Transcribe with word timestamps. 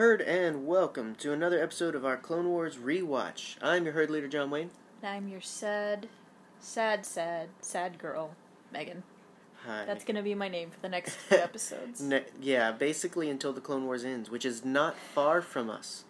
Herd, 0.00 0.22
and 0.22 0.66
welcome 0.66 1.14
to 1.16 1.30
another 1.30 1.62
episode 1.62 1.94
of 1.94 2.06
our 2.06 2.16
Clone 2.16 2.48
Wars 2.48 2.78
rewatch. 2.78 3.56
I'm 3.60 3.84
your 3.84 3.92
Herd 3.92 4.08
leader, 4.08 4.28
John 4.28 4.50
Wayne. 4.50 4.70
And 5.02 5.10
I'm 5.12 5.28
your 5.28 5.42
sad, 5.42 6.08
sad, 6.58 7.04
sad, 7.04 7.50
sad 7.60 7.98
girl, 7.98 8.30
Megan. 8.72 9.02
Hi. 9.66 9.84
That's 9.84 10.02
gonna 10.04 10.22
be 10.22 10.34
my 10.34 10.48
name 10.48 10.70
for 10.70 10.80
the 10.80 10.88
next 10.88 11.16
few 11.28 11.36
episodes. 11.36 12.00
Ne- 12.00 12.24
yeah, 12.40 12.72
basically 12.72 13.28
until 13.28 13.52
the 13.52 13.60
Clone 13.60 13.84
Wars 13.84 14.02
ends, 14.02 14.30
which 14.30 14.46
is 14.46 14.64
not 14.64 14.96
far 14.96 15.42
from 15.42 15.68
us. 15.68 16.04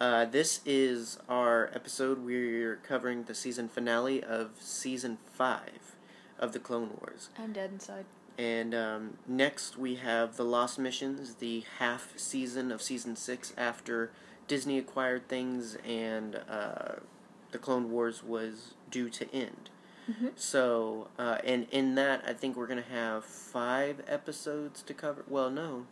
Uh, 0.00 0.24
this 0.24 0.62
is 0.64 1.18
our 1.28 1.70
episode. 1.74 2.24
We're 2.24 2.76
covering 2.76 3.24
the 3.24 3.34
season 3.34 3.68
finale 3.68 4.24
of 4.24 4.52
season 4.60 5.18
five 5.34 5.94
of 6.38 6.52
the 6.54 6.58
Clone 6.58 6.96
Wars. 7.02 7.28
I'm 7.38 7.52
dead 7.52 7.68
inside. 7.70 8.06
And 8.38 8.74
um, 8.74 9.18
next 9.26 9.78
we 9.78 9.94
have 9.96 10.36
the 10.36 10.44
Lost 10.44 10.78
Missions, 10.78 11.36
the 11.36 11.64
half 11.78 12.12
season 12.18 12.70
of 12.70 12.82
season 12.82 13.16
six 13.16 13.54
after 13.56 14.10
Disney 14.46 14.78
acquired 14.78 15.28
things 15.28 15.76
and 15.86 16.40
uh, 16.48 16.96
the 17.52 17.58
Clone 17.58 17.90
Wars 17.90 18.22
was 18.22 18.74
due 18.90 19.08
to 19.10 19.34
end. 19.34 19.70
Mhm. 20.10 20.32
So, 20.36 21.08
uh, 21.18 21.38
and 21.42 21.66
in 21.72 21.94
that, 21.96 22.22
I 22.26 22.32
think 22.32 22.56
we're 22.56 22.68
gonna 22.68 22.82
have 22.82 23.24
five 23.24 24.02
episodes 24.06 24.82
to 24.82 24.94
cover. 24.94 25.24
Well, 25.26 25.50
no, 25.50 25.86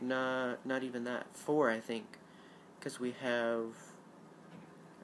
not 0.00 0.64
not 0.64 0.82
even 0.84 1.04
that. 1.04 1.26
Four, 1.32 1.70
I 1.70 1.80
think, 1.80 2.18
because 2.78 3.00
we 3.00 3.12
have 3.20 3.64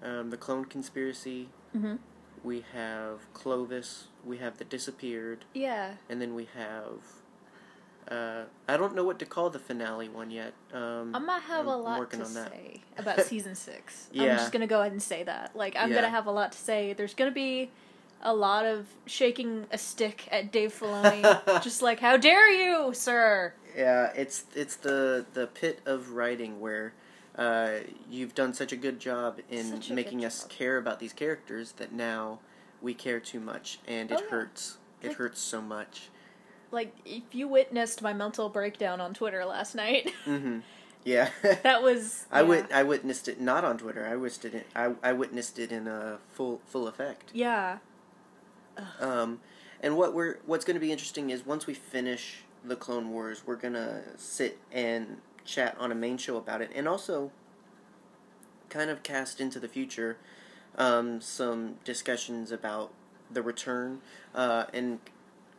um, 0.03 0.31
the 0.31 0.37
clone 0.37 0.65
conspiracy. 0.67 1.49
Mm-hmm. 1.77 1.97
We 2.43 2.65
have 2.73 3.33
Clovis. 3.35 4.09
We 4.25 4.39
have 4.39 4.59
the 4.59 4.65
disappeared 4.65 5.45
Yeah. 5.55 5.95
and 6.09 6.21
then 6.21 6.35
we 6.35 6.49
have 6.57 7.01
uh, 8.09 8.45
I 8.69 8.77
don't 8.77 8.95
know 8.95 9.05
what 9.05 9.19
to 9.21 9.27
call 9.27 9.51
the 9.51 9.59
finale 9.59 10.09
one 10.09 10.31
yet. 10.31 10.53
Um, 10.73 11.15
I'm 11.15 11.27
gonna 11.27 11.39
have 11.41 11.67
a 11.67 11.71
I'm 11.71 11.83
lot 11.83 11.99
working 12.01 12.21
to 12.21 12.27
on 12.27 12.35
that. 12.35 12.51
say 12.51 12.81
about 12.99 13.21
season 13.23 13.55
six. 13.55 14.09
yeah. 14.13 14.23
I'm 14.33 14.39
just 14.39 14.53
gonna 14.53 14.67
go 14.67 14.81
ahead 14.81 14.93
and 14.93 15.03
say 15.03 15.23
that. 15.23 15.55
Like, 15.55 15.77
I'm 15.77 15.91
Yeah. 15.91 15.97
gonna 15.97 16.11
have 16.11 16.27
a 16.27 16.31
lot 16.33 16.53
to 16.53 16.59
say. 16.59 16.93
There's 16.93 17.15
gonna 17.15 17.31
be 17.31 17.71
a 18.23 18.35
lot 18.35 18.67
of 18.67 18.87
shaking 19.07 19.67
a 19.71 19.79
stick 19.79 20.27
at 20.31 20.51
Dave 20.51 20.73
Filoni, 20.79 21.23
just 21.63 21.83
like, 21.83 22.01
"How 22.01 22.17
dare 22.17 22.51
you, 22.51 22.93
sir!" 22.95 23.55
Yeah, 23.77 24.13
it's 24.17 24.45
it's 24.57 24.77
the 24.77 25.25
the 25.35 25.47
pit 25.47 25.81
of 25.87 26.11
writing 26.13 26.59
where 26.61 26.93
uh, 27.41 27.81
you've 28.09 28.35
done 28.35 28.53
such 28.55 28.71
a 28.73 28.77
good 28.77 29.01
job 29.01 29.41
in 29.51 29.65
Such 29.65 29.87
a 29.87 29.89
good 29.89 29.95
making 29.97 30.25
us 30.25 30.43
job. 30.43 30.51
care 30.51 30.77
about 30.77 31.01
these 31.01 31.13
characters 31.13 31.73
that 31.73 31.91
now 31.93 32.39
we 32.83 32.95
care 32.95 33.19
too 33.19 33.41
much, 33.41 33.79
and 33.89 34.11
it 34.13 34.19
Oh, 34.19 34.23
yeah. 34.25 34.31
hurts. 34.31 34.79
It 35.03 35.09
Like- 35.09 35.17
hurts 35.17 35.41
so 35.41 35.61
much. 35.61 36.11
Like, 36.71 36.95
if 37.05 37.35
you 37.35 37.49
witnessed 37.49 38.01
my 38.03 38.13
mental 38.13 38.49
breakdown 38.49 39.01
on 39.01 39.13
Twitter 39.15 39.45
last 39.45 39.75
night, 39.75 40.11
hmm 40.25 40.61
Yeah. 41.05 41.31
that 41.43 41.83
was 41.83 42.27
I 42.31 42.43
yeah. 42.43 42.47
wit- 42.49 42.73
I 42.73 42.83
witnessed 42.85 43.27
it 43.27 43.41
not 43.41 43.65
on 43.65 43.77
Twitter. 43.79 44.07
I 44.07 44.15
witnessed 44.17 44.45
it. 44.45 44.55
In, 44.55 44.65
I 44.77 44.95
I 45.03 45.13
witnessed 45.13 45.59
it 45.59 45.73
in 45.73 45.89
a 45.89 46.19
full 46.31 46.61
full 46.67 46.87
effect. 46.87 47.31
Yeah. 47.33 47.79
Um, 49.01 49.41
and 49.83 49.97
what 49.97 50.15
we're 50.15 50.39
what's 50.47 50.65
going 50.65 50.75
to 50.75 50.81
be 50.81 50.93
interesting 50.93 51.31
is 51.31 51.45
once 51.45 51.67
we 51.67 51.75
finish 51.75 52.45
the 52.65 52.77
Clone 52.77 53.11
Wars, 53.11 53.43
we're 53.47 53.57
gonna 53.57 54.03
sit 54.17 54.59
and 54.71 55.17
chat 55.51 55.77
on 55.79 55.91
a 55.91 55.95
main 55.95 56.17
show 56.17 56.37
about 56.37 56.63
it, 56.63 56.71
and 56.75 56.87
also 56.89 57.31
kind 58.69 58.89
of 58.91 59.03
cast 59.03 59.41
into 59.41 59.59
the 59.59 59.69
future 59.69 60.17
um, 60.79 61.21
some 61.21 61.75
discussions 61.85 62.53
about 62.53 62.93
the 63.31 63.43
return 63.43 64.01
uh, 64.35 64.65
and 64.73 65.01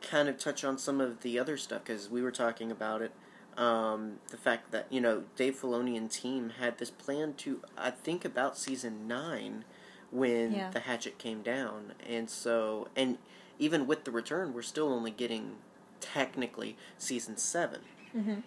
kind 0.02 0.30
of 0.30 0.38
touch 0.38 0.64
on 0.64 0.78
some 0.78 1.02
of 1.02 1.22
the 1.22 1.38
other 1.38 1.58
stuff 1.58 1.84
because 1.84 2.10
we 2.10 2.22
were 2.22 2.32
talking 2.32 2.72
about 2.72 3.02
it. 3.02 3.12
Um, 3.58 4.14
the 4.30 4.38
fact 4.38 4.72
that 4.72 4.88
you 4.90 5.02
know 5.02 5.24
Dave 5.36 5.56
Filoni 5.60 5.98
and 5.98 6.10
team 6.10 6.54
had 6.60 6.78
this 6.78 6.90
plan 6.90 7.34
to 7.40 7.62
I 7.78 7.92
think 7.92 8.24
about 8.24 8.58
season 8.58 9.08
nine 9.08 9.66
when 10.10 10.54
Yeah. 10.54 10.72
the 10.72 10.80
hatchet 10.82 11.18
came 11.18 11.42
down, 11.42 11.94
and 12.08 12.30
so 12.30 12.88
and 12.96 13.18
even 13.60 13.86
with 13.88 14.06
the 14.06 14.12
return, 14.12 14.54
we're 14.54 14.62
still 14.62 14.88
only 14.92 15.12
getting 15.12 15.58
technically 16.00 16.78
season 16.98 17.36
seven. 17.38 17.82
Mm-hmm. 18.16 18.40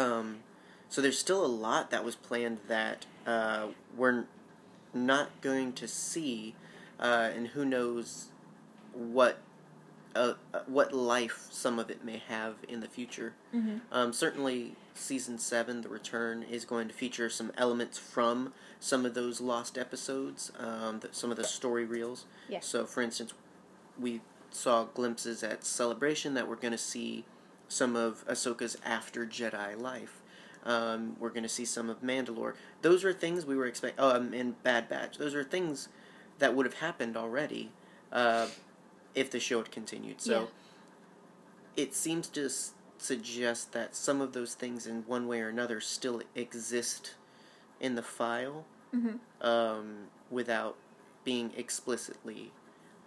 Um, 0.00 0.38
so 0.94 1.02
there's 1.02 1.18
still 1.18 1.44
a 1.44 1.48
lot 1.48 1.90
that 1.90 2.04
was 2.04 2.14
planned 2.14 2.58
that 2.68 3.04
uh, 3.26 3.66
we're 3.96 4.26
not 4.94 5.40
going 5.40 5.72
to 5.72 5.88
see, 5.88 6.54
uh, 7.00 7.30
and 7.34 7.48
who 7.48 7.64
knows 7.64 8.28
what 8.92 9.38
uh, 10.14 10.34
uh, 10.52 10.60
what 10.68 10.92
life 10.92 11.48
some 11.50 11.80
of 11.80 11.90
it 11.90 12.04
may 12.04 12.22
have 12.28 12.58
in 12.68 12.78
the 12.78 12.86
future. 12.86 13.34
Mm-hmm. 13.52 13.78
Um, 13.90 14.12
certainly, 14.12 14.76
season 14.94 15.36
seven, 15.36 15.80
The 15.80 15.88
Return, 15.88 16.44
is 16.44 16.64
going 16.64 16.86
to 16.86 16.94
feature 16.94 17.28
some 17.28 17.50
elements 17.58 17.98
from 17.98 18.52
some 18.78 19.04
of 19.04 19.14
those 19.14 19.40
lost 19.40 19.76
episodes, 19.76 20.52
um, 20.60 21.00
th- 21.00 21.12
some 21.12 21.32
of 21.32 21.36
the 21.36 21.42
story 21.42 21.84
reels. 21.84 22.24
Yeah. 22.48 22.60
So, 22.60 22.86
for 22.86 23.02
instance, 23.02 23.34
we 23.98 24.20
saw 24.52 24.84
glimpses 24.84 25.42
at 25.42 25.64
Celebration 25.64 26.34
that 26.34 26.48
we're 26.48 26.54
going 26.54 26.70
to 26.70 26.78
see 26.78 27.24
some 27.66 27.96
of 27.96 28.24
Ahsoka's 28.28 28.76
after 28.84 29.26
Jedi 29.26 29.76
life. 29.76 30.20
Um, 30.64 31.16
we're 31.20 31.28
going 31.30 31.42
to 31.42 31.48
see 31.48 31.64
some 31.64 31.90
of 31.90 32.00
Mandalore. 32.02 32.54
Those 32.82 33.04
are 33.04 33.12
things 33.12 33.44
we 33.44 33.56
were 33.56 33.66
expecting. 33.66 34.02
Oh, 34.02 34.16
um, 34.16 34.32
and 34.32 34.60
Bad 34.62 34.88
Batch. 34.88 35.18
Those 35.18 35.34
are 35.34 35.44
things 35.44 35.88
that 36.38 36.54
would 36.54 36.64
have 36.66 36.76
happened 36.76 37.16
already 37.16 37.70
uh, 38.12 38.48
if 39.14 39.30
the 39.30 39.40
show 39.40 39.58
had 39.58 39.70
continued. 39.70 40.20
So 40.20 40.40
Yeah. 40.40 40.46
it 41.76 41.94
seems 41.94 42.28
to 42.28 42.46
s- 42.46 42.72
suggest 42.98 43.72
that 43.72 43.94
some 43.94 44.20
of 44.20 44.32
those 44.32 44.54
things, 44.54 44.86
in 44.86 45.02
one 45.06 45.26
way 45.28 45.40
or 45.40 45.48
another, 45.48 45.80
still 45.80 46.22
exist 46.34 47.14
in 47.80 47.94
the 47.94 48.02
file 48.02 48.64
Mm-hmm. 48.94 49.44
um, 49.46 49.94
without 50.30 50.76
being 51.24 51.50
explicitly 51.56 52.52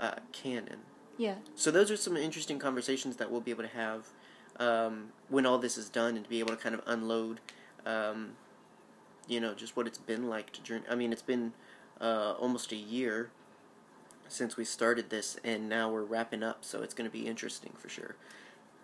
uh, 0.02 0.16
canon. 0.34 0.80
Yeah. 1.18 1.36
So 1.56 1.72
those 1.72 1.90
are 1.90 1.96
some 1.98 2.18
interesting 2.18 2.60
conversations 2.60 3.16
that 3.16 3.32
we'll 3.32 3.40
be 3.42 3.52
able 3.52 3.64
to 3.64 3.70
have 3.70 4.08
um, 4.60 5.10
when 5.30 5.46
all 5.46 5.58
this 5.58 5.78
is 5.78 5.90
done, 5.90 6.16
and 6.16 6.24
to 6.24 6.30
be 6.30 6.40
able 6.40 6.56
to 6.56 6.58
kind 6.58 6.76
of 6.76 6.82
unload, 6.86 7.40
um, 7.86 8.32
you 9.28 9.40
know, 9.40 9.54
just 9.54 9.76
what 9.76 9.88
it's 9.88 9.98
been 9.98 10.30
like 10.30 10.52
to 10.54 10.62
journey. 10.62 10.86
I 10.90 10.96
mean, 10.96 11.12
it's 11.12 11.22
been 11.22 11.54
uh, 12.00 12.34
almost 12.40 12.72
a 12.72 12.78
year 12.78 13.32
since 14.28 14.58
we 14.58 14.66
started 14.66 15.10
this, 15.10 15.38
and 15.44 15.70
now 15.70 15.90
we're 15.90 16.04
wrapping 16.04 16.44
up, 16.44 16.66
so 16.66 16.82
it's 16.82 16.94
going 16.94 17.10
to 17.10 17.14
be 17.16 17.28
interesting 17.28 17.72
for 17.78 17.90
sure. 17.90 18.16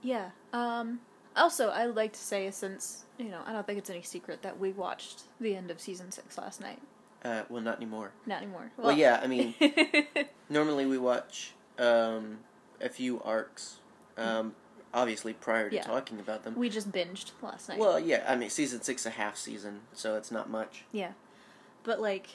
Yeah. 0.04 0.32
Um 0.52 1.00
also 1.36 1.70
I 1.70 1.88
would 1.88 1.96
like 1.96 2.14
to 2.14 2.20
say 2.20 2.52
since, 2.52 3.06
you 3.18 3.30
know, 3.30 3.42
I 3.46 3.54
don't 3.54 3.66
think 3.66 3.80
it's 3.80 3.90
any 3.90 4.04
secret 4.04 4.42
that 4.44 4.60
we 4.60 4.72
watched 4.72 5.24
the 5.40 5.56
end 5.56 5.72
of 5.72 5.80
season 5.80 6.12
6 6.12 6.38
last 6.38 6.62
night. 6.62 6.80
Uh, 7.24 7.44
well, 7.50 7.62
not 7.62 7.78
anymore. 7.78 8.12
Not 8.26 8.42
anymore. 8.42 8.72
Well, 8.78 8.92
yeah, 8.92 9.22
I 9.24 9.28
mean, 9.28 9.56
normally 10.50 10.86
we 10.86 10.98
watch 10.98 11.54
um, 11.80 12.40
a 12.82 12.90
few 12.90 13.22
arcs, 13.24 13.78
um, 14.18 14.56
obviously 14.94 15.34
prior 15.34 15.70
to 15.70 15.76
Yeah. 15.76 15.84
talking 15.84 16.20
about 16.20 16.44
them. 16.44 16.56
we 16.56 16.70
just 16.70 16.92
binged 16.92 17.32
last 17.42 17.70
night. 17.70 17.78
Well, 17.80 18.00
yeah, 18.00 18.24
I 18.28 18.36
mean, 18.36 18.50
season 18.50 18.82
six 18.82 19.06
a 19.06 19.10
half 19.12 19.38
season, 19.38 19.82
so 19.94 20.16
it's 20.16 20.32
not 20.32 20.50
much. 20.50 20.84
yeah. 20.92 21.12
But 21.84 22.00
like 22.00 22.28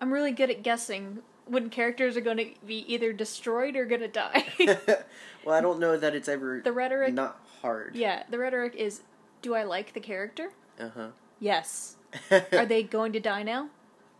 I'm 0.00 0.12
really 0.12 0.32
good 0.32 0.50
at 0.50 0.62
guessing 0.62 1.22
when 1.46 1.70
characters 1.70 2.16
are 2.16 2.20
going 2.20 2.36
to 2.38 2.48
be 2.66 2.84
either 2.92 3.12
destroyed 3.12 3.76
or 3.76 3.84
going 3.84 4.00
to 4.00 4.08
die. 4.08 4.44
well, 5.44 5.54
I 5.54 5.60
don't 5.60 5.78
know 5.78 5.96
that 5.96 6.14
it's 6.14 6.28
ever 6.28 6.60
the 6.62 6.72
rhetoric 6.72 7.14
not 7.14 7.40
hard. 7.62 7.94
Yeah, 7.96 8.24
the 8.28 8.38
rhetoric 8.38 8.74
is 8.74 9.02
do 9.42 9.54
I 9.54 9.62
like 9.64 9.92
the 9.94 10.00
character? 10.00 10.50
Uh 10.78 10.88
huh. 10.94 11.08
Yes. 11.40 11.96
Are 12.52 12.66
they 12.66 12.82
going 12.82 13.12
to 13.12 13.20
die 13.20 13.42
now? 13.42 13.68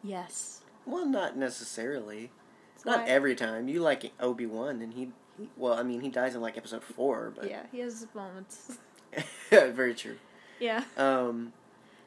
Yes. 0.02 0.60
well, 0.84 1.06
not 1.06 1.36
necessarily. 1.36 2.30
That's 2.74 2.84
Not 2.98 3.08
every 3.08 3.34
time. 3.34 3.68
You 3.68 3.80
like 3.80 4.12
Obi 4.20 4.44
Wan, 4.44 4.82
and 4.82 4.92
he, 4.92 5.10
he. 5.38 5.48
Well, 5.56 5.74
I 5.74 5.82
mean, 5.82 6.00
he 6.00 6.08
dies 6.08 6.34
in 6.34 6.40
like 6.40 6.56
episode 6.56 6.82
four, 6.82 7.32
but 7.34 7.48
Yeah, 7.48 7.62
he 7.72 7.80
has 7.80 8.06
moments. 8.14 8.78
very 9.50 9.94
true. 9.94 10.16
Yeah. 10.60 10.84
Um, 10.96 11.52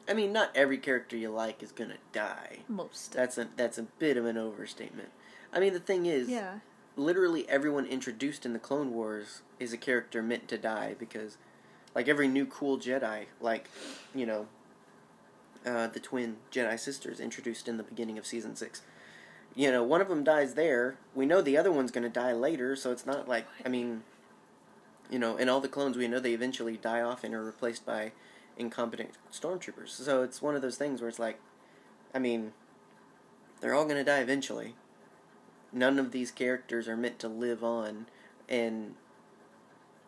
I 0.08 0.14
mean, 0.14 0.32
not 0.32 0.50
every 0.54 0.78
character 0.78 1.16
you 1.16 1.30
like 1.30 1.62
is 1.62 1.72
gonna 1.72 1.98
die. 2.12 2.58
Most. 2.68 3.12
That's 3.12 3.36
a 3.38 3.48
that's 3.56 3.78
a 3.78 3.82
bit 3.82 4.16
of 4.16 4.24
an 4.24 4.38
overstatement. 4.38 5.10
I 5.52 5.60
mean, 5.60 5.72
the 5.72 5.80
thing 5.80 6.06
is, 6.06 6.28
yeah. 6.28 6.58
literally 6.96 7.48
everyone 7.48 7.86
introduced 7.86 8.46
in 8.46 8.52
the 8.52 8.58
Clone 8.58 8.92
Wars 8.92 9.42
is 9.58 9.72
a 9.72 9.76
character 9.76 10.22
meant 10.22 10.48
to 10.48 10.58
die 10.58 10.94
because, 10.98 11.36
like 11.94 12.08
every 12.08 12.28
new 12.28 12.46
cool 12.46 12.78
Jedi, 12.78 13.26
like 13.40 13.68
you 14.14 14.24
know, 14.26 14.46
uh, 15.66 15.88
the 15.88 16.00
twin 16.00 16.36
Jedi 16.50 16.78
sisters 16.78 17.20
introduced 17.20 17.68
in 17.68 17.76
the 17.76 17.82
beginning 17.82 18.18
of 18.18 18.26
season 18.26 18.56
six. 18.56 18.82
You 19.58 19.72
know, 19.72 19.82
one 19.82 20.00
of 20.00 20.08
them 20.08 20.22
dies 20.22 20.54
there. 20.54 20.98
We 21.14 21.26
know 21.26 21.42
the 21.42 21.56
other 21.56 21.72
one's 21.72 21.90
going 21.90 22.04
to 22.04 22.08
die 22.08 22.32
later, 22.32 22.76
so 22.76 22.92
it's 22.92 23.04
not 23.04 23.28
like 23.28 23.46
I 23.64 23.68
mean, 23.68 24.02
you 25.10 25.18
know, 25.18 25.36
in 25.36 25.48
all 25.48 25.60
the 25.60 25.68
clones, 25.68 25.96
we 25.96 26.06
know 26.06 26.20
they 26.20 26.32
eventually 26.32 26.76
die 26.76 27.00
off 27.02 27.24
and 27.24 27.34
are 27.34 27.44
replaced 27.44 27.84
by 27.84 28.12
incompetent 28.56 29.10
stormtroopers. 29.32 29.88
So 29.88 30.22
it's 30.22 30.40
one 30.40 30.54
of 30.54 30.62
those 30.62 30.76
things 30.76 31.00
where 31.00 31.08
it's 31.08 31.18
like, 31.18 31.40
I 32.14 32.18
mean, 32.20 32.52
they're 33.60 33.74
all 33.74 33.84
going 33.84 33.96
to 33.96 34.04
die 34.04 34.20
eventually 34.20 34.74
none 35.72 35.98
of 35.98 36.12
these 36.12 36.30
characters 36.30 36.88
are 36.88 36.96
meant 36.96 37.18
to 37.18 37.28
live 37.28 37.62
on 37.62 38.06
and 38.48 38.94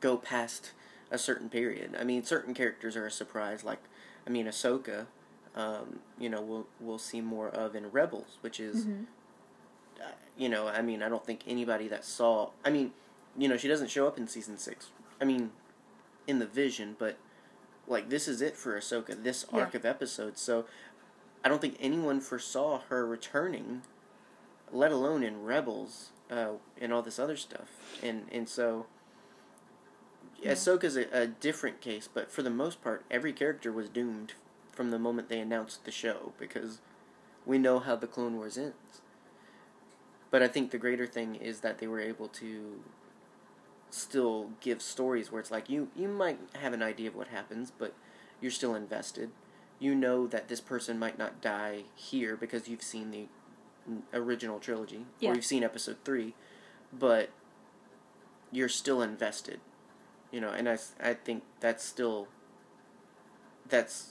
go 0.01 0.17
past 0.17 0.73
a 1.11 1.19
certain 1.19 1.49
period. 1.49 1.95
I 1.99 2.05
mean, 2.05 2.25
certain 2.25 2.55
characters 2.55 2.97
are 2.97 3.07
a 3.07 3.11
surprise. 3.11 3.65
Like, 3.65 3.81
I 4.27 4.31
mean, 4.31 4.47
Ahsoka, 4.47 5.07
um, 5.55 6.01
you 6.19 6.29
know, 6.29 6.41
we'll 6.41 6.67
we'll 6.81 6.99
see 6.99 7.21
more 7.21 7.49
of 7.49 7.75
in 7.75 7.91
Rebels, 7.91 8.39
which 8.41 8.61
is, 8.61 8.87
Mhm. 8.87 9.07
You 10.37 10.49
know, 10.49 10.69
I 10.69 10.83
mean, 10.83 11.03
I 11.03 11.09
don't 11.09 11.25
think 11.25 11.41
anybody 11.47 11.89
that 11.89 12.05
saw. 12.05 12.51
I 12.65 12.71
mean, 12.71 12.93
you 13.37 13.49
know, 13.49 13.57
she 13.57 13.69
doesn't 13.69 13.91
show 13.91 14.07
up 14.07 14.19
in 14.19 14.27
season 14.27 14.59
six. 14.59 14.89
I 15.21 15.25
mean, 15.25 15.51
in 16.27 16.39
the 16.39 16.47
vision, 16.47 16.97
but 16.99 17.17
like 17.87 18.09
this 18.09 18.27
is 18.29 18.41
it 18.41 18.57
for 18.57 18.79
Ahsoka. 18.79 19.23
This 19.23 19.45
Yeah. 19.53 19.61
arc 19.61 19.75
of 19.75 19.85
episodes. 19.85 20.41
So, 20.41 20.65
I 21.45 21.49
don't 21.49 21.61
think 21.61 21.77
anyone 21.81 22.21
foresaw 22.21 22.81
her 22.89 23.07
returning, 23.07 23.83
let 24.73 24.93
alone 24.93 25.23
in 25.23 25.43
Rebels 25.43 26.11
uh, 26.31 26.53
and 26.81 26.93
all 26.93 27.03
this 27.03 27.19
other 27.19 27.37
stuff. 27.37 27.69
And 28.03 28.27
and 28.33 28.49
so. 28.49 28.87
Yeah. 30.43 30.53
Ahsoka's 30.53 30.97
a, 30.97 31.05
a 31.13 31.27
different 31.27 31.83
case, 31.83 32.09
but 32.13 32.31
for 32.31 32.43
the 32.43 32.49
most 32.51 32.83
part, 32.83 33.05
every 33.11 33.33
character 33.35 33.71
was 33.71 33.91
doomed 33.91 34.33
from 34.73 34.91
the 34.91 34.99
moment 34.99 35.29
they 35.29 35.39
announced 35.41 35.85
the 35.85 35.91
show 35.91 36.33
because 36.39 36.81
we 37.45 37.59
know 37.59 37.79
how 37.79 37.95
the 37.95 38.07
Clone 38.07 38.37
Wars 38.37 38.57
ends. 38.57 39.03
But 40.31 40.43
I 40.43 40.49
think 40.49 40.71
the 40.71 40.79
greater 40.79 41.07
thing 41.07 41.35
is 41.35 41.61
that 41.61 41.79
they 41.79 41.87
were 41.87 42.01
able 42.01 42.29
to 42.29 42.81
still 43.91 44.51
give 44.61 44.81
stories 44.81 45.33
where 45.33 45.41
it's 45.41 45.51
like 45.51 45.69
you 45.69 45.89
you 45.97 46.07
might 46.07 46.39
have 46.61 46.73
an 46.73 46.83
idea 46.83 47.09
of 47.09 47.17
what 47.17 47.29
happens, 47.29 47.73
but 47.77 47.95
you're 48.41 48.51
still 48.53 48.75
invested. 48.75 49.31
You 49.79 49.95
know 49.95 50.27
that 50.27 50.49
this 50.49 50.61
person 50.61 50.99
might 50.99 51.19
not 51.19 51.41
die 51.41 51.85
here 51.95 52.37
because 52.37 52.69
you've 52.69 52.83
seen 52.83 53.11
the 53.11 53.27
original 54.13 54.61
trilogy 54.61 55.07
Yeah. 55.19 55.31
or 55.31 55.35
you've 55.35 55.45
seen 55.45 55.65
episode 55.65 55.97
3, 56.05 56.35
but 56.93 57.31
you're 58.53 58.69
still 58.69 59.03
invested. 59.03 59.61
You 60.31 60.41
know, 60.41 60.51
and 60.51 60.69
I 60.69 60.79
I 61.03 61.15
think 61.15 61.43
that's 61.59 61.85
still 61.85 62.29
that's 63.69 64.11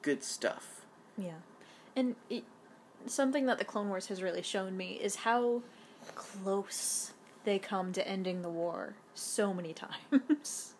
good 0.00 0.24
stuff. 0.24 0.86
Yeah, 1.16 1.40
and 1.94 2.16
it, 2.28 2.44
something 3.06 3.46
that 3.46 3.58
the 3.58 3.64
Clone 3.64 3.88
Wars 3.88 4.06
has 4.06 4.22
really 4.22 4.42
shown 4.42 4.76
me 4.76 4.92
is 5.02 5.16
how 5.16 5.62
close 6.14 7.12
they 7.44 7.58
come 7.58 7.92
to 7.92 8.06
ending 8.06 8.42
the 8.42 8.48
war 8.50 8.94
so 9.14 9.52
many 9.52 9.72
times. 10.12 10.74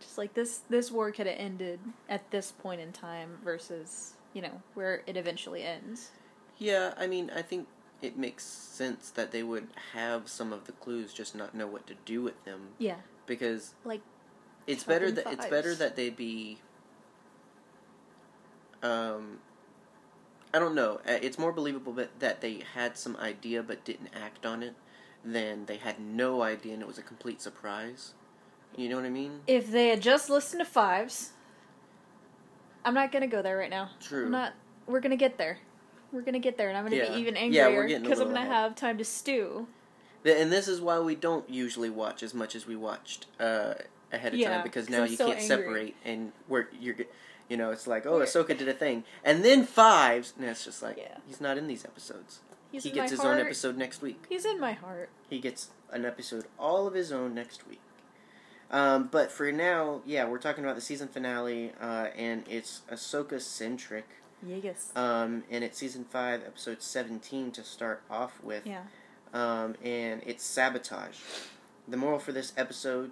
Just 0.00 0.18
like 0.18 0.34
this, 0.34 0.60
this 0.68 0.90
war 0.90 1.12
could 1.12 1.26
have 1.26 1.38
ended 1.38 1.80
at 2.08 2.30
this 2.30 2.52
point 2.52 2.80
in 2.80 2.92
time 2.92 3.38
versus 3.44 4.14
you 4.34 4.42
know 4.42 4.62
where 4.74 5.02
it 5.06 5.16
eventually 5.16 5.62
ends. 5.62 6.10
Yeah, 6.58 6.94
I 6.96 7.06
mean, 7.06 7.30
I 7.34 7.42
think 7.42 7.66
it 8.00 8.18
makes 8.18 8.44
sense 8.44 9.10
that 9.10 9.30
they 9.30 9.42
would 9.42 9.68
have 9.92 10.28
some 10.28 10.52
of 10.52 10.64
the 10.66 10.72
clues, 10.72 11.12
just 11.12 11.34
not 11.34 11.54
know 11.54 11.66
what 11.66 11.86
to 11.86 11.94
do 12.04 12.20
with 12.22 12.44
them. 12.44 12.68
Yeah, 12.78 12.96
Because 13.26 13.74
like 13.84 14.00
it's 14.66 14.84
better 14.84 15.10
that 15.10 15.26
it's 15.32 15.46
better 15.46 15.74
that 15.74 15.96
they 15.96 16.10
be. 16.10 16.58
Um, 18.82 19.38
I 20.54 20.58
don't 20.58 20.74
know. 20.74 21.00
Uh, 21.08 21.18
It's 21.22 21.38
more 21.38 21.52
believable 21.52 21.92
that 22.18 22.40
they 22.40 22.62
had 22.74 22.96
some 22.98 23.16
idea 23.16 23.62
but 23.62 23.84
didn't 23.84 24.10
act 24.14 24.44
on 24.44 24.62
it, 24.62 24.74
than 25.24 25.66
they 25.66 25.76
had 25.76 26.00
no 26.00 26.42
idea 26.42 26.74
and 26.74 26.82
it 26.82 26.88
was 26.88 26.98
a 26.98 27.02
complete 27.02 27.40
surprise. 27.40 28.12
You 28.76 28.88
know 28.88 28.96
what 28.96 29.04
I 29.04 29.10
mean? 29.10 29.40
if 29.46 29.70
they 29.70 29.88
had 29.88 30.00
just 30.00 30.28
listened 30.30 30.60
to 30.60 30.64
fives. 30.64 31.30
I'm 32.84 32.94
not 32.94 33.12
gonna 33.12 33.26
go 33.28 33.42
there 33.42 33.56
right 33.56 33.70
now. 33.70 33.90
True. 34.00 34.24
I'm 34.26 34.30
not. 34.32 34.54
We're 34.86 35.00
gonna 35.00 35.16
get 35.16 35.38
there. 35.38 35.58
We're 36.10 36.22
gonna 36.22 36.38
get 36.40 36.58
there, 36.58 36.68
and 36.68 36.76
I'm 36.76 36.84
gonna 36.84 36.96
Yeah. 36.96 37.12
be 37.12 37.20
even 37.20 37.36
Yeah, 37.36 37.68
angrier 37.68 38.00
because 38.00 38.20
I'm 38.20 38.28
gonna 38.28 38.40
ahead. 38.40 38.50
have 38.52 38.74
time 38.74 38.98
to 38.98 39.04
stew. 39.04 39.68
And 40.24 40.52
this 40.52 40.68
is 40.68 40.80
why 40.80 40.98
we 41.00 41.14
don't 41.14 41.48
usually 41.48 41.90
watch 41.90 42.22
as 42.22 42.32
much 42.34 42.54
as 42.54 42.66
we 42.66 42.76
watched 42.76 43.26
uh, 43.40 43.74
ahead 44.12 44.34
of 44.34 44.40
Yeah, 44.40 44.54
time 44.54 44.62
because 44.62 44.88
now 44.88 45.04
you 45.04 45.16
can't 45.16 45.38
angry. 45.38 45.46
separate 45.46 45.94
and 46.04 46.32
where 46.48 46.68
you're, 46.78 46.96
you 47.52 47.56
know, 47.58 47.70
it's 47.70 47.86
like 47.86 48.06
oh 48.06 48.14
We're- 48.14 48.26
Ahsoka 48.26 48.56
did 48.56 48.68
a 48.68 48.72
thing 48.84 49.04
and 49.24 49.44
then 49.44 49.64
fives 49.64 50.32
and 50.38 50.46
it's 50.48 50.64
just 50.64 50.82
like 50.82 50.96
Yeah. 50.96 51.18
he's 51.28 51.40
not 51.40 51.58
in 51.58 51.66
these 51.66 51.84
episodes. 51.84 52.40
He's 52.72 52.84
he 52.84 52.90
gets 52.90 53.10
his 53.10 53.20
heart. 53.20 53.34
own 53.38 53.44
episode 53.46 53.76
next 53.76 54.00
week. 54.00 54.24
He's 54.28 54.46
in 54.46 54.58
my 54.58 54.72
heart. 54.72 55.10
He 55.28 55.38
gets 55.38 55.68
an 55.90 56.04
episode 56.06 56.44
all 56.58 56.86
of 56.86 56.94
his 56.94 57.12
own 57.12 57.34
next 57.34 57.68
week. 57.68 57.80
Um, 58.70 59.08
but 59.12 59.30
for 59.30 59.52
now, 59.52 60.00
yeah, 60.06 60.24
we're 60.26 60.38
talking 60.38 60.64
about 60.64 60.76
the 60.76 60.80
season 60.90 61.08
finale, 61.08 61.72
uh, 61.78 62.06
and 62.16 62.44
it's 62.48 62.80
Ahsoka 62.90 63.38
centric. 63.42 64.06
Yes. 64.42 64.90
Um, 64.96 65.44
and 65.50 65.62
it's 65.62 65.76
season 65.76 66.04
five, 66.06 66.40
episode 66.46 66.80
seventeen 66.82 67.50
to 67.52 67.62
start 67.62 68.02
off 68.10 68.42
with. 68.42 68.66
yeah. 68.66 68.84
Um, 69.34 69.74
and 69.84 70.22
it's 70.24 70.42
sabotage. 70.44 71.18
The 71.86 71.96
moral 71.98 72.18
for 72.18 72.32
this 72.32 72.52
episode 72.56 73.10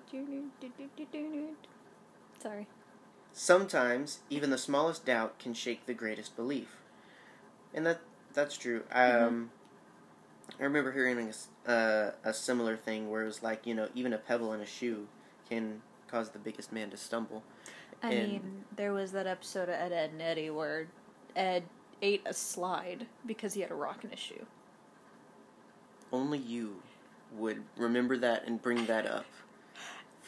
Sorry. 2.43 2.66
Sometimes 3.44 4.19
even 4.28 4.50
the 4.50 4.58
smallest 4.58 5.06
doubt 5.06 5.38
can 5.38 5.54
shake 5.54 5.87
the 5.87 5.94
greatest 5.94 6.37
belief, 6.37 6.76
and 7.72 7.87
that 7.87 8.00
that's 8.34 8.54
true. 8.54 8.82
Um, 8.92 9.50
Mhm. 10.50 10.58
I 10.60 10.62
remember 10.64 10.92
hearing 10.92 11.32
a, 11.66 11.70
uh, 11.70 12.12
a 12.22 12.34
similar 12.34 12.76
thing 12.76 13.08
where 13.10 13.22
it 13.22 13.25
was 13.25 13.42
like 13.42 13.66
you 13.66 13.75
know 13.75 13.88
even 13.94 14.12
a 14.12 14.19
pebble 14.19 14.52
in 14.52 14.60
a 14.60 14.66
shoe 14.66 15.08
can 15.48 15.81
cause 16.06 16.32
the 16.32 16.38
biggest 16.38 16.70
man 16.70 16.90
to 16.90 16.98
stumble. 16.98 17.42
I 18.02 18.12
And- 18.12 18.31
mean, 18.31 18.64
there 18.76 18.92
was 18.92 19.12
that 19.12 19.26
episode 19.26 19.70
of 19.70 19.75
Ed, 19.75 19.90
Edd 19.90 20.10
and 20.10 20.20
Eddy 20.20 20.50
where 20.50 20.88
Ed 21.34 21.62
ate 22.02 22.20
a 22.26 22.34
slide 22.34 23.06
because 23.25 23.54
he 23.54 23.62
had 23.62 23.70
a 23.70 23.75
rock 23.75 24.04
in 24.04 24.10
his 24.10 24.20
shoe. 24.20 24.46
Only 26.12 26.36
you 26.38 26.82
would 27.32 27.64
remember 27.78 28.19
that 28.19 28.44
and 28.46 28.60
bring 28.60 28.84
that 28.84 29.06
up. 29.06 29.25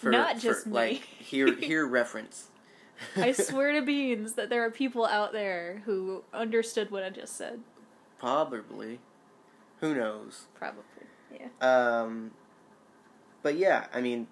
Not 0.03 0.39
just 0.39 0.67
me. 0.67 0.73
like 0.73 1.03
here 1.05 1.55
here 1.55 1.87
reference. 2.01 2.49
I 3.17 3.33
swear 3.33 3.73
to 3.73 3.83
beans 3.83 4.35
that 4.35 4.51
there 4.51 4.65
are 4.65 4.71
people 4.71 5.05
out 5.07 5.33
there 5.33 5.83
who 5.85 6.25
understood 6.33 6.91
what 6.91 7.03
I 7.03 7.11
just 7.11 7.37
said. 7.37 7.61
Probably. 8.19 9.01
Who 9.81 9.95
knows? 9.95 10.47
Probably. 10.55 10.85
Yeah. 11.33 11.49
Um, 11.61 12.33
but 13.43 13.57
yeah, 13.57 13.87
I 13.93 14.01
mean, 14.01 14.29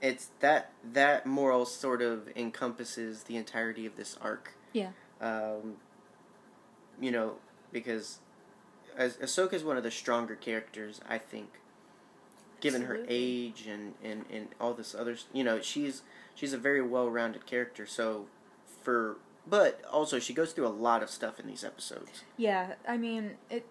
it's 0.00 0.30
that 0.40 0.72
that 0.92 1.26
moral 1.26 1.64
sort 1.64 2.02
of 2.02 2.28
encompasses 2.36 3.24
the 3.24 3.36
entirety 3.36 3.86
of 3.86 3.96
this 3.96 4.16
arc. 4.20 4.54
Yeah. 4.72 4.90
Um, 5.20 5.76
you 7.00 7.10
know, 7.10 7.36
because 7.72 8.18
as 8.96 9.16
Ahsoka 9.16 9.54
is 9.54 9.64
one 9.64 9.76
of 9.76 9.82
the 9.82 9.90
stronger 9.90 10.34
characters, 10.34 11.00
I 11.08 11.18
think. 11.18 11.48
Given 12.60 12.82
her 12.82 13.04
age 13.08 13.66
and, 13.66 13.94
and, 14.04 14.24
and 14.30 14.48
all 14.60 14.72
this 14.72 14.94
other, 14.94 15.16
you 15.32 15.42
know, 15.42 15.60
she's 15.60 16.02
she's 16.34 16.52
a 16.52 16.58
very 16.58 16.82
well-rounded 16.82 17.46
character. 17.46 17.86
So, 17.86 18.26
for 18.82 19.16
but 19.46 19.82
also 19.90 20.18
she 20.18 20.32
goes 20.32 20.52
through 20.52 20.66
a 20.66 20.68
lot 20.68 21.02
of 21.02 21.10
stuff 21.10 21.40
in 21.40 21.46
these 21.46 21.64
episodes. 21.64 22.22
Yeah, 22.36 22.74
I 22.86 22.96
mean, 22.96 23.32
it. 23.50 23.66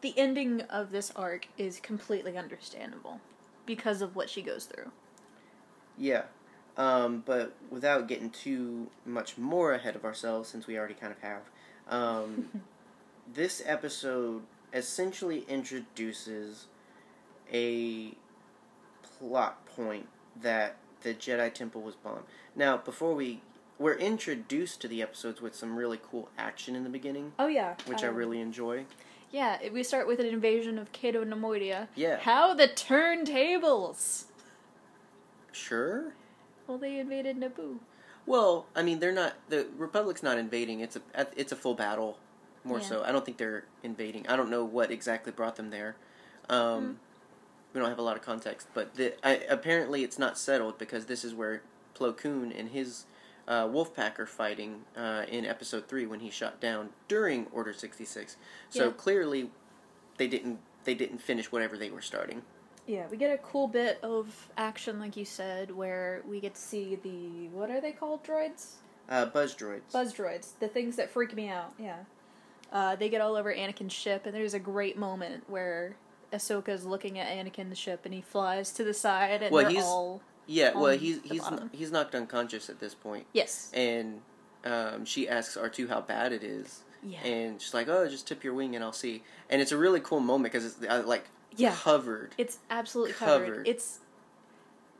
The 0.00 0.18
ending 0.18 0.62
of 0.62 0.90
this 0.90 1.12
arc 1.14 1.46
is 1.56 1.78
completely 1.78 2.36
understandable 2.36 3.20
because 3.66 4.02
of 4.02 4.16
what 4.16 4.28
she 4.28 4.42
goes 4.42 4.64
through. 4.64 4.90
Yeah. 5.96 6.22
Um, 6.76 7.22
but 7.24 7.54
without 7.70 8.06
getting 8.06 8.30
too 8.30 8.88
much 9.04 9.38
more 9.38 9.72
ahead 9.72 9.96
of 9.96 10.04
ourselves, 10.04 10.48
since 10.48 10.66
we 10.66 10.76
already 10.76 10.94
kind 10.94 11.12
of 11.12 11.20
have, 11.20 11.42
um, 11.88 12.48
this 13.32 13.62
episode 13.64 14.42
essentially 14.72 15.44
introduces 15.48 16.66
a 17.52 18.12
plot 19.02 19.64
point 19.66 20.08
that 20.40 20.76
the 21.06 21.14
Jedi 21.14 21.52
Temple 21.54 21.82
was 21.82 21.94
bombed. 21.94 22.24
Now, 22.54 22.76
before 22.76 23.14
we. 23.14 23.40
We're 23.78 23.92
introduced 23.98 24.80
to 24.80 24.88
the 24.88 25.02
episodes 25.02 25.42
with 25.42 25.54
some 25.54 25.76
really 25.76 26.00
cool 26.10 26.30
action 26.38 26.74
in 26.74 26.82
the 26.82 26.88
beginning, 26.88 27.32
Oh 27.38 27.46
yeah, 27.46 27.74
which 27.84 28.02
I 28.02 28.06
um, 28.06 28.14
really 28.14 28.40
enjoy. 28.40 28.86
Yeah, 29.30 29.58
we 29.70 29.82
start 29.82 30.06
with 30.06 30.18
an 30.18 30.24
invasion 30.24 30.78
of 30.78 30.92
Cato 30.92 31.22
Neimoidia. 31.26 31.88
Yeah. 31.94 32.16
How 32.20 32.54
the 32.54 32.68
turntables! 32.68 34.24
Sure. 35.52 36.14
Well, 36.66 36.78
they 36.78 36.98
invaded 36.98 37.36
Naboo. 37.36 37.80
Well, 38.24 38.64
I 38.74 38.82
mean, 38.82 38.98
they're 38.98 39.12
not. 39.12 39.34
The 39.50 39.66
Republic's 39.76 40.22
not 40.22 40.38
invading. 40.38 40.80
It's 40.80 40.96
a 40.96 41.26
it's 41.36 41.52
a 41.52 41.56
full 41.56 41.74
battle, 41.74 42.16
more 42.64 42.78
Yeah. 42.78 42.84
so. 42.86 43.02
I 43.04 43.12
don't 43.12 43.26
think 43.26 43.36
they're 43.36 43.64
invading. 43.82 44.26
I 44.26 44.36
don't 44.36 44.48
know 44.48 44.64
what 44.64 44.90
exactly 44.90 45.32
brought 45.32 45.56
them 45.56 45.68
there. 45.68 45.96
Um, 46.48 46.82
Hmm. 46.82 46.92
We 47.76 47.80
don't 47.82 47.90
have 47.90 47.98
a 47.98 48.02
lot 48.02 48.16
of 48.16 48.22
context, 48.22 48.68
but 48.72 48.94
the, 48.94 49.12
I, 49.22 49.32
apparently 49.50 50.02
it's 50.02 50.18
not 50.18 50.38
settled 50.38 50.78
because 50.78 51.04
this 51.04 51.26
is 51.26 51.34
where 51.34 51.60
Plo 51.94 52.16
Koon 52.16 52.50
and 52.50 52.70
his 52.70 53.04
uh, 53.46 53.68
wolf 53.70 53.94
pack 53.94 54.18
are 54.18 54.24
fighting 54.24 54.84
uh, 54.96 55.24
in 55.28 55.44
Episode 55.44 55.86
Three 55.86 56.06
when 56.06 56.20
he 56.20 56.30
shot 56.30 56.58
down 56.58 56.88
during 57.06 57.48
Order 57.52 57.74
sixty 57.74 58.06
six. 58.06 58.38
So 58.70 58.86
Yeah. 58.86 58.92
clearly, 58.92 59.50
they 60.16 60.26
didn't 60.26 60.60
they 60.84 60.94
didn't 60.94 61.18
finish 61.18 61.52
whatever 61.52 61.76
they 61.76 61.90
were 61.90 62.00
starting. 62.00 62.40
Yeah, 62.86 63.08
we 63.10 63.18
get 63.18 63.34
a 63.34 63.42
cool 63.42 63.68
bit 63.68 63.98
of 64.02 64.48
action, 64.56 64.98
like 64.98 65.14
you 65.14 65.26
said, 65.26 65.70
where 65.70 66.22
we 66.26 66.40
get 66.40 66.54
to 66.54 66.60
see 66.60 66.94
the 67.02 67.48
what 67.54 67.70
are 67.70 67.82
they 67.82 67.92
called 67.92 68.24
droids? 68.24 68.76
Uh, 69.10 69.26
buzz 69.26 69.54
droids. 69.54 69.92
Buzz 69.92 70.14
droids, 70.14 70.52
the 70.60 70.68
things 70.68 70.96
that 70.96 71.10
freak 71.10 71.34
me 71.36 71.50
out. 71.50 71.74
Yeah, 71.78 71.98
uh, 72.72 72.96
they 72.96 73.10
get 73.10 73.20
all 73.20 73.36
over 73.36 73.54
Anakin's 73.54 73.92
ship, 73.92 74.24
and 74.24 74.34
there's 74.34 74.54
a 74.54 74.58
great 74.58 74.96
moment 74.96 75.44
where 75.50 75.96
Ahsoka's 76.32 76.84
looking 76.84 77.18
at 77.18 77.28
Anakin 77.28 77.68
the 77.68 77.74
ship, 77.74 78.02
and 78.04 78.12
he 78.14 78.20
flies 78.20 78.72
to 78.72 78.84
the 78.84 78.94
side, 78.94 79.42
and 79.42 79.52
Well, 79.52 79.62
they're 79.64 79.70
he's- 79.72 79.84
all 79.84 80.20
Yeah, 80.46 80.72
well, 80.76 80.96
he's 80.96 81.20
he's 81.24 81.40
bottom. 81.42 81.70
he's 81.72 81.90
knocked 81.90 82.14
unconscious 82.14 82.68
at 82.70 82.78
this 82.80 82.94
point, 82.94 83.26
Yes. 83.32 83.70
and 83.74 84.20
um, 84.64 85.04
she 85.04 85.28
asks 85.28 85.56
R 85.56 85.68
two 85.68 85.88
how 85.88 86.00
bad 86.00 86.32
it 86.32 86.42
is, 86.44 86.82
Yeah. 87.02 87.20
and 87.20 87.60
she's 87.60 87.74
like, 87.74 87.88
"Oh, 87.88 88.06
just 88.08 88.26
tip 88.28 88.42
your 88.44 88.54
wing 88.54 88.74
and 88.74 88.84
I'll 88.84 88.92
see." 88.92 89.22
And 89.50 89.60
it's 89.62 89.72
a 89.72 89.76
really 89.76 90.00
cool 90.00 90.20
moment 90.20 90.52
because 90.52 90.64
it's 90.64 90.84
uh, 90.88 91.02
like 91.06 91.24
Yeah. 91.56 91.74
covered. 91.74 92.34
It's 92.38 92.58
absolutely 92.70 93.14
covered. 93.14 93.46
Covered. 93.46 93.68
It's 93.68 94.00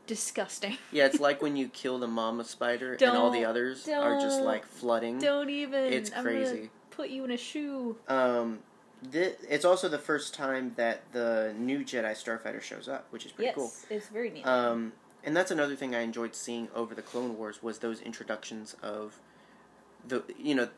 disgusting. 0.05 0.77
Yeah, 0.91 1.05
it's 1.05 1.19
like 1.19 1.41
when 1.41 1.55
you 1.55 1.67
kill 1.67 1.99
the 1.99 2.07
mama 2.07 2.43
spider 2.45 2.93
and 2.93 3.17
all 3.17 3.29
the 3.31 3.45
others 3.45 3.87
are 3.87 4.19
just 4.19 4.41
like 4.41 4.65
flooding. 4.65 5.19
Don't 5.19 5.49
even. 5.49 5.91
It's 5.93 6.09
crazy. 6.09 6.69
put 6.91 7.09
you 7.09 7.23
in 7.25 7.31
a 7.31 7.37
shoe. 7.37 7.97
Um, 8.07 8.59
thi- 9.11 9.35
it's 9.49 9.65
also 9.65 9.87
the 9.87 9.97
first 9.97 10.33
time 10.33 10.73
that 10.75 11.11
the 11.11 11.53
new 11.57 11.79
Jedi 11.79 12.11
Starfighter 12.11 12.61
shows 12.61 12.87
up, 12.87 13.07
which 13.09 13.25
is 13.25 13.31
pretty 13.31 13.47
yes, 13.47 13.55
cool. 13.55 13.71
it's 13.89 14.07
very 14.07 14.29
neat. 14.29 14.45
Um, 14.45 14.93
and 15.23 15.35
that's 15.35 15.51
another 15.51 15.75
thing 15.75 15.95
I 15.95 16.01
enjoyed 16.01 16.35
seeing 16.35 16.69
over 16.73 16.95
the 16.95 17.01
Clone 17.01 17.37
Wars 17.37 17.61
was 17.61 17.79
those 17.79 18.01
introductions 18.01 18.75
of 18.81 19.19
the 20.07 20.23
you 20.37 20.55
know 20.55 20.69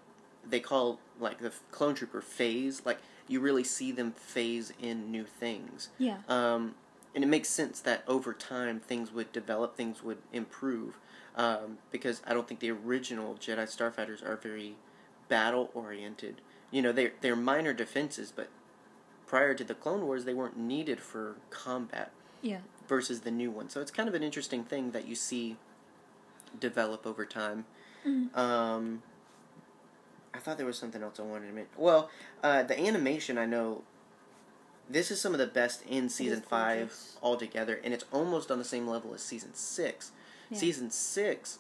they 0.48 0.60
call 0.60 1.00
like 1.20 1.40
the 1.40 1.52
clone 1.72 1.94
trooper 1.94 2.22
phase 2.22 2.82
like 2.86 2.98
you 3.28 3.40
really 3.40 3.64
see 3.64 3.92
them 3.92 4.12
phase 4.12 4.74
in 4.82 5.12
new 5.12 5.24
things. 5.24 5.90
yeah. 6.00 6.18
Um, 6.28 6.76
and 7.16 7.24
it 7.24 7.28
makes 7.28 7.50
sense 7.50 7.80
that 7.82 8.04
over 8.08 8.34
time 8.34 8.80
things 8.80 9.12
would 9.12 9.32
develop, 9.32 9.76
things 9.76 10.04
would 10.04 10.20
improve, 10.32 11.00
um, 11.36 11.78
because 11.92 12.22
I 12.28 12.34
don't 12.34 12.48
think 12.48 12.60
the 12.60 12.72
original 12.72 13.36
Jedi 13.36 13.64
Starfighters 13.64 14.24
are 14.28 14.36
very 14.36 14.76
battle 15.28 15.70
oriented. 15.74 16.42
You 16.72 16.82
know, 16.82 16.92
they're, 16.92 17.14
they're 17.22 17.36
minor 17.36 17.74
defenses, 17.74 18.32
but 18.36 18.50
prior 19.28 19.54
to 19.54 19.64
the 19.64 19.74
Clone 19.76 20.06
Wars, 20.06 20.26
they 20.26 20.34
weren't 20.34 20.58
needed 20.58 21.00
for 21.00 21.36
combat 21.50 22.12
Yeah. 22.42 22.60
versus 22.88 23.22
the 23.22 23.32
new 23.32 23.50
one. 23.52 23.70
So 23.70 23.82
it's 23.82 23.92
kind 23.92 24.08
of 24.10 24.16
an 24.16 24.24
interesting 24.24 24.64
thing 24.64 24.92
that 24.92 25.08
you 25.08 25.16
see 25.16 25.58
develop 26.60 27.06
over 27.06 27.26
time. 27.26 27.66
Mhm. 28.06 28.36
Um, 28.38 29.04
I 30.34 30.40
thought 30.40 30.58
there 30.58 30.66
was 30.66 30.78
something 30.78 31.02
else 31.04 31.20
I 31.20 31.24
wanted 31.24 31.48
to 31.48 31.54
mention. 31.54 31.74
Well, 31.78 32.10
uh, 32.44 32.64
the 32.64 32.80
animation 32.80 33.38
I 33.38 33.46
know. 33.46 33.84
This 34.90 35.12
is 35.12 35.22
some 35.22 35.34
of 35.34 35.40
the 35.40 35.46
best 35.48 35.84
in 35.84 36.10
season 36.10 36.42
five 36.42 36.80
gorgeous. 36.88 37.18
altogether, 37.22 37.80
and 37.84 37.94
it's 37.94 38.06
almost 38.12 38.50
on 38.50 38.58
the 38.58 38.64
same 38.66 38.88
level 38.88 39.14
as 39.14 39.22
season 39.22 39.54
six. 39.54 40.12
Yeah. 40.50 40.58
Season 40.58 40.90
six 40.90 41.60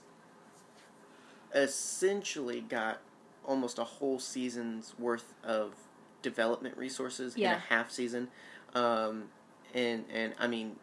essentially 1.53 2.61
got 2.61 2.99
almost 3.45 3.79
a 3.79 3.83
whole 3.83 4.19
season's 4.19 4.93
worth 4.99 5.33
of 5.43 5.73
development 6.21 6.77
resources 6.77 7.35
in 7.35 7.41
a 7.55 7.59
half 7.59 7.91
season, 7.91 8.27
um, 8.73 9.25
and 9.73 10.05
and 10.11 10.33
I 10.39 10.47
mean, 10.47 10.75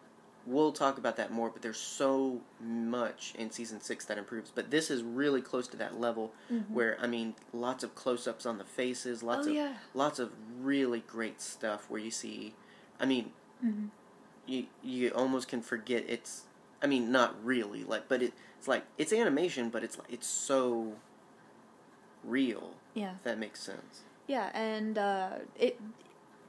we'll 0.46 0.72
talk 0.72 0.98
about 0.98 1.16
that 1.16 1.30
more. 1.32 1.50
But 1.50 1.62
there's 1.62 1.78
so 1.78 2.40
much 2.60 3.34
in 3.38 3.50
season 3.50 3.80
six 3.80 4.04
that 4.06 4.18
improves. 4.18 4.50
But 4.54 4.70
this 4.70 4.90
is 4.90 5.02
really 5.02 5.42
close 5.42 5.68
to 5.68 5.76
that 5.76 6.00
level 6.00 6.32
Mhm. 6.50 6.70
where 6.70 6.96
I 7.00 7.06
mean, 7.06 7.34
lots 7.52 7.84
of 7.84 7.94
close-ups 7.94 8.46
on 8.46 8.58
the 8.58 8.64
faces, 8.64 9.22
lots 9.22 9.46
oh 9.46 9.50
of 9.50 9.56
yeah. 9.56 9.75
lots 9.94 10.18
of 10.18 10.32
really 10.60 11.00
great 11.00 11.40
stuff 11.40 11.90
where 11.90 12.00
you 12.00 12.10
see, 12.10 12.54
I 13.00 13.06
mean, 13.06 13.32
hmm 13.60 13.86
you 14.46 14.66
you 14.80 15.08
almost 15.10 15.48
can 15.48 15.60
forget 15.60 16.04
it's 16.06 16.42
I 16.80 16.86
mean 16.86 17.10
not 17.10 17.34
really 17.44 17.82
like 17.82 18.08
but 18.08 18.22
it, 18.22 18.32
it's 18.58 18.68
like 18.68 18.84
it's 18.96 19.12
animation 19.12 19.70
but 19.70 19.82
it's 19.82 19.98
like 19.98 20.06
it's 20.08 20.28
so 20.28 20.92
real 22.26 22.71
Yeah. 22.95 23.12
if 23.16 23.23
that 23.25 23.38
makes 23.38 23.61
sense. 23.61 24.02
Yeah, 24.26 24.50
and 24.54 24.99
uh, 24.99 25.30
it. 25.59 25.80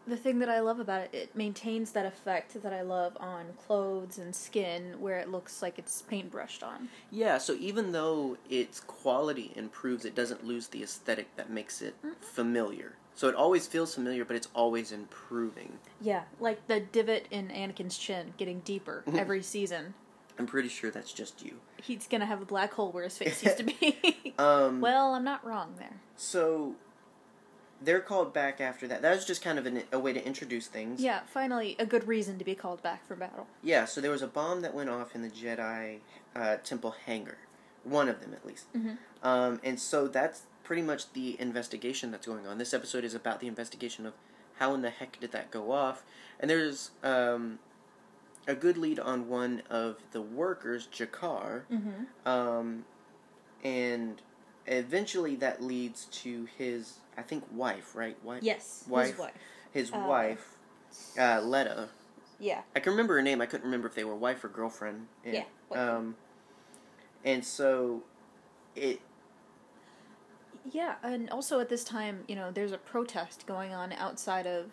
The 0.08 0.16
thing 0.16 0.40
that 0.40 0.48
I 0.48 0.62
love 0.62 0.80
about 0.80 1.02
it, 1.02 1.10
it 1.14 1.36
maintains 1.36 1.92
that 1.92 2.06
effect 2.06 2.64
that 2.64 2.72
I 2.72 2.82
love 2.82 3.18
on 3.20 3.48
clothes 3.68 4.18
and 4.18 4.34
skin, 4.34 5.02
where 5.02 5.20
it 5.20 5.28
looks 5.30 5.62
like 5.62 5.78
it's 5.78 6.02
paintbrushed 6.10 6.64
on. 6.66 6.88
Yeah, 7.12 7.38
so 7.40 7.56
even 7.56 7.92
though 7.92 8.38
its 8.50 8.80
quality 8.80 9.52
improves 9.58 10.06
it 10.06 10.16
doesn't 10.16 10.46
lose 10.48 10.68
the 10.70 10.82
aesthetic 10.82 11.36
that 11.36 11.50
makes 11.50 11.82
it 11.82 11.94
Mhm. 12.06 12.16
familiar. 12.22 12.94
So 13.16 13.28
it 13.28 13.36
always 13.36 13.68
feels 13.68 13.94
familiar 13.96 14.24
but 14.24 14.38
it's 14.38 14.48
always 14.56 14.94
improving. 14.94 15.78
Yeah, 16.00 16.24
like 16.40 16.66
the 16.68 16.80
divot 16.80 17.26
in 17.30 17.50
Anakin's 17.50 17.98
chin 17.98 18.34
getting 18.38 18.62
deeper 18.62 19.04
every 19.14 19.44
season. 19.44 19.94
I'm 20.40 20.46
pretty 20.46 20.70
sure 20.70 20.92
that's 20.92 21.14
just 21.14 21.44
you. 21.44 21.56
He's 21.82 22.08
gonna 22.08 22.26
have 22.26 22.42
a 22.42 22.46
black 22.46 22.74
hole 22.74 22.92
where 22.92 23.04
his 23.04 23.18
face 23.18 23.44
used 23.44 23.58
to 23.58 23.64
be. 23.64 24.34
Um 24.40 24.82
well, 24.82 25.14
I'm 25.16 25.24
not 25.24 25.44
wrong 25.46 25.74
there. 25.80 26.00
so 26.16 26.76
they're 27.82 28.00
called 28.02 28.34
back 28.34 28.60
after 28.60 28.88
that. 28.88 29.02
That 29.04 29.16
was 29.16 29.26
just 29.26 29.44
kind 29.44 29.60
of 29.60 29.66
an, 29.68 29.84
a 29.92 30.00
way 30.00 30.12
to 30.14 30.26
introduce 30.26 30.68
things. 30.68 31.00
Yeah, 31.02 31.22
finally, 31.28 31.76
a 31.78 31.86
good 31.86 32.08
reason 32.08 32.40
to 32.40 32.44
be 32.46 32.56
called 32.56 32.82
back 32.82 33.08
for 33.08 33.16
battle. 33.16 33.46
Yeah, 33.62 33.86
so 33.86 34.02
there 34.02 34.10
was 34.12 34.24
a 34.24 34.28
bomb 34.28 34.62
that 34.62 34.74
went 34.74 34.90
off 34.90 35.14
in 35.14 35.22
the 35.22 35.30
Jedi 35.30 36.00
uh, 36.36 36.56
Temple 36.64 36.96
hangar. 37.06 37.38
One 37.84 38.10
of 38.10 38.20
them, 38.20 38.34
at 38.34 38.46
least. 38.46 38.72
Mhm. 38.74 38.98
Um, 39.22 39.60
and 39.64 39.80
so 39.80 40.08
that's 40.08 40.42
pretty 40.64 40.82
much 40.82 41.14
the 41.14 41.40
investigation 41.40 42.10
that's 42.10 42.26
going 42.26 42.48
on. 42.48 42.58
This 42.58 42.74
episode 42.74 43.04
is 43.04 43.14
about 43.14 43.40
the 43.42 43.48
investigation 43.48 44.06
of 44.08 44.14
how 44.56 44.74
in 44.74 44.82
the 44.82 44.90
heck 44.90 45.20
did 45.20 45.32
that 45.34 45.52
go 45.52 45.72
off. 45.72 46.04
And 46.40 46.50
there's 46.50 46.92
um, 47.04 47.60
a 48.48 48.56
good 48.56 48.78
lead 48.78 49.00
on 49.00 49.28
one 49.28 49.62
of 49.70 49.98
the 50.12 50.22
workers, 50.22 50.88
Jackar. 50.92 51.64
Mm-hmm. 51.72 52.28
Um, 52.28 52.86
and 53.64 54.22
eventually 54.66 55.36
that 55.38 55.62
leads 55.62 56.06
to 56.06 56.48
his, 56.58 57.00
I 57.18 57.22
think, 57.22 57.44
wife, 57.52 57.96
right? 57.96 58.18
Wife? 58.24 58.44
Yes, 58.44 58.86
Wife. 58.88 59.10
his 59.10 59.20
wife. 59.20 59.34
His 59.74 59.92
Uh, 59.94 60.06
wife, 60.08 60.58
uh, 61.20 61.42
Letta. 61.42 61.90
Yeah. 62.40 62.62
I 62.76 62.80
can 62.80 62.92
remember 62.92 63.16
her 63.16 63.22
name. 63.22 63.42
I 63.42 63.46
couldn't 63.46 63.66
remember 63.66 63.88
if 63.88 63.96
they 63.96 64.04
were 64.04 64.16
wife 64.16 64.44
or 64.44 64.48
girlfriend. 64.48 65.08
And, 65.26 65.34
Yeah. 65.34 65.44
Um, 65.72 66.16
and 67.26 67.44
so, 67.44 68.04
it 68.76 69.02
Yeah, 70.70 70.96
and 71.02 71.30
also 71.30 71.60
at 71.60 71.70
this 71.70 71.84
time, 71.84 72.24
you 72.28 72.36
know, 72.36 72.52
there's 72.52 72.72
a 72.74 72.78
protest 72.78 73.46
going 73.48 73.74
on 73.74 73.94
outside 73.94 74.46
of 74.46 74.72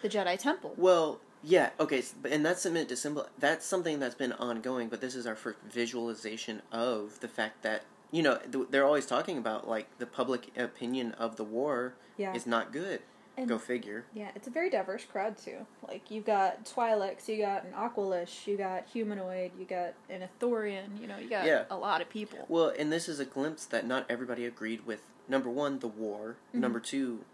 the 0.00 0.08
Jedi 0.08 0.38
Temple. 0.38 0.74
well, 0.76 1.20
yeah, 1.42 1.70
okay, 1.80 2.02
and 2.30 2.44
that's 2.44 2.64
meant 2.66 2.88
to 2.90 2.96
symbol. 2.96 3.26
That's 3.38 3.66
something 3.66 3.98
that's 3.98 4.14
been 4.14 4.32
ongoing, 4.32 4.88
but 4.88 5.00
this 5.00 5.14
is 5.14 5.26
our 5.26 5.34
first 5.36 5.58
visualization 5.70 6.62
of 6.70 7.20
the 7.20 7.28
fact 7.28 7.62
that 7.62 7.82
you 8.10 8.22
know 8.22 8.38
they're 8.70 8.84
always 8.86 9.06
talking 9.06 9.38
about 9.38 9.66
like 9.68 9.86
the 9.98 10.06
public 10.06 10.56
opinion 10.56 11.12
of 11.12 11.36
the 11.36 11.44
war 11.44 11.94
Yeah. 12.16 12.34
is 12.34 12.46
not 12.46 12.72
good. 12.72 13.00
And- 13.36 13.48
Go 13.48 13.58
figure. 13.58 14.04
Yeah, 14.14 14.30
it's 14.34 14.46
a 14.46 14.50
very 14.50 14.68
diverse 14.68 15.04
crowd 15.04 15.38
too. 15.38 15.66
Like 15.88 16.10
you've 16.10 16.26
got 16.26 16.64
Twi'leks, 16.66 17.26
you 17.28 17.38
got 17.38 17.64
an 17.64 17.72
Aqualish, 17.72 18.46
you 18.46 18.58
got 18.58 18.86
humanoid, 18.86 19.52
you 19.58 19.64
got 19.64 19.94
an 20.10 20.20
Ithorian. 20.28 21.00
You 21.00 21.06
know, 21.06 21.16
you 21.16 21.30
got 21.30 21.46
Yeah. 21.46 21.64
a 21.70 21.76
lot 21.76 22.02
of 22.02 22.10
people. 22.10 22.44
Well, 22.48 22.72
and 22.78 22.92
this 22.92 23.08
is 23.08 23.18
a 23.20 23.24
glimpse 23.24 23.64
that 23.64 23.86
not 23.86 24.04
everybody 24.10 24.44
agreed 24.44 24.84
with. 24.84 25.00
Number 25.28 25.48
one, 25.48 25.78
the 25.78 25.88
war. 25.88 26.36
Mhm. 26.54 26.58
Number 26.60 26.78
two, 26.78 27.24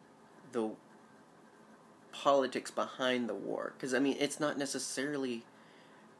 the 0.53 0.71
politics 2.13 2.71
behind 2.71 3.29
the 3.29 3.35
war. 3.35 3.73
Because 3.77 3.95
I 3.95 3.99
mean, 3.99 4.17
it's 4.19 4.41
not 4.41 4.59
necessarily 4.59 5.45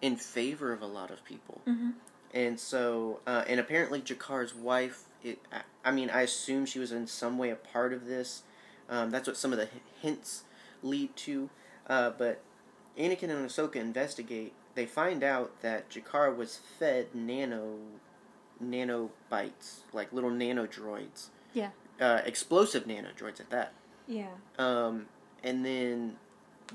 in 0.01 0.17
favor 0.17 0.73
of 0.73 0.83
a 0.83 0.87
lot 0.87 1.11
of 1.11 1.25
people. 1.25 1.61
Mm-hmm. 1.67 1.91
And 2.35 2.61
so, 2.61 3.21
uh, 3.27 3.45
and 3.49 3.59
apparently 3.59 4.01
Jackar's 4.01 4.55
wife, 4.55 5.05
it, 5.25 5.39
I, 5.51 5.63
I 5.85 5.91
mean, 5.93 6.11
I 6.11 6.23
assume 6.23 6.67
she 6.67 6.79
was 6.79 6.93
in 6.93 7.07
some 7.07 7.39
way 7.39 7.51
a 7.51 7.57
part 7.57 7.93
of 7.93 8.07
this. 8.07 8.43
Um, 8.89 9.11
that's 9.11 9.27
what 9.27 9.37
some 9.37 9.53
of 9.53 9.59
the 9.59 9.65
h- 9.65 9.83
hints 10.01 10.45
lead 10.83 11.17
to. 11.17 11.51
Uh, 11.87 12.11
but 12.11 12.41
Anakin 12.99 13.31
and 13.31 13.49
Ahsoka 13.49 13.77
investigate. 13.77 14.53
They 14.75 14.87
find 14.87 15.25
out 15.25 15.61
that 15.63 15.91
Jackar 15.91 16.37
was 16.37 16.61
fed 16.79 17.15
nano, 17.15 17.79
nanobites, 18.63 19.81
like 19.93 20.13
little 20.13 20.31
nano 20.31 20.67
droids. 20.67 21.29
Yeah. 21.53 21.71
Uh, 22.01 22.21
explosive 22.25 22.87
nano 22.87 23.09
droids 23.19 23.41
at 23.41 23.51
that. 23.51 23.73
Yeah. 24.07 24.29
Um, 24.59 25.07
and 25.43 25.65
then 25.65 26.17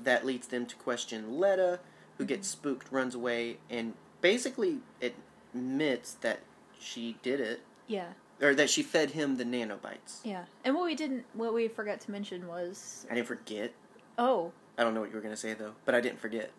that 0.02 0.24
leads 0.26 0.48
them 0.48 0.66
to 0.66 0.76
question 0.76 1.38
Letta, 1.38 1.80
who 2.18 2.24
mm-hmm. 2.24 2.28
gets 2.28 2.48
spooked, 2.48 2.90
runs 2.90 3.14
away, 3.14 3.58
and 3.70 3.94
basically 4.20 4.78
admits 5.00 6.12
that 6.14 6.40
she 6.78 7.16
did 7.22 7.40
it, 7.40 7.60
Yeah. 7.86 8.08
or 8.40 8.54
that 8.54 8.70
she 8.70 8.82
fed 8.82 9.12
him 9.12 9.36
the 9.36 9.44
nanobites. 9.44 10.20
Yeah. 10.24 10.44
And 10.64 10.74
what 10.74 10.84
we 10.84 10.94
didn't, 10.94 11.24
what 11.34 11.54
we 11.54 11.68
forgot 11.68 12.00
to 12.00 12.10
mention 12.10 12.48
was, 12.48 13.06
I 13.10 13.14
didn't 13.14 13.28
forget. 13.28 13.72
oh, 14.18 14.52
I 14.76 14.82
don't 14.82 14.92
know 14.92 15.00
what 15.00 15.10
you 15.10 15.14
were 15.16 15.22
gonna 15.22 15.36
say 15.36 15.54
though, 15.54 15.74
but 15.84 15.94
I 15.94 16.00
didn't 16.00 16.20
forget. 16.20 16.50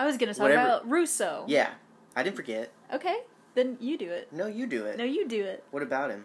I 0.00 0.06
was 0.06 0.16
gonna 0.16 0.34
talk 0.34 0.42
Whatever. 0.42 0.66
about 0.66 0.88
Russo. 0.90 1.44
Yeah, 1.46 1.70
I 2.16 2.22
didn't 2.24 2.34
forget. 2.36 2.72
Okay, 2.92 3.18
then 3.54 3.76
you 3.80 3.96
do 3.96 4.10
it. 4.10 4.32
No, 4.32 4.46
you 4.46 4.66
do 4.66 4.86
it. 4.86 4.98
No, 4.98 5.04
you 5.04 5.28
do 5.28 5.44
it. 5.44 5.62
What 5.70 5.82
about 5.84 6.10
him? 6.10 6.24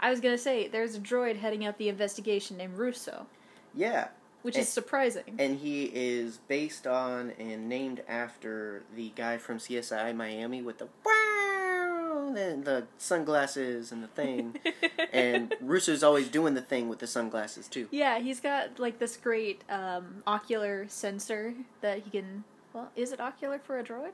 I 0.00 0.10
was 0.10 0.20
gonna 0.20 0.36
say 0.36 0.68
there's 0.68 0.94
a 0.96 1.00
droid 1.00 1.36
heading 1.36 1.64
up 1.64 1.78
the 1.78 1.88
investigation 1.88 2.56
named 2.58 2.76
Russo, 2.76 3.26
Yeah, 3.74 4.08
which 4.42 4.56
Eh. 4.56 4.60
is 4.60 4.68
surprising. 4.68 5.34
and 5.38 5.58
he 5.60 5.84
is 5.94 6.38
based 6.48 6.86
on 6.86 7.30
and 7.38 7.68
named 7.68 8.02
after 8.08 8.82
the 8.94 9.10
guy 9.16 9.38
from 9.38 9.58
CSI 9.58 10.14
Miami 10.14 10.60
with 10.62 10.78
the 10.78 10.88
wow, 11.04 12.30
the, 12.34 12.60
the 12.62 12.86
sunglasses 12.98 13.92
and 13.92 14.02
the 14.02 14.08
thing. 14.08 14.58
and 15.12 15.54
Russo's 15.60 16.02
always 16.02 16.28
doing 16.28 16.54
the 16.54 16.62
thing 16.62 16.88
with 16.88 16.98
the 16.98 17.06
sunglasses 17.06 17.68
too. 17.68 17.88
Yeah, 17.90 18.18
he's 18.18 18.40
got 18.40 18.78
like 18.78 18.98
this 18.98 19.16
great 19.16 19.62
um, 19.68 20.22
ocular 20.26 20.86
sensor 20.88 21.54
that 21.80 21.98
he 22.00 22.10
can. 22.10 22.44
Well, 22.72 22.90
is 22.96 23.12
it 23.12 23.20
ocular 23.20 23.58
for 23.58 23.78
a 23.78 23.84
droid? 23.84 24.12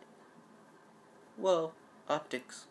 Well, 1.37 1.73
optics, 2.09 2.67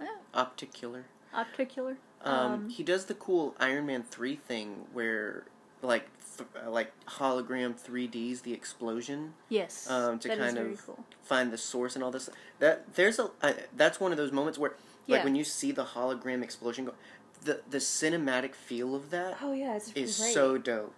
Yeah. 0.00 0.08
opticular. 0.34 1.06
Opticular. 1.32 1.96
Um, 2.22 2.34
Um, 2.52 2.68
he 2.68 2.82
does 2.82 3.06
the 3.06 3.14
cool 3.14 3.54
Iron 3.58 3.86
Man 3.86 4.02
three 4.02 4.36
thing 4.36 4.86
where 4.92 5.44
like 5.82 6.08
th- 6.44 6.64
uh, 6.66 6.70
like 6.70 6.92
hologram 7.06 7.76
three 7.76 8.06
Ds 8.06 8.40
the 8.42 8.52
explosion 8.52 9.34
Yes. 9.48 9.88
um, 9.90 10.18
to 10.20 10.28
kind 10.36 10.58
of 10.58 10.84
cool. 10.86 11.04
find 11.22 11.52
the 11.52 11.58
source 11.58 11.94
and 11.94 12.02
all 12.04 12.10
this. 12.10 12.28
That 12.58 12.94
there's 12.94 13.18
a 13.18 13.30
uh, 13.42 13.52
that's 13.76 14.00
one 14.00 14.12
of 14.12 14.18
those 14.18 14.32
moments 14.32 14.58
where 14.58 14.70
like 15.08 15.18
Yeah. 15.18 15.24
when 15.24 15.34
you 15.34 15.44
see 15.44 15.72
the 15.72 15.84
hologram 15.84 16.42
explosion 16.42 16.84
go, 16.86 16.94
the 17.44 17.60
the 17.70 17.78
cinematic 17.78 18.54
feel 18.54 18.94
of 18.94 19.10
that 19.10 19.38
Oh 19.42 19.52
yeah, 19.52 19.76
it's 19.76 19.92
is 19.94 20.18
great. 20.18 20.34
so 20.34 20.58
dope. 20.58 20.94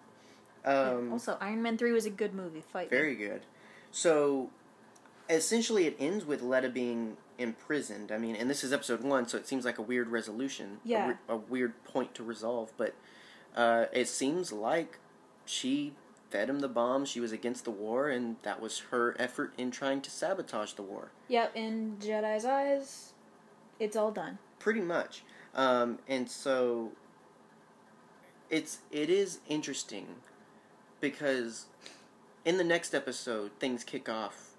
Yeah. 0.65 0.91
Um, 0.91 1.13
also, 1.13 1.37
Iron 1.41 1.63
Man 1.63 1.77
three 1.79 1.93
was 1.93 2.07
a 2.07 2.11
good 2.11 2.35
movie. 2.35 2.61
Fight. 2.61 2.91
me. 2.91 2.97
very 2.97 3.15
good. 3.17 3.43
So 3.91 4.51
essentially, 5.29 5.87
it 5.87 5.97
ends 5.99 6.25
with 6.25 6.43
Letta 6.43 6.69
being 6.69 7.17
imprisoned. 7.39 8.13
I 8.13 8.19
mean, 8.19 8.37
and 8.37 8.49
this 8.49 8.63
is 8.63 8.73
episode 8.73 9.03
one, 9.03 9.27
so 9.27 9.37
it 9.39 9.47
seems 9.49 9.65
like 9.65 9.79
a 9.79 9.83
weird 9.83 10.09
resolution, 10.09 10.79
a 10.85 10.89
Yeah. 10.89 11.15
a, 11.29 11.37
weird 11.37 11.83
point 11.85 12.15
to 12.17 12.23
resolve. 12.23 12.73
But 12.77 12.95
uh, 13.57 13.87
it 13.93 14.09
seems 14.09 14.53
like 14.53 14.99
she 15.45 15.95
fed 16.31 16.49
him 16.49 16.61
the 16.61 16.69
bomb. 16.69 17.05
She 17.05 17.21
was 17.21 17.33
against 17.33 17.65
the 17.65 17.71
war, 17.71 18.09
and 18.09 18.37
that 18.43 18.61
was 18.61 18.79
her 18.91 19.15
effort 19.19 19.53
in 19.59 19.71
trying 19.71 20.01
to 20.03 20.11
sabotage 20.11 20.73
the 20.73 20.83
war. 20.83 21.11
Yep. 21.29 21.53
In 21.55 21.97
Jedi's 22.01 22.45
eyes, 22.45 23.13
it's 23.79 23.97
all 23.97 24.11
done. 24.11 24.39
Pretty 24.59 24.81
much. 24.81 25.23
Um, 25.55 25.99
and 26.09 26.31
so 26.31 26.93
it's 28.49 28.79
it 28.91 29.11
is 29.11 29.41
interesting 29.49 30.07
because 31.01 31.67
in 32.45 32.57
the 32.59 32.65
next 32.65 32.95
episode 32.95 33.51
things 33.59 33.85
kick 33.85 34.09
off 34.09 34.51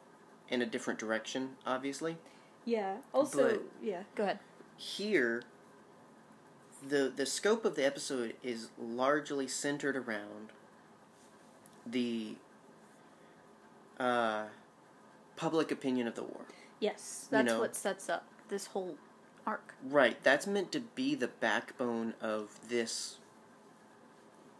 in 0.50 0.62
a 0.62 0.66
different 0.66 1.00
direction, 1.00 1.52
obviously. 1.66 2.18
Yeah. 2.66 2.98
Also, 3.14 3.50
But- 3.50 3.62
yeah. 3.82 4.04
Go 4.16 4.24
ahead. 4.24 4.40
Here 4.78 5.44
the 6.88 7.12
the 7.16 7.26
scope 7.26 7.66
of 7.66 7.76
the 7.76 7.86
episode 7.86 8.36
is 8.44 8.70
largely 8.78 9.48
centered 9.48 9.96
around 9.96 10.52
the 11.86 12.36
uh, 14.00 14.46
public 15.36 15.72
opinion 15.72 16.08
of 16.08 16.16
the 16.16 16.24
war. 16.24 16.42
Yes, 16.80 17.28
You 17.32 17.38
that's 17.38 17.48
know. 17.48 17.60
what 17.60 17.76
sets 17.76 18.10
up 18.10 18.26
this 18.50 18.68
whole 18.68 18.96
arc. 19.46 19.74
Right, 19.84 20.22
that's 20.24 20.48
meant 20.48 20.72
to 20.74 20.80
be 20.82 21.16
the 21.16 21.28
backbone 21.28 22.14
of 22.22 22.60
this 22.70 23.18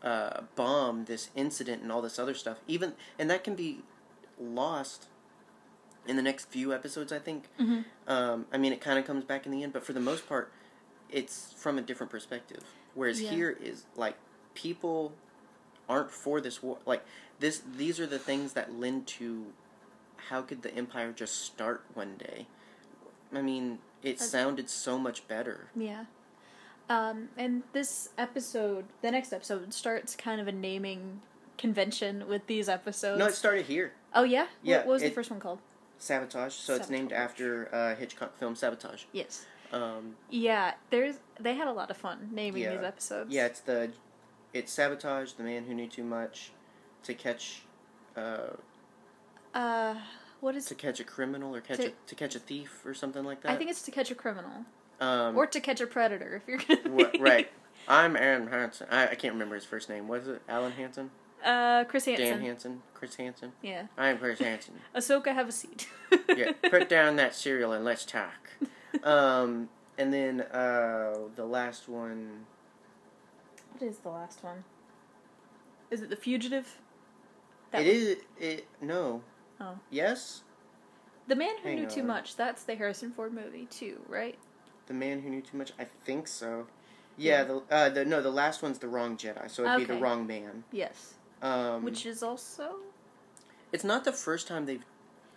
uh, 0.02 0.42
bomb, 0.56 1.06
this 1.06 1.30
incident, 1.36 1.82
and 1.82 1.92
all 1.92 2.02
this 2.02 2.20
other 2.20 2.34
stuff. 2.34 2.60
Even 2.68 2.94
and 3.18 3.30
that 3.30 3.44
can 3.44 3.56
be 3.56 3.80
lost 4.40 5.08
in 6.06 6.16
the 6.18 6.22
next 6.22 6.46
few 6.50 6.74
episodes. 6.74 7.12
I 7.12 7.20
think. 7.20 7.46
Mm-hmm. 7.60 7.82
Um, 8.08 8.46
I 8.52 8.58
mean, 8.58 8.74
it 8.74 8.82
kind 8.82 9.00
of 9.00 9.06
comes 9.06 9.24
back 9.24 9.46
in 9.46 9.52
the 9.52 9.64
end, 9.64 9.74
but 9.74 9.86
for 9.86 9.94
the 9.94 10.02
most 10.02 10.28
part, 10.28 10.52
it's 11.10 11.54
from 11.58 11.78
a 11.78 11.82
different 11.82 12.12
perspective. 12.12 12.64
Whereas 12.96 13.22
Yeah. 13.22 13.32
here 13.32 13.58
is 13.62 13.86
like 13.96 14.16
people 14.54 15.14
aren't 15.94 16.12
for 16.12 16.42
this 16.42 16.62
war. 16.64 16.78
Like 16.86 17.04
this, 17.40 17.62
these 17.78 18.00
are 18.00 18.08
the 18.08 18.20
things 18.20 18.54
that 18.54 18.74
lend 18.80 19.06
to 19.08 19.46
how 20.30 20.42
could 20.42 20.62
the 20.64 20.74
empire 20.74 21.12
just 21.12 21.42
start 21.42 21.84
one 21.94 22.16
day. 22.18 22.48
I 23.34 23.42
mean, 23.42 23.80
it 24.02 24.20
sounded 24.20 24.70
so 24.70 24.98
much 24.98 25.28
better. 25.28 25.68
Yeah. 25.76 26.06
Um, 26.90 27.30
and 27.38 27.64
this 27.74 28.10
episode, 28.18 28.86
the 29.02 29.12
next 29.12 29.32
episode, 29.34 29.74
starts 29.74 30.16
kind 30.16 30.42
of 30.42 30.48
a 30.48 30.52
naming 30.52 31.22
convention 31.58 32.28
with 32.28 32.46
these 32.48 32.68
episodes. 32.70 33.20
No, 33.20 33.28
it 33.28 33.34
started 33.36 33.66
here. 33.66 33.94
oh 34.14 34.24
yeah. 34.24 34.48
Yeah, 34.64 34.78
What, 34.78 34.88
what 34.88 34.94
was 34.94 35.02
the 35.04 35.10
first 35.12 35.30
one 35.32 35.40
called? 35.40 35.60
Sabotage. 36.00 36.54
So 36.54 36.76
it's 36.76 36.90
named 36.90 37.14
after 37.14 37.74
uh, 37.74 37.96
Hitchcock 37.96 38.38
film 38.38 38.56
Sabotage. 38.56 39.04
Yes. 39.14 39.46
Um, 39.72 40.16
Yeah. 40.30 40.74
There's 40.90 41.16
they 41.40 41.56
had 41.56 41.68
a 41.68 41.72
lot 41.74 41.90
of 41.90 41.98
fun 41.98 42.30
naming 42.32 42.64
Yeah. 42.64 42.76
these 42.76 42.84
episodes. 42.86 43.34
yeah, 43.34 43.46
it's 43.46 43.62
the 43.62 43.92
it's 44.54 44.72
Sabotage, 44.72 45.34
the 45.34 45.44
man 45.44 45.66
who 45.66 45.74
knew 45.74 45.88
too 45.88 46.04
much, 46.04 46.52
to 47.04 47.14
catch. 47.14 47.64
Uh, 48.16 48.52
Uh, 49.54 49.96
what 50.42 50.56
is? 50.56 50.66
to 50.66 50.76
catch 50.76 51.00
a 51.00 51.04
criminal 51.04 51.56
or 51.56 51.62
catch 51.62 51.78
To- 51.78 51.88
a, 51.88 51.92
to 52.08 52.16
catch 52.16 52.36
a 52.36 52.40
thief 52.40 52.82
or 52.86 52.94
something 52.94 53.24
like 53.24 53.42
that. 53.42 53.52
I 53.52 53.56
think 53.56 53.70
it's 53.70 53.82
to 53.84 53.92
catch 53.92 54.12
a 54.12 54.16
criminal 54.16 54.66
um, 55.00 55.36
or 55.38 55.46
to 55.48 55.60
catch 55.60 55.82
a 55.82 55.88
predator. 55.88 56.42
If 56.48 56.68
you're 56.70 56.78
gonna. 56.84 57.10
wh- 57.18 57.20
right. 57.22 57.52
I'm 57.88 58.16
Aaron 58.16 58.48
Hansen. 58.48 58.88
I, 58.90 59.10
I 59.10 59.16
can't 59.16 59.34
remember 59.34 59.56
his 59.56 59.66
first 59.66 59.90
name. 59.90 60.08
Was 60.08 60.28
it 60.28 60.42
Alan 60.48 60.72
Hansen? 60.74 61.12
Uh, 61.44 61.84
Chris 61.84 62.06
Hansen. 62.06 62.26
Dan 62.26 62.42
Hansen? 62.42 62.82
Chris 62.94 63.16
Hansen? 63.16 63.52
Yeah. 63.62 63.88
I'm 63.98 64.18
Chris 64.18 64.40
Hansen. 64.40 64.76
Ahsoka, 64.96 65.34
have 65.34 65.50
a 65.50 65.52
seat. 65.52 65.90
yeah, 66.38 66.54
put 66.70 66.88
down 66.88 67.18
that 67.18 67.36
cereal 67.36 67.74
and 67.74 67.84
let's 67.84 68.06
talk. 68.06 68.52
Um, 69.04 69.68
and 69.98 70.14
then 70.14 70.42
uh, 70.42 71.16
the 71.36 71.46
last 71.46 71.90
one. 71.90 72.46
What 73.74 73.82
is 73.84 73.98
the 74.00 74.10
last 74.10 74.44
one? 74.44 74.64
Is 75.90 76.02
it 76.02 76.10
the 76.10 76.16
fugitive? 76.16 76.80
It 77.74 77.78
one. 77.78 77.86
is 77.86 78.18
it 78.40 78.68
no. 78.82 79.22
Oh. 79.60 79.80
Yes, 79.90 80.42
The 81.28 81.36
Man 81.36 81.56
Who 81.62 81.70
Hang 81.70 81.80
Knew 81.80 81.90
Too. 81.90 82.04
Much. 82.04 82.36
That's 82.36 82.64
the 82.64 82.76
Harrison 82.76 83.12
Ford 83.12 83.34
movie 83.34 83.66
too, 83.66 84.02
right? 84.08 84.38
the 84.88 84.94
man 84.94 85.22
who 85.22 85.30
knew 85.30 85.42
too 85.42 85.58
much. 85.58 85.72
I 85.80 85.86
think 86.04 86.28
so. 86.28 86.68
Yeah, 87.16 87.44
the 87.44 87.62
uh, 87.72 87.90
the 87.90 88.06
no, 88.06 88.22
the 88.22 88.32
last 88.32 88.62
one's 88.62 88.80
the 88.80 88.88
wrong 88.88 89.18
Jedi, 89.18 89.50
so 89.50 89.64
it'd 89.66 89.88
be 89.88 89.94
the 89.94 90.00
wrong 90.00 90.28
man. 90.28 90.64
Yes. 90.72 91.14
Um, 91.42 91.84
Which 91.84 92.06
is 92.06 92.24
also 92.24 92.78
it's 93.72 93.84
not 93.84 94.04
the 94.04 94.12
first 94.12 94.48
time 94.48 94.66
they've. 94.66 94.86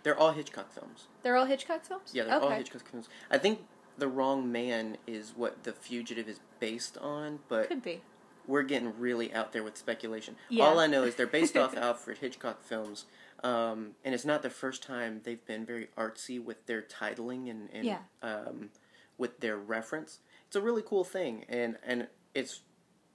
They're 0.03 0.17
all 0.17 0.31
Hitchcock 0.31 0.71
films. 0.71 1.07
they're 1.23 1.35
all 1.35 1.45
Hitchcock 1.45 1.83
films. 1.83 2.11
Yeah, 2.13 2.25
they're 2.25 2.39
all. 2.39 2.49
Hitchcock 2.49 2.89
films. 2.89 3.09
I 3.31 3.37
think 3.37 3.59
the 3.97 4.07
wrong 4.07 4.51
man 4.51 4.97
is 5.07 5.33
what 5.35 5.63
the 5.63 5.73
fugitive 5.73 6.27
is 6.27 6.39
based 6.59 6.97
on, 6.97 7.39
but 7.47 7.67
Could 7.69 7.83
be. 7.83 8.01
We're 8.47 8.63
getting 8.63 8.97
really 8.97 9.33
out 9.33 9.51
there 9.53 9.63
with 9.63 9.77
speculation. 9.77 10.35
Yeah. 10.49 10.63
All 10.65 10.79
I 10.79 10.87
know 10.87 11.03
is 11.03 11.15
they're 11.15 11.27
based 11.27 11.57
off 11.57 11.75
Alfred 11.77 12.17
Hitchcock 12.19 12.63
films, 12.63 13.05
um, 13.43 13.91
and 14.03 14.15
it's 14.15 14.25
not 14.25 14.41
the 14.41 14.49
first 14.49 14.81
time 14.81 15.21
they've 15.23 15.45
been 15.45 15.65
very 15.65 15.89
artsy 15.97 16.43
with 16.43 16.65
their 16.65 16.81
titling 16.81 17.49
and, 17.51 17.69
and 17.73 17.85
Yeah. 17.85 17.99
um, 18.21 18.69
with 19.17 19.39
their 19.41 19.57
reference. 19.57 20.19
It's 20.47 20.55
a 20.55 20.61
really 20.61 20.81
cool 20.85 21.03
thing, 21.03 21.45
and 21.49 21.77
and 21.85 22.07
it's 22.33 22.61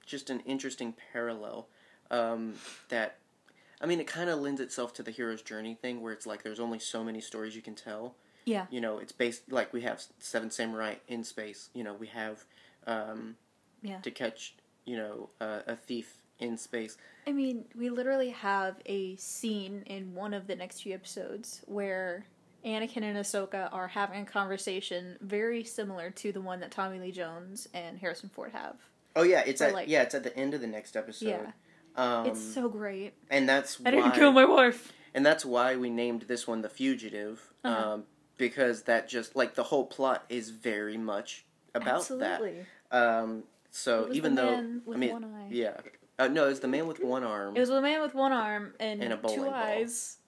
just 0.05 0.31
an 0.31 0.41
interesting 0.41 0.95
parallel 1.13 1.69
um, 2.11 2.55
that. 2.89 3.17
I 3.81 3.87
mean, 3.87 3.99
it 3.99 4.07
kind 4.07 4.31
of 4.31 4.39
lends 4.39 4.61
itself 4.61 4.93
to 4.95 5.03
the 5.03 5.11
hero's 5.11 5.43
journey 5.43 5.75
thing, 5.75 6.03
where 6.03 6.13
it's 6.13 6.25
like 6.25 6.45
there's 6.45 6.61
only 6.61 6.79
so 6.79 7.03
many 7.03 7.21
stories 7.21 7.57
you 7.57 7.63
can 7.63 7.75
tell. 7.75 8.15
Yeah. 8.45 8.67
You 8.71 8.81
know, 8.81 8.99
it's 8.99 9.11
based 9.11 9.51
like 9.51 9.73
we 9.73 9.81
have 9.81 10.05
Seven 10.21 10.53
Samurai 10.53 10.97
in 11.09 11.25
space. 11.25 11.69
You 11.75 11.83
know, 11.83 11.93
we 11.95 12.07
have 12.09 12.45
um, 12.87 13.37
Yeah. 13.83 13.99
to 14.01 14.11
catch 14.13 14.55
you 14.85 14.97
know 14.97 15.31
uh, 15.41 15.61
a 15.67 15.77
thief 15.77 16.19
in 16.39 16.57
space. 16.57 16.97
I 17.27 17.33
mean, 17.33 17.65
we 17.77 17.89
literally 17.91 18.31
have 18.31 18.77
a 18.87 19.15
scene 19.17 19.83
in 19.87 20.15
one 20.15 20.35
of 20.35 20.47
the 20.49 20.57
next 20.57 20.81
few 20.83 20.93
episodes 20.95 21.63
where 21.67 22.27
Anakin 22.65 23.03
and 23.03 23.17
Ahsoka 23.17 23.69
are 23.73 23.89
having 23.89 24.23
a 24.23 24.25
conversation 24.25 25.17
very 25.21 25.63
similar 25.63 26.11
to 26.11 26.33
the 26.33 26.41
one 26.41 26.61
that 26.61 26.71
Tommy 26.73 26.99
Lee 26.99 27.13
Jones 27.13 27.69
and 27.75 27.99
Harrison 27.99 28.29
Ford 28.29 28.53
have. 28.53 28.77
Oh 29.15 29.23
yeah, 29.23 29.43
it's 29.47 29.61
Or, 29.61 29.67
at 29.67 29.75
like- 29.75 29.89
yeah, 29.89 30.03
it's 30.03 30.15
at 30.15 30.25
the 30.25 30.37
end 30.37 30.55
of 30.55 30.61
the 30.61 30.67
next 30.67 30.97
episode. 30.97 31.29
Yeah. 31.29 31.53
Um, 31.95 32.27
it's 32.27 32.41
so 32.43 32.69
great. 32.69 33.13
and 33.31 33.49
that's 33.49 33.79
I 33.81 33.83
why 33.85 33.91
didn't 33.91 34.13
kill 34.15 34.33
my 34.33 34.47
wife. 34.47 34.93
and 35.15 35.25
that's 35.27 35.45
why 35.45 35.77
we 35.77 35.91
named 35.91 36.23
this 36.23 36.47
one 36.49 36.63
the 36.63 36.69
fugitive 36.71 37.53
Uh-huh. 37.63 37.93
um, 37.95 38.05
because 38.39 38.85
that 38.85 39.09
just 39.09 39.37
like 39.37 39.55
the 39.55 39.65
whole 39.65 39.85
plot 39.85 40.25
is 40.29 40.49
very 40.51 40.97
much 40.97 41.45
about 41.75 41.97
Absolutely. 41.99 42.65
that. 42.91 42.97
Um, 42.97 43.45
so 43.73 44.03
It 44.05 44.09
was 44.11 44.17
even 44.19 44.35
the 44.37 44.43
though 44.43 44.51
man 44.53 44.83
with 44.87 44.97
I 44.97 45.01
mean 45.01 45.13
one 45.13 45.25
eye. 45.25 45.49
yeah, 45.51 45.77
uh, 46.21 46.29
no, 46.29 46.49
it's 46.49 46.61
the 46.61 46.69
man 46.69 46.87
with 46.87 47.01
one 47.03 47.25
arm. 47.25 47.57
It 47.57 47.61
was 47.61 47.71
the 47.71 47.81
man 47.83 48.01
with 48.03 48.15
one 48.15 48.31
arm 48.33 48.75
and, 48.79 49.03
And 49.03 49.13
a 49.13 49.17
two 49.17 49.45
ball. 49.47 49.51
eyes 49.51 50.19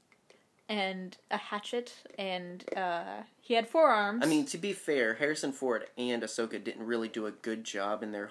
and 0.68 1.16
a 1.30 1.37
hatchet 1.37 1.92
and 2.18 2.64
uh, 2.76 3.22
he 3.40 3.54
had 3.54 3.68
four 3.68 3.88
arms. 3.88 4.24
I 4.24 4.26
mean, 4.26 4.46
to 4.46 4.59
be 4.59 4.72
fair, 4.72 5.14
Harrison 5.14 5.52
Ford 5.52 5.85
and 5.96 6.22
Ahsoka 6.22 6.62
didn't 6.64 6.85
really 6.87 7.09
do 7.09 7.26
a 7.26 7.30
good 7.30 7.62
job 7.64 8.02
in 8.02 8.12
their 8.12 8.30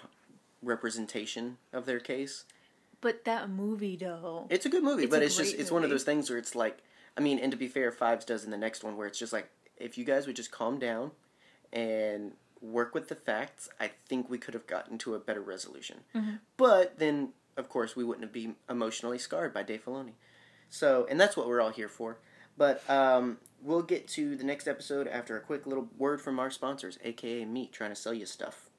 representation 0.63 1.57
of 1.71 1.85
their 1.85 1.99
case. 1.99 2.45
but 3.01 3.25
that 3.25 3.49
movie 3.49 3.95
though. 3.97 4.47
It's 4.49 4.65
a 4.65 4.69
good 4.69 4.83
movie, 4.83 5.03
It's 5.03 5.11
but 5.11 5.21
it's 5.21 5.37
just 5.37 5.51
great 5.53 5.61
it's 5.61 5.71
one 5.71 5.83
of 5.83 5.89
those 5.89 6.03
things 6.03 6.29
where 6.29 6.39
it's 6.39 6.55
like 6.55 6.79
I 7.15 7.21
mean, 7.21 7.37
and 7.37 7.51
to 7.51 7.57
be 7.57 7.67
fair, 7.67 7.91
Fives 7.91 8.25
does 8.25 8.43
in 8.43 8.49
the 8.49 8.57
next 8.57 8.83
one 8.83 8.97
where 8.97 9.05
it's 9.05 9.19
just 9.19 9.33
like 9.33 9.49
if 9.77 9.97
you 9.97 10.03
guys 10.05 10.25
would 10.25 10.35
just 10.35 10.51
calm 10.51 10.79
down 10.79 11.11
and 11.71 12.31
work 12.63 12.95
with 12.95 13.09
the 13.09 13.15
facts, 13.15 13.69
I 13.79 13.91
think 14.07 14.29
we 14.29 14.37
could 14.37 14.53
have 14.53 14.65
gotten 14.65 14.97
to 14.99 15.13
a 15.13 15.19
better 15.19 15.41
resolution. 15.41 16.05
Mhm. 16.15 16.39
But 16.57 16.97
then, 16.97 17.33
of 17.57 17.67
course, 17.67 17.95
we 17.95 18.03
wouldn't 18.03 18.23
have 18.23 18.31
been 18.31 18.55
emotionally 18.69 19.19
scarred 19.19 19.53
by 19.53 19.63
Dave 19.63 19.83
Filoni. 19.85 20.13
So, 20.69 21.05
and 21.09 21.19
that's 21.19 21.35
what 21.37 21.47
we're 21.47 21.61
all 21.61 21.69
here 21.69 21.89
for. 21.89 22.17
But 22.57 22.87
um, 22.89 23.39
we'll 23.61 23.81
get 23.81 24.07
to 24.09 24.35
the 24.35 24.43
next 24.43 24.67
episode 24.67 25.07
after 25.07 25.35
a 25.35 25.41
quick 25.41 25.67
little 25.67 25.89
word 25.97 26.21
from 26.21 26.39
our 26.39 26.49
sponsors, 26.49 26.97
aka 27.03 27.45
me, 27.45 27.67
trying 27.71 27.91
to 27.91 27.95
sell 27.95 28.13
you 28.13 28.25
stuff. 28.25 28.69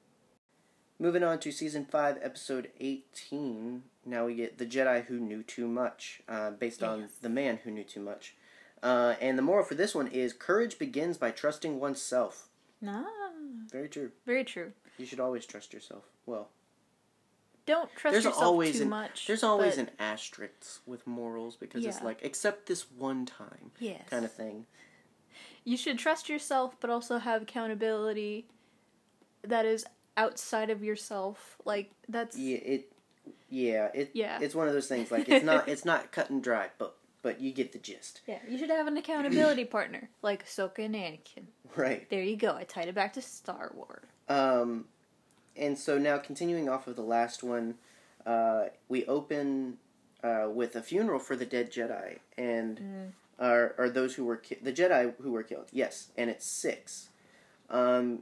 Moving 0.97 1.23
on 1.23 1.39
to 1.39 1.51
season 1.51 1.85
five, 1.85 2.17
episode 2.21 2.71
eighteen. 2.79 3.83
Now 4.05 4.25
we 4.25 4.35
get 4.35 4.57
the 4.57 4.65
Jedi 4.65 5.05
who 5.05 5.19
knew 5.19 5.43
too 5.43 5.67
much, 5.67 6.21
uh, 6.27 6.51
based 6.51 6.81
on 6.83 7.09
the 7.21 7.29
man 7.29 7.59
who 7.63 7.71
knew 7.71 7.83
too 7.83 7.99
much. 7.99 8.35
Uh, 8.81 9.15
and 9.19 9.37
the 9.37 9.41
moral 9.41 9.65
for 9.65 9.75
this 9.75 9.93
one 9.93 10.07
is 10.07 10.31
courage 10.31 10.79
begins 10.79 11.17
by 11.17 11.31
trusting 11.31 11.79
oneself. 11.79 12.47
Nah. 12.81 13.03
Very 13.71 13.89
true. 13.89 14.11
Very 14.25 14.43
true. 14.43 14.71
You 14.97 15.05
should 15.05 15.19
always 15.19 15.45
trust 15.45 15.73
yourself. 15.73 16.03
Well, 16.25 16.49
Don't 17.65 17.89
trust 17.95 18.13
there's 18.13 18.25
yourself 18.25 18.43
always 18.43 18.77
too 18.77 18.83
an 18.83 18.89
much. 18.89 19.27
there's 19.27 19.43
always 19.43 19.75
but- 19.75 19.87
an 19.87 19.89
asterisk 19.99 20.81
with 20.85 21.05
morals 21.07 21.55
because 21.55 21.85
it's 21.85 22.01
like 22.01 22.19
except 22.21 22.67
this 22.67 22.89
one 22.91 23.25
time 23.25 23.71
yes. 23.79 24.01
kind 24.09 24.23
of 24.25 24.31
thing. 24.31 24.65
You 25.63 25.77
should 25.77 25.97
trust 25.97 26.29
yourself, 26.29 26.75
but 26.79 26.89
also 26.91 27.17
have 27.17 27.41
accountability 27.41 28.45
that 29.43 29.65
is 29.65 29.85
outside 30.15 30.69
of 30.69 30.83
yourself. 30.83 31.57
Like 31.65 31.91
that's 32.07 32.37
Yeah, 32.37 32.57
it. 32.57 32.91
Yeah, 33.49 33.89
it. 33.93 34.11
Yeah. 34.13 34.39
It's 34.41 34.53
one 34.55 34.67
of 34.67 34.73
those 34.73 34.87
things. 34.87 35.11
Like 35.11 35.27
it's 35.27 35.43
not. 35.45 35.67
It's 35.67 35.83
not 35.85 36.11
cut 36.11 36.29
and 36.29 36.43
dry, 36.43 36.69
but 36.77 36.95
but 37.25 37.41
you 37.41 37.51
get 37.51 37.71
the 37.71 37.79
gist, 37.79 38.21
yeah. 38.27 38.37
You 38.47 38.55
should 38.59 38.69
have 38.69 38.85
an 38.85 38.97
accountability 38.97 39.65
partner 39.77 40.09
like 40.21 40.45
Ahsoka 40.45 40.85
and 40.85 40.93
Anakin. 40.93 41.45
right? 41.75 42.07
There 42.11 42.21
you 42.21 42.37
go. 42.37 42.53
I 42.55 42.65
tied 42.65 42.87
it 42.87 42.93
back 42.93 43.13
to 43.13 43.21
Star 43.23 43.71
Wars. 43.73 44.05
Um, 44.29 44.85
and 45.57 45.75
so 45.75 45.97
now 45.97 46.19
continuing 46.19 46.69
off 46.69 46.85
of 46.85 46.95
the 46.95 47.01
last 47.01 47.41
one, 47.41 47.75
uh, 48.27 48.65
we 48.89 49.05
open 49.07 49.77
uh, 50.23 50.49
with 50.51 50.75
a 50.75 50.83
funeral 50.83 51.17
for 51.17 51.35
the 51.35 51.45
dead 51.47 51.71
Jedi 51.71 52.19
and 52.37 52.79
Mm. 52.79 53.11
are 53.39 53.73
are 53.79 53.89
those 53.89 54.13
who 54.15 54.25
were 54.25 54.37
ki- 54.37 54.59
the 54.61 54.71
Jedi 54.71 55.13
who 55.19 55.31
were 55.31 55.43
killed. 55.43 55.65
Yes, 55.71 56.09
and 56.15 56.29
it's 56.29 56.45
six. 56.45 57.09
Um, 57.71 58.19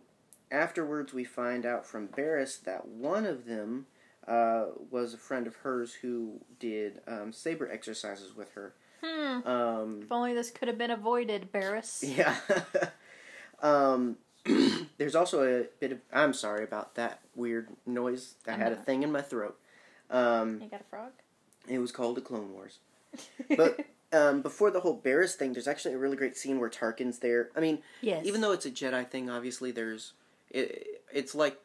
afterwards, 0.50 1.13
we 1.13 1.26
find 1.26 1.66
out 1.66 1.86
from 1.86 2.08
Barris 2.08 2.56
that 2.60 2.88
one 2.88 3.26
of 3.26 3.46
them 3.46 3.88
uh, 4.28 4.68
was 4.89 5.13
a 5.13 5.18
friend 5.18 5.48
of 5.48 5.56
hers 5.58 5.94
who 6.02 6.39
did 6.58 7.02
um, 7.08 7.34
saber 7.34 7.70
exercises 7.70 8.34
with 8.36 8.54
her. 8.54 8.74
Hmm. 9.04 9.48
Um, 9.48 10.00
If 10.04 10.12
only 10.12 10.34
this 10.34 10.52
could 10.52 10.68
have 10.68 10.78
been 10.78 10.92
avoided, 10.92 11.52
Barris. 11.52 12.04
yeah. 12.08 12.36
um, 13.62 14.18
there's 14.98 15.16
also 15.16 15.44
a 15.44 15.66
bit 15.80 15.92
of. 15.92 16.00
I'm 16.12 16.34
sorry 16.34 16.63
about 16.63 16.96
that 16.96 17.20
weird 17.36 17.70
noise. 17.86 18.36
I 18.48 18.54
I'm 18.54 18.60
had 18.60 18.72
a 18.72 18.78
thing 18.78 19.04
in 19.04 19.12
my 19.12 19.22
throat. 19.22 19.58
Um, 20.10 20.62
You 20.62 20.70
got 20.70 20.82
a 20.82 20.86
frog? 20.86 21.12
it 21.68 21.80
was 21.80 21.92
called 21.92 22.18
the 22.18 22.22
Clone 22.22 22.54
Wars. 22.54 22.80
But 23.58 23.80
um, 24.12 24.42
before 24.42 24.70
the 24.72 24.80
whole 24.82 24.96
Barris 24.96 25.36
thing, 25.36 25.54
there's 25.54 25.68
actually 25.68 25.94
a 25.94 25.98
really 25.98 26.18
great 26.18 26.36
scene 26.38 26.60
where 26.60 26.70
Tarkin's 26.70 27.20
there. 27.20 27.50
I 27.56 27.60
mean, 27.60 27.80
yes. 28.02 28.26
even 28.26 28.42
though 28.42 28.52
it's 28.52 28.66
a 28.66 28.72
Jedi 28.72 29.08
thing, 29.08 29.30
obviously 29.30 29.72
there's 29.72 30.13
it. 30.50 31.02
It's 31.13 31.36
like 31.36 31.60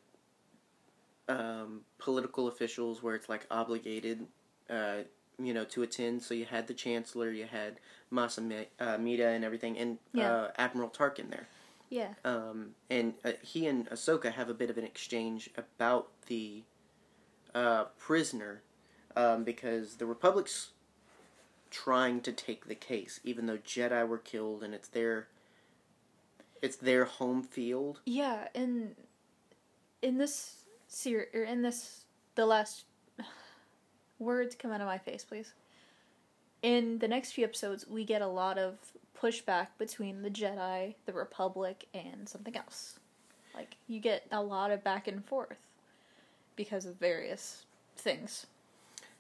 um, 1.29 1.83
political 1.99 2.49
officials 2.49 3.03
where 3.03 3.15
it's 3.15 3.29
like 3.29 3.47
obligated, 3.51 4.27
uh, 4.71 4.99
you 5.39 5.55
know, 5.55 5.65
to 5.65 5.83
attend. 5.83 6.23
So 6.23 6.35
you 6.35 6.45
had 6.45 6.67
the 6.67 6.75
Chancellor, 6.75 7.31
you 7.31 7.47
had 7.47 7.79
Masa 8.13 8.43
Mi- 8.43 8.69
uh, 8.81 8.99
and 8.99 9.45
everything, 9.45 9.79
and 9.79 9.99
Yeah. 10.13 10.33
uh, 10.33 10.51
Admiral 10.57 10.91
Tarkin 10.91 11.31
there. 11.31 11.47
yeah. 11.91 12.15
Um, 12.25 12.75
and 12.91 13.15
uh, 13.25 13.33
he 13.43 13.67
and 13.67 13.89
Ahsoka 13.89 14.33
have 14.33 14.49
a 14.51 14.55
bit 14.55 14.69
of 14.71 14.77
an 14.77 14.85
exchange 14.85 15.49
about 15.57 16.09
the 16.27 16.63
uh, 17.55 17.85
prisoner 17.99 18.63
um, 19.17 19.43
because 19.45 19.97
the 19.97 20.05
Republic's 20.07 20.71
trying 21.71 22.21
to 22.23 22.33
take 22.33 22.67
the 22.67 22.75
case, 22.75 23.21
even 23.25 23.47
though 23.47 23.57
Jedi 23.59 24.07
were 24.07 24.19
killed 24.19 24.63
and 24.63 24.75
it's 24.75 24.89
their 24.89 25.29
it's 26.61 26.77
their 26.77 27.05
home 27.05 27.43
field. 27.43 28.01
Yeah, 28.05 28.49
and 28.55 28.95
in 30.03 30.19
this 30.19 30.65
series, 30.89 31.29
or 31.35 31.45
in 31.45 31.63
this 31.63 32.05
the 32.35 32.45
last 32.47 32.85
words 34.19 34.55
come 34.55 34.73
out 34.73 34.81
of 34.81 34.87
my 34.87 34.99
face, 34.99 35.25
please. 35.25 35.53
In 36.63 36.99
the 36.99 37.09
next 37.09 37.33
few 37.33 37.45
episodes, 37.45 37.87
we 37.89 38.05
get 38.05 38.23
a 38.23 38.27
lot 38.27 38.59
of 38.59 38.79
pushback 39.21 39.69
between 39.79 40.23
the 40.23 40.31
Jedi, 40.31 40.95
the 41.07 41.13
Republic, 41.13 41.87
and 41.95 42.29
something 42.29 42.57
else. 42.57 42.99
Like 43.55 43.77
you 43.87 44.01
get 44.01 44.27
a 44.31 44.43
lot 44.43 44.71
of 44.71 44.85
back 44.85 45.09
and 45.09 45.25
forth 45.25 45.59
because 46.57 46.87
of 46.87 46.97
various 46.97 47.65
things. 47.97 48.47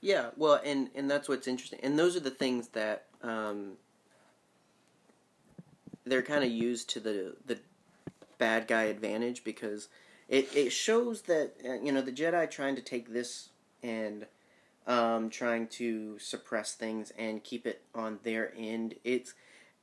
Yeah, 0.01 0.31
well, 0.37 0.61
and 0.65 0.91
and 0.95 1.11
that's 1.11 1.29
what's 1.29 1.49
interesting, 1.49 1.81
and 1.83 1.99
those 1.99 2.17
are 2.17 2.21
the 2.21 2.31
things 2.31 2.69
that 2.69 3.07
um, 3.23 3.73
they're 6.05 6.23
kind 6.23 6.45
of 6.45 6.51
used 6.51 6.91
to 6.91 7.01
the 7.01 7.35
the 7.47 7.59
bad 8.39 8.69
guy 8.69 8.85
advantage 8.85 9.43
because 9.43 9.89
it 10.29 10.49
it 10.55 10.71
shows 10.71 11.23
that 11.23 11.55
uh, 11.69 11.75
you 11.85 11.91
know 11.91 12.01
the 12.01 12.13
Jedi 12.13 12.49
trying 12.49 12.77
to 12.77 12.83
take 12.83 13.13
this 13.13 13.49
and 13.83 14.27
um, 14.89 15.31
trying 15.31 15.69
to 15.69 16.19
suppress 16.19 16.75
things 16.75 17.13
and 17.17 17.45
keep 17.45 17.67
it 17.67 17.83
on 17.95 18.19
their 18.25 18.53
end. 18.57 18.95
It's 19.05 19.35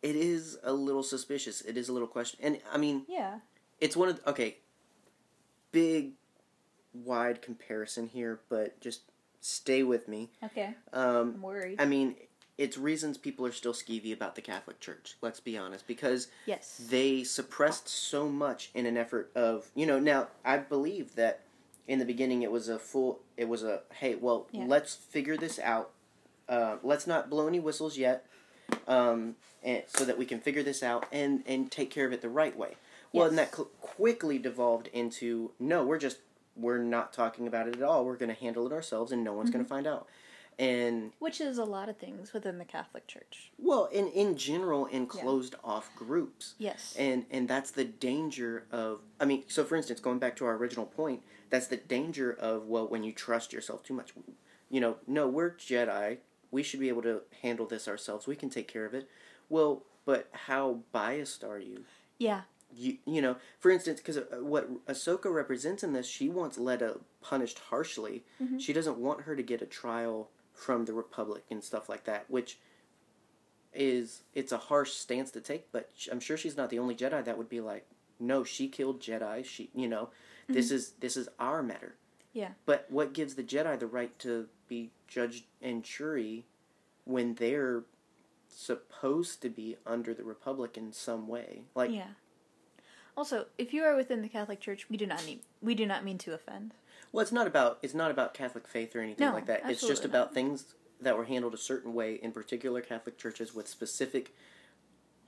it 0.01 0.15
is 0.17 0.59
a 0.63 0.73
little 0.73 1.03
suspicious. 1.03 1.61
It 1.61 1.77
is 1.77 1.87
a 1.87 1.93
little 1.93 2.07
question, 2.07 2.39
and 2.43 2.59
I 2.71 2.77
mean 2.77 3.05
Yeah. 3.07 3.39
it's 3.79 3.95
one 3.95 4.09
of 4.09 4.21
the, 4.21 4.29
okay 4.31 4.57
big 5.71 6.13
wide 6.93 7.41
comparison 7.41 8.07
here, 8.07 8.39
but 8.47 8.79
just 8.79 9.01
stay 9.41 9.83
with 9.83 10.07
me. 10.07 10.29
Okay. 10.41 10.73
Um, 10.93 11.33
I'm 11.35 11.41
worried. 11.41 11.81
I 11.81 11.85
mean, 11.85 12.15
it's 12.57 12.77
reasons 12.77 13.17
people 13.17 13.45
are 13.45 13.51
still 13.51 13.73
skeevy 13.73 14.13
about 14.13 14.35
the 14.35 14.41
Catholic 14.41 14.79
Church. 14.79 15.17
Let's 15.21 15.41
be 15.41 15.57
honest, 15.57 15.85
because 15.85 16.29
yes. 16.45 16.81
they 16.89 17.23
suppressed 17.25 17.89
so 17.89 18.29
much 18.29 18.71
in 18.73 18.85
an 18.85 18.95
effort 18.97 19.31
of 19.35 19.69
you 19.75 19.85
know. 19.85 19.99
Now 19.99 20.29
I 20.45 20.57
believe 20.57 21.15
that 21.15 21.41
in 21.87 21.99
the 21.99 22.05
beginning 22.05 22.41
it 22.41 22.51
was 22.51 22.67
a 22.69 22.79
full. 22.79 23.19
It 23.37 23.47
was 23.47 23.63
a 23.63 23.81
hey, 23.93 24.15
well, 24.15 24.47
Yeah. 24.51 24.65
let's 24.67 24.95
figure 24.95 25.37
this 25.37 25.59
out. 25.59 25.91
Uh, 26.47 26.77
let's 26.83 27.07
not 27.07 27.29
blow 27.29 27.47
any 27.47 27.59
whistles 27.59 27.97
yet, 27.97 28.25
um, 28.87 29.35
and 29.63 29.83
so 29.87 30.05
that 30.05 30.17
we 30.17 30.25
can 30.25 30.39
figure 30.39 30.63
this 30.63 30.83
out 30.83 31.05
and 31.11 31.43
and 31.45 31.71
take 31.71 31.89
care 31.89 32.05
of 32.05 32.13
it 32.13 32.21
the 32.21 32.29
right 32.29 32.55
way. 32.57 32.75
Well, 33.13 33.27
and 33.27 33.37
that 33.37 33.55
cl- 33.55 33.69
quickly 33.81 34.37
devolved 34.37 34.87
into 34.87 35.51
no, 35.59 35.85
we're 35.85 35.97
just 35.99 36.17
we're 36.55 36.77
not 36.79 37.13
talking 37.13 37.47
about 37.47 37.67
it 37.67 37.75
at 37.75 37.81
all. 37.83 38.05
We're 38.05 38.15
going 38.17 38.33
to 38.33 38.39
handle 38.39 38.65
it 38.65 38.71
ourselves, 38.73 39.11
and 39.11 39.23
no 39.23 39.33
one's 39.33 39.49
going 39.49 39.63
to 39.63 39.67
find 39.69 39.85
out. 39.87 40.07
And 40.57 41.11
Which 41.19 41.41
is 41.41 41.57
a 41.57 41.65
lot 41.65 41.89
of 41.89 41.97
things 41.97 42.31
within 42.31 42.59
the 42.59 42.63
Catholic 42.65 43.07
Church. 43.07 43.51
well, 43.57 43.85
in 43.87 44.07
in 44.09 44.37
general, 44.37 44.85
in 44.85 45.05
closed 45.05 45.55
off 45.65 45.93
groups, 45.95 46.53
Yes. 46.57 46.95
and 46.97 47.25
and 47.31 47.47
that's 47.47 47.71
the 47.71 47.83
danger 47.85 48.65
of. 48.71 49.01
I 49.19 49.25
mean, 49.25 49.43
so 49.47 49.63
for 49.65 49.75
instance, 49.75 49.99
going 49.99 50.19
back 50.19 50.35
to 50.37 50.45
our 50.45 50.55
original 50.55 50.85
point, 50.85 51.23
that's 51.49 51.67
the 51.67 51.77
danger 51.77 52.31
of 52.31 52.67
well, 52.67 52.87
when 52.87 53.03
you 53.03 53.11
trust 53.11 53.53
yourself 53.53 53.83
too 53.83 53.93
much. 53.93 54.13
You 54.69 54.81
know, 54.81 54.97
no, 55.07 55.27
we're 55.27 55.51
Jedi. 55.51 56.17
We 56.51 56.63
should 56.63 56.79
be 56.79 56.89
able 56.89 57.01
to 57.03 57.21
handle 57.41 57.65
this 57.65 57.87
ourselves. 57.87 58.27
We 58.27 58.35
can 58.35 58.49
take 58.49 58.67
care 58.67 58.85
of 58.85 58.93
it. 58.93 59.07
Well, 59.49 59.83
but 60.05 60.29
how 60.31 60.79
biased 60.91 61.43
are 61.43 61.59
you? 61.59 61.83
yeah. 62.17 62.41
you 62.75 62.97
you 63.05 63.21
know 63.21 63.35
for 63.59 63.69
instance 63.71 63.99
because 64.01 64.19
what 64.41 64.85
Ahsoka 64.87 65.31
represents 65.33 65.83
in 65.83 65.93
this 65.93 66.07
she 66.07 66.29
wants 66.29 66.57
Letta 66.57 66.99
punished 67.21 67.59
harshly 67.69 68.23
Mm-hmm. 68.41 68.57
she 68.57 68.73
doesn't 68.73 68.97
want 68.97 69.21
her 69.21 69.35
to 69.35 69.43
get 69.43 69.61
a 69.61 69.65
trial 69.65 70.29
from 70.53 70.85
the 70.85 70.93
Republic 70.93 71.43
and 71.51 71.63
stuff 71.63 71.87
like 71.89 72.05
that 72.05 72.25
which 72.29 72.57
is 73.73 74.21
it's 74.33 74.51
a 74.51 74.57
harsh 74.57 74.91
stance 74.93 75.31
to 75.31 75.41
take 75.41 75.71
but 75.71 75.89
I'm 76.11 76.19
sure 76.19 76.37
she's 76.37 76.57
not 76.57 76.69
the 76.69 76.79
only 76.79 76.95
Jedi 76.95 77.23
that 77.23 77.37
would 77.37 77.49
be 77.49 77.61
like 77.61 77.85
no 78.19 78.43
she 78.43 78.67
killed 78.67 79.01
Jedi 79.01 79.43
she 79.45 79.69
you 79.75 79.87
know 79.87 80.09
this 80.47 80.71
is 80.71 80.91
this 80.99 81.17
is 81.17 81.27
our 81.39 81.61
matter 81.63 81.95
Mm-hmm. 82.35 82.39
Yeah. 82.39 82.49
but 82.65 82.85
what 82.89 83.13
gives 83.13 83.35
the 83.35 83.43
Jedi 83.43 83.79
the 83.79 83.87
right 83.87 84.17
to 84.19 84.47
be 84.67 84.91
judge 85.07 85.45
and 85.61 85.83
jury 85.83 86.43
when 87.05 87.35
they're 87.35 87.83
supposed 88.49 89.41
to 89.41 89.49
be 89.49 89.77
under 89.85 90.13
the 90.13 90.23
Republic 90.23 90.77
in 90.77 90.91
some 90.91 91.27
way 91.27 91.61
like 91.75 91.91
yeah. 91.91 92.07
Also, 93.17 93.45
if 93.57 93.73
you 93.73 93.81
are 93.83 93.95
within 93.95 94.21
the 94.21 94.27
Catholic 94.27 94.59
Church, 94.59 94.89
we 94.89 94.97
do 94.97 95.05
not 95.05 95.25
need 95.25 95.39
we 95.61 95.73
do 95.73 95.85
not 95.85 96.03
mean 96.03 96.17
to 96.17 96.33
offend. 96.33 96.73
Well, 97.13 97.21
it's 97.23 97.31
not 97.31 97.47
about 97.47 97.79
it's 97.81 97.93
not 97.93 98.11
about 98.11 98.33
Catholic 98.33 98.67
faith 98.67 98.93
or 98.93 98.99
anything 98.99 99.25
No, 99.25 99.31
like 99.33 99.45
that. 99.45 99.61
It's 99.69 99.79
just 99.79 100.03
absolutely 100.03 100.09
about 100.19 100.33
things 100.33 100.65
that 100.99 101.17
were 101.17 101.23
handled 101.23 101.53
a 101.53 101.57
certain 101.57 101.93
way 101.93 102.15
in 102.15 102.33
particular 102.33 102.81
Catholic 102.81 103.17
churches 103.17 103.55
with 103.55 103.69
specific 103.69 104.35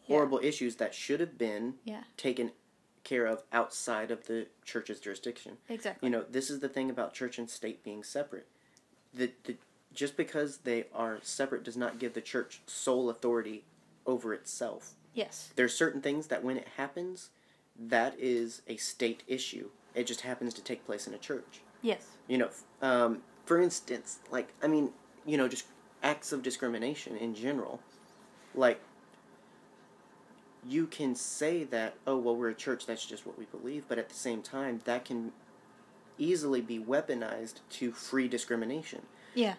horrible 0.04 0.40
issues 0.44 0.76
that 0.78 0.94
should 0.94 1.22
have 1.22 1.38
been 1.38 1.76
Yeah. 1.86 2.04
taken 2.18 2.52
care 3.08 3.26
of 3.26 3.44
outside 3.54 4.12
of 4.12 4.28
the 4.28 4.48
church's 4.66 5.00
jurisdiction. 5.00 5.54
Exactly. 5.70 6.06
You 6.06 6.12
know, 6.12 6.26
this 6.30 6.50
is 6.50 6.60
the 6.60 6.70
thing 6.70 6.90
about 6.90 7.14
church 7.14 7.40
and 7.40 7.50
state 7.50 7.84
being 7.84 8.04
separate. 8.04 8.48
The, 9.14 9.32
the 9.46 9.56
just 9.94 10.18
because 10.18 10.58
they 10.60 10.86
are 10.94 11.20
separate 11.24 11.64
does 11.64 11.78
not 11.78 12.00
give 12.00 12.14
the 12.14 12.22
church 12.22 12.62
sole 12.68 13.10
authority 13.10 13.64
over 14.06 14.34
itself. 14.34 14.94
Yes. 15.14 15.52
There's 15.56 15.74
certain 15.74 16.02
things 16.02 16.28
that 16.28 16.44
when 16.44 16.58
it 16.58 16.68
happens, 16.76 17.30
that 17.80 18.16
is 18.20 18.62
a 18.68 18.76
state 18.78 19.24
issue. 19.26 19.70
It 19.96 20.06
just 20.06 20.22
happens 20.22 20.54
to 20.56 20.62
take 20.62 20.86
place 20.86 21.08
in 21.08 21.14
a 21.14 21.18
church. 21.18 21.62
Yes. 21.82 22.06
You 22.28 22.38
know, 22.40 22.50
um, 22.82 23.22
for 23.46 23.60
instance, 23.62 24.20
like 24.30 24.50
I 24.62 24.68
mean, 24.68 24.92
you 25.26 25.38
know, 25.38 25.48
just 25.48 25.66
acts 26.04 26.32
of 26.32 26.44
discrimination 26.44 27.16
in 27.18 27.34
general. 27.34 27.80
Like, 28.54 28.82
you 30.68 30.88
can 30.88 31.16
say 31.16 31.64
that, 31.66 31.96
oh 32.06 32.18
well, 32.18 32.36
we're 32.36 32.50
a 32.50 32.56
church. 32.56 32.86
That's 32.86 33.06
just 33.06 33.26
what 33.26 33.38
we 33.38 33.46
believe. 33.46 33.86
But 33.88 33.98
at 33.98 34.10
the 34.10 34.16
same 34.16 34.42
time, 34.42 34.82
that 34.86 35.06
can 35.06 35.32
easily 36.18 36.62
be 36.62 36.80
weaponized 36.80 37.56
to 37.70 37.92
free 37.92 38.28
discrimination. 38.28 39.04
Yeah. 39.36 39.56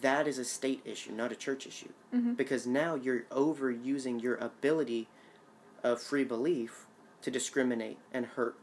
That 0.00 0.26
is 0.26 0.38
a 0.38 0.44
state 0.44 0.80
issue, 0.84 1.12
not 1.12 1.30
a 1.32 1.36
church 1.36 1.66
issue, 1.66 1.90
Mhm. 2.14 2.36
because 2.36 2.66
now 2.66 2.94
you're 2.94 3.22
overusing 3.30 4.22
your 4.22 4.36
ability 4.36 5.06
of 5.84 6.02
free 6.02 6.24
belief 6.24 6.86
to 7.22 7.30
discriminate 7.30 7.98
and 8.12 8.26
hurt. 8.26 8.56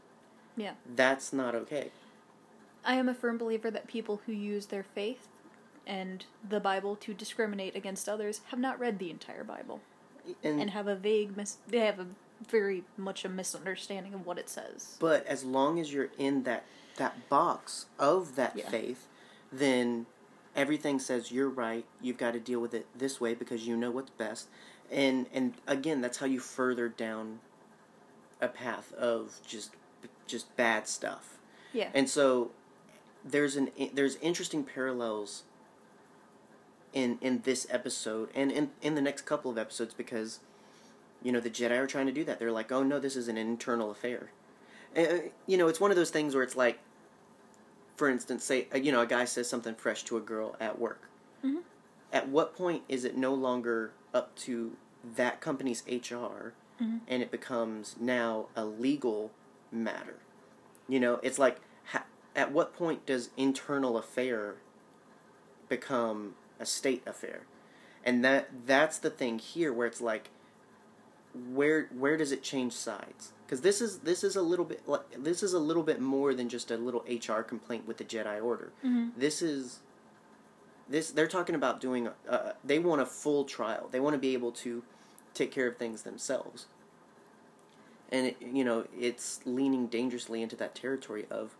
Yeah. 0.56 0.74
That's 0.84 1.32
not 1.32 1.54
okay. 1.54 1.92
I 2.84 2.96
am 2.96 3.08
a 3.08 3.14
firm 3.14 3.38
believer 3.38 3.70
that 3.70 3.86
people 3.86 4.20
who 4.26 4.32
use 4.32 4.66
their 4.66 4.82
faith 4.82 5.28
and 5.86 6.26
the 6.46 6.60
Bible 6.60 6.96
to 6.96 7.14
discriminate 7.14 7.74
against 7.76 8.08
others 8.08 8.40
have 8.48 8.58
not 8.58 8.78
read 8.78 8.98
the 8.98 9.10
entire 9.10 9.44
Bible 9.44 9.80
And, 10.42 10.60
and 10.60 10.70
have 10.70 10.86
a 10.88 10.94
vague 10.96 11.36
mis- 11.36 11.58
they 11.68 11.78
have 11.80 11.98
a 12.00 12.06
very 12.48 12.84
much 12.96 13.24
a 13.24 13.28
misunderstanding 13.28 14.12
of 14.14 14.26
what 14.26 14.38
it 14.38 14.48
says. 14.48 14.96
but 15.00 15.26
as 15.26 15.44
long 15.44 15.78
as 15.78 15.92
you're 15.92 16.10
in 16.18 16.42
that 16.44 16.64
that 16.96 17.28
box 17.28 17.86
of 17.98 18.36
that 18.36 18.56
Yeah. 18.56 18.68
faith, 18.68 19.06
then 19.52 20.06
everything 20.54 20.98
says 20.98 21.32
you're 21.32 21.48
right. 21.48 21.84
You've 22.00 22.18
got 22.18 22.32
to 22.32 22.40
deal 22.40 22.60
with 22.60 22.72
it 22.74 22.86
this 22.96 23.20
way 23.20 23.34
because 23.34 23.66
you 23.66 23.76
know 23.76 23.90
what's 23.90 24.10
best. 24.10 24.48
And 24.90 25.26
and 25.32 25.54
again, 25.66 26.00
that's 26.00 26.18
how 26.18 26.26
you 26.26 26.38
further 26.40 26.88
down 26.88 27.40
a 28.40 28.48
path 28.48 28.92
of 28.94 29.40
just 29.46 29.70
just 30.26 30.54
bad 30.56 30.86
stuff. 30.88 31.38
Yeah. 31.72 31.90
And 31.94 32.08
so 32.08 32.50
there's 33.24 33.56
an 33.56 33.70
there's 33.94 34.16
interesting 34.16 34.62
parallels 34.64 35.44
in 36.94 37.18
in 37.20 37.40
this 37.42 37.66
episode 37.68 38.30
and 38.34 38.50
in 38.50 38.70
in 38.80 38.94
the 38.94 39.02
next 39.02 39.22
couple 39.26 39.50
of 39.50 39.58
episodes 39.58 39.92
because 39.92 40.40
you 41.22 41.32
know 41.32 41.40
the 41.40 41.50
Jedi 41.50 41.76
are 41.78 41.86
trying 41.86 42.06
to 42.06 42.12
do 42.12 42.24
that. 42.24 42.38
They're 42.38 42.52
like, 42.52 42.72
"Oh 42.72 42.82
no, 42.82 42.98
this 42.98 43.16
is 43.16 43.28
an 43.28 43.36
internal 43.36 43.90
affair." 43.90 44.30
And, 44.94 45.30
you 45.46 45.56
know, 45.58 45.66
it's 45.66 45.80
one 45.80 45.90
of 45.90 45.96
those 45.96 46.10
things 46.10 46.34
where 46.34 46.44
it's 46.44 46.56
like 46.56 46.78
for 47.96 48.08
instance, 48.08 48.44
say 48.44 48.68
uh, 48.74 48.78
you 48.78 48.92
know, 48.92 49.00
a 49.02 49.06
guy 49.06 49.24
says 49.24 49.48
something 49.48 49.74
fresh 49.74 50.04
to 50.04 50.16
a 50.16 50.20
girl 50.20 50.56
at 50.60 50.78
work. 50.78 51.08
Mhm. 51.44 51.62
At 52.12 52.28
what 52.28 52.54
point 52.56 52.84
is 52.88 53.04
it 53.04 53.16
no 53.16 53.34
longer 53.34 53.92
up 54.12 54.34
to 54.36 54.76
that 55.16 55.40
company's 55.40 55.82
HR 55.88 56.54
Mhm. 56.80 57.00
and 57.08 57.22
it 57.22 57.30
becomes 57.30 57.96
now 58.00 58.46
a 58.56 58.64
legal 58.64 59.32
matter? 59.72 60.18
You 60.88 61.00
know, 61.00 61.18
it's 61.22 61.38
like 61.38 61.60
ha- 61.86 62.06
at 62.36 62.52
what 62.52 62.74
point 62.76 63.04
does 63.06 63.30
internal 63.36 63.96
affair 63.96 64.56
become 65.68 66.34
a 66.60 66.66
state 66.66 67.02
affair? 67.06 67.42
And 68.04 68.24
that 68.24 68.66
that's 68.66 68.98
the 68.98 69.10
thing 69.10 69.38
here 69.38 69.72
where 69.72 69.86
it's 69.86 70.00
like 70.00 70.30
where 71.34 71.88
where 71.96 72.16
does 72.16 72.32
it 72.32 72.42
change 72.42 72.72
sides? 72.72 73.32
Because 73.46 73.62
this 73.62 73.80
is 73.80 74.00
this 74.00 74.22
is 74.22 74.36
a 74.36 74.42
little 74.42 74.64
bit 74.64 74.86
like 74.88 75.02
this 75.22 75.42
is 75.42 75.52
a 75.52 75.58
little 75.58 75.82
bit 75.82 76.00
more 76.00 76.34
than 76.34 76.48
just 76.48 76.70
a 76.70 76.76
little 76.76 77.04
HR 77.08 77.42
complaint 77.42 77.86
with 77.86 77.96
the 77.96 78.04
Jedi 78.04 78.42
Order. 78.42 78.72
Mhm. 78.84 79.12
This 79.16 79.42
is 79.42 79.80
this 80.88 81.10
they're 81.10 81.28
talking 81.28 81.54
about 81.54 81.80
doing. 81.80 82.08
Uh, 82.28 82.52
they 82.62 82.78
want 82.78 83.00
a 83.00 83.06
full 83.06 83.44
trial. 83.44 83.88
They 83.90 84.00
want 84.00 84.14
to 84.14 84.18
be 84.18 84.34
able 84.34 84.52
to 84.52 84.82
take 85.32 85.50
care 85.50 85.66
of 85.66 85.76
things 85.76 86.02
themselves. 86.02 86.66
And 88.12 88.28
it, 88.28 88.36
you 88.40 88.64
know 88.64 88.86
it's 88.96 89.40
leaning 89.44 89.86
dangerously 89.88 90.40
into 90.42 90.56
that 90.56 90.74
territory 90.74 91.26
of 91.30 91.56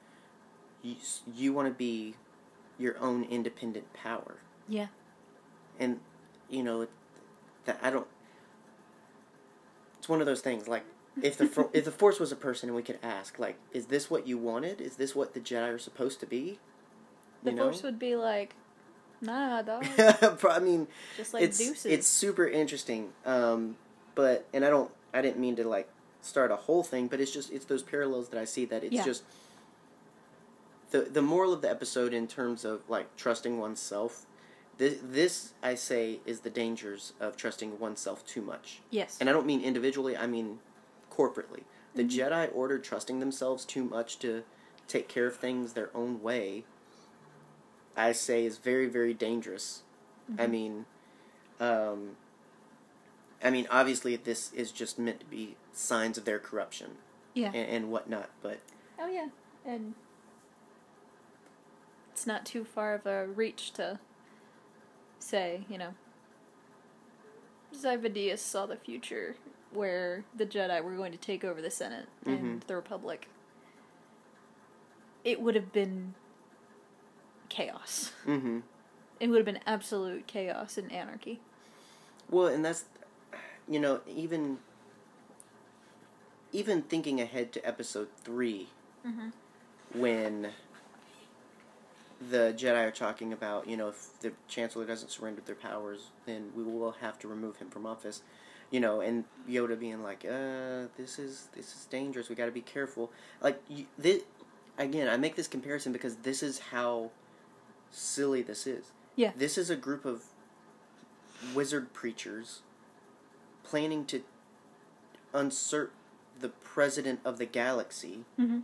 you, 0.82 0.96
you 1.34 1.52
want 1.52 1.66
to 1.68 1.74
be 1.74 2.14
your 2.78 2.98
own 2.98 3.24
independent 3.24 3.92
power 3.92 4.36
Yeah. 4.68 4.86
and 5.78 6.00
you 6.48 6.62
know 6.62 6.86
that 7.66 7.78
I 7.82 7.90
don't. 7.90 8.06
It's 9.98 10.08
one 10.08 10.20
of 10.20 10.26
those 10.26 10.40
things 10.40 10.68
like 10.68 10.84
if 11.22 11.36
the 11.38 11.68
if 11.72 11.84
the 11.84 11.90
Force 11.90 12.20
was 12.20 12.32
a 12.32 12.36
person 12.36 12.68
and 12.68 12.76
we 12.76 12.82
could 12.82 12.98
ask 13.02 13.38
like, 13.38 13.56
is 13.72 13.86
this 13.86 14.10
what 14.10 14.26
you 14.26 14.38
wanted? 14.38 14.80
Is 14.80 14.96
this 14.96 15.14
what 15.14 15.34
the 15.34 15.40
Jedi 15.40 15.74
are 15.74 15.78
supposed 15.78 16.20
to 16.20 16.26
be? 16.26 16.58
The 17.42 17.50
You 17.50 17.56
know? 17.56 17.62
force 17.64 17.82
would 17.82 17.98
be 17.98 18.16
like, 18.16 18.54
nah, 19.20 19.62
dog. 19.62 19.84
I 19.98 20.58
mean, 20.60 20.88
Just 21.16 21.34
like 21.34 21.42
it's 21.42 21.58
deuces. 21.58 21.86
it's 21.86 22.06
super 22.06 22.46
interesting. 22.46 23.10
Um, 23.26 23.76
but 24.14 24.46
and 24.52 24.64
I 24.64 24.70
don't 24.70 24.90
I 25.12 25.22
didn't 25.22 25.38
mean 25.40 25.56
to 25.56 25.64
like 25.68 25.88
start 26.22 26.50
a 26.50 26.56
whole 26.56 26.82
thing, 26.82 27.06
but 27.08 27.20
it's 27.20 27.32
just 27.32 27.52
it's 27.52 27.64
those 27.66 27.82
parallels 27.82 28.28
that 28.30 28.40
I 28.40 28.44
see 28.44 28.64
that 28.66 28.82
it's 28.84 28.94
Yeah. 28.94 29.04
just 29.04 29.24
the 30.90 31.00
the 31.02 31.22
moral 31.22 31.52
of 31.52 31.62
the 31.62 31.70
episode 31.70 32.12
in 32.14 32.26
terms 32.26 32.64
of 32.64 32.82
like 32.88 33.14
trusting 33.16 33.58
oneself. 33.58 34.26
This, 34.76 34.98
this 35.02 35.52
I 35.62 35.74
say 35.76 36.20
is 36.26 36.40
the 36.40 36.50
dangers 36.50 37.12
of 37.20 37.36
trusting 37.36 37.78
oneself 37.78 38.26
too 38.26 38.42
much, 38.42 38.80
yes. 38.90 39.16
and 39.20 39.28
I 39.28 39.32
don't 39.32 39.46
mean 39.46 39.60
individually. 39.60 40.16
I 40.16 40.26
mean 40.26 40.58
corporately. 41.10 41.62
The 41.94 42.02
Mhm. 42.04 42.10
Jedi 42.10 42.50
Order 42.54 42.78
trusting 42.80 43.20
themselves 43.20 43.64
too 43.64 43.84
much 43.84 44.18
to 44.18 44.42
take 44.88 45.06
care 45.08 45.26
of 45.26 45.36
things 45.36 45.74
their 45.74 45.90
own 45.96 46.20
way. 46.22 46.64
I 47.96 48.10
say 48.12 48.44
is 48.44 48.58
very 48.58 48.86
very 48.86 49.14
dangerous. 49.14 49.82
I 50.38 50.46
Mhm. 50.46 50.50
mean, 50.50 50.86
um, 51.60 52.16
I 53.42 53.50
mean, 53.50 53.68
obviously, 53.70 54.16
this 54.16 54.52
is 54.54 54.72
just 54.72 54.98
meant 54.98 55.20
to 55.20 55.26
be 55.26 55.56
signs 55.72 56.18
of 56.18 56.24
their 56.24 56.38
corruption 56.40 56.96
yeah. 57.34 57.48
and, 57.48 57.68
and 57.70 57.90
whatnot. 57.92 58.30
But 58.42 58.58
Oh 58.98 59.06
yeah, 59.06 59.28
and 59.64 59.94
it's 62.12 62.26
not 62.26 62.44
too 62.44 62.64
far 62.64 62.94
of 62.94 63.06
a 63.06 63.26
reach 63.28 63.72
to 63.74 64.00
say, 65.24 65.64
you 65.68 65.78
know, 65.78 65.94
Sifo-Dyas 67.74 68.38
saw 68.38 68.66
the 68.66 68.76
future 68.76 69.36
where 69.72 70.24
the 70.36 70.46
Jedi 70.46 70.82
were 70.82 70.94
going 70.94 71.12
to 71.12 71.18
take 71.18 71.42
over 71.44 71.60
the 71.60 71.70
Senate 71.70 72.06
and 72.24 72.62
Mhm. 72.62 72.66
the 72.66 72.76
Republic. 72.76 73.28
It 75.24 75.40
would 75.40 75.54
have 75.54 75.72
been 75.72 76.14
chaos. 77.48 78.12
hmm 78.24 78.60
It 79.20 79.28
would 79.28 79.38
have 79.38 79.46
been 79.46 79.60
absolute 79.66 80.26
chaos 80.26 80.76
and 80.78 80.90
anarchy. 80.92 81.40
well, 82.30 82.46
and 82.48 82.64
that's 82.64 82.84
you 83.68 83.78
know 83.80 84.00
even 84.06 84.58
even 86.52 86.82
thinking 86.82 87.20
ahead 87.20 87.52
to 87.52 87.66
Episode 87.66 88.08
three 88.22 88.68
Mm-hmm. 89.04 89.28
when 89.98 90.52
the 92.30 92.54
Jedi 92.56 92.86
are 92.86 92.90
talking 92.90 93.32
about 93.32 93.68
you 93.68 93.76
know 93.76 93.88
if 93.88 94.20
the 94.20 94.32
Chancellor 94.48 94.84
doesn't 94.84 95.10
surrender 95.10 95.42
their 95.44 95.54
powers, 95.54 96.10
then 96.26 96.50
we 96.56 96.62
will 96.62 96.92
have 97.00 97.18
to 97.20 97.28
remove 97.28 97.56
him 97.56 97.70
from 97.70 97.86
office. 97.86 98.22
You 98.70 98.80
know, 98.80 99.00
and 99.00 99.24
Yoda 99.48 99.78
being 99.78 100.02
like, 100.02 100.24
"Uh, 100.24 100.88
this 100.96 101.18
is 101.18 101.48
this 101.54 101.74
is 101.74 101.86
dangerous. 101.90 102.28
We 102.28 102.34
got 102.34 102.46
to 102.46 102.52
be 102.52 102.60
careful." 102.60 103.10
Like 103.40 103.60
you, 103.68 103.86
this, 103.98 104.22
again, 104.78 105.08
I 105.08 105.16
make 105.16 105.36
this 105.36 105.46
comparison 105.46 105.92
because 105.92 106.16
this 106.16 106.42
is 106.42 106.58
how 106.58 107.10
silly 107.90 108.42
this 108.42 108.66
is. 108.66 108.92
Yeah. 109.16 109.32
This 109.36 109.56
is 109.56 109.70
a 109.70 109.76
group 109.76 110.04
of 110.04 110.24
wizard 111.54 111.92
preachers 111.92 112.62
planning 113.62 114.04
to 114.06 114.22
unsert 115.32 115.90
the 116.40 116.48
president 116.48 117.20
of 117.24 117.38
the 117.38 117.46
galaxy 117.46 118.24
Mm-hmm. 118.38 118.60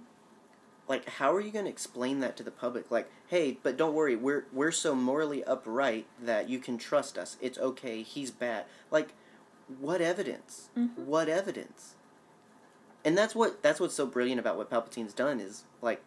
Like 0.91 1.09
how 1.09 1.33
are 1.33 1.41
you 1.41 1.51
going 1.53 1.65
to 1.65 1.71
explain 1.71 2.19
that 2.21 2.37
to 2.37 2.43
the 2.43 2.51
public? 2.51 2.91
Like 2.91 3.09
hey 3.29 3.57
but 3.63 3.77
don't 3.79 3.95
worry 3.95 4.17
we're 4.17 4.45
we're 4.53 4.73
so 4.73 4.95
morally 4.95 5.43
upright 5.45 6.07
that 6.21 6.49
you 6.51 6.59
can 6.59 6.77
trust 6.77 7.17
us. 7.17 7.39
It's 7.41 7.59
okay 7.59 8.03
he's 8.03 8.31
bad. 8.31 8.65
Like 8.91 9.15
what 9.79 10.01
evidence? 10.01 10.69
Mhm. 10.77 10.97
what 10.99 11.29
evidence? 11.29 11.95
And 13.05 13.17
that's 13.17 13.35
what 13.35 13.63
that's 13.63 13.81
what's 13.81 13.95
so 13.95 14.05
brilliant 14.05 14.41
about 14.41 14.57
what 14.59 14.69
palpatine's 14.69 15.15
done 15.15 15.41
is 15.41 15.65
like 15.81 16.03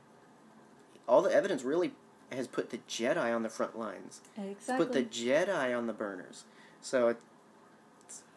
all 1.08 1.22
the 1.22 1.34
evidence 1.34 1.64
really 1.64 1.94
has 2.32 2.48
put 2.48 2.70
the 2.70 2.80
jedi 2.90 3.34
on 3.36 3.44
the 3.44 3.50
front 3.50 3.78
lines. 3.78 4.22
It's 4.36 4.62
Exactly. 4.70 4.86
put 4.86 4.94
the 4.94 5.04
jedi 5.04 5.78
on 5.78 5.88
the 5.88 5.94
burners. 5.94 6.44
So 6.82 7.08
it's 7.08 7.24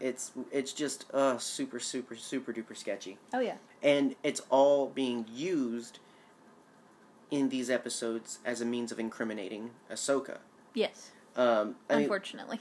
it's 0.01 0.33
it's 0.53 0.73
just 0.73 1.05
uh 1.13 1.39
super 1.39 1.81
super 1.81 2.15
super 2.17 2.53
duper 2.53 2.77
sketchy. 2.77 3.19
Oh 3.35 3.41
yeah. 3.41 3.57
and 3.83 4.15
it's 4.23 4.41
all 4.49 4.89
being 4.89 5.27
used 5.33 5.99
in 7.31 7.49
these 7.49 7.71
episodes 7.71 8.39
as 8.45 8.61
a 8.61 8.65
means 8.65 8.93
of 8.93 8.99
incriminating 9.01 9.71
Ahsoka. 9.91 10.39
Yes. 10.75 11.11
Um, 11.37 11.77
I 11.91 11.95
mean, 11.95 12.03
Unfortunately. 12.05 12.61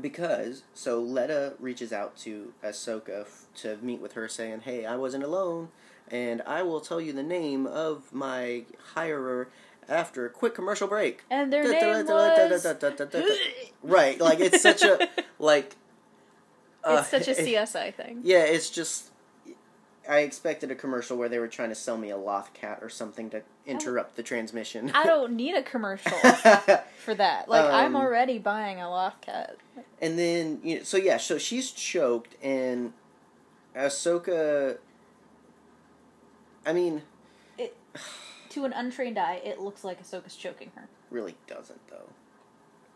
because 0.00 0.62
so 0.74 1.00
Letta 1.00 1.54
reaches 1.58 1.92
out 1.92 2.16
to 2.18 2.52
Ahsoka 2.64 3.22
f- 3.22 3.46
to 3.56 3.76
meet 3.82 4.00
with 4.00 4.12
her, 4.12 4.28
saying, 4.28 4.60
"Hey, 4.60 4.84
I 4.86 4.96
wasn't 4.96 5.24
alone, 5.24 5.68
and 6.10 6.42
I 6.42 6.62
will 6.62 6.80
tell 6.80 7.00
you 7.00 7.12
the 7.12 7.22
name 7.22 7.66
of 7.66 8.12
my 8.12 8.64
hirer 8.94 9.46
after 9.88 10.24
a 10.26 10.30
quick 10.30 10.54
commercial 10.54 10.86
break." 10.88 11.24
And 11.30 11.52
their 11.52 11.64
name 11.64 12.06
was. 12.06 12.66
right, 13.82 14.20
like 14.20 14.40
it's 14.40 14.62
such 14.62 14.82
a 14.82 15.08
like. 15.38 15.76
uh, 16.84 16.98
it's 17.00 17.10
such 17.10 17.28
a 17.28 17.40
CSI 17.42 17.94
thing. 17.94 18.20
Yeah, 18.22 18.44
it's 18.44 18.70
just. 18.70 19.10
I 20.08 20.18
expected 20.20 20.70
a 20.70 20.74
commercial 20.74 21.16
where 21.16 21.28
they 21.28 21.38
were 21.38 21.46
trying 21.48 21.68
to 21.68 21.74
sell 21.74 21.96
me 21.96 22.10
a 22.10 22.16
loth 22.16 22.52
cat 22.54 22.80
or 22.82 22.88
something 22.88 23.30
to 23.30 23.42
interrupt 23.66 24.16
the 24.16 24.22
transmission. 24.22 24.90
I 24.94 25.04
don't 25.04 25.32
need 25.36 25.54
a 25.54 25.62
commercial 25.62 26.10
for 27.04 27.14
that. 27.14 27.48
Like 27.48 27.64
I'm 27.70 27.94
Um, 27.94 28.02
already 28.02 28.38
buying 28.38 28.80
a 28.80 28.90
loth 28.90 29.20
cat. 29.20 29.56
and 30.00 30.18
then 30.18 30.60
you 30.64 30.78
know, 30.78 30.82
so 30.82 30.96
yeah, 30.96 31.18
so 31.18 31.38
she's 31.38 31.70
choked, 31.70 32.34
and 32.42 32.92
Ahsoka. 33.76 34.78
I 36.66 36.72
mean, 36.72 37.02
It, 37.58 37.76
to 38.50 38.64
an 38.64 38.72
untrained 38.72 39.18
eye, 39.18 39.40
it 39.44 39.60
looks 39.60 39.82
like 39.84 40.02
Ahsoka's 40.02 40.36
choking 40.36 40.70
her. 40.74 40.88
really 41.10 41.36
doesn't 41.46 41.80
though. 41.88 42.08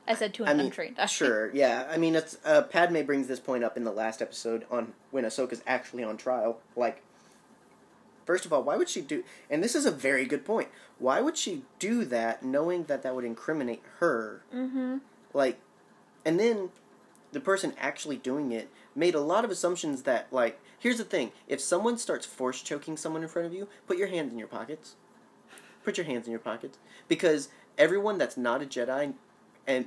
I 0.09 0.14
said 0.14 0.35
to 0.35 0.45
an 0.45 0.49
I 0.49 0.55
mean, 0.55 0.66
untrained 0.66 0.99
eye. 0.99 1.07
sure, 1.07 1.53
yeah. 1.55 1.87
I 1.90 1.97
mean, 1.97 2.14
it's 2.14 2.38
uh, 2.45 2.62
Padme 2.62 3.03
brings 3.03 3.27
this 3.27 3.40
point 3.40 3.64
up 3.64 3.77
in 3.77 3.85
the 3.85 3.92
last 3.92 4.23
episode 4.23 4.64
on 4.71 4.92
when 5.11 5.25
Ahsoka's 5.25 5.62
actually 5.66 6.05
on 6.05 6.16
trial. 6.16 6.61
Like, 6.77 7.03
First 8.27 8.45
of 8.45 8.53
all, 8.53 8.64
why 8.64 8.77
would 8.77 8.88
she 8.88 9.01
do? 9.01 9.23
And 9.49 9.62
this 9.62 9.77
is 9.77 9.87
a 9.87 9.90
very 9.92 10.27
good 10.27 10.45
point. 10.45 10.69
Why 10.99 11.21
would 11.21 11.37
she 11.37 11.62
do 11.79 12.05
that, 12.07 12.42
knowing 12.42 12.85
that 12.85 13.03
that 13.05 13.14
would 13.14 13.25
incriminate 13.25 13.83
her? 14.01 14.42
Mm-hmm. 14.53 14.99
Like, 15.33 15.61
and 16.25 16.38
then 16.40 16.71
the 17.31 17.38
person 17.38 17.73
actually 17.79 18.16
doing 18.16 18.51
it 18.51 18.69
made 18.97 19.14
a 19.14 19.21
lot 19.21 19.45
of 19.45 19.51
assumptions 19.53 20.03
that, 20.03 20.27
like, 20.33 20.61
here's 20.77 20.99
the 20.99 21.05
thing: 21.05 21.31
if 21.47 21.61
someone 21.61 21.99
starts 21.99 22.27
force 22.27 22.62
choking 22.62 22.97
someone 22.97 23.23
in 23.23 23.29
front 23.29 23.47
of 23.47 23.55
you, 23.55 23.69
put 23.87 23.97
your 23.97 24.09
hands 24.09 24.33
in 24.33 24.38
your 24.40 24.49
pockets. 24.49 24.97
Put 25.85 25.97
your 25.97 26.07
hands 26.07 26.27
in 26.27 26.33
your 26.33 26.40
pockets 26.40 26.79
because 27.07 27.49
everyone 27.79 28.19
that's 28.19 28.37
not 28.37 28.61
a 28.61 28.66
Jedi 28.66 29.14
and 29.66 29.87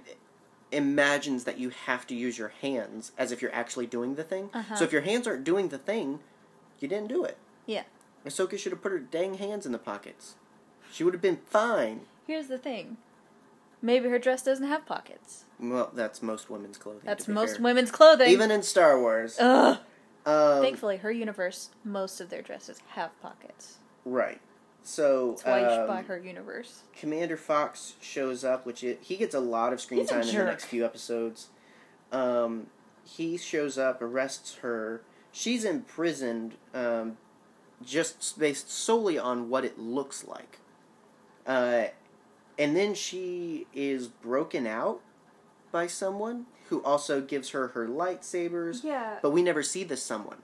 imagines 0.72 1.46
that 1.46 1.58
you 1.58 1.70
have 1.70 2.06
to 2.08 2.16
use 2.16 2.38
your 2.38 2.50
hands 2.62 3.12
as 3.18 3.32
if 3.32 3.42
you're 3.42 3.54
actually 3.54 3.88
doing 3.88 4.16
the 4.16 4.24
thing. 4.24 4.50
Uh-huh. 4.54 4.76
So 4.76 4.84
if 4.84 4.92
your 4.92 5.02
hands 5.02 5.28
aren't 5.28 5.44
doing 5.44 5.70
the 5.70 5.78
thing, 5.78 6.20
you 6.80 6.88
didn't 6.88 7.08
do 7.08 7.24
it. 7.24 7.38
Yeah. 7.66 7.84
Ahsoka 8.26 8.58
should 8.58 8.72
have 8.72 8.82
put 8.82 8.92
her 8.92 9.00
dang 9.00 9.36
hands 9.36 9.66
in 9.66 9.72
the 9.72 9.80
pockets. 9.80 10.36
She 10.92 11.04
would 11.04 11.14
have 11.14 11.22
been 11.22 11.40
fine. 11.46 12.02
Here's 12.28 12.48
the 12.48 12.58
thing. 12.58 12.98
Maybe 13.82 14.10
her 14.10 14.20
dress 14.20 14.44
doesn't 14.44 14.68
have 14.68 14.86
pockets. 14.86 15.46
Well, 15.60 15.92
that's 15.94 16.22
most 16.22 16.50
women's 16.50 16.78
clothing. 16.78 17.02
That's 17.06 17.28
most 17.28 17.56
fair. 17.56 17.64
women's 17.64 17.92
clothing. 17.92 18.30
Even 18.30 18.52
in 18.52 18.62
Star 18.62 19.00
Wars. 19.00 19.38
Ugh. 19.40 19.80
Um, 20.26 20.62
Thankfully, 20.62 20.98
her 20.98 21.12
universe, 21.12 21.70
most 21.84 22.20
of 22.20 22.30
their 22.30 22.42
dresses 22.42 22.82
have 22.90 23.20
pockets. 23.22 23.78
Right. 24.04 24.42
So 24.90 25.34
That's 25.34 25.46
why 25.46 25.60
you 25.60 25.70
should 25.70 25.82
um, 25.82 25.88
buy 25.88 26.02
her 26.02 26.18
universe. 26.18 26.82
Commander 26.98 27.38
Fox 27.38 27.94
shows 28.02 28.44
up, 28.44 28.66
which 28.66 28.84
it, 28.84 28.98
he 29.04 29.18
gets 29.18 29.36
a 29.36 29.40
lot 29.40 29.72
of 29.72 29.80
screen 29.80 30.00
He's 30.00 30.10
time 30.10 30.22
in 30.22 30.36
the 30.36 30.46
next 30.46 30.66
few 30.66 30.84
episodes. 30.84 31.50
Um, 32.12 32.68
he 33.04 33.38
shows 33.38 33.78
up, 33.78 34.02
arrests 34.02 34.56
her. 34.62 35.04
She's 35.32 35.64
imprisoned, 35.64 36.56
um, 36.74 37.18
just 37.86 38.40
based 38.40 38.72
solely 38.72 39.20
on 39.20 39.48
what 39.48 39.64
it 39.64 39.78
looks 39.78 40.26
like. 40.26 40.58
Uh, 41.46 41.90
and 42.58 42.76
then 42.76 42.96
she 42.96 43.68
is 43.76 44.08
broken 44.08 44.66
out 44.66 45.02
by 45.72 45.86
someone 45.86 46.48
who 46.70 46.82
also 46.82 47.22
gives 47.22 47.52
her 47.52 47.70
her 47.70 47.88
lightsabers. 47.88 48.84
Yeah. 48.84 49.20
But 49.22 49.30
we 49.30 49.44
never 49.44 49.62
see 49.62 49.84
this 49.84 50.02
someone. 50.02 50.40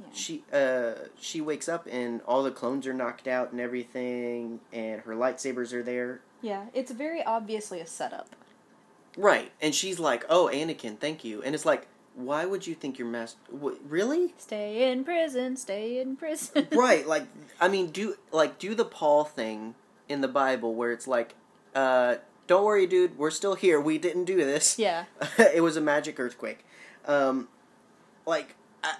Yeah. 0.00 0.06
She 0.12 0.42
uh 0.52 0.92
she 1.20 1.40
wakes 1.40 1.68
up 1.68 1.86
and 1.90 2.20
all 2.26 2.42
the 2.42 2.50
clones 2.50 2.86
are 2.86 2.94
knocked 2.94 3.28
out 3.28 3.52
and 3.52 3.60
everything, 3.60 4.60
and 4.72 5.00
her 5.02 5.14
lightsabers 5.14 5.72
are 5.72 5.82
there. 5.82 6.20
Yeah, 6.42 6.66
it's 6.74 6.90
very 6.90 7.22
obviously 7.22 7.80
a 7.80 7.86
setup. 7.86 8.34
Right, 9.16 9.52
and 9.60 9.74
she's 9.74 9.98
like, 9.98 10.24
"Oh, 10.28 10.50
Anakin, 10.52 10.98
thank 10.98 11.24
you." 11.24 11.42
And 11.42 11.54
it's 11.54 11.66
like, 11.66 11.86
why 12.14 12.44
would 12.44 12.66
you 12.66 12.74
think 12.74 12.98
your 12.98 13.08
master? 13.08 13.38
Really? 13.50 14.34
Stay 14.38 14.90
in 14.90 15.04
prison, 15.04 15.56
stay 15.56 16.00
in 16.00 16.16
prison. 16.16 16.68
right, 16.72 17.06
like 17.06 17.24
I 17.60 17.68
mean, 17.68 17.90
do 17.90 18.16
like 18.32 18.58
do 18.58 18.74
the 18.74 18.84
Paul 18.84 19.24
thing 19.24 19.74
in 20.08 20.20
the 20.20 20.28
Bible 20.28 20.74
where 20.74 20.92
it's 20.92 21.06
like, 21.06 21.34
uh, 21.74 22.16
"Don't 22.46 22.64
worry, 22.64 22.86
dude, 22.86 23.18
we're 23.18 23.30
still 23.30 23.54
here. 23.54 23.80
We 23.80 23.98
didn't 23.98 24.24
do 24.24 24.36
this. 24.36 24.78
Yeah. 24.78 25.04
it 25.38 25.62
was 25.62 25.76
a 25.76 25.80
magic 25.80 26.18
earthquake." 26.18 26.64
Um, 27.06 27.48
like, 28.26 28.54
I, 28.84 28.96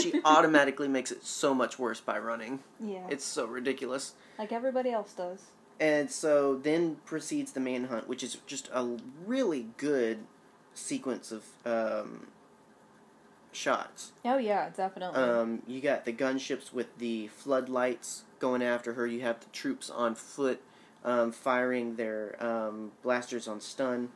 she 0.00 0.20
automatically 0.24 0.88
makes 0.88 1.10
it 1.10 1.24
so 1.24 1.54
much 1.54 1.78
worse 1.78 2.00
by 2.00 2.18
running. 2.18 2.60
Yeah. 2.82 3.06
It's 3.08 3.24
so 3.24 3.46
ridiculous. 3.46 4.14
like 4.38 4.52
everybody 4.52 4.90
else 4.90 5.12
does. 5.12 5.42
And 5.78 6.10
so 6.10 6.56
then 6.56 6.96
proceeds 7.06 7.52
the 7.52 7.60
manhunt, 7.60 8.06
which 8.06 8.22
is 8.22 8.36
just 8.46 8.68
a 8.72 8.98
really 9.24 9.68
good 9.78 10.18
sequence 10.74 11.32
of 11.32 11.44
um, 11.64 12.26
shots. 13.52 14.12
Oh 14.24 14.36
yeah, 14.36 14.70
definitely. 14.76 15.20
Um, 15.20 15.62
you 15.66 15.80
got 15.80 16.04
the 16.04 16.12
gunships 16.12 16.72
with 16.72 16.98
the 16.98 17.28
floodlights 17.28 18.24
going 18.38 18.62
after 18.62 18.94
her. 18.94 19.06
You 19.06 19.22
have 19.22 19.40
the 19.40 19.48
troops 19.52 19.88
on 19.88 20.14
foot 20.14 20.60
um, 21.04 21.32
firing 21.32 21.96
their 21.96 22.36
um, 22.44 22.92
blasters 23.02 23.48
on 23.48 23.60
stun. 23.60 24.10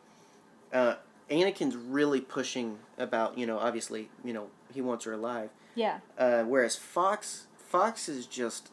Uh, 0.72 0.96
Anakin's 1.30 1.76
really 1.76 2.20
pushing 2.20 2.78
about, 2.98 3.38
you 3.38 3.46
know, 3.46 3.58
obviously, 3.58 4.10
you 4.24 4.32
know, 4.32 4.48
he 4.72 4.80
wants 4.80 5.04
her 5.04 5.12
alive. 5.12 5.50
Yeah. 5.74 5.98
Uh, 6.18 6.42
whereas 6.44 6.76
Fox, 6.76 7.46
Fox 7.56 8.08
is 8.08 8.26
just 8.26 8.70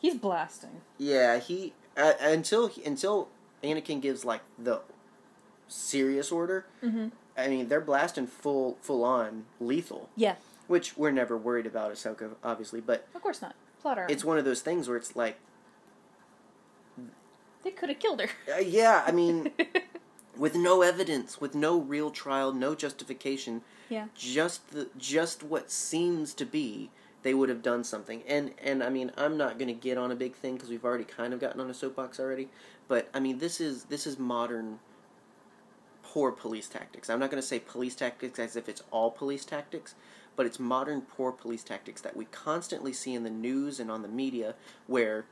He's 0.00 0.14
blasting. 0.14 0.82
Yeah, 0.96 1.38
he 1.38 1.72
uh, 1.96 2.12
until 2.20 2.70
until 2.86 3.28
Anakin 3.64 4.00
gives 4.00 4.24
like 4.24 4.42
the 4.58 4.80
serious 5.66 6.30
order. 6.30 6.66
Mm-hmm. 6.82 7.08
I 7.36 7.48
mean, 7.48 7.68
they're 7.68 7.80
blasting 7.80 8.26
full 8.26 8.78
full 8.80 9.04
on 9.04 9.44
lethal, 9.60 10.08
Yeah. 10.16 10.36
which 10.66 10.96
we're 10.96 11.10
never 11.12 11.36
worried 11.36 11.66
about 11.66 11.92
Ahsoka, 11.92 12.30
obviously. 12.44 12.80
But 12.80 13.06
Of 13.14 13.22
course 13.22 13.42
not. 13.42 13.54
Plot 13.82 13.98
armor. 13.98 14.10
it's 14.12 14.24
one 14.24 14.38
of 14.38 14.44
those 14.44 14.60
things 14.60 14.88
where 14.88 14.96
it's 14.96 15.14
like, 15.14 15.38
They 17.62 17.70
could 17.70 17.88
have 17.88 17.98
killed 17.98 18.20
her. 18.20 18.28
uh, 18.52 18.58
yeah, 18.60 19.02
I 19.06 19.12
mean, 19.12 19.50
with 20.36 20.54
no 20.54 20.82
evidence, 20.82 21.40
with 21.40 21.54
no 21.54 21.78
real 21.78 22.10
trial, 22.10 22.52
no 22.52 22.74
justification, 22.74 23.62
yeah. 23.88 24.06
just 24.14 24.70
the 24.70 24.88
just 24.96 25.42
what 25.42 25.70
seems 25.70 26.34
to 26.34 26.44
be 26.44 26.90
they 27.22 27.34
would 27.34 27.48
have 27.48 27.62
done 27.62 27.84
something. 27.84 28.22
And 28.26 28.52
and 28.62 28.82
i 28.82 28.88
mean 28.88 29.10
i'm 29.16 29.36
not 29.36 29.58
going 29.58 29.68
to 29.68 29.74
get 29.74 29.98
on 29.98 30.10
a 30.10 30.16
big 30.16 30.34
thing 30.34 30.54
because 30.54 30.68
we've 30.68 30.84
already 30.84 31.04
kind 31.04 31.34
of 31.34 31.40
gotten 31.40 31.60
on 31.60 31.70
a 31.70 31.74
soapbox 31.74 32.20
already. 32.20 32.48
But 32.86 33.08
i 33.12 33.20
mean 33.20 33.38
this 33.38 33.60
is 33.60 33.84
this 33.84 34.06
is 34.06 34.18
modern 34.18 34.78
poor 36.02 36.32
police 36.32 36.68
tactics. 36.68 37.10
I'm 37.10 37.18
not 37.18 37.30
going 37.30 37.40
to 37.40 37.46
say 37.46 37.58
police 37.58 37.94
tactics 37.94 38.38
as 38.38 38.56
if 38.56 38.68
it's 38.68 38.82
all 38.90 39.10
police 39.10 39.44
tactics 39.44 39.94
but 40.36 40.46
it's 40.46 40.60
modern 40.60 41.00
poor 41.00 41.32
police 41.32 41.64
tactics 41.64 42.00
that 42.00 42.16
we 42.16 42.24
constantly 42.26 42.92
see 42.92 43.12
in 43.12 43.24
the 43.24 43.30
news 43.30 43.80
and 43.80 43.90
on 43.90 44.02
the 44.02 44.08
media 44.08 44.54
where 44.86 45.24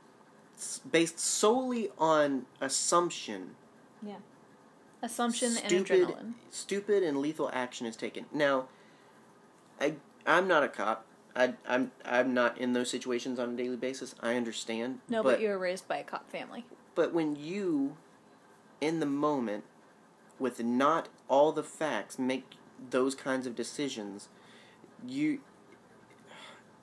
it's 0.53 0.81
based 0.81 1.21
solely 1.21 1.91
on 1.97 2.45
assumption 2.61 3.55
Assumption 5.03 5.51
stupid, 5.51 5.73
and 5.73 5.87
adrenaline. 5.87 6.33
stupid 6.51 7.03
and 7.03 7.19
lethal 7.19 7.51
action 7.53 7.87
is 7.87 7.97
taken. 7.97 8.27
Now, 8.33 8.67
I 9.81 9.95
I'm 10.27 10.49
not 10.49 10.63
a 10.65 10.69
cop. 10.69 11.05
I 11.35 11.55
I'm 11.69 11.93
I'm 12.05 12.33
not 12.35 12.57
in 12.59 12.73
those 12.73 12.91
situations 12.91 13.39
on 13.39 13.51
a 13.55 13.57
daily 13.57 13.77
basis. 13.77 14.15
I 14.21 14.37
understand. 14.37 15.01
No, 15.09 15.23
but, 15.23 15.41
you 15.41 15.49
were 15.51 15.59
raised 15.59 15.87
by 15.87 15.99
a 15.99 16.05
cop 16.05 16.31
family. 16.31 16.65
but 16.95 17.13
when 17.13 17.37
you, 17.37 17.97
in 18.81 19.01
the 19.01 19.07
moment, 19.07 19.65
with 20.39 20.63
not 20.65 21.09
all 21.29 21.53
the 21.53 21.63
facts, 21.63 22.19
make 22.19 22.53
those 22.91 23.15
kinds 23.15 23.47
of 23.47 23.55
decisions, 23.55 24.29
you. 25.07 25.41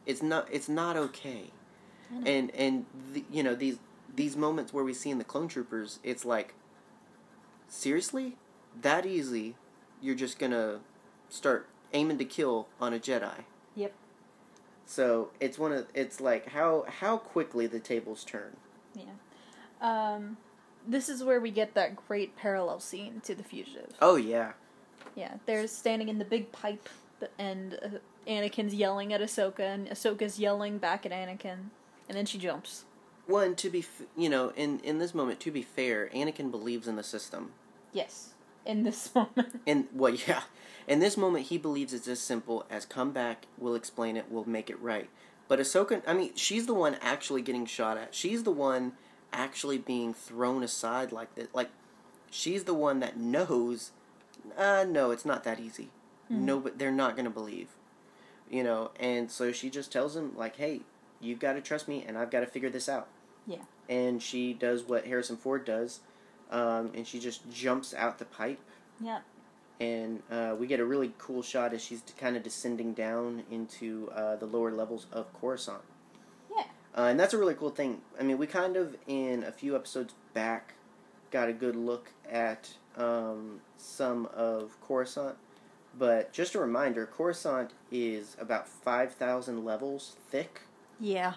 It's 0.06 0.22
not. 0.22 0.48
It's 0.52 0.70
not 0.70 0.96
okay. 0.98 1.52
And 2.26 2.52
and 2.52 2.86
the, 3.14 3.24
you 3.32 3.42
know 3.42 3.56
these 3.56 3.80
these 4.16 4.38
moments 4.38 4.72
where 4.72 4.84
we 4.84 4.94
see 4.94 5.10
in 5.10 5.18
the 5.18 5.24
clone 5.24 5.48
troopers, 5.48 6.00
it's 6.04 6.24
like, 6.26 6.54
seriously, 7.74 8.38
that 8.82 9.06
easy, 9.06 9.56
you're 10.02 10.16
just 10.16 10.40
gonna 10.40 10.80
start 11.30 11.68
aiming 11.94 12.18
to 12.20 12.26
kill 12.26 12.68
on 12.80 12.94
a 12.94 13.00
Jedi. 13.00 13.44
Yep. 13.76 13.94
So 14.86 15.32
it's 15.40 15.58
one 15.58 15.72
of 15.72 15.88
it's 15.94 16.22
like 16.22 16.50
how 16.50 16.86
how 16.88 17.18
quickly 17.18 17.68
the 17.68 17.80
tables 17.80 18.24
turn. 18.24 18.58
Yeah. 18.96 19.06
Um, 19.82 20.38
this 20.88 21.10
is 21.10 21.24
where 21.24 21.40
we 21.42 21.52
get 21.52 21.74
that 21.74 21.96
great 22.08 22.36
parallel 22.36 22.80
scene 22.80 23.22
to 23.26 23.36
the 23.36 23.44
fugitive. 23.44 23.90
Oh 24.02 24.16
yeah, 24.16 24.54
Yeah, 25.16 25.36
they're 25.46 25.68
standing 25.68 26.10
in 26.10 26.20
the 26.20 26.26
big 26.26 26.52
pipe, 26.52 26.90
and 27.40 27.80
uh, 27.84 27.88
Anakin's 28.28 28.74
yelling 28.74 29.14
at 29.14 29.22
Ahsoka, 29.22 29.60
and 29.62 29.88
Ahsoka's 29.88 30.40
yelling 30.40 30.78
back 30.78 31.06
at 31.06 31.12
Anakin, 31.12 31.70
and 32.08 32.18
then 32.18 32.26
she 32.26 32.38
jumps. 32.38 32.86
Well, 33.28 33.54
to 33.54 33.70
be, 33.70 33.80
f- 33.80 34.02
you 34.18 34.30
know, 34.30 34.52
in 34.56 34.80
in 34.80 35.00
this 35.00 35.14
moment, 35.14 35.40
to 35.42 35.52
be 35.52 35.62
fair, 35.62 36.10
Anakin 36.14 36.52
believes 36.52 36.88
in 36.88 36.98
the 36.98 37.04
system. 37.04 37.54
Yes, 37.94 38.34
in 38.66 38.84
this 38.84 39.10
moment. 39.16 39.62
And 39.66 39.88
well, 39.94 40.14
yeah, 40.14 40.44
in 40.88 41.00
this 41.00 41.16
moment, 41.18 41.46
he 41.48 41.58
believes 41.58 41.94
it's 41.94 42.08
as 42.08 42.20
simple 42.20 42.66
as 42.70 42.86
come 42.86 43.12
back, 43.12 43.46
we'll 43.58 43.76
explain 43.76 44.18
it, 44.18 44.26
we'll 44.30 44.46
make 44.46 44.70
it 44.70 44.82
right. 44.82 45.10
But 45.48 45.60
Ahsoka, 45.60 46.02
I 46.08 46.14
mean, 46.14 46.32
she's 46.36 46.66
the 46.66 46.74
one 46.74 46.98
actually 47.02 47.42
getting 47.42 47.66
shot 47.66 47.98
at. 47.98 48.16
She's 48.16 48.44
the 48.44 48.52
one 48.52 48.94
actually 49.32 49.78
being 49.78 50.14
thrown 50.14 50.64
aside 50.64 51.12
like 51.12 51.36
that. 51.36 51.54
Like, 51.54 51.70
she's 52.32 52.64
the 52.64 52.74
one 52.74 53.00
that 53.02 53.18
knows. 53.18 53.92
Uh, 54.58 54.86
no, 54.88 55.12
it's 55.12 55.26
not 55.26 55.44
that 55.44 55.60
easy. 55.60 55.90
Mhm. 56.32 56.40
No, 56.40 56.60
but 56.60 56.80
they're 56.80 56.92
not 56.92 57.16
gonna 57.16 57.30
believe. 57.30 57.68
You 58.50 58.64
know, 58.64 58.92
and 59.00 59.30
so 59.32 59.52
she 59.52 59.70
just 59.70 59.92
tells 59.92 60.16
him 60.16 60.34
like, 60.36 60.56
"Hey, 60.58 60.82
you've 61.20 61.40
got 61.40 61.54
to 61.54 61.62
trust 61.62 61.88
me, 61.88 62.04
and 62.08 62.18
I've 62.18 62.30
got 62.32 62.42
to 62.42 62.46
figure 62.48 62.70
this 62.70 62.88
out." 62.88 63.08
Yeah. 63.48 63.64
And 63.90 64.22
she 64.22 64.54
does 64.54 64.84
what 64.84 65.06
Harrison 65.06 65.38
Ford 65.38 65.66
does, 65.66 66.00
um, 66.54 66.92
and 66.96 67.06
she 67.06 67.20
just 67.20 67.42
jumps 67.52 67.94
out 67.94 68.18
the 68.20 68.26
pipe 68.26 68.60
Yeah. 69.02 69.20
and 69.82 70.22
uh, 70.32 70.56
we 70.58 70.68
get 70.68 70.80
a 70.80 70.86
really 70.86 71.12
cool 71.18 71.42
shot 71.42 71.74
as 71.74 71.82
she's 71.84 72.02
kind 72.18 72.38
of 72.38 72.44
descending 72.44 72.94
down 72.94 73.44
into 73.52 74.10
uh, 74.16 74.36
the 74.38 74.46
lower 74.46 74.72
levels 74.72 75.08
of 75.12 75.34
Coruscant. 75.34 75.82
Yeah. 76.56 76.64
Uh, 76.98 77.08
and 77.10 77.20
that's 77.20 77.34
a 77.34 77.38
really 77.38 77.56
cool 77.56 77.72
thing. 77.72 78.02
I 78.20 78.24
mean, 78.24 78.38
we 78.38 78.48
kind 78.48 78.78
of 78.78 78.96
in 79.08 79.44
a 79.44 79.52
few 79.52 79.76
episodes 79.76 80.14
back 80.34 80.76
got 81.32 81.50
a 81.50 81.54
good 81.54 81.76
look 81.76 82.12
at 82.30 82.70
um, 82.96 83.60
some 83.76 84.28
of 84.36 84.78
Coruscant, 84.82 85.36
But 85.98 86.32
just 86.32 86.54
a 86.56 86.60
reminder, 86.60 87.06
Coruscant 87.08 87.72
is 87.92 88.38
about 88.40 88.68
five 88.68 89.14
thousand 89.16 89.66
levels 89.66 90.16
thick, 90.32 90.62
Yeah. 91.00 91.34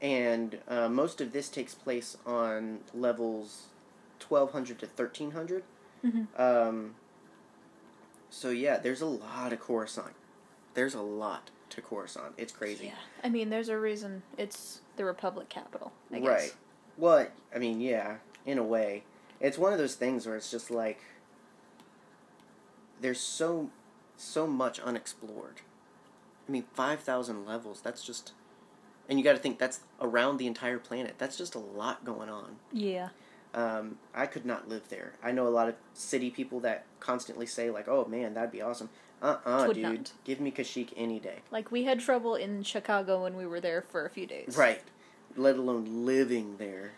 and 0.00 0.58
uh, 0.68 0.88
most 0.88 1.20
of 1.20 1.32
this 1.32 1.48
takes 1.48 1.74
place 1.74 2.16
on 2.26 2.80
levels 2.94 3.66
twelve 4.32 4.52
hundred 4.52 4.78
to 4.78 4.86
thirteen 4.86 5.32
hundred. 5.32 5.62
Mhm. 6.02 6.26
Um, 6.40 6.94
so 8.30 8.48
yeah, 8.48 8.78
there's 8.78 9.02
a 9.02 9.06
lot 9.06 9.52
of 9.52 9.60
Coruscant. 9.60 10.14
There's 10.72 10.94
a 10.94 11.02
lot 11.02 11.50
to 11.68 11.82
Coruscant. 11.82 12.32
It's 12.38 12.50
crazy. 12.50 12.86
Yeah. 12.86 12.94
I 13.22 13.28
mean, 13.28 13.50
there's 13.50 13.68
a 13.68 13.78
reason 13.78 14.22
it's 14.38 14.80
the 14.96 15.04
Republic 15.04 15.50
capital. 15.50 15.92
I 16.10 16.20
guess. 16.20 16.28
Right. 16.28 16.54
Well, 16.96 17.26
I 17.54 17.58
mean, 17.58 17.82
yeah, 17.82 18.16
in 18.46 18.56
a 18.56 18.62
way. 18.62 19.04
It's 19.38 19.58
one 19.58 19.74
of 19.74 19.78
those 19.78 19.96
things 19.96 20.26
where 20.26 20.36
it's 20.36 20.50
just 20.50 20.70
like 20.70 21.00
there's 23.02 23.20
so 23.20 23.68
so 24.16 24.46
much 24.46 24.80
unexplored. 24.80 25.60
I 26.48 26.52
mean, 26.52 26.64
5,000 26.72 27.44
levels, 27.44 27.82
that's 27.82 28.02
just 28.02 28.32
and 29.10 29.18
you 29.18 29.24
got 29.24 29.32
to 29.32 29.38
think 29.38 29.58
that's 29.58 29.80
around 30.00 30.38
the 30.38 30.46
entire 30.46 30.78
planet. 30.78 31.16
That's 31.18 31.36
just 31.36 31.54
a 31.54 31.58
lot 31.58 32.02
going 32.02 32.30
on. 32.30 32.56
Yeah. 32.72 33.10
Um, 33.54 33.98
I 34.14 34.26
could 34.26 34.46
not 34.46 34.68
live 34.68 34.88
there. 34.88 35.12
I 35.22 35.30
know 35.32 35.46
a 35.46 35.50
lot 35.50 35.68
of 35.68 35.74
city 35.92 36.30
people 36.30 36.60
that 36.60 36.84
constantly 37.00 37.44
say 37.46 37.70
like, 37.70 37.86
"Oh 37.88 38.06
man, 38.06 38.34
that'd 38.34 38.50
be 38.52 38.62
awesome." 38.62 38.88
Uh-uh, 39.20 39.66
Would 39.68 39.74
dude. 39.74 39.84
not. 39.84 40.12
Give 40.24 40.40
me 40.40 40.50
Kashyyyk 40.50 40.92
any 40.96 41.20
day. 41.20 41.40
Like 41.50 41.70
we 41.70 41.84
had 41.84 42.00
trouble 42.00 42.34
in 42.34 42.62
Chicago 42.64 43.22
when 43.22 43.36
we 43.36 43.46
were 43.46 43.60
there 43.60 43.82
for 43.82 44.04
a 44.04 44.10
few 44.10 44.26
days. 44.26 44.56
Right. 44.56 44.82
Let 45.36 45.56
alone 45.56 46.04
living 46.06 46.56
there. 46.56 46.92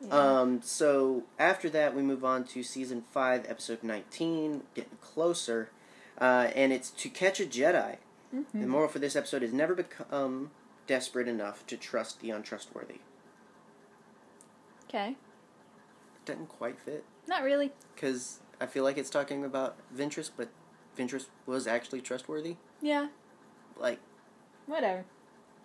Yeah. 0.00 0.08
Um, 0.40 0.60
so 0.62 1.24
after 1.38 1.68
that, 1.70 1.94
we 1.94 2.02
move 2.02 2.24
on 2.24 2.44
to 2.44 2.62
season 2.62 3.02
five, 3.02 3.44
episode 3.48 3.82
nineteen, 3.82 4.62
getting 4.74 4.96
closer, 5.00 5.70
uh, 6.20 6.50
and 6.54 6.72
it's 6.72 6.90
to 6.90 7.08
catch 7.08 7.38
a 7.38 7.44
Jedi. 7.44 7.96
Mhm. 8.34 8.44
The 8.52 8.66
moral 8.66 8.88
for 8.88 8.98
this 8.98 9.14
episode 9.16 9.42
is 9.42 9.52
never 9.52 9.74
become 9.74 10.50
desperate 10.86 11.28
enough 11.28 11.66
to 11.66 11.76
trust 11.76 12.20
the 12.20 12.30
untrustworthy. 12.30 13.00
Okay. 14.88 15.16
Doesn't 16.28 16.48
quite 16.48 16.78
fit 16.78 17.04
Not 17.26 17.42
really. 17.42 17.72
because 17.94 18.40
I 18.60 18.66
feel 18.66 18.84
like 18.84 18.98
it's 18.98 19.10
talking 19.10 19.44
about 19.44 19.76
Ventress, 19.96 20.30
but 20.36 20.48
Ventress 20.96 21.26
was 21.46 21.66
actually 21.66 22.00
trustworthy. 22.00 22.56
Yeah. 22.82 23.08
Like, 23.76 23.98
Whatever. 24.66 25.04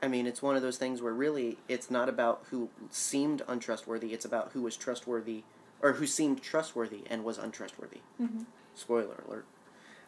I 0.01 0.07
mean, 0.07 0.27
it's 0.27 0.41
one 0.41 0.55
of 0.55 0.61
those 0.61 0.77
things 0.77 1.01
where 1.01 1.13
really 1.13 1.57
it's 1.67 1.89
not 1.91 2.07
about 2.09 2.43
who 2.51 2.69
seemed 2.89 3.41
untrustworthy; 3.47 4.13
it's 4.13 4.25
about 4.25 4.51
who 4.53 4.61
was 4.61 4.75
trustworthy, 4.75 5.43
or 5.81 5.93
who 5.93 6.05
seemed 6.05 6.41
trustworthy 6.41 7.03
and 7.09 7.23
was 7.23 7.37
untrustworthy. 7.37 8.01
Mhm. 8.21 8.45
Spoiler 8.75 9.23
alert. 9.27 9.45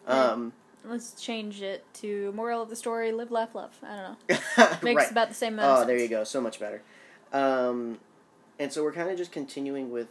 Right. 0.08 0.18
Um, 0.18 0.54
Let's 0.84 1.14
change 1.22 1.62
it 1.62 1.84
to 1.96 2.32
moral 2.34 2.62
of 2.62 2.70
the 2.70 2.76
story: 2.76 3.12
live, 3.14 3.32
laugh, 3.32 3.56
love. 3.56 3.78
I 3.84 3.96
don't 3.96 4.30
know. 4.60 4.78
Makes 4.84 5.04
right. 5.04 5.12
about 5.12 5.30
the 5.30 5.36
same 5.36 5.54
amount. 5.54 5.84
Oh, 5.84 5.86
there 5.86 5.98
you 5.98 6.08
go. 6.10 6.24
So 6.24 6.40
much 6.42 6.60
better. 6.60 6.82
Um, 7.34 8.00
and 8.60 8.72
so 8.72 8.84
we're 8.84 8.94
kind 8.94 9.10
of 9.10 9.18
just 9.18 9.32
continuing 9.32 9.92
with 9.92 10.10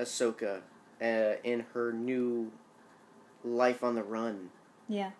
Ahsoka 0.00 0.60
uh, 1.02 1.34
in 1.44 1.66
her 1.74 1.92
new 1.92 2.50
life 3.44 3.82
on 3.84 3.94
the 3.94 4.02
run. 4.02 4.50
Yeah. 4.88 5.10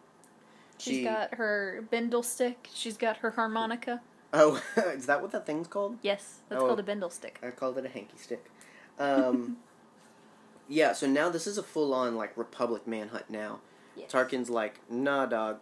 She's 0.78 0.96
She- 0.98 1.04
got 1.04 1.34
her 1.34 1.84
bindle 1.90 2.22
stick. 2.22 2.68
She's 2.72 2.96
got 2.96 3.18
her 3.18 3.30
harmonica. 3.32 4.00
Oh, 4.32 4.62
is 4.76 5.06
that 5.06 5.20
what 5.22 5.32
that 5.32 5.44
thing's 5.46 5.66
called? 5.68 5.98
Yes, 6.02 6.38
that's 6.48 6.62
Oh. 6.62 6.66
called 6.68 6.80
a 6.80 6.84
bindle 6.84 7.10
stick. 7.10 7.38
I 7.42 7.50
called 7.50 7.78
it 7.78 7.84
a 7.84 7.88
hanky 7.88 8.16
stick. 8.16 8.50
Um, 8.98 9.56
yeah, 10.68 10.92
so 10.92 11.06
now 11.06 11.28
this 11.30 11.46
is 11.46 11.58
a 11.58 11.62
full 11.62 11.92
on 11.92 12.16
like 12.16 12.36
Republic 12.36 12.86
manhunt 12.86 13.28
now. 13.28 13.60
Yes. 13.96 14.10
Tarkin's 14.10 14.48
like, 14.48 14.80
nah, 14.88 15.26
dog. 15.26 15.58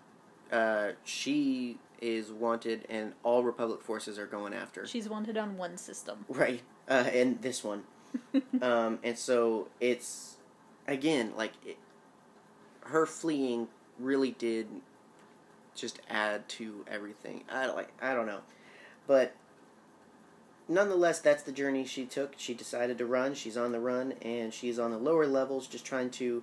Uh, 0.53 0.91
she 1.05 1.79
is 2.01 2.31
wanted, 2.31 2.87
and 2.89 3.13
all 3.23 3.43
Republic 3.43 3.83
forces 3.83 4.19
are 4.19 4.27
going 4.27 4.55
after. 4.55 4.87
She's 4.87 5.09
wanted 5.09 5.37
on 5.37 5.57
one 5.57 5.77
system. 5.77 6.25
Right, 6.29 6.63
uh, 6.89 7.05
and 7.13 7.43
this 7.43 7.65
one. 7.65 7.85
um, 8.63 8.99
and 9.03 9.17
so 9.17 9.69
it's 9.81 10.37
again 10.87 11.33
like 11.37 11.53
it, 11.65 11.77
her 12.83 13.07
fleeing 13.07 13.69
really 13.99 14.31
did 14.33 14.67
just 15.75 16.01
add 16.09 16.49
to 16.49 16.85
everything. 16.89 17.45
I 17.51 17.67
like 17.67 17.91
I 18.01 18.15
don't 18.15 18.27
know, 18.27 18.41
but 19.07 19.35
nonetheless, 20.69 21.19
that's 21.21 21.43
the 21.43 21.53
journey 21.53 21.85
she 21.85 22.05
took. 22.05 22.35
She 22.37 22.55
decided 22.55 22.99
to 22.99 23.07
run. 23.07 23.35
She's 23.35 23.57
on 23.57 23.73
the 23.73 23.81
run, 23.81 24.13
and 24.23 24.53
she's 24.53 24.79
on 24.79 24.91
the 24.91 24.99
lower 24.99 25.27
levels, 25.27 25.67
just 25.67 25.85
trying 25.85 26.11
to 26.11 26.43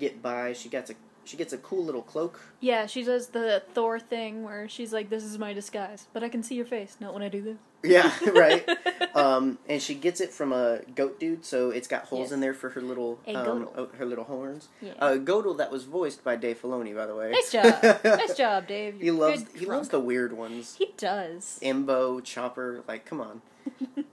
get 0.00 0.22
by. 0.22 0.52
She 0.52 0.68
gets 0.68 0.90
a 0.90 0.94
she 1.24 1.36
gets 1.36 1.52
a 1.52 1.58
cool 1.58 1.84
little 1.84 2.02
cloak. 2.02 2.40
Yeah, 2.60 2.86
she 2.86 3.02
does 3.02 3.28
the 3.28 3.62
Thor 3.74 3.98
thing 3.98 4.44
where 4.44 4.68
she's 4.68 4.92
like, 4.92 5.10
"This 5.10 5.24
is 5.24 5.38
my 5.38 5.52
disguise, 5.52 6.06
but 6.12 6.24
I 6.24 6.28
can 6.28 6.42
see 6.42 6.54
your 6.54 6.66
face. 6.66 6.96
Not 7.00 7.12
when 7.12 7.22
I 7.22 7.28
do 7.28 7.42
this." 7.42 7.58
Yeah, 7.82 8.12
right. 8.32 8.68
um, 9.14 9.58
and 9.68 9.80
she 9.80 9.94
gets 9.94 10.20
it 10.20 10.32
from 10.32 10.52
a 10.52 10.80
goat 10.94 11.20
dude, 11.20 11.44
so 11.44 11.70
it's 11.70 11.86
got 11.88 12.04
holes 12.06 12.26
Yes. 12.26 12.32
in 12.32 12.40
there 12.40 12.54
for 12.54 12.70
her 12.70 12.80
little 12.80 13.18
um, 13.28 13.68
oh, 13.76 13.88
her 13.98 14.04
little 14.04 14.24
horns. 14.24 14.68
Yeah. 14.80 14.92
Uh, 14.98 15.16
Godel 15.16 15.56
that 15.58 15.70
was 15.70 15.84
voiced 15.84 16.24
by 16.24 16.36
Dave 16.36 16.60
Filoni, 16.60 16.94
by 16.94 17.06
the 17.06 17.14
way. 17.14 17.30
nice 17.30 17.52
job, 17.52 17.82
nice 18.04 18.36
job, 18.36 18.66
Dave. 18.66 18.98
He 18.98 19.06
You're 19.06 19.14
loves 19.14 19.44
good 19.44 19.60
he 19.60 19.66
loves 19.66 19.88
the 19.90 20.00
weird 20.00 20.32
ones. 20.32 20.76
He 20.78 20.92
does. 20.96 21.58
Imbo, 21.62 22.22
Chopper, 22.24 22.82
like 22.88 23.04
come 23.04 23.20
on. 23.20 23.42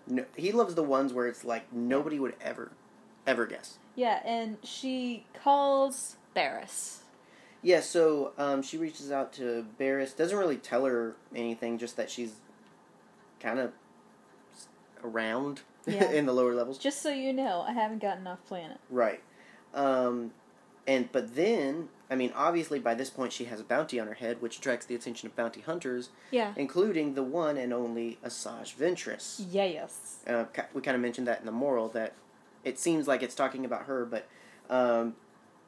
no, 0.07 0.25
he 0.35 0.51
loves 0.51 0.75
the 0.75 0.83
ones 0.83 1.13
where 1.13 1.27
it's 1.27 1.43
like 1.43 1.71
nobody 1.73 2.19
would 2.19 2.35
ever, 2.41 2.71
ever 3.25 3.45
guess. 3.45 3.77
Yeah, 3.95 4.19
and 4.25 4.57
she 4.63 5.25
calls 5.41 6.17
Barris. 6.33 6.99
Yeah, 7.61 7.79
so 7.79 8.33
um, 8.37 8.61
she 8.61 8.77
reaches 8.77 9.09
out 9.11 9.31
to 9.33 9.65
Barris. 9.77 10.11
Doesn't 10.13 10.37
really 10.37 10.57
tell 10.57 10.85
her 10.85 11.15
anything, 11.33 11.77
just 11.77 11.95
that 11.97 12.09
she's 12.09 12.33
kind 13.43 13.59
of 13.59 13.71
around 15.03 15.61
Yeah. 15.85 16.09
in 16.11 16.25
the 16.25 16.33
lower 16.33 16.53
levels. 16.55 16.77
Just 16.77 17.01
so 17.01 17.09
you 17.09 17.33
know, 17.33 17.61
I 17.67 17.73
haven't 17.73 18.01
gotten 18.01 18.25
off 18.25 18.43
planet. 18.45 18.77
Right. 18.89 19.21
Um, 19.73 20.31
and 20.87 21.11
but 21.11 21.35
then, 21.35 21.89
I 22.09 22.15
mean, 22.15 22.31
obviously 22.35 22.79
by 22.79 22.93
this 22.93 23.09
point 23.09 23.33
she 23.33 23.45
has 23.45 23.59
a 23.59 23.63
bounty 23.65 23.99
on 23.99 24.07
her 24.07 24.13
head, 24.13 24.41
which 24.41 24.57
attracts 24.59 24.85
the 24.85 24.95
attention 24.95 25.27
of 25.27 25.35
bounty 25.35 25.59
hunters, 25.61 26.09
Yeah. 26.31 26.53
including 26.55 27.15
the 27.15 27.23
one 27.23 27.57
and 27.57 27.73
only 27.73 28.17
Asajj 28.23 28.75
Ventress. 28.75 29.45
Yeah. 29.51 29.65
Yes. 29.65 30.19
Uh, 30.25 30.45
we 30.73 30.81
kind 30.81 30.95
of 30.95 31.01
mentioned 31.01 31.27
that 31.27 31.41
in 31.41 31.45
the 31.45 31.51
moral 31.51 31.89
that 31.89 32.13
it 32.63 32.79
seems 32.79 33.05
like 33.07 33.21
it's 33.21 33.35
talking 33.35 33.65
about 33.65 33.83
her, 33.87 34.05
but 34.05 34.25
um, 34.69 35.15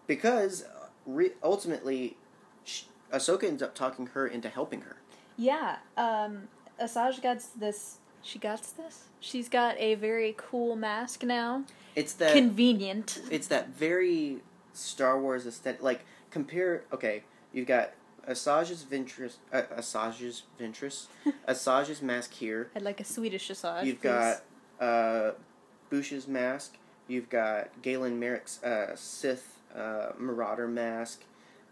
because 0.07 0.63
uh, 0.63 0.87
re- 1.05 1.33
ultimately 1.43 2.15
sh- 2.63 2.83
Ahsoka 3.11 3.43
ends 3.43 3.61
up 3.61 3.75
talking 3.75 4.07
her 4.07 4.25
into 4.25 4.47
helping 4.47 4.81
her. 4.81 4.95
Yeah. 5.35 5.77
Um, 5.97 6.47
Asajj 6.81 7.21
got 7.21 7.43
this. 7.57 7.97
She 8.21 8.39
got 8.39 8.61
this. 8.77 9.03
She's 9.19 9.49
got 9.49 9.77
a 9.77 9.95
very 9.95 10.33
cool 10.37 10.75
mask 10.75 11.23
now. 11.23 11.63
It's 11.95 12.13
that 12.13 12.33
Convenient. 12.33 13.21
it's 13.31 13.47
that 13.47 13.69
very 13.69 14.41
Star 14.73 15.19
Wars 15.19 15.45
aesthetic. 15.45 15.81
Like 15.81 16.05
compare, 16.31 16.83
okay, 16.91 17.23
you've 17.53 17.67
got 17.67 17.91
Asajj's 18.27 18.83
Ventress, 18.83 19.35
uh, 19.53 19.61
Asajj's 19.77 20.43
Ventress, 20.59 21.07
Asajj's 21.47 22.01
mask 22.01 22.33
here. 22.33 22.69
I'd 22.75 22.81
like 22.81 22.99
a 22.99 23.03
Swedish 23.05 23.49
Asajj. 23.49 23.85
You've 23.85 24.01
please. 24.01 24.09
got 24.09 24.43
uh, 24.79 25.31
Bush's 25.89 26.27
mask. 26.27 26.77
You've 27.07 27.29
got 27.29 27.69
Galen 27.81 28.19
Marek's 28.19 28.61
uh, 28.63 28.95
Sith 28.95 29.59
uh, 29.75 30.09
Marauder 30.17 30.67
mask. 30.67 31.23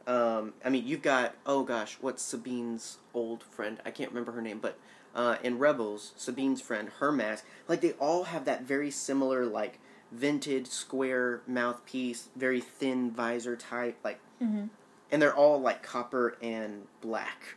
Um, 0.06 0.54
I 0.64 0.70
mean, 0.70 0.86
you've 0.86 1.02
got 1.02 1.36
oh 1.46 1.64
gosh, 1.64 1.98
what's 2.02 2.22
Sabine's 2.22 2.98
old 3.14 3.44
friend? 3.44 3.80
I 3.86 3.92
can't 3.92 4.12
remember 4.12 4.32
her 4.34 4.42
name, 4.42 4.60
but 4.60 4.78
uh, 5.16 5.38
in 5.44 5.60
Rebels, 5.60 6.14
Sabine's 6.18 6.62
friend, 6.62 6.90
her 7.00 7.12
mask. 7.12 7.46
Like 7.68 7.82
they 7.82 7.92
all 7.94 8.26
have 8.26 8.46
that 8.46 8.64
very 8.64 8.92
similar 8.92 9.46
like 9.46 9.80
vented 10.12 10.68
square 10.68 11.42
mouthpiece, 11.48 12.30
very 12.36 12.62
thin 12.62 13.10
visor 13.12 13.56
type, 13.56 13.98
like, 14.04 14.20
Mhm. 14.42 14.70
and 15.12 15.22
they're 15.22 15.36
all 15.36 15.60
like 15.60 15.82
copper 15.84 16.38
and 16.42 16.88
black. 17.02 17.56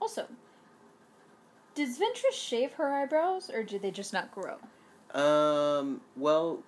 Also, 0.00 0.26
does 1.74 1.98
Ventress 1.98 2.32
shave 2.32 2.72
her 2.74 2.92
eyebrows, 2.92 3.50
or 3.50 3.62
do 3.62 3.78
they 3.78 3.90
just 3.90 4.12
not 4.12 4.30
grow? 4.32 4.56
Um, 5.12 6.00
well, 6.16 6.62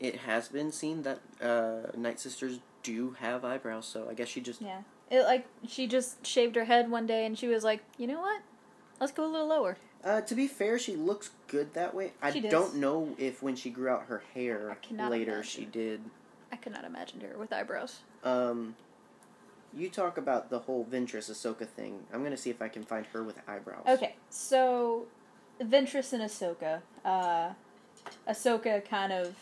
it 0.00 0.16
has 0.20 0.48
been 0.48 0.70
seen 0.72 1.02
that 1.02 1.20
uh, 1.42 1.90
Night 1.96 2.20
Sisters 2.20 2.60
do 2.82 3.12
have 3.20 3.44
eyebrows, 3.44 3.86
so 3.86 4.08
I 4.10 4.14
guess 4.14 4.28
she 4.28 4.40
just. 4.40 4.60
Yeah. 4.60 4.82
It 5.10 5.22
like 5.22 5.46
she 5.66 5.86
just 5.86 6.26
shaved 6.26 6.54
her 6.56 6.64
head 6.64 6.90
one 6.90 7.06
day, 7.06 7.24
and 7.26 7.38
she 7.38 7.46
was 7.48 7.64
like, 7.64 7.82
"You 7.96 8.06
know 8.08 8.20
what? 8.20 8.42
Let's 9.00 9.12
go 9.12 9.24
a 9.24 9.30
little 9.30 9.48
lower." 9.48 9.76
Uh, 10.04 10.20
to 10.20 10.34
be 10.34 10.46
fair, 10.46 10.78
she 10.78 10.94
looks 10.94 11.30
good 11.48 11.74
that 11.74 11.92
way. 11.94 12.12
I 12.22 12.30
She 12.32 12.40
does. 12.40 12.50
don't 12.50 12.76
know 12.76 13.14
if 13.18 13.42
when 13.42 13.56
she 13.56 13.70
grew 13.70 13.88
out 13.88 14.04
her 14.04 14.22
hair 14.34 14.76
cannot 14.82 15.10
later 15.10 15.32
imagine. 15.34 15.50
she 15.50 15.64
did. 15.64 16.00
I 16.52 16.56
could 16.56 16.72
not 16.72 16.84
imagine 16.84 17.20
her 17.20 17.36
with 17.36 17.52
eyebrows. 17.52 18.00
Um, 18.22 18.76
you 19.74 19.88
talk 19.90 20.16
about 20.16 20.48
the 20.48 20.60
whole 20.60 20.84
Ventress 20.88 21.28
Ahsoka 21.30 21.66
thing. 21.66 22.04
I'm 22.12 22.22
gonna 22.22 22.36
see 22.36 22.50
if 22.50 22.62
I 22.62 22.68
can 22.68 22.84
find 22.84 23.04
her 23.06 23.22
with 23.24 23.36
eyebrows. 23.48 23.84
Okay, 23.88 24.14
so 24.30 25.06
Ventress 25.60 26.12
and 26.12 26.22
Ahsoka. 26.22 26.82
Uh, 27.04 27.50
Ahsoka 28.28 28.84
kind 28.88 29.12
of 29.12 29.34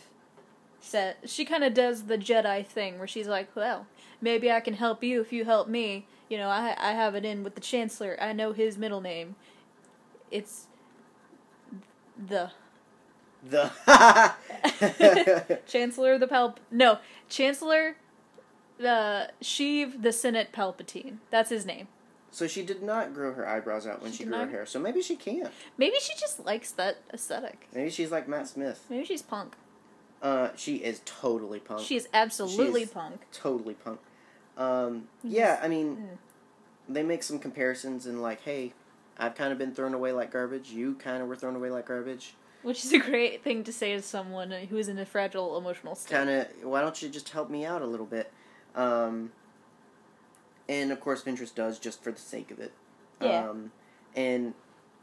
said 0.81 1.17
she 1.27 1.45
kind 1.45 1.63
of 1.65 1.75
does 1.75 2.05
the 2.05 2.17
Jedi 2.17 2.65
thing 2.67 2.99
where 2.99 3.07
she's 3.09 3.29
like, 3.29 3.55
"Well, 3.55 3.87
maybe 4.21 4.51
I 4.51 4.61
can 4.61 4.75
help 4.75 5.05
you 5.05 5.21
if 5.21 5.33
you 5.33 5.45
help 5.45 5.69
me. 5.69 6.07
You 6.29 6.39
know, 6.39 6.49
I 6.49 6.75
I 6.79 6.93
have 6.93 7.15
it 7.15 7.25
in 7.25 7.43
with 7.45 7.55
the 7.55 7.61
Chancellor. 7.61 8.17
I 8.21 8.33
know 8.33 8.53
his 8.53 8.77
middle 8.79 9.01
name. 9.01 9.37
It's 10.31 10.67
the 12.17 12.51
The 13.49 13.71
Chancellor 15.67 16.19
the 16.19 16.27
Palp. 16.27 16.57
No, 16.71 16.99
Chancellor 17.29 17.97
the 18.79 19.31
Sheev 19.43 20.03
the 20.03 20.13
Senate 20.13 20.51
Palpatine. 20.53 21.19
That's 21.31 21.51
his 21.51 21.65
name. 21.67 21.89
so 22.31 22.47
she 22.49 22.63
did 22.65 22.83
not 22.83 23.15
grow 23.15 23.33
her 23.35 23.47
eyebrows 23.47 23.87
out 23.87 24.03
when 24.03 24.11
She 24.13 24.19
she, 24.19 24.25
grew 24.25 24.39
her 24.39 24.49
hair. 24.49 24.67
So 24.67 24.79
maybe 24.81 25.03
she 25.03 25.15
can't. 25.17 25.51
Maybe 25.79 25.97
she 26.01 26.15
just 26.19 26.45
likes 26.45 26.73
that 26.73 26.99
aesthetic. 27.13 27.69
Maybe 27.75 27.91
she's 27.91 28.11
like 28.11 28.27
Matt 28.29 28.49
Smith. 28.49 28.85
Maybe 28.91 29.05
she's 29.05 29.23
punk. 29.23 29.55
Uh, 30.23 30.49
she 30.57 30.77
is 30.77 31.03
totally 31.05 31.61
punk. 31.61 31.83
She 31.83 31.97
is 31.97 32.09
absolutely 32.15 32.81
She's- 32.81 32.93
punk. 32.93 33.21
totally 33.31 33.75
punk. 33.75 34.01
Um, 34.57 35.09
yeah, 35.23 35.59
I 35.63 35.69
mean, 35.69 35.97
Mm. 35.97 36.19
they 36.89 37.03
make 37.03 37.23
some 37.23 37.39
comparisons 37.39 38.07
and 38.07 38.23
like, 38.23 38.43
hey, 38.43 38.73
I've 39.19 39.35
kind 39.35 39.53
of 39.53 39.59
been 39.59 39.75
thrown 39.75 39.95
away 39.95 40.13
like 40.13 40.31
garbage. 40.33 40.71
You 40.71 40.95
kind 40.95 41.23
of 41.23 41.29
were 41.29 41.37
thrown 41.37 41.57
away 41.57 41.71
like 41.71 41.87
garbage. 41.87 42.35
Which 42.63 42.85
is 42.85 42.93
a 42.93 42.99
great 42.99 43.43
thing 43.45 43.63
to 43.65 43.73
say 43.73 43.95
to 43.95 44.03
someone 44.03 44.51
who 44.51 44.77
is 44.79 44.89
in 44.89 44.99
a 44.99 45.05
fragile 45.05 45.59
emotional 45.59 45.95
state. 45.95 46.15
Kind 46.17 46.31
of, 46.31 46.47
why 46.63 46.81
don't 46.81 47.01
you 47.03 47.09
just 47.09 47.29
help 47.31 47.51
me 47.51 47.65
out 47.65 47.83
a 47.83 47.87
little 47.87 48.07
bit? 48.07 48.33
Um, 48.75 49.33
and 50.69 50.91
of 50.91 51.01
course, 51.01 51.23
Ventress 51.23 51.55
does 51.55 51.79
just 51.79 52.03
for 52.03 52.11
the 52.11 52.21
sake 52.21 52.51
of 52.51 52.59
it. 52.59 52.73
Yeah. 53.21 53.49
Um, 53.51 53.73
and 54.17 54.55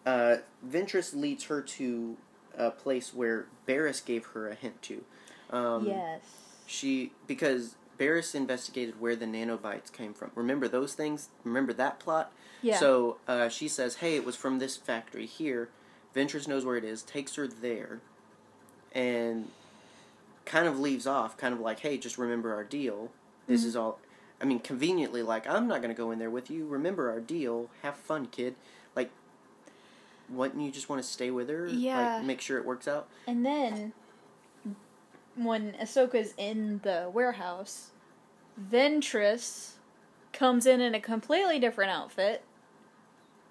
uh, 0.05 0.37
Ventress 0.67 1.13
leads 1.15 1.45
her 1.45 1.61
to 1.61 2.17
a 2.57 2.71
place 2.71 3.13
where 3.13 3.45
Barris 3.65 4.01
gave 4.01 4.25
her 4.27 4.49
a 4.49 4.55
hint 4.55 4.81
to. 4.83 5.03
Um, 5.51 5.85
yes. 5.85 6.21
She 6.65 7.11
because 7.27 7.75
Barris 7.97 8.33
investigated 8.33 8.99
where 8.99 9.15
the 9.15 9.25
nanobites 9.25 9.91
came 9.91 10.13
from. 10.13 10.31
Remember 10.35 10.67
those 10.67 10.93
things? 10.93 11.29
Remember 11.43 11.73
that 11.73 11.99
plot? 11.99 12.31
Yeah. 12.61 12.77
So 12.77 13.17
uh, 13.27 13.49
she 13.49 13.67
says, 13.67 13.95
"Hey, 13.95 14.15
it 14.15 14.25
was 14.25 14.35
from 14.35 14.59
this 14.59 14.77
factory 14.77 15.25
here." 15.25 15.69
Ventress 16.15 16.47
knows 16.47 16.65
where 16.65 16.75
it 16.77 16.83
is, 16.83 17.01
takes 17.03 17.35
her 17.35 17.47
there, 17.47 17.99
and 18.93 19.49
kind 20.45 20.67
of 20.67 20.79
leaves 20.79 21.07
off, 21.07 21.37
kind 21.37 21.53
of 21.53 21.59
like, 21.59 21.79
"Hey, 21.79 21.97
just 21.97 22.17
remember 22.17 22.53
our 22.53 22.63
deal. 22.63 23.11
This 23.47 23.63
Mhm. 23.63 23.67
is 23.67 23.75
all." 23.75 23.99
I 24.41 24.45
mean, 24.45 24.59
conveniently, 24.59 25.21
like, 25.21 25.47
"I'm 25.47 25.67
not 25.67 25.81
going 25.81 25.93
to 25.93 25.97
go 25.97 26.09
in 26.11 26.19
there 26.19 26.29
with 26.31 26.49
you. 26.49 26.65
Remember 26.65 27.09
our 27.11 27.19
deal. 27.19 27.69
Have 27.83 27.95
fun, 27.95 28.25
kid." 28.25 28.55
Like, 28.95 29.11
wouldn't 30.29 30.61
you 30.63 30.71
just 30.71 30.89
want 30.89 31.01
to 31.01 31.07
stay 31.07 31.29
with 31.31 31.49
her? 31.49 31.67
Yeah. 31.67 32.15
Like, 32.17 32.25
make 32.25 32.41
sure 32.41 32.57
it 32.57 32.65
works 32.65 32.87
out. 32.87 33.07
And 33.27 33.45
then, 33.45 33.93
when 35.35 35.73
Ahsoka's 35.81 36.33
in 36.37 36.79
the 36.83 37.09
warehouse, 37.13 37.91
Ventress 38.71 39.73
comes 40.33 40.65
in 40.65 40.81
in 40.81 40.95
a 40.95 40.99
completely 40.99 41.59
different 41.59 41.91
outfit. 41.91 42.43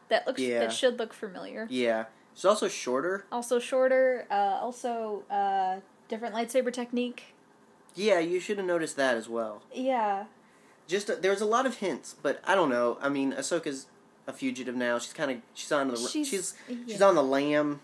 That 0.09 0.27
looks 0.27 0.41
Yeah. 0.41 0.61
that 0.61 0.73
should 0.73 0.99
look 0.99 1.13
familiar. 1.13 1.67
Yeah. 1.71 2.07
She's 2.35 2.45
also 2.45 2.69
shorter. 2.69 3.27
Also 3.31 3.59
shorter. 3.59 4.27
Uh, 4.31 4.59
also 4.61 5.23
uh, 5.31 5.81
different 6.09 6.35
lightsaber 6.35 6.73
technique. 6.73 7.35
Yeah, 7.95 8.19
you 8.21 8.41
should 8.41 8.59
have 8.59 8.67
noticed 8.67 8.97
that 8.97 9.17
as 9.17 9.29
well. 9.29 9.63
Yeah. 9.73 10.25
Just 10.87 11.11
uh, 11.11 11.17
there's 11.21 11.41
a 11.41 11.47
lot 11.47 11.67
of 11.67 11.77
hints, 11.77 12.15
but 12.21 12.41
I 12.45 12.55
don't 12.55 12.69
know. 12.71 12.99
I 13.01 13.09
mean, 13.09 13.33
Ahsoka's 13.33 13.87
a 14.27 14.33
fugitive 14.33 14.75
now. 14.77 14.99
She's 14.99 15.13
kind 15.13 15.31
of 15.31 15.39
she's 15.55 15.71
on 15.73 15.89
the 15.89 15.97
she's 15.97 16.29
She's- 16.29 16.55
she's, 16.87 17.03
on 17.03 17.15
the 17.15 17.23
lam. 17.23 17.81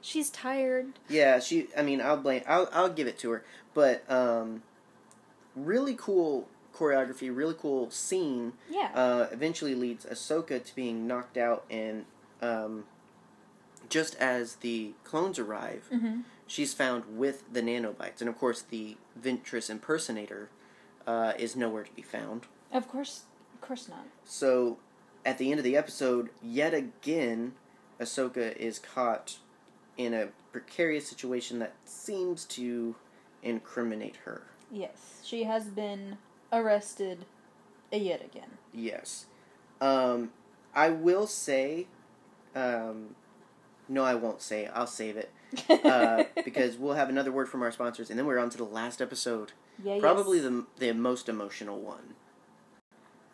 She's 0.00 0.30
tired. 0.30 0.86
Yeah, 1.08 1.40
she. 1.40 1.68
I 1.76 1.82
mean, 1.82 2.00
I'll 2.00 2.16
blame. 2.16 2.42
I'll 2.46 2.68
I'll 2.72 2.88
give 2.88 3.06
it 3.06 3.18
to 3.20 3.30
her. 3.30 3.44
But 3.74 4.08
um, 4.10 4.62
really 5.54 5.94
cool 5.96 6.48
choreography, 6.74 7.34
really 7.34 7.54
cool 7.58 7.90
scene. 7.90 8.52
Yeah. 8.70 8.90
Uh, 8.94 9.26
eventually 9.32 9.74
leads 9.74 10.04
Ahsoka 10.06 10.64
to 10.64 10.74
being 10.74 11.06
knocked 11.06 11.36
out, 11.36 11.64
and 11.70 12.04
um, 12.40 12.84
just 13.88 14.14
as 14.16 14.56
the 14.56 14.92
clones 15.04 15.38
arrive, 15.38 15.88
mm-hmm. 15.92 16.20
she's 16.46 16.74
found 16.74 17.04
with 17.18 17.52
the 17.52 17.62
nanobites, 17.62 18.20
and 18.20 18.28
of 18.28 18.38
course 18.38 18.62
the 18.62 18.96
Ventress 19.20 19.68
impersonator 19.68 20.50
uh, 21.06 21.32
is 21.38 21.56
nowhere 21.56 21.84
to 21.84 21.92
be 21.92 22.02
found. 22.02 22.42
Of 22.72 22.88
course. 22.88 23.22
Of 23.54 23.60
course 23.66 23.88
not. 23.88 24.06
So, 24.24 24.78
at 25.24 25.38
the 25.38 25.50
end 25.50 25.58
of 25.58 25.64
the 25.64 25.76
episode, 25.76 26.30
yet 26.40 26.74
again, 26.74 27.54
Ahsoka 28.00 28.56
is 28.56 28.78
caught 28.78 29.38
in 29.98 30.14
a 30.14 30.28
precarious 30.52 31.06
situation 31.06 31.58
that 31.58 31.74
seems 31.84 32.44
to 32.46 32.94
incriminate 33.42 34.16
her. 34.24 34.44
Yes, 34.70 35.20
she 35.24 35.44
has 35.44 35.64
been 35.66 36.16
arrested 36.52 37.26
yet 37.92 38.24
again. 38.24 38.58
Yes. 38.72 39.26
Um, 39.80 40.30
I 40.74 40.90
will 40.90 41.26
say, 41.26 41.86
um, 42.54 43.16
no, 43.88 44.04
I 44.04 44.14
won't 44.14 44.40
say. 44.40 44.66
I'll 44.66 44.86
save 44.86 45.16
it 45.16 45.30
uh, 45.84 46.24
because 46.44 46.76
we'll 46.76 46.94
have 46.94 47.08
another 47.08 47.32
word 47.32 47.48
from 47.48 47.62
our 47.62 47.72
sponsors, 47.72 48.10
and 48.10 48.18
then 48.18 48.26
we're 48.26 48.38
on 48.38 48.50
to 48.50 48.58
the 48.58 48.64
last 48.64 49.02
episode. 49.02 49.52
yeah, 49.82 49.98
Probably 50.00 50.38
yes. 50.38 50.46
the 50.46 50.66
the 50.78 50.94
most 50.94 51.28
emotional 51.28 51.78
one. 51.78 52.14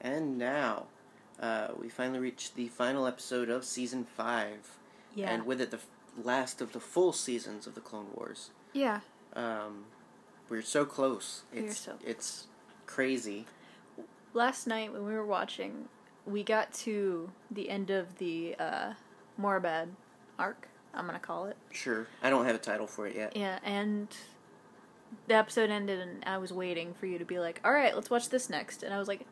And 0.00 0.36
now, 0.38 0.84
uh, 1.40 1.68
we 1.80 1.88
finally 1.88 2.18
reached 2.18 2.54
the 2.56 2.68
final 2.68 3.06
episode 3.06 3.48
of 3.48 3.64
season 3.64 4.04
five, 4.04 4.76
yeah 5.14 5.30
and 5.30 5.46
with 5.46 5.60
it 5.60 5.70
the 5.70 5.80
last 6.22 6.60
of 6.60 6.72
the 6.72 6.80
full 6.80 7.12
seasons 7.12 7.66
of 7.66 7.74
the 7.74 7.80
Clone 7.80 8.08
Wars. 8.14 8.50
yeah. 8.72 9.00
Um, 9.34 9.86
we're 10.48 10.62
so 10.62 10.84
close. 10.84 11.42
It's 11.52 11.78
so 11.78 11.94
it's 12.06 12.46
crazy. 12.86 13.46
Last 14.32 14.66
night 14.66 14.92
when 14.92 15.04
we 15.04 15.12
were 15.14 15.26
watching, 15.26 15.88
we 16.24 16.44
got 16.44 16.72
to 16.74 17.30
the 17.50 17.68
end 17.68 17.90
of 17.90 18.18
the 18.18 18.54
uh, 18.58 18.92
Morbad 19.40 19.88
arc. 20.38 20.68
I'm 20.92 21.06
gonna 21.06 21.18
call 21.18 21.46
it. 21.46 21.56
Sure, 21.72 22.06
I 22.22 22.30
don't 22.30 22.44
have 22.44 22.54
a 22.54 22.60
title 22.60 22.86
for 22.86 23.08
it 23.08 23.16
yet. 23.16 23.36
Yeah, 23.36 23.58
and 23.64 24.06
the 25.26 25.34
episode 25.34 25.70
ended, 25.70 25.98
and 25.98 26.22
I 26.24 26.38
was 26.38 26.52
waiting 26.52 26.94
for 26.94 27.06
you 27.06 27.18
to 27.18 27.24
be 27.24 27.40
like, 27.40 27.60
"All 27.64 27.72
right, 27.72 27.94
let's 27.94 28.10
watch 28.10 28.28
this 28.28 28.48
next," 28.48 28.84
and 28.84 28.94
I 28.94 28.98
was 28.98 29.08
like, 29.08 29.26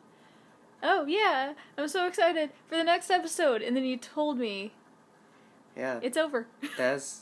"Oh 0.81 1.05
yeah, 1.05 1.53
I'm 1.77 1.87
so 1.87 2.07
excited 2.07 2.49
for 2.67 2.75
the 2.75 2.83
next 2.83 3.09
episode," 3.09 3.61
and 3.61 3.77
then 3.77 3.85
you 3.85 3.95
told 3.95 4.37
me 4.37 4.73
Yeah, 5.75 5.99
it's 6.01 6.17
over. 6.17 6.47
that's. 6.77 7.21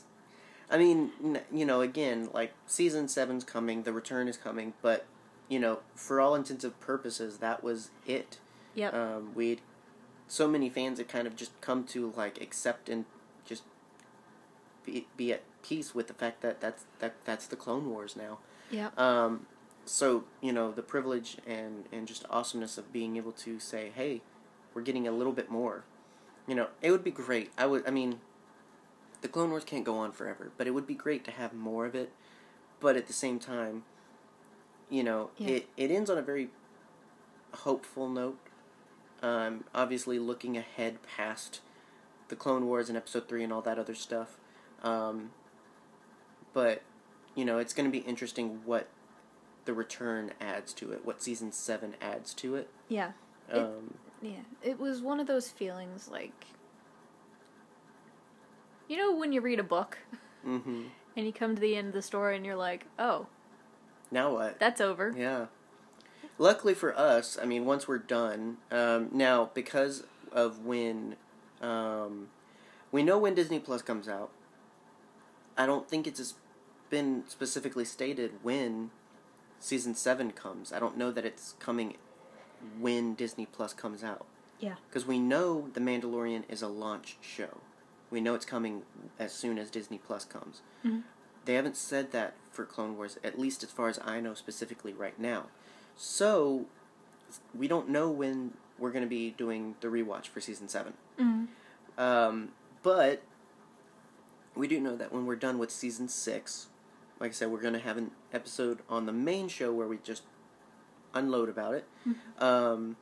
I 0.70 0.78
mean, 0.78 1.10
you 1.52 1.66
know, 1.66 1.82
again, 1.82 2.30
like 2.32 2.54
season 2.66 3.06
seven's 3.06 3.44
coming, 3.44 3.82
the 3.82 3.92
return 3.92 4.26
is 4.26 4.38
coming, 4.38 4.72
but 4.80 5.04
you 5.48 5.60
know, 5.60 5.80
for 5.94 6.18
all 6.18 6.34
intents 6.34 6.64
and 6.64 6.78
purposes, 6.80 7.38
that 7.38 7.62
was 7.62 7.90
it. 8.06 8.38
yep. 8.74 8.94
um, 8.94 9.34
we'd 9.34 9.60
so 10.32 10.48
many 10.48 10.70
fans 10.70 10.96
had 10.96 11.08
kind 11.08 11.26
of 11.26 11.36
just 11.36 11.58
come 11.60 11.84
to 11.84 12.14
like 12.16 12.40
accept 12.40 12.88
and 12.88 13.04
just 13.44 13.64
be, 14.82 15.06
be 15.14 15.30
at 15.30 15.42
peace 15.62 15.94
with 15.94 16.08
the 16.08 16.14
fact 16.14 16.40
that 16.40 16.58
that's 16.60 16.84
that 17.00 17.14
that's 17.26 17.46
the 17.46 17.56
Clone 17.56 17.90
Wars 17.90 18.16
now. 18.16 18.38
yep. 18.70 18.98
Um, 18.98 19.46
so 19.84 20.24
you 20.40 20.52
know 20.52 20.72
the 20.72 20.82
privilege 20.82 21.36
and 21.46 21.84
and 21.92 22.06
just 22.06 22.24
awesomeness 22.30 22.78
of 22.78 22.92
being 22.92 23.18
able 23.18 23.32
to 23.32 23.60
say, 23.60 23.92
hey, 23.94 24.22
we're 24.72 24.80
getting 24.80 25.06
a 25.06 25.12
little 25.12 25.34
bit 25.34 25.50
more. 25.50 25.84
You 26.46 26.54
know, 26.54 26.68
it 26.80 26.90
would 26.90 27.04
be 27.04 27.10
great. 27.10 27.50
I 27.58 27.66
would. 27.66 27.86
I 27.86 27.90
mean, 27.90 28.20
the 29.22 29.28
Clone 29.28 29.50
Wars 29.50 29.64
can't 29.64 29.84
go 29.84 29.96
on 29.96 30.12
forever, 30.12 30.52
but 30.58 30.66
it 30.66 30.70
would 30.72 30.86
be 30.86 30.94
great 30.94 31.24
to 31.24 31.30
have 31.30 31.52
more 31.54 31.86
of 31.86 31.94
it. 31.94 32.12
But 32.80 32.96
at 32.96 33.06
the 33.06 33.12
same 33.12 33.38
time, 33.38 33.84
you 34.90 35.02
know, 35.02 35.30
Yeah. 35.38 35.48
it 35.48 35.68
it 35.76 35.90
ends 35.90 36.10
on 36.10 36.18
a 36.18 36.22
very 36.22 36.50
hopeful 37.54 38.08
note. 38.08 38.38
Um, 39.22 39.64
obviously, 39.74 40.18
looking 40.18 40.56
ahead 40.56 40.98
past 41.02 41.60
the 42.28 42.36
Clone 42.36 42.66
Wars 42.66 42.88
and 42.88 42.96
Episode 42.98 43.28
Three 43.28 43.44
and 43.44 43.52
all 43.52 43.62
that 43.62 43.78
other 43.78 43.94
stuff. 43.94 44.38
Um, 44.82 45.30
but 46.52 46.82
you 47.34 47.44
know, 47.44 47.58
it's 47.58 47.72
going 47.72 47.86
to 47.86 47.92
be 47.92 48.04
interesting 48.06 48.60
what 48.66 48.88
the 49.64 49.72
return 49.72 50.32
adds 50.40 50.72
to 50.74 50.92
it, 50.92 51.04
what 51.06 51.22
season 51.22 51.52
seven 51.52 51.94
adds 52.00 52.34
to 52.34 52.56
it. 52.56 52.68
yeah. 52.88 53.12
It- 53.48 53.56
Um, 53.58 53.94
Yeah, 54.20 54.42
it 54.62 54.78
was 54.78 55.00
one 55.02 55.18
of 55.20 55.26
those 55.26 55.50
feelings 55.50 56.08
like 56.08 56.46
you 58.88 58.96
know 58.96 59.14
when 59.14 59.32
you 59.32 59.40
read 59.40 59.58
a 59.58 59.64
book 59.64 59.98
hmm 60.44 60.84
and 61.16 61.26
you 61.26 61.32
come 61.32 61.54
to 61.54 61.60
the 61.60 61.76
end 61.76 61.88
of 61.88 61.94
the 61.94 62.00
story 62.02 62.36
and 62.36 62.46
you're 62.46 62.56
like, 62.56 62.86
"Oh, 62.98 63.26
Now 64.10 64.32
what? 64.32 64.58
that's 64.58 64.80
over." 64.80 65.12
Yeah. 65.16 65.46
Luckily 66.38 66.72
for 66.72 66.96
us, 66.98 67.36
I 67.40 67.44
mean, 67.44 67.66
once 67.66 67.86
we're 67.86 67.98
done, 67.98 68.56
um, 68.70 69.10
now 69.12 69.50
because 69.52 70.04
of 70.32 70.64
when, 70.64 71.16
um, 71.60 72.28
we 72.90 73.02
know 73.02 73.18
when 73.18 73.34
Disney 73.34 73.58
Plus 73.58 73.82
comes 73.82 74.08
out. 74.08 74.30
I 75.58 75.66
don't 75.66 75.86
think 75.86 76.06
it's 76.06 76.34
been 76.88 77.24
specifically 77.28 77.84
stated 77.84 78.32
when 78.42 78.90
season 79.58 79.94
seven 79.94 80.32
comes. 80.32 80.72
I 80.72 80.78
don't 80.80 80.96
know 80.96 81.10
that 81.12 81.26
it's 81.26 81.54
coming 81.58 81.96
when 82.80 83.14
Disney 83.14 83.44
Plus 83.46 83.74
comes 83.74 84.02
out. 84.02 84.24
Yeah. 84.60 84.76
Because 84.88 85.06
we 85.06 85.18
know 85.18 85.68
The 85.74 85.80
Mandalorian 85.80 86.44
is 86.48 86.62
a 86.62 86.68
launch 86.68 87.18
show. 87.20 87.58
We 88.12 88.20
know 88.20 88.34
it's 88.34 88.44
coming 88.44 88.82
as 89.18 89.32
soon 89.32 89.58
as 89.58 89.70
Disney 89.70 89.98
Plus 89.98 90.24
comes. 90.24 90.60
Mhm. 90.84 91.02
they 91.44 91.54
haven't 91.54 91.76
said 91.76 92.12
that 92.12 92.34
for 92.52 92.64
Clone 92.64 92.96
Wars, 92.96 93.18
at 93.24 93.36
least 93.36 93.64
as 93.64 93.70
far 93.72 93.88
as 93.88 93.98
I 94.04 94.20
know 94.20 94.32
specifically 94.34 94.92
right 94.92 95.18
now. 95.18 95.46
So 95.96 96.66
we 97.52 97.66
don't 97.66 97.88
know 97.88 98.08
when 98.10 98.52
we're 98.78 98.92
going 98.92 99.02
to 99.02 99.08
be 99.08 99.30
doing 99.32 99.74
the 99.80 99.88
rewatch 99.88 100.26
for 100.28 100.40
season 100.40 100.68
seven. 100.68 100.92
Mm. 101.18 101.48
Um, 101.98 102.52
but 102.84 103.22
we 104.54 104.68
do 104.68 104.78
know 104.80 104.94
that 104.94 105.12
when 105.12 105.26
we're 105.26 105.34
done 105.34 105.58
with 105.58 105.72
season 105.72 106.06
six, 106.08 106.68
like 107.18 107.30
I 107.30 107.34
said, 107.34 107.50
we're 107.50 107.60
going 107.60 107.74
to 107.74 107.80
have 107.80 107.96
an 107.96 108.12
episode 108.32 108.78
on 108.88 109.06
the 109.06 109.12
main 109.12 109.48
show 109.48 109.72
where 109.72 109.88
we 109.88 109.98
just 110.04 110.22
unload 111.14 111.48
about 111.48 111.74
it. 111.74 111.86
Um, 112.38 112.96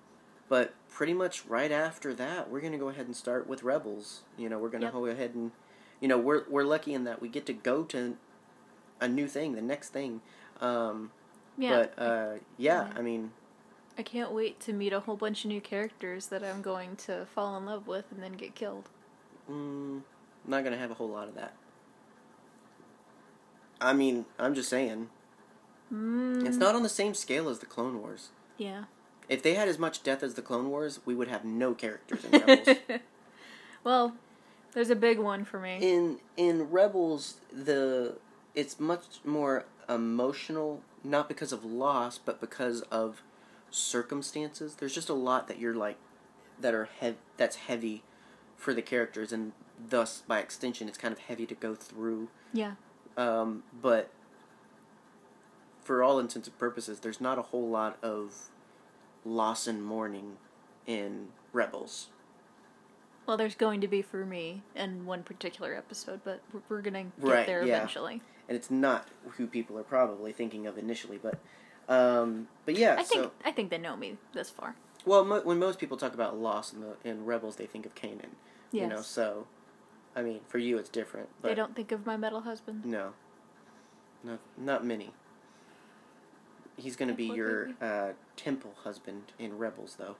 but 0.51 0.74
pretty 0.90 1.14
much 1.14 1.46
right 1.46 1.70
after 1.72 2.12
that, 2.14 2.51
we're 2.51 2.61
going 2.61 2.72
to 2.72 2.78
go 2.78 2.88
ahead 2.90 3.07
and 3.07 3.16
start 3.16 3.46
with 3.48 3.62
Rebels. 3.62 4.20
You 4.36 4.51
know, 4.51 4.59
we're 4.59 4.68
going 4.68 4.82
to 4.82 4.88
Yep. 4.88 4.92
go 4.92 5.07
ahead 5.07 5.34
and, 5.34 5.53
you 6.01 6.09
know, 6.09 6.18
we're 6.18 6.44
we're 6.51 6.64
lucky 6.64 6.92
in 6.92 7.05
that 7.05 7.22
we 7.22 7.28
get 7.28 7.46
to 7.46 7.55
go 7.55 7.84
to 7.84 8.16
a 9.01 9.09
new 9.09 9.26
thing, 9.26 9.55
the 9.55 9.62
next 9.62 9.88
thing. 9.90 10.20
Um, 10.61 11.12
Yeah. 11.57 11.86
But 11.96 11.98
uh, 12.03 12.32
yeah, 12.59 12.88
Yeah. 12.88 12.92
I 12.96 13.01
mean, 13.01 13.32
I 13.96 14.03
can't 14.03 14.32
wait 14.32 14.61
to 14.61 14.72
meet 14.72 14.92
a 14.92 15.01
whole 15.01 15.16
bunch 15.16 15.44
of 15.44 15.48
new 15.51 15.61
characters 15.61 16.26
that 16.26 16.42
I'm 16.44 16.62
going 16.62 16.96
to 17.07 17.26
fall 17.34 17.57
in 17.57 17.64
love 17.66 17.86
with 17.86 18.07
and 18.12 18.22
then 18.22 18.32
get 18.32 18.55
killed. 18.55 18.88
Mm, 19.51 20.03
not 20.46 20.64
gonna 20.64 20.76
have 20.78 20.90
a 20.90 20.94
whole 20.94 21.09
lot 21.09 21.28
of 21.28 21.34
that. 21.34 21.55
I 23.80 23.92
mean, 23.92 24.26
I'm 24.38 24.55
just 24.55 24.68
saying, 24.68 25.09
Mm. 25.92 26.46
it's 26.46 26.57
not 26.57 26.74
on 26.74 26.82
the 26.82 26.88
same 26.88 27.14
scale 27.14 27.48
as 27.48 27.59
the 27.59 27.66
Clone 27.66 28.01
Wars. 28.01 28.28
Yeah. 28.59 28.84
If 29.31 29.43
they 29.43 29.55
had 29.55 29.68
as 29.68 29.78
much 29.78 30.03
death 30.03 30.22
as 30.22 30.35
the 30.35 30.43
Clone 30.43 30.68
Wars, 30.70 31.01
we 31.07 31.14
would 31.14 31.28
have 31.28 31.45
no 31.45 31.72
characters 31.72 32.24
in 32.24 32.33
Rebels. 32.33 32.76
well, 33.85 34.14
there's 34.72 34.91
a 34.91 34.97
big 34.97 35.18
one 35.18 35.45
for 35.45 35.61
me. 35.61 35.78
in 35.81 36.18
in 36.37 36.70
Rebels, 36.70 37.37
the 37.53 38.16
it's 38.55 38.78
much 38.81 39.05
more 39.24 39.64
emotional, 39.89 40.83
not 41.05 41.28
because 41.28 41.53
of 41.53 41.64
loss, 41.64 42.18
but 42.18 42.41
because 42.41 42.83
of 42.83 43.22
circumstances. 43.70 44.74
There's 44.74 44.95
just 44.95 45.09
a 45.09 45.14
lot 45.14 45.47
that 45.49 45.59
you're 45.61 45.74
like 45.74 45.97
that 46.61 46.74
are 46.74 46.89
hev- 46.99 47.16
that's 47.37 47.57
heavy 47.57 48.03
for 48.57 48.74
the 48.74 48.83
characters, 48.83 49.33
and 49.33 49.53
thus 49.89 50.22
by 50.26 50.41
extension, 50.41 50.89
it's 50.89 50.99
kind 50.99 51.12
of 51.12 51.20
heavy 51.20 51.47
to 51.47 51.55
go 51.55 51.74
through. 51.74 52.28
yeah. 52.53 52.74
Um, 53.16 53.64
but 53.81 54.11
for 55.83 56.03
all 56.03 56.18
intents 56.18 56.47
and 56.49 56.59
purposes, 56.59 57.01
there's 57.01 57.20
not 57.20 57.39
a 57.39 57.43
whole 57.43 57.68
lot 57.68 57.99
of 58.03 58.51
loss 59.25 59.66
and 59.66 59.85
mourning 59.85 60.37
in 60.87 61.29
Rebels. 61.53 62.09
Well, 63.27 63.37
there's 63.37 63.55
going 63.55 63.81
to 63.83 63.89
be 63.89 64.03
for 64.03 64.25
me 64.27 64.62
in 64.75 65.07
one 65.07 65.23
particular 65.23 65.75
episode, 65.75 66.21
but 66.25 66.41
we're- 66.53 66.64
we're 66.68 66.83
gonna 66.83 67.05
get 67.05 67.12
Right, 67.21 67.47
there 67.47 67.64
yeah. 67.64 67.77
eventually. 67.77 68.23
And 68.49 68.57
it's 68.57 68.71
not 68.71 69.09
who 69.37 69.47
people 69.47 69.79
are 69.79 69.85
probably 69.85 70.33
thinking 70.33 70.66
of 70.66 70.77
initially, 70.79 71.18
but 71.18 71.39
um, 71.89 72.49
but 72.66 72.77
yeah. 72.77 72.95
I 72.95 73.03
think 73.03 73.23
so 73.25 73.33
I 73.45 73.51
think 73.53 73.71
they 73.71 73.79
know 73.79 73.97
me 73.97 74.16
this 74.33 74.51
far. 74.51 74.75
well, 75.05 75.25
mo- 75.25 75.43
when 75.43 75.59
most 75.59 75.79
people 75.79 75.97
talk 75.97 76.14
about 76.14 76.37
loss 76.39 76.73
in 76.73 76.81
the 76.81 76.97
in 77.05 77.25
Rebels, 77.25 77.57
they 77.57 77.66
think 77.66 77.87
of 77.87 77.95
Kanan. 77.95 78.31
Yes. 78.73 78.83
You 78.83 78.87
know, 78.89 79.03
so 79.03 79.47
I 80.16 80.23
mean, 80.23 80.41
for 80.49 80.59
you 80.59 80.79
it's 80.79 80.89
different. 80.89 81.29
But 81.41 81.49
they 81.49 81.55
don't 81.55 81.77
think 81.77 81.93
of 81.93 82.07
my 82.07 82.16
metal 82.16 82.41
husband. 82.41 82.85
No. 82.85 83.12
No, 84.25 84.39
not 84.57 84.85
many. 84.85 85.12
He's 86.81 86.97
going 86.97 87.09
to 87.09 87.14
be 87.14 87.26
your 87.26 87.70
uh, 87.81 88.11
temple 88.37 88.72
husband 88.85 89.33
in 89.39 89.59
Rebels, 89.59 89.97
though. 89.99 90.16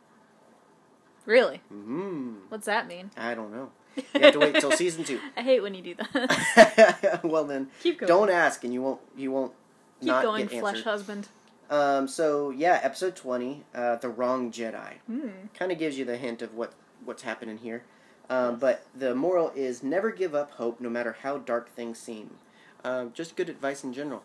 Really? 1.27 1.59
Hmm. 1.69 2.35
What's 2.49 2.67
that 2.67 2.87
mean? 2.87 3.11
I 3.17 3.35
don't 3.35 3.53
know. 3.53 3.71
You 4.15 4.21
have 4.21 4.33
to 4.35 4.39
wait 4.39 4.55
till 4.57 4.71
season 4.73 5.03
two. 5.05 5.19
I 5.37 5.43
hate 5.43 5.61
when 5.63 5.75
you 5.75 5.83
do 5.83 5.95
that. 5.97 7.21
well 7.25 7.45
then, 7.45 7.69
Keep 7.83 8.01
going. 8.01 8.09
don't 8.09 8.31
ask, 8.31 8.63
and 8.65 8.73
you 8.73 8.81
won't. 8.83 9.01
You 9.17 9.33
won't. 9.33 9.53
Keep 10.01 10.07
not 10.07 10.23
going, 10.23 10.47
get 10.47 10.61
flesh 10.61 10.77
answered. 10.77 10.85
husband. 10.91 11.29
Um. 11.69 12.07
So 12.09 12.51
yeah, 12.51 12.79
episode 12.83 13.17
twenty, 13.17 13.65
uh, 13.75 13.97
the 13.97 14.09
wrong 14.09 14.53
Jedi, 14.53 14.95
Hmm. 15.07 15.29
kind 15.59 15.73
of 15.73 15.79
gives 15.79 15.99
you 15.99 16.05
the 16.05 16.17
hint 16.17 16.41
of 16.41 16.55
what 16.55 16.73
what's 17.05 17.23
happening 17.23 17.59
here. 17.59 17.83
Um, 18.31 18.59
but 18.61 18.87
the 18.97 19.13
moral 19.15 19.51
is 19.57 19.83
never 19.83 20.13
give 20.13 20.37
up 20.37 20.53
hope, 20.53 20.81
no 20.81 20.89
matter 20.89 21.17
how 21.23 21.39
dark 21.39 21.69
things 21.75 21.99
seem. 21.99 22.37
Um, 22.85 23.13
just 23.13 23.35
good 23.35 23.49
advice 23.49 23.83
in 23.83 23.93
general. 23.93 24.23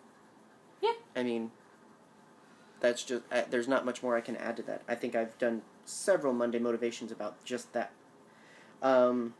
Yeah. 0.79 0.93
I 1.15 1.23
mean, 1.23 1.49
that's 2.85 3.03
just 3.03 3.23
uh, 3.31 3.43
there's 3.49 3.67
not 3.67 3.85
much 3.85 4.01
more 4.03 4.15
I 4.15 4.21
can 4.21 4.35
add 4.37 4.57
to 4.57 4.63
that. 4.63 4.81
I 4.87 4.95
think 4.95 5.15
I've 5.15 5.37
done 5.37 5.61
several 5.85 6.33
Monday 6.33 6.59
motivations 6.59 7.11
about 7.11 7.43
just 7.43 7.73
that. 7.73 7.91
Um, 8.81 9.33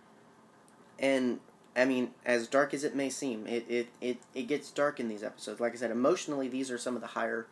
and 1.00 1.40
I 1.76 1.86
mean, 1.86 2.12
as 2.26 2.48
dark 2.48 2.74
as 2.74 2.84
it 2.84 2.96
may 2.96 3.10
seem, 3.10 3.46
it, 3.48 3.66
it, 3.70 3.88
it, 4.02 4.18
it 4.34 4.44
gets 4.44 4.72
dark 4.72 5.00
in 5.00 5.08
these 5.10 5.24
episodes. 5.24 5.60
Like 5.60 5.74
I 5.74 5.76
said, 5.76 5.92
emotionally, 5.92 6.48
these 6.48 6.72
are 6.72 6.78
some 6.78 6.96
of 6.96 7.02
the 7.02 7.08
higher 7.10 7.48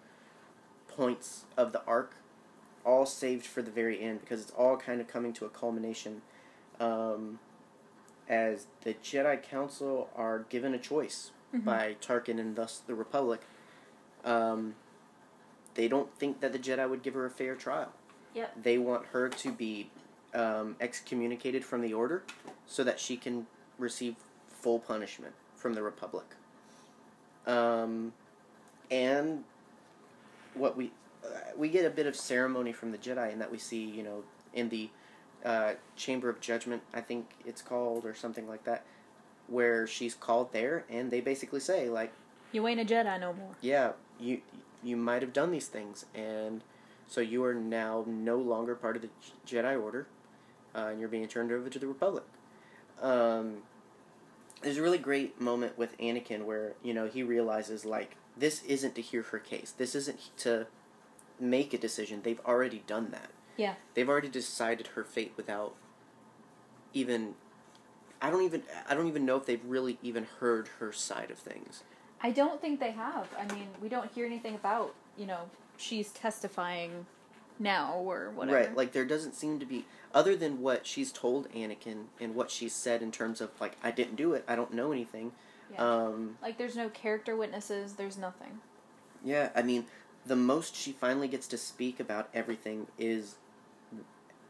points 0.88 1.46
of 1.58 1.72
the 1.74 1.82
arc, 1.86 2.16
all 2.86 3.06
saved 3.06 3.46
for 3.46 3.62
the 3.62 3.72
very 3.72 4.02
end 4.02 4.22
because 4.22 4.42
it's 4.42 4.52
all 4.52 4.78
kind 4.78 5.02
of 5.02 5.08
coming 5.08 5.34
to 5.34 5.46
a 5.46 5.50
culmination 5.50 6.22
um, 6.80 7.40
as 8.30 8.68
the 8.84 8.94
Jedi 8.96 9.42
Council 9.42 10.10
are 10.16 10.46
given 10.50 10.74
a 10.74 10.80
choice 10.80 11.32
Mhm. 11.54 11.66
by 11.66 11.96
Tarkin 12.02 12.40
and 12.40 12.56
thus 12.56 12.80
the 12.80 12.96
Republic. 12.96 13.42
Um, 14.26 14.76
they 15.76 15.88
don't 15.88 16.14
think 16.18 16.40
that 16.42 16.54
the 16.54 16.60
Jedi 16.60 16.90
would 16.90 17.04
give 17.04 17.14
her 17.14 17.26
a 17.26 17.30
fair 17.30 17.56
trial. 17.56 17.92
Yep. 18.34 18.64
They 18.64 18.78
want 18.78 19.06
her 19.08 19.30
to 19.30 19.52
be 19.52 19.90
um, 20.34 20.76
excommunicated 20.82 21.64
from 21.64 21.82
the 21.82 21.94
Order 21.94 22.24
so 22.66 22.84
that 22.84 23.00
she 23.00 23.18
can 23.18 23.48
receive 23.78 24.16
full 24.48 24.80
punishment 24.80 25.34
from 25.56 25.74
the 25.74 25.84
Republic. 25.84 26.26
Um, 27.46 28.14
and 28.90 29.44
what 30.54 30.78
we 30.78 30.92
uh, 31.26 31.28
we 31.58 31.70
get 31.70 31.86
a 31.86 31.90
bit 31.90 32.06
of 32.06 32.16
ceremony 32.16 32.72
from 32.72 32.92
the 32.92 32.98
Jedi 32.98 33.32
in 33.32 33.40
that 33.40 33.52
we 33.52 33.58
see, 33.58 33.84
you 33.84 34.04
know, 34.04 34.24
in 34.54 34.70
the 34.70 34.90
uh, 35.46 35.74
Chamber 35.96 36.30
of 36.30 36.40
Judgment, 36.42 36.82
I 36.94 37.02
think 37.02 37.32
it's 37.46 37.62
called, 37.62 38.06
or 38.06 38.14
something 38.14 38.48
like 38.48 38.64
that, 38.66 38.84
where 39.48 39.86
she's 39.88 40.14
called 40.16 40.54
there, 40.54 40.86
and 40.90 41.12
they 41.12 41.22
basically 41.22 41.60
say, 41.60 41.90
like, 41.90 42.14
You 42.52 42.68
ain't 42.68 42.80
a 42.80 42.86
Jedi 42.86 43.20
no 43.20 43.34
more. 43.34 43.56
yeah, 43.62 43.92
you 44.20 44.42
you 44.84 44.98
might 44.98 45.22
have 45.22 45.34
done 45.34 45.52
these 45.52 45.68
things, 45.68 46.06
and 46.14 46.62
so 47.08 47.22
you 47.22 47.44
are 47.44 47.54
now 47.54 48.06
no 48.08 48.38
longer 48.38 48.76
part 48.76 48.96
of 48.96 49.02
the 49.02 49.10
Jedi 49.48 49.82
Order, 49.82 50.08
uh, 50.76 50.88
and 50.92 51.00
you're 51.00 51.10
being 51.10 51.28
turned 51.28 51.52
over 51.52 51.70
to 51.70 51.80
the 51.80 51.88
Republic. 51.88 52.24
Um, 53.02 53.58
there's 54.62 54.78
a 54.78 54.82
really 54.82 54.98
great 54.98 55.40
moment 55.40 55.78
with 55.78 55.98
Anakin 55.98 56.46
where 56.46 56.74
you 56.84 56.94
know 56.94 57.08
he 57.08 57.24
realizes 57.24 57.86
like 57.86 58.16
this 58.38 58.64
isn't 58.64 58.96
to 58.96 59.02
hear 59.02 59.24
her 59.24 59.40
case. 59.40 59.74
This 59.76 59.96
isn't 59.96 60.36
to 60.38 60.68
make 61.40 61.74
a 61.74 61.78
decision. 61.78 62.22
They've 62.24 62.42
already 62.46 62.84
done 62.88 63.12
that. 63.12 63.30
Yeah. 63.58 63.76
They've 63.94 64.10
already 64.10 64.30
decided 64.30 64.88
her 64.88 65.04
fate 65.04 65.34
without 65.38 65.76
even. 66.94 67.36
I 68.22 68.30
don't 68.30 68.44
even. 68.44 68.64
I 68.88 68.96
don't 68.96 69.08
even 69.08 69.26
know 69.26 69.38
if 69.38 69.46
they've 69.46 69.64
really 69.66 69.98
even 70.02 70.26
heard 70.40 70.70
her 70.80 70.92
side 70.92 71.30
of 71.30 71.38
things. 71.38 71.84
I 72.24 72.32
don't 72.32 72.62
think 72.62 72.80
they 72.80 72.92
have. 72.92 73.28
I 73.38 73.54
mean, 73.54 73.68
we 73.82 73.90
don't 73.90 74.10
hear 74.12 74.26
anything 74.26 74.56
about, 74.56 74.96
you 75.18 75.26
know, 75.26 75.50
she's 75.78 76.10
testifying 76.12 77.06
now 77.60 77.94
or 77.96 78.32
whatever. 78.32 78.58
Right, 78.58 78.76
like 78.76 78.94
there 78.94 79.06
doesn't 79.06 79.36
seem 79.36 79.60
to 79.60 79.66
be 79.66 79.86
other 80.14 80.36
than 80.36 80.62
what 80.62 80.88
she's 80.88 81.12
told 81.12 81.52
Anakin 81.52 82.06
and 82.20 82.34
what 82.36 82.50
she's 82.50 82.74
said 82.74 83.02
in 83.02 83.12
terms 83.12 83.42
of 83.42 83.50
like 83.60 83.76
I 83.84 83.92
didn't 83.92 84.16
do 84.16 84.34
it, 84.34 84.44
I 84.48 84.56
don't 84.56 84.74
know 84.74 84.92
anything. 84.92 85.34
Yeah. 85.72 85.84
Um 85.84 86.38
like 86.42 86.58
there's 86.58 86.76
no 86.76 86.90
character 86.90 87.36
witnesses, 87.36 87.94
there's 87.94 88.18
nothing. 88.18 88.60
yeah, 89.24 89.50
I 89.56 89.62
mean 89.62 89.86
the 90.26 90.36
most 90.36 90.76
she 90.76 90.94
finally 90.94 91.28
gets 91.28 91.48
to 91.48 91.58
speak 91.58 92.00
about 92.00 92.30
everything 92.34 92.88
is 92.98 93.36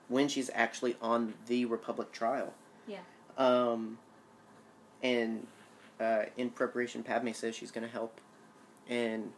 when 0.07 0.27
she's 0.27 0.49
actually 0.53 0.95
on 1.01 1.33
the 1.47 1.65
Republic 1.65 2.11
trial. 2.11 2.53
Yeah. 2.87 2.99
Um 3.37 3.97
and 5.01 5.47
uh, 6.03 6.25
in 6.37 6.49
preparation 6.49 7.03
Padme 7.03 7.31
says 7.31 7.55
she's 7.55 7.71
gonna 7.71 7.87
help 7.87 8.19
and 8.89 9.31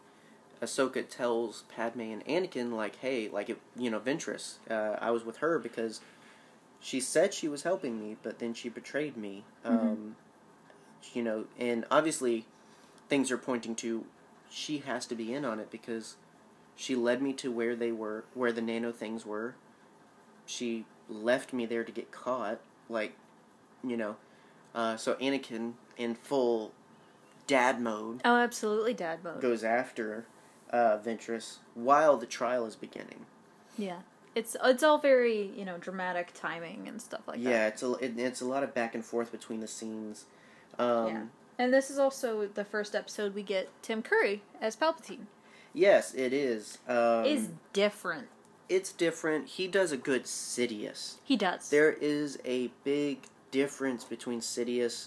Ahsoka 0.62 1.06
tells 1.08 1.64
Padme 1.68 2.00
and 2.00 2.24
Anakin 2.24 2.72
like, 2.72 2.96
"Hey, 2.96 3.28
like 3.28 3.50
it, 3.50 3.60
you 3.76 3.90
know, 3.90 4.00
Ventress. 4.00 4.56
Uh, 4.70 4.96
I 5.00 5.10
was 5.10 5.24
with 5.24 5.38
her 5.38 5.58
because 5.58 6.00
she 6.80 7.00
said 7.00 7.34
she 7.34 7.48
was 7.48 7.62
helping 7.62 8.00
me, 8.00 8.16
but 8.22 8.38
then 8.38 8.54
she 8.54 8.68
betrayed 8.68 9.16
me. 9.16 9.44
Um, 9.64 10.16
you 11.12 11.22
know, 11.22 11.44
and 11.58 11.84
obviously, 11.90 12.46
things 13.08 13.30
are 13.30 13.38
pointing 13.38 13.74
to 13.76 14.06
she 14.48 14.78
has 14.78 15.06
to 15.06 15.14
be 15.14 15.34
in 15.34 15.44
on 15.44 15.60
it 15.60 15.70
because 15.70 16.16
she 16.74 16.94
led 16.94 17.20
me 17.20 17.32
to 17.34 17.50
where 17.50 17.76
they 17.76 17.92
were, 17.92 18.24
where 18.34 18.52
the 18.52 18.62
nano 18.62 18.92
things 18.92 19.26
were. 19.26 19.54
She 20.46 20.84
left 21.08 21.52
me 21.52 21.66
there 21.66 21.84
to 21.84 21.92
get 21.92 22.10
caught. 22.12 22.60
Like, 22.88 23.14
you 23.84 23.96
know, 23.96 24.16
uh, 24.74 24.96
so 24.96 25.14
Anakin 25.14 25.74
in 25.96 26.14
full 26.14 26.72
dad 27.46 27.80
mode 27.80 28.20
Oh, 28.24 28.36
absolutely 28.36 28.94
dad 28.94 29.22
mode. 29.24 29.40
goes 29.40 29.62
after 29.64 30.26
uh, 30.70 30.98
Ventress 30.98 31.58
while 31.74 32.16
the 32.16 32.26
trial 32.26 32.66
is 32.66 32.74
beginning. 32.76 33.26
Yeah. 33.78 33.98
It's 34.34 34.56
it's 34.64 34.82
all 34.82 34.98
very, 34.98 35.50
you 35.56 35.64
know, 35.64 35.78
dramatic 35.78 36.32
timing 36.34 36.86
and 36.88 37.00
stuff 37.00 37.22
like 37.26 37.38
yeah, 37.38 37.44
that. 37.44 37.50
Yeah, 37.50 37.66
it's 37.68 37.82
a 37.82 37.92
it, 37.94 38.18
it's 38.18 38.40
a 38.40 38.44
lot 38.44 38.62
of 38.62 38.74
back 38.74 38.94
and 38.94 39.04
forth 39.04 39.32
between 39.32 39.60
the 39.60 39.68
scenes. 39.68 40.26
Um, 40.78 41.06
Yeah. 41.08 41.22
And 41.58 41.72
this 41.72 41.90
is 41.90 41.98
also 41.98 42.46
the 42.46 42.64
first 42.64 42.94
episode 42.94 43.34
we 43.34 43.42
get 43.42 43.70
Tim 43.80 44.02
Curry 44.02 44.42
as 44.60 44.76
Palpatine. 44.76 45.24
Yes, 45.72 46.12
it 46.14 46.34
is. 46.34 46.78
Um, 46.86 47.24
is 47.24 47.48
different. 47.72 48.28
it's 48.68 48.92
different. 48.92 49.48
He 49.48 49.66
does 49.68 49.90
a 49.92 49.96
good 49.96 50.24
Sidious. 50.24 51.14
He 51.24 51.36
does. 51.36 51.70
There 51.70 51.92
is 51.92 52.38
a 52.44 52.70
big 52.84 53.20
difference 53.50 54.04
between 54.04 54.40
Sidious 54.40 55.06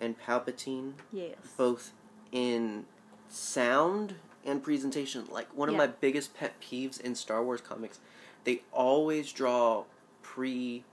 and 0.00 0.18
Palpatine, 0.20 0.94
yes. 1.12 1.36
both 1.56 1.92
in 2.32 2.84
sound 3.28 4.14
and 4.44 4.62
presentation. 4.62 5.24
Like 5.30 5.54
one 5.56 5.68
of 5.68 5.74
Yeah. 5.74 5.78
my 5.78 5.86
biggest 5.86 6.34
pet 6.34 6.60
peeves 6.60 7.00
in 7.00 7.14
Star 7.14 7.42
Wars 7.42 7.60
comics, 7.60 8.00
they 8.44 8.62
always 8.72 9.32
draw 9.32 9.84
pre 10.22 10.84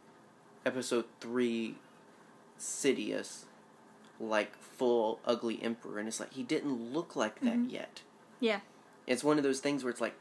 episode 0.66 1.06
3 1.20 1.76
Sidious 2.60 3.45
like 4.20 4.56
full 4.56 5.20
ugly 5.26 5.62
emperor 5.64 5.97
and 5.97 6.08
it's 6.08 6.20
like 6.20 6.34
he 6.34 6.43
didn't 6.43 6.93
look 6.93 7.16
like 7.16 7.39
that 7.41 7.56
Mhm. 7.58 7.72
yet. 7.72 8.02
Yeah. 8.39 8.60
It's 9.08 9.24
one 9.24 9.38
of 9.38 9.43
those 9.43 9.60
things 9.60 9.84
where 9.84 9.89
it's 9.89 9.99
like 10.02 10.14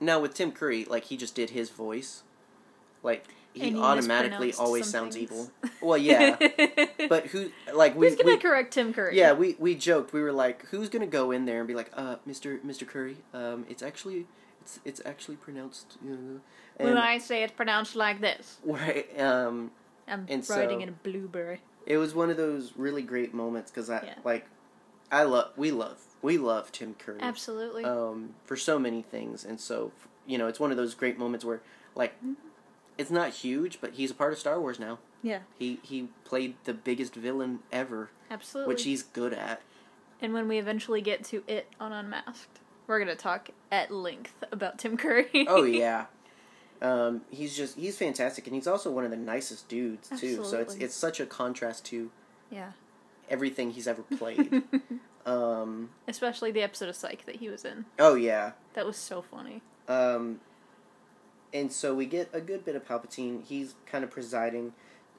now 0.00 0.18
with 0.18 0.34
Tim 0.34 0.50
Curry, 0.50 0.84
like 0.84 1.04
he 1.04 1.16
just 1.16 1.36
did 1.36 1.50
his 1.50 1.70
voice. 1.70 2.24
Like 3.04 3.28
he, 3.54 3.70
he 3.70 3.76
automatically 3.78 4.52
always 4.54 4.86
sounds 4.86 5.14
things. 5.16 5.30
evil. 5.30 5.50
Well, 5.80 5.96
yeah. 5.98 6.36
but 7.08 7.26
who 7.26 7.50
like 7.72 7.94
we, 7.94 8.08
Who's 8.08 8.16
gonna 8.18 8.34
we 8.34 8.38
correct 8.38 8.74
Tim 8.74 8.92
Curry? 8.92 9.16
yeah, 9.16 9.32
we 9.32 9.54
we 9.60 9.74
joked. 9.76 10.12
We 10.12 10.20
were 10.22 10.32
like, 10.32 10.66
"Who's 10.66 10.88
gonna 10.88 11.06
go 11.06 11.30
in 11.30 11.44
there 11.46 11.58
and 11.60 11.68
be 11.68 11.74
like, 11.74 11.90
uh, 11.96 12.16
Mister 12.26 12.58
Mister 12.64 12.84
Curry? 12.84 13.18
Um, 13.32 13.64
it's 13.68 13.82
actually 13.82 14.26
it's 14.60 14.80
it's 14.84 15.00
actually 15.06 15.36
pronounced, 15.36 15.96
you 16.04 16.10
know." 16.10 16.40
When 16.84 16.96
I 16.98 17.18
say 17.18 17.42
it's 17.44 17.52
pronounced 17.52 17.94
like 17.96 18.20
this, 18.20 18.58
right, 18.64 19.06
um, 19.20 19.70
I'm 20.08 20.26
And 20.28 20.48
writing 20.50 20.78
so- 20.78 20.82
in 20.82 20.88
a 20.88 20.92
blueberry. 20.92 21.60
it 21.86 21.96
was 21.98 22.14
one 22.14 22.28
of 22.30 22.36
those 22.36 22.72
really 22.76 23.02
great 23.02 23.32
moments 23.32 23.70
because 23.70 23.88
I 23.88 24.02
Yeah. 24.04 24.14
like, 24.24 24.46
I 25.12 25.22
love 25.22 25.52
we 25.56 25.70
love 25.70 25.98
we 26.22 26.38
love 26.38 26.72
Tim 26.72 26.94
Curry. 26.98 27.18
Absolutely. 27.20 27.84
um, 27.84 28.34
for 28.44 28.56
so 28.56 28.78
many 28.80 29.02
things. 29.02 29.44
And 29.44 29.60
so, 29.60 29.92
you 30.26 30.38
know, 30.38 30.48
it's 30.48 30.58
one 30.58 30.72
of 30.72 30.76
those 30.76 30.94
great 30.94 31.16
moments 31.18 31.44
where, 31.44 31.60
like, 31.94 32.14
Mm-hmm. 32.18 32.34
It's 32.98 33.10
not 33.10 33.30
huge, 33.30 33.80
but 33.80 33.94
he's 33.94 34.10
a 34.10 34.14
part 34.14 34.32
of 34.32 34.38
Star 34.38 34.60
Wars 34.60 34.78
now. 34.78 34.98
yeah, 35.22 35.40
He 35.58 35.78
he 35.82 36.08
played 36.24 36.56
the 36.64 36.74
biggest 36.74 37.14
villain 37.14 37.60
ever, 37.72 38.10
absolutely. 38.30 38.74
which 38.74 38.84
he's 38.84 39.02
good 39.02 39.32
at. 39.32 39.62
and 40.20 40.34
when 40.34 40.48
we 40.48 40.58
eventually 40.58 41.00
get 41.00 41.24
to 41.24 41.42
it 41.46 41.68
on 41.80 41.92
Unmasked, 41.92 42.58
we're 42.86 42.98
gonna 42.98 43.14
talk 43.14 43.50
at 43.70 43.90
length 43.90 44.44
about 44.52 44.78
Tim 44.78 44.96
Curry. 44.96 45.46
Oh 45.48 45.62
yeah. 45.64 46.06
Um, 46.80 47.22
he's 47.30 47.56
just 47.56 47.76
he's 47.76 47.96
fantastic, 47.96 48.46
and 48.46 48.54
he's 48.54 48.66
also 48.66 48.90
one 48.90 49.04
of 49.04 49.10
the 49.10 49.16
nicest 49.16 49.68
dudes 49.68 50.08
too. 50.20 50.44
So 50.44 50.58
it's 50.58 50.74
it's 50.76 50.94
such 50.94 51.18
a 51.20 51.26
contrast 51.26 51.84
to 51.86 52.10
yeah. 52.50 52.72
everything 53.28 53.72
he's 53.72 53.88
ever 53.88 54.02
played. 54.02 54.62
um, 55.26 55.90
Especially 56.06 56.50
the 56.52 56.62
episode 56.62 56.88
of 56.88 56.94
Psych 56.96 57.26
that 57.26 57.36
he 57.36 57.48
was 57.48 57.64
in. 57.64 57.84
oh 57.98 58.14
yeah, 58.14 58.52
That 58.74 58.86
was 58.86 58.96
so 58.96 59.22
funny. 59.22 59.60
Um, 59.88 60.40
and 61.52 61.72
so 61.72 61.94
we 61.94 62.06
get 62.06 62.28
a 62.32 62.40
good 62.40 62.64
bit 62.64 62.76
of 62.76 62.86
Palpatine. 62.86 63.44
He's 63.44 63.74
kind 63.86 64.04
of 64.04 64.10
presiding. 64.10 64.72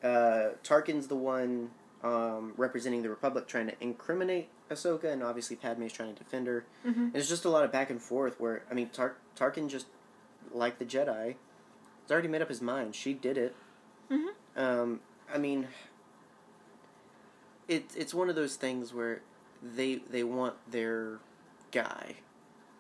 Uh, 0.04 0.52
Tarkin's 0.64 1.08
the 1.08 1.16
one 1.16 1.72
um, 2.04 2.54
representing 2.58 3.02
the 3.04 3.10
Republic, 3.10 3.48
trying 3.48 3.68
to 3.68 3.74
incriminate 3.82 4.50
Ahsoka, 4.70 5.06
and 5.12 5.24
obviously 5.24 5.56
Padme's 5.56 5.92
trying 5.94 6.14
to 6.16 6.24
defend 6.24 6.48
her. 6.48 6.66
Mm-hmm. 6.86 7.02
And 7.02 7.16
it's 7.16 7.28
just 7.30 7.46
a 7.46 7.50
lot 7.50 7.64
of 7.64 7.72
back 7.72 7.90
and 7.90 8.02
forth. 8.02 8.40
Where 8.40 8.64
I 8.70 8.74
mean, 8.74 8.90
Tar- 8.90 9.18
Tarkin 9.36 9.70
just 9.70 9.88
like 10.52 10.80
the 10.80 10.86
Jedi, 10.86 11.36
has 12.04 12.12
already 12.12 12.28
made 12.28 12.42
up 12.42 12.50
his 12.50 12.62
mind. 12.62 12.96
She 12.96 13.14
did 13.14 13.38
it. 13.38 13.56
Mhm. 14.10 14.30
Um, 14.56 15.00
I 15.34 15.38
mean, 15.38 15.68
it 17.68 17.92
it's 17.96 18.14
one 18.14 18.30
of 18.30 18.36
those 18.36 18.56
things 18.56 18.94
where 18.94 19.22
they 19.62 19.96
they 20.10 20.24
want 20.24 20.56
their 20.70 21.20
guy. 21.72 22.16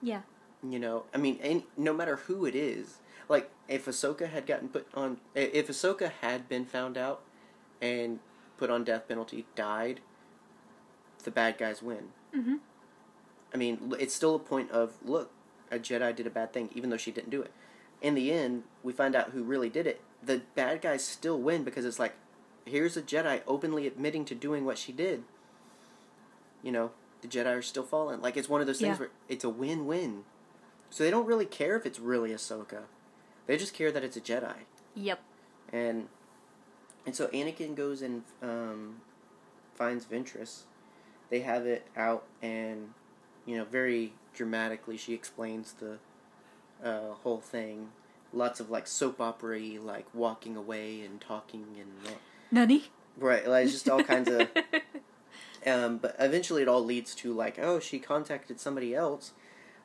Yeah. 0.01 0.21
You 0.67 0.79
know, 0.79 1.05
I 1.13 1.17
mean, 1.17 1.39
and 1.41 1.63
no 1.77 1.93
matter 1.93 2.17
who 2.17 2.45
it 2.45 2.53
is, 2.55 2.97
like 3.29 3.49
if 3.69 3.85
Ahsoka 3.85 4.29
had 4.29 4.45
gotten 4.45 4.67
put 4.67 4.87
on, 4.93 5.17
if 5.33 5.67
Ahsoka 5.67 6.11
had 6.21 6.49
been 6.49 6.65
found 6.65 6.97
out 6.97 7.21
and 7.81 8.19
put 8.57 8.69
on 8.69 8.83
death 8.83 9.07
penalty, 9.07 9.45
died, 9.55 10.01
the 11.23 11.31
bad 11.31 11.57
guys 11.57 11.81
win. 11.81 12.09
Mm-hmm. 12.35 12.55
I 13.53 13.57
mean, 13.57 13.93
it's 13.99 14.13
still 14.13 14.35
a 14.35 14.39
point 14.39 14.69
of 14.71 14.93
look, 15.03 15.31
a 15.71 15.79
Jedi 15.79 16.13
did 16.15 16.27
a 16.27 16.31
bad 16.31 16.51
thing, 16.51 16.69
even 16.75 16.89
though 16.89 16.97
she 16.97 17.11
didn't 17.11 17.29
do 17.29 17.41
it. 17.41 17.51
In 18.01 18.15
the 18.15 18.31
end, 18.31 18.63
we 18.83 18.91
find 18.91 19.15
out 19.15 19.29
who 19.31 19.43
really 19.43 19.69
did 19.69 19.87
it. 19.87 20.01
The 20.21 20.41
bad 20.55 20.81
guys 20.81 21.05
still 21.05 21.39
win 21.39 21.63
because 21.63 21.85
it's 21.85 21.99
like, 21.99 22.15
here's 22.65 22.97
a 22.97 23.01
Jedi 23.01 23.41
openly 23.47 23.87
admitting 23.87 24.25
to 24.25 24.35
doing 24.35 24.65
what 24.65 24.77
she 24.77 24.91
did. 24.91 25.23
You 26.61 26.71
know, 26.73 26.91
the 27.21 27.27
Jedi 27.29 27.57
are 27.57 27.61
still 27.61 27.83
fallen. 27.83 28.21
Like 28.21 28.35
it's 28.35 28.49
one 28.49 28.59
of 28.61 28.67
those 28.67 28.79
things 28.79 28.95
Yeah. 28.95 28.99
where 28.99 29.09
it's 29.29 29.43
a 29.45 29.49
win-win. 29.49 30.23
So 30.89 31.03
they 31.03 31.11
don't 31.11 31.25
really 31.25 31.45
care 31.45 31.75
if 31.75 31.85
it's 31.85 31.99
really 31.99 32.31
Ahsoka. 32.31 32.83
They 33.47 33.57
just 33.57 33.73
care 33.73 33.91
that 33.91 34.03
it's 34.03 34.17
a 34.17 34.21
Jedi. 34.21 34.55
Yep. 34.95 35.19
And 35.71 36.07
and 37.05 37.15
so 37.15 37.27
Anakin 37.27 37.75
goes 37.75 38.01
and 38.01 38.23
um, 38.41 38.97
finds 39.75 40.05
Ventress. 40.05 40.63
They 41.29 41.41
have 41.41 41.65
it 41.65 41.87
out, 41.95 42.25
and 42.41 42.93
you 43.45 43.57
know, 43.57 43.65
very 43.65 44.13
dramatically, 44.33 44.97
she 44.97 45.13
explains 45.13 45.73
the 45.73 45.97
uh, 46.83 47.13
whole 47.23 47.39
thing. 47.39 47.89
Lots 48.31 48.59
of 48.59 48.69
like 48.69 48.85
soap 48.85 49.19
opera 49.19 49.59
like 49.81 50.05
walking 50.13 50.55
away 50.55 51.01
and 51.01 51.19
talking 51.19 51.65
and 51.79 52.15
Nani? 52.51 52.85
right, 53.17 53.47
like 53.47 53.67
just 53.67 53.89
all 53.89 54.03
kinds 54.03 54.29
of. 54.29 54.47
Um, 55.65 55.97
but 55.97 56.15
eventually, 56.19 56.61
it 56.61 56.69
all 56.69 56.83
leads 56.83 57.13
to 57.15 57.33
like, 57.33 57.59
oh, 57.59 57.81
she 57.81 57.99
contacted 57.99 58.61
somebody 58.61 58.95
else, 58.95 59.33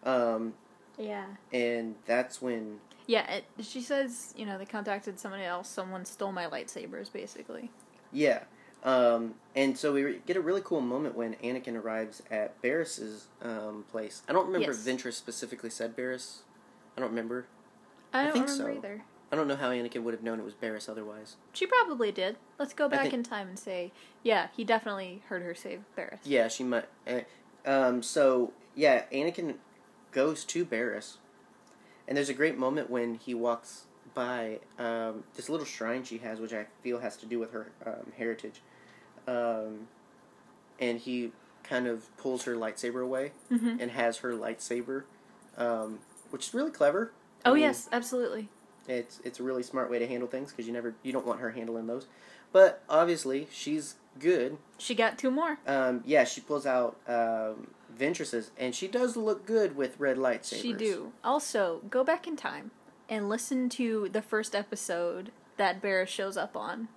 um, 0.04 0.54
yeah. 0.98 1.26
and 1.52 1.94
that's 2.06 2.40
when 2.42 2.80
Yeah, 3.06 3.30
it, 3.30 3.44
she 3.60 3.80
says, 3.82 4.32
you 4.36 4.46
know, 4.46 4.56
they 4.58 4.64
contacted 4.64 5.18
somebody 5.20 5.44
else. 5.44 5.68
Someone 5.68 6.04
stole 6.04 6.32
my 6.32 6.46
lightsabers, 6.46 7.12
basically. 7.12 7.70
Yeah. 8.12 8.44
Um, 8.82 9.34
and 9.56 9.76
so 9.78 9.92
we 9.94 10.02
re- 10.04 10.20
get 10.26 10.36
a 10.36 10.40
really 10.40 10.60
cool 10.62 10.80
moment 10.82 11.14
when 11.16 11.34
Anakin 11.36 11.74
arrives 11.82 12.22
at 12.30 12.60
Barris's 12.62 13.28
um, 13.42 13.84
place. 13.90 14.22
I 14.28 14.32
don't 14.32 14.46
remember 14.46 14.72
Yes. 14.72 14.86
if 14.86 14.94
Ventress 14.96 15.14
specifically 15.14 15.70
said 15.70 15.96
Barris. 15.96 16.42
I 16.96 17.00
don't 17.00 17.10
remember. 17.10 17.46
I 18.12 18.20
I 18.20 18.24
don't 18.24 18.32
think 18.34 18.46
remember 18.48 18.72
so. 18.72 18.78
either. 18.78 19.04
I 19.32 19.36
don't 19.36 19.48
know 19.48 19.56
how 19.56 19.70
Anakin 19.70 20.02
would 20.02 20.14
have 20.14 20.22
known 20.22 20.38
it 20.38 20.44
was 20.44 20.54
Barris 20.54 20.88
otherwise. 20.88 21.36
She 21.54 21.66
probably 21.66 22.12
did. 22.12 22.36
Let's 22.58 22.72
go 22.74 22.88
back 22.88 23.02
think- 23.02 23.14
in 23.14 23.22
time 23.22 23.48
and 23.48 23.58
say, 23.58 23.90
yeah, 24.22 24.48
he 24.56 24.64
definitely 24.64 25.22
heard 25.28 25.42
her 25.42 25.54
say 25.54 25.78
Barris. 25.96 26.20
Yeah, 26.24 26.48
she 26.48 26.62
might. 26.62 26.84
Uh, 27.08 27.20
um, 27.66 28.02
so 28.02 28.52
yeah, 28.76 29.04
Anakin 29.12 29.54
goes 30.14 30.44
to 30.46 30.64
Barris, 30.64 31.18
and 32.08 32.16
there's 32.16 32.30
a 32.30 32.34
great 32.34 32.56
moment 32.56 32.88
when 32.88 33.16
he 33.16 33.34
walks 33.34 33.84
by 34.14 34.60
um, 34.78 35.24
this 35.34 35.48
little 35.50 35.66
shrine 35.66 36.04
she 36.04 36.18
has, 36.18 36.38
which 36.40 36.52
I 36.54 36.66
feel 36.82 37.00
has 37.00 37.16
to 37.18 37.26
do 37.26 37.38
with 37.38 37.50
her 37.52 37.72
um, 37.84 38.12
heritage. 38.16 38.62
Um, 39.26 39.88
and 40.78 40.98
he 41.00 41.32
kind 41.62 41.86
of 41.86 42.14
pulls 42.16 42.44
her 42.44 42.54
lightsaber 42.54 43.02
away 43.02 43.32
Mm-hmm. 43.50 43.76
and 43.80 43.90
has 43.90 44.18
her 44.18 44.32
lightsaber, 44.32 45.04
um, 45.56 45.98
which 46.30 46.48
is 46.48 46.54
really 46.54 46.70
clever. 46.70 47.12
I 47.44 47.50
Oh 47.50 47.54
mean, 47.54 47.62
yes, 47.64 47.88
absolutely. 47.92 48.48
it's 48.88 49.20
it's 49.24 49.40
a 49.40 49.42
really 49.42 49.62
smart 49.62 49.90
way 49.90 49.98
to 49.98 50.06
handle 50.06 50.28
things 50.28 50.50
because 50.50 50.66
you 50.66 50.72
never 50.72 50.94
you 51.02 51.12
don't 51.12 51.26
want 51.26 51.40
her 51.40 51.50
handling 51.50 51.86
those. 51.86 52.06
But 52.52 52.82
obviously 52.88 53.48
she's 53.50 53.96
good. 54.18 54.56
She 54.78 54.94
got 54.94 55.18
two 55.18 55.30
more. 55.30 55.58
Um, 55.66 56.02
yeah, 56.04 56.24
she 56.24 56.40
pulls 56.40 56.66
out 56.66 56.96
um, 57.08 57.68
Ventress's, 57.98 58.50
and 58.58 58.74
she 58.74 58.88
does 58.88 59.16
look 59.16 59.46
good 59.46 59.76
with 59.76 59.98
red 60.00 60.16
lightsabers. 60.16 60.60
She 60.62 60.72
do. 60.72 61.12
Also, 61.22 61.80
go 61.90 62.02
back 62.04 62.26
in 62.26 62.36
time 62.36 62.70
and 63.08 63.28
listen 63.28 63.68
to 63.70 64.08
the 64.12 64.22
first 64.22 64.54
episode 64.54 65.30
that 65.56 65.80
Barris 65.80 66.10
shows 66.10 66.36
up 66.36 66.56
on 66.56 66.88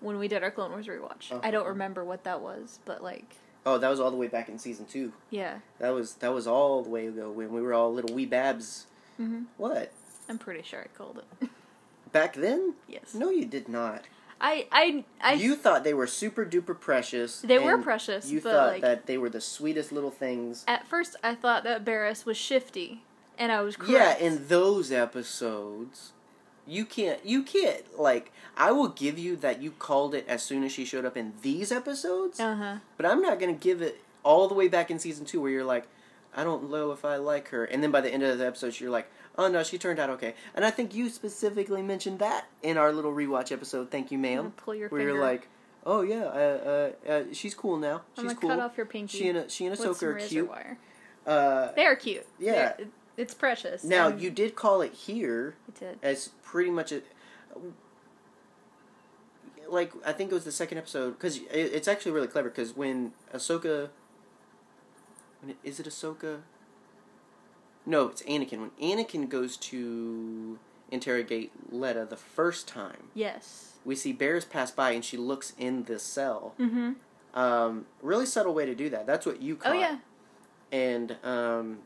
when 0.00 0.18
we 0.18 0.28
did 0.28 0.42
our 0.42 0.50
Clone 0.50 0.72
Wars 0.72 0.86
rewatch. 0.86 1.32
I 1.42 1.50
don't 1.50 1.62
Uh-huh. 1.62 1.70
remember 1.70 2.04
what 2.04 2.24
that 2.24 2.40
was, 2.40 2.78
but 2.84 3.02
like, 3.02 3.36
Oh, 3.64 3.78
that 3.78 3.88
was 3.88 3.98
all 3.98 4.10
the 4.12 4.16
way 4.16 4.28
back 4.28 4.48
in 4.48 4.58
season 4.58 4.84
two. 4.86 5.12
yeah, 5.30 5.58
That 5.78 5.90
was 5.90 6.14
that 6.16 6.32
was 6.32 6.46
all 6.46 6.82
the 6.82 6.90
way 6.90 7.06
ago 7.06 7.30
when 7.30 7.52
we 7.52 7.60
were 7.62 7.72
all 7.74 7.92
little 7.92 8.14
wee 8.14 8.26
babs. 8.26 8.86
hmm 9.16 9.44
What? 9.56 9.90
I'm 10.28 10.38
pretty 10.38 10.62
sure 10.62 10.80
I 10.82 10.96
called 10.96 11.22
it. 11.40 11.48
Back 12.12 12.34
then? 12.34 12.74
yes. 12.88 13.14
No, 13.14 13.30
you 13.30 13.44
did 13.44 13.68
not. 13.68 14.02
I 14.40 14.66
I 14.70 15.04
I. 15.20 15.32
you 15.34 15.56
thought 15.56 15.82
they 15.84 15.94
were 15.94 16.06
super 16.06 16.44
duper 16.44 16.78
precious. 16.78 17.40
They 17.40 17.58
were 17.58 17.78
precious, 17.78 18.30
You 18.30 18.40
thought 18.40 18.72
like- 18.72 18.82
that 18.82 19.06
they 19.06 19.16
were 19.18 19.30
the 19.30 19.40
sweetest 19.40 19.92
little 19.92 20.10
things. 20.10 20.64
at 20.68 20.86
first, 20.86 21.16
I 21.24 21.34
thought 21.34 21.64
that 21.64 21.84
Barris 21.84 22.26
was 22.26 22.36
shifty, 22.36 23.02
and 23.38 23.50
I 23.50 23.62
was 23.62 23.76
correct. 23.76 23.92
Yeah, 23.92 24.16
in 24.18 24.48
those 24.48 24.92
episodes, 24.92 26.12
you 26.66 26.84
can't. 26.84 27.24
You 27.24 27.42
can't 27.42 27.98
like. 27.98 28.32
I 28.56 28.72
will 28.72 28.88
give 28.88 29.18
you 29.18 29.36
that 29.36 29.60
you 29.62 29.70
called 29.70 30.14
it 30.14 30.26
as 30.28 30.42
soon 30.42 30.64
as 30.64 30.72
she 30.72 30.84
showed 30.84 31.04
up 31.04 31.16
in 31.16 31.34
these 31.42 31.70
episodes, 31.72 32.40
Uh 32.40 32.54
huh. 32.56 32.76
but 32.96 33.06
I'm 33.06 33.20
not 33.22 33.38
gonna 33.38 33.52
give 33.52 33.82
it 33.82 34.02
all 34.22 34.48
the 34.48 34.54
way 34.54 34.66
back 34.68 34.90
in 34.90 34.98
season 34.98 35.24
two 35.24 35.40
where 35.40 35.50
you're 35.50 35.64
like, 35.64 35.86
I 36.34 36.42
don't 36.44 36.70
know 36.70 36.90
if 36.92 37.04
I 37.04 37.16
like 37.16 37.48
her, 37.48 37.64
and 37.64 37.82
then 37.82 37.90
by 37.90 38.00
the 38.00 38.10
end 38.12 38.22
of 38.22 38.36
the 38.38 38.46
episode 38.46 38.78
you're 38.80 38.90
like, 38.90 39.10
oh 39.38 39.48
no, 39.48 39.62
she 39.62 39.78
turned 39.78 39.98
out 39.98 40.10
okay. 40.10 40.34
And 40.54 40.64
I 40.64 40.70
think 40.70 40.94
you 40.94 41.08
specifically 41.08 41.82
mentioned 41.82 42.18
that 42.20 42.46
in 42.62 42.76
our 42.76 42.92
little 42.92 43.12
rewatch 43.12 43.52
episode. 43.52 43.90
Thank 43.90 44.10
you, 44.10 44.18
ma'am. 44.18 44.52
pull 44.56 44.74
your 44.74 44.88
Where 44.88 45.00
finger. 45.00 45.14
you're 45.14 45.22
like, 45.22 45.48
oh 45.84 46.02
yeah, 46.02 46.24
uh, 46.24 46.90
uh, 47.08 47.10
uh, 47.10 47.22
she's 47.32 47.54
cool 47.54 47.76
now. 47.76 48.02
I'm 48.16 48.24
She's 48.24 48.24
gonna 48.24 48.34
cool. 48.40 48.50
cut 48.50 48.60
off 48.60 48.76
your 48.76 48.86
pinky. 48.86 49.18
she 49.18 49.28
and 49.28 49.50
she 49.50 49.66
and 49.66 49.76
Ahsoka 49.76 50.02
are 50.02 50.14
cute. 50.14 50.48
wire. 50.48 50.78
Uh, 51.26 51.72
They 51.72 51.84
are 51.86 51.96
cute. 51.96 52.26
Yeah. 52.38 52.74
They're- 52.76 52.88
it's 53.16 53.32
precious. 53.32 53.82
now 53.82 54.08
and 54.08 54.20
you 54.20 54.30
did 54.30 54.54
call 54.56 54.82
it 54.82 54.92
here 54.92 55.54
it 55.68 55.80
did. 55.80 55.98
as 56.02 56.28
pretty 56.42 56.70
much 56.70 56.92
a. 56.92 57.00
Like 59.68 59.92
I 60.04 60.12
think 60.12 60.30
it 60.30 60.34
was 60.34 60.44
the 60.44 60.52
second 60.52 60.78
episode 60.78 61.12
because 61.18 61.38
it, 61.38 61.48
it's 61.50 61.88
actually 61.88 62.12
really 62.12 62.28
clever 62.28 62.48
because 62.50 62.76
when 62.76 63.12
Ahsoka. 63.34 63.88
When 65.40 65.50
it, 65.50 65.56
is 65.64 65.80
it 65.80 65.86
Ahsoka? 65.86 66.40
No, 67.86 68.08
it's 68.08 68.22
Anakin. 68.24 68.58
When 68.60 68.70
Anakin 68.82 69.28
goes 69.28 69.56
to 69.58 70.58
interrogate 70.90 71.52
Letta 71.72 72.04
the 72.08 72.16
first 72.16 72.66
time, 72.68 73.10
Yes. 73.14 73.74
we 73.84 73.94
see 73.94 74.12
Barris 74.12 74.44
pass 74.44 74.70
by 74.70 74.90
and 74.90 75.04
she 75.04 75.16
looks 75.16 75.52
in 75.56 75.84
the 75.84 75.98
cell. 75.98 76.54
Mm-hmm. 76.58 76.92
Um, 77.38 77.86
really 78.02 78.26
subtle 78.26 78.54
way 78.54 78.66
to 78.66 78.74
do 78.74 78.88
that. 78.90 79.06
That's 79.06 79.24
what 79.26 79.40
you 79.40 79.54
Oh 79.60 79.64
caught. 79.64 79.78
yeah. 79.78 79.98
And 80.72 81.16
um, 81.22 81.78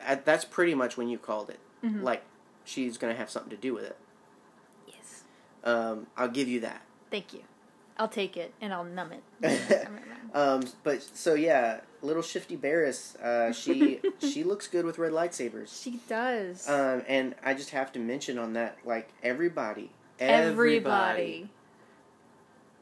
at, 0.00 0.24
that's 0.24 0.44
pretty 0.44 0.74
much 0.74 0.96
when 0.96 1.08
you 1.08 1.18
called 1.18 1.50
it. 1.50 1.58
Mhm. 1.84 2.02
Like 2.02 2.22
she's 2.64 2.96
gonna 2.98 3.14
have 3.14 3.30
something 3.30 3.50
to 3.50 3.56
do 3.56 3.74
with 3.74 3.84
it. 3.84 3.96
Yes. 4.86 5.24
Um, 5.64 6.06
I'll 6.16 6.28
give 6.28 6.48
you 6.48 6.60
that. 6.60 6.82
Thank 7.10 7.32
you. 7.32 7.42
I'll 7.98 8.08
take 8.08 8.36
it 8.36 8.54
and 8.60 8.72
I'll 8.72 8.84
numb 8.84 9.12
it. 9.12 9.88
um, 10.34 10.64
but 10.84 11.02
so 11.02 11.34
yeah, 11.34 11.80
little 12.02 12.22
shifty 12.22 12.56
Barris. 12.56 13.16
Uh, 13.16 13.52
she 13.52 14.00
she 14.20 14.44
looks 14.44 14.68
good 14.68 14.84
with 14.84 14.98
red 14.98 15.12
lightsabers. 15.12 15.82
she 15.82 16.00
does. 16.08 16.68
Um, 16.68 17.02
and 17.08 17.34
I 17.44 17.54
just 17.54 17.70
have 17.70 17.92
to 17.92 17.98
mention 17.98 18.38
on 18.38 18.52
that, 18.54 18.78
like 18.84 19.08
everybody, 19.22 19.90
Everybody. 20.20 21.48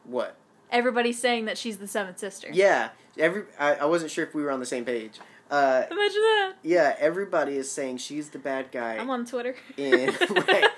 What? 0.04 0.36
Everybody's 0.70 1.18
saying 1.20 1.44
that 1.46 1.58
she's 1.58 1.78
the 1.78 1.86
seventh 1.86 2.18
sister. 2.18 2.48
Yeah, 2.52 2.90
every. 3.18 3.44
I, 3.58 3.74
I 3.76 3.84
wasn't 3.84 4.10
sure 4.10 4.24
if 4.24 4.34
we 4.34 4.42
were 4.42 4.50
on 4.50 4.60
the 4.60 4.66
same 4.66 4.84
page. 4.84 5.18
Uh, 5.50 5.84
Imagine 5.90 6.20
that. 6.22 6.52
yeah, 6.64 6.96
everybody 6.98 7.56
is 7.56 7.70
saying 7.70 7.98
she's 7.98 8.30
the 8.30 8.38
bad 8.38 8.72
guy. 8.72 8.96
I'm 8.96 9.10
on 9.10 9.24
Twitter. 9.24 9.54
in 9.76 10.06
right 10.30 10.70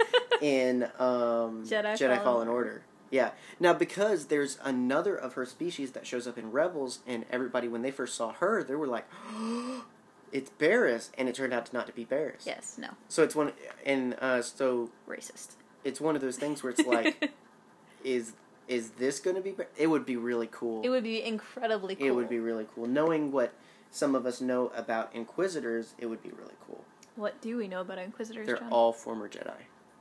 in 0.43 0.85
um, 0.99 1.65
Jedi 1.65 1.95
Jedi, 1.95 1.99
Fallen 1.99 2.19
Fallen, 2.23 2.49
Order. 2.49 2.83
Yeah. 3.11 3.31
Now 3.59 3.73
because 3.73 4.27
there's 4.27 4.59
another 4.63 5.17
of 5.17 5.35
her 5.35 5.47
species 5.47 5.93
that 5.93 6.07
shows 6.07 6.27
up 6.27 6.37
in 6.39 6.51
Rebels, 6.53 7.01
and 7.07 7.25
everybody 7.31 7.69
when 7.69 7.83
they 7.83 7.91
first 7.91 8.15
saw 8.15 8.33
her, 8.35 8.63
they 8.63 8.75
were 8.75 8.87
like, 8.87 9.07
"It's 10.33 10.51
Barris," 10.51 11.11
and 11.17 11.29
it 11.29 11.35
turned 11.35 11.53
out 11.53 11.67
to 11.67 11.75
not 11.75 11.87
to 11.87 11.93
be 11.93 12.05
Barris. 12.05 12.45
Yes. 12.47 12.77
No. 12.79 12.89
So 13.09 13.23
it's 13.23 13.35
one, 13.35 13.53
and 13.85 14.15
uh, 14.21 14.43
so 14.43 14.91
Racist. 15.09 15.53
it's 15.85 16.01
one 16.01 16.15
of 16.17 16.21
those 16.23 16.37
things 16.37 16.63
where 16.63 16.71
it's 16.73 16.85
like, 16.87 17.33
is 18.05 18.33
is 18.69 18.91
this 18.91 19.19
going 19.21 19.37
to 19.37 19.43
be? 19.43 19.53
Bar- 19.53 19.69
It 19.77 19.87
would 19.87 20.05
be 20.05 20.17
really 20.17 20.49
cool. 20.51 20.83
it 20.83 20.91
would 20.91 21.05
be 21.05 21.23
incredibly 21.23 21.95
cool. 21.97 22.07
It 22.07 22.11
would 22.15 22.29
be 22.29 22.39
really 22.39 22.67
cool. 22.75 22.87
Knowing 22.87 23.33
what 23.33 23.55
some 23.91 24.15
of 24.15 24.27
us 24.27 24.41
know 24.43 24.71
about 24.77 25.15
Inquisitors, 25.15 25.95
it 25.99 26.07
would 26.07 26.23
be 26.23 26.31
really 26.31 26.55
cool. 26.67 26.85
What 27.17 27.41
do 27.41 27.57
we 27.57 27.67
know 27.67 27.81
about 27.81 27.99
Inquisitors? 27.99 28.47
They're 28.47 28.59
John? 28.59 28.71
all 28.71 28.93
former 28.93 29.29
Jedi. 29.29 29.55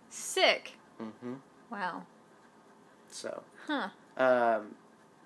sick. 0.09 0.73
Mm 1.01 1.11
hmm. 1.21 1.33
Wow. 1.71 2.03
So. 3.11 3.43
Huh. 3.67 3.89
Um, 4.17 4.75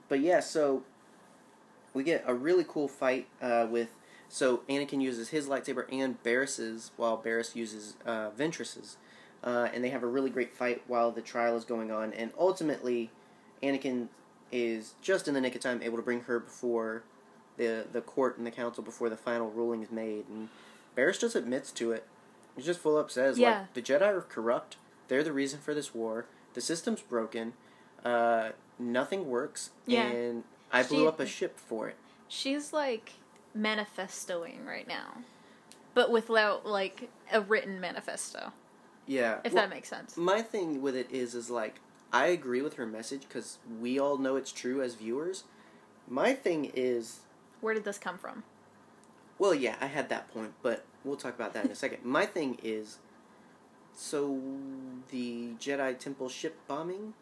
but 0.10 0.20
yeah, 0.20 0.40
so 0.40 0.84
we 1.94 2.04
get 2.04 2.24
a 2.28 2.34
really 2.34 2.66
cool 2.68 2.88
fight 2.88 3.28
uh, 3.42 3.68
with. 3.70 3.90
So 4.30 4.62
Anakin 4.70 5.02
uses 5.02 5.30
his 5.30 5.48
lightsaber 5.48 5.86
and 5.92 6.22
Barris's, 6.24 6.92
while 6.96 7.18
Barris 7.18 7.54
uses 7.56 7.96
uh, 8.06 8.30
Ventress's, 8.30 8.96
uh, 9.44 9.68
and 9.74 9.84
they 9.84 9.90
have 9.90 10.04
a 10.04 10.08
really 10.08 10.30
great 10.30 10.54
fight 10.56 10.82
while 10.88 11.12
the 11.12 11.22
trial 11.22 11.58
is 11.58 11.66
going 11.66 11.92
on. 11.92 12.14
And 12.14 12.32
ultimately, 12.40 13.12
Anakin 13.62 14.08
is 14.52 14.94
just 15.02 15.28
in 15.28 15.34
the 15.34 15.42
nick 15.42 15.56
of 15.56 15.62
time 15.62 15.82
able 15.84 15.98
to 15.98 16.04
bring 16.04 16.22
her 16.22 16.40
before 16.40 17.04
the 17.58 17.86
the 17.92 18.02
court 18.02 18.38
and 18.38 18.48
the 18.48 18.52
council 18.52 18.84
before 18.84 19.10
the 19.10 19.18
final 19.18 19.50
ruling 19.50 19.84
is 19.84 19.92
made. 19.92 20.26
And 20.30 20.48
Barris 20.96 21.18
just 21.18 21.36
admits 21.36 21.72
to 21.74 21.92
it. 21.92 22.06
He 22.56 22.62
just 22.62 22.80
full 22.80 22.98
up 22.98 23.12
says, 23.12 23.38
Yeah. 23.38 23.60
like, 23.60 23.74
the 23.74 23.82
Jedi 23.82 24.02
are 24.02 24.22
corrupt. 24.22 24.78
They're 25.08 25.24
the 25.24 25.34
reason 25.34 25.60
for 25.60 25.74
this 25.74 25.94
war. 25.94 26.26
The 26.54 26.62
system's 26.62 27.02
broken. 27.02 27.54
Uh, 28.04 28.52
nothing 28.80 29.28
works. 29.30 29.72
Yeah. 29.86 30.08
And 30.08 30.43
I 30.72 30.84
blew 30.84 31.02
She- 31.04 31.08
up 31.08 31.20
a 31.20 31.26
ship 31.26 31.60
for 31.60 31.88
it. 31.89 31.97
She's 32.28 32.72
like 32.74 33.14
manifestoing 33.58 34.66
right 34.66 34.88
now, 34.88 35.18
but 35.93 36.12
without 36.12 36.66
like 36.66 37.10
a 37.32 37.41
written 37.41 37.80
manifesto. 37.80 38.54
Yeah. 39.06 39.39
If 39.43 39.54
Well, 39.54 39.64
that 39.64 39.70
makes 39.70 39.89
sense. 39.89 40.16
my 40.16 40.41
thing 40.41 40.82
with 40.82 40.95
it 40.95 41.12
is, 41.12 41.36
is 41.36 41.49
like, 41.49 41.82
I 42.14 42.28
agree 42.28 42.62
with 42.62 42.76
her 42.76 42.86
message 42.86 43.22
because 43.28 43.58
we 43.80 43.99
all 43.99 44.18
know 44.18 44.36
it's 44.36 44.52
true 44.52 44.82
as 44.82 44.95
viewers. 44.95 45.43
My 46.08 46.34
thing 46.34 46.72
is, 46.74 47.20
Where 47.62 47.74
did 47.74 47.84
this 47.84 47.97
come 47.97 48.18
from? 48.18 48.43
well, 49.39 49.54
yeah, 49.54 49.76
I 49.82 49.88
had 49.88 50.08
that 50.10 50.32
point, 50.34 50.54
but 50.62 50.86
we'll 51.04 51.16
talk 51.18 51.36
about 51.36 51.54
that 51.54 51.66
in 51.66 51.72
a 51.72 51.76
second. 51.84 52.06
My 52.06 52.26
thing 52.26 52.58
is, 52.64 52.99
so 53.93 54.39
the 55.10 55.49
Jedi 55.60 55.97
Temple 55.97 56.30
ship 56.30 56.58
bombing 56.68 57.14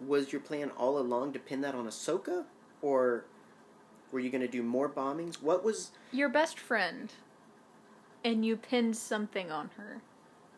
was 0.00 0.32
your 0.32 0.40
plan 0.40 0.70
all 0.70 0.98
along 0.98 1.32
to 1.32 1.38
pin 1.38 1.60
that 1.62 1.74
on 1.74 1.86
Ahsoka, 1.86 2.44
or 2.82 3.24
were 4.12 4.20
you 4.20 4.30
going 4.30 4.42
to 4.42 4.48
do 4.48 4.62
more 4.62 4.88
bombings? 4.88 5.42
What 5.42 5.64
was 5.64 5.90
Your 6.12 6.28
best 6.28 6.58
friend, 6.58 7.12
and 8.24 8.44
you 8.44 8.56
pinned 8.56 8.96
something 8.96 9.50
on 9.50 9.70
her. 9.76 10.02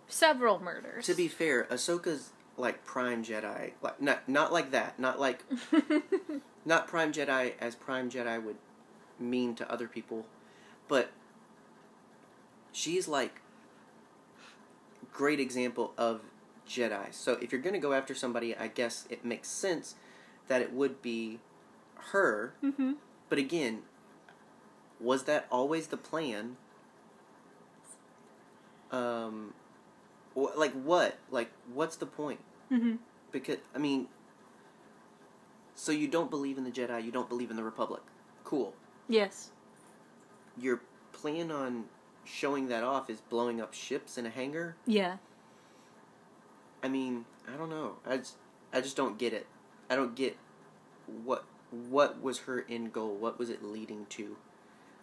Several 0.09 0.59
murders. 0.59 1.07
to 1.07 1.15
be 1.15 1.29
fair? 1.29 1.65
Ahsoka's 1.71 2.31
like 2.57 2.85
prime 2.85 3.25
Jedi, 3.25 3.73
like 3.81 4.03
not 4.03 4.29
not 4.29 4.53
like 4.53 4.73
that, 4.73 4.99
not 4.99 5.21
like 5.21 5.45
not 6.65 6.89
prime 6.89 7.13
Jedi 7.13 7.53
as 7.61 7.75
prime 7.77 8.11
Jedi 8.11 8.43
would 8.43 8.57
mean 9.19 9.55
to 9.55 9.71
other 9.71 9.87
people, 9.87 10.27
but 10.89 11.11
she's 12.73 13.07
like 13.07 13.41
great 15.13 15.41
example 15.41 15.93
of 15.97 16.23
Jedi. 16.71 17.13
So 17.13 17.33
if 17.43 17.51
you're 17.53 17.61
going 17.61 17.75
to 17.75 17.81
go 17.81 17.93
after 17.93 18.15
somebody, 18.15 18.57
I 18.57 18.69
guess 18.69 19.07
it 19.11 19.25
makes 19.25 19.49
sense 19.49 19.97
that 20.49 20.63
it 20.63 20.73
would 20.73 21.03
be 21.03 21.41
her. 22.13 22.55
hmm 22.61 22.93
But 23.29 23.39
again, 23.39 23.83
was 25.01 25.25
that 25.25 25.47
always 25.51 25.89
the 25.89 25.97
plan? 25.97 26.57
Um, 28.91 29.55
wh- 30.35 30.57
like 30.57 30.73
what? 30.73 31.19
Like 31.31 31.51
what's 31.73 31.97
the 31.97 32.07
point? 32.07 32.41
hmm 32.69 32.97
Because 33.33 33.59
I 33.75 33.79
mean, 33.79 34.09
so 35.75 35.93
you 35.93 36.09
don't 36.09 36.31
believe 36.31 36.59
in 36.59 36.65
the 36.65 36.71
Jedi, 36.71 37.05
you 37.05 37.11
don't 37.13 37.29
believe 37.29 37.51
in 37.51 37.57
the 37.57 37.65
Republic. 37.65 38.03
Cool. 38.45 38.75
Yes. 39.09 39.51
Your 40.59 40.81
plan 41.13 41.51
on 41.51 41.85
showing 42.25 42.69
that 42.69 42.85
off 42.85 43.09
is 43.11 43.21
blowing 43.21 43.61
up 43.61 43.73
ships 43.75 44.19
in 44.19 44.27
a 44.27 44.31
hangar. 44.31 44.77
Yeah. 44.87 45.17
I 46.83 46.89
mean, 46.89 47.25
I 47.53 47.57
don't 47.57 47.71
know. 47.71 47.97
I 48.07 48.19
just, 48.19 48.37
I 48.73 48.81
just 48.81 48.97
don't 48.97 49.19
get 49.19 49.33
it. 49.33 49.47
I 49.89 49.97
don't 49.97 50.15
get 50.15 50.37
what 51.25 51.45
what 51.71 52.21
was 52.23 52.41
her 52.41 52.65
end 52.69 52.93
goal. 52.93 53.15
What 53.15 53.39
was 53.39 53.51
it 53.51 53.63
leading 53.63 54.07
to? 54.11 54.37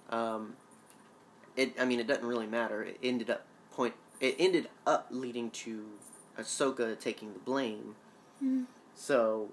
Um, 0.09 0.53
it. 1.55 1.73
I 1.80 1.86
mean, 1.86 1.99
it 1.99 2.07
doesn't 2.07 2.25
really 2.25 2.47
matter. 2.47 2.84
It 2.84 2.97
ended 3.03 3.30
up 3.30 3.45
point. 3.71 3.93
It 4.19 4.36
ended 4.39 4.69
up 4.86 5.07
leading 5.11 5.51
to 5.51 5.86
Ahsoka 6.39 6.99
taking 6.99 7.34
the 7.34 7.39
blame. 7.39 7.95
Mhm. 8.43 8.65
So, 8.95 9.49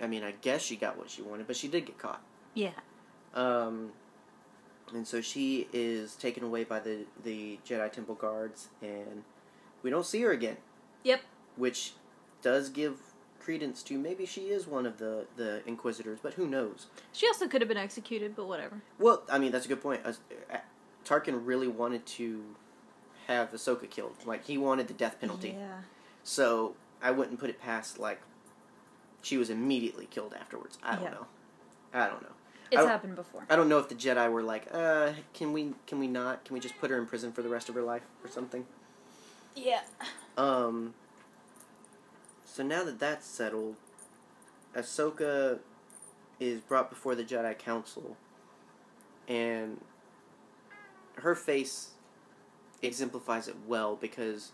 I 0.00 0.06
mean, 0.06 0.22
I 0.22 0.32
guess 0.32 0.62
she 0.62 0.76
got 0.76 0.96
what 0.96 1.10
she 1.10 1.22
wanted, 1.22 1.46
but 1.46 1.56
she 1.56 1.66
did 1.68 1.86
get 1.86 1.98
caught. 1.98 2.22
Yeah. 2.54 2.70
Um, 3.34 3.92
and 4.92 5.06
so 5.06 5.20
she 5.20 5.68
is 5.72 6.14
taken 6.14 6.44
away 6.44 6.64
by 6.64 6.80
the 6.80 7.06
the 7.22 7.58
Jedi 7.66 7.90
Temple 7.90 8.14
guards, 8.14 8.68
and 8.82 9.24
we 9.82 9.90
don't 9.90 10.06
see 10.06 10.20
her 10.22 10.30
again 10.30 10.58
Yep. 11.04 11.20
which 11.56 11.92
does 12.42 12.68
give 12.68 12.98
credence 13.38 13.82
to 13.84 13.98
maybe 13.98 14.26
she 14.26 14.42
is 14.50 14.66
one 14.66 14.84
of 14.86 14.98
the 14.98 15.26
the 15.36 15.62
inquisitors, 15.66 16.18
but 16.22 16.34
who 16.34 16.46
knows? 16.46 16.86
She 17.12 17.26
also 17.26 17.48
could 17.48 17.60
have 17.62 17.68
been 17.68 17.76
executed, 17.78 18.36
but 18.36 18.46
whatever. 18.46 18.80
Well, 18.98 19.22
I 19.30 19.38
mean 19.38 19.52
that's 19.52 19.64
a 19.66 19.68
good 19.68 19.82
point. 19.82 20.02
Uh, 20.04 20.12
Tarkin 21.04 21.40
really 21.44 21.68
wanted 21.68 22.04
to 22.06 22.44
have 23.26 23.52
Ahsoka 23.52 23.88
killed, 23.88 24.16
like 24.26 24.44
he 24.46 24.58
wanted 24.58 24.88
the 24.88 24.94
death 24.94 25.20
penalty. 25.20 25.56
Yeah. 25.58 25.78
So 26.22 26.74
I 27.02 27.10
wouldn't 27.10 27.38
put 27.40 27.48
it 27.50 27.60
past 27.60 27.98
like 27.98 28.20
she 29.22 29.36
was 29.38 29.50
immediately 29.50 30.06
killed 30.06 30.34
afterwards. 30.38 30.78
I 30.82 30.94
don't 30.96 31.04
Yeah. 31.04 31.10
know. 31.10 31.26
I 31.94 32.06
don't 32.08 32.22
know. 32.22 32.28
It's 32.70 32.86
happened 32.86 33.16
before. 33.16 33.44
I 33.50 33.56
don't 33.56 33.68
know 33.68 33.78
if 33.78 33.88
the 33.88 33.96
Jedi 33.96 34.30
were 34.30 34.42
like, 34.44 34.68
uh, 34.72 35.12
can 35.34 35.52
we 35.52 35.74
can 35.86 35.98
we 35.98 36.06
not? 36.06 36.44
Can 36.44 36.54
we 36.54 36.60
just 36.60 36.78
put 36.78 36.90
her 36.90 36.98
in 36.98 37.06
prison 37.06 37.32
for 37.32 37.42
the 37.42 37.48
rest 37.48 37.68
of 37.68 37.74
her 37.74 37.82
life 37.82 38.02
or 38.22 38.30
something? 38.30 38.66
Yeah. 39.54 39.82
Um. 40.36 40.94
So 42.44 42.62
now 42.62 42.84
that 42.84 42.98
that's 42.98 43.26
settled, 43.26 43.76
Ahsoka 44.74 45.60
is 46.38 46.60
brought 46.60 46.90
before 46.90 47.14
the 47.14 47.24
Jedi 47.24 47.56
Council, 47.58 48.16
and 49.28 49.80
her 51.16 51.34
face 51.34 51.90
exemplifies 52.82 53.46
it 53.46 53.56
well 53.66 53.94
because 53.94 54.52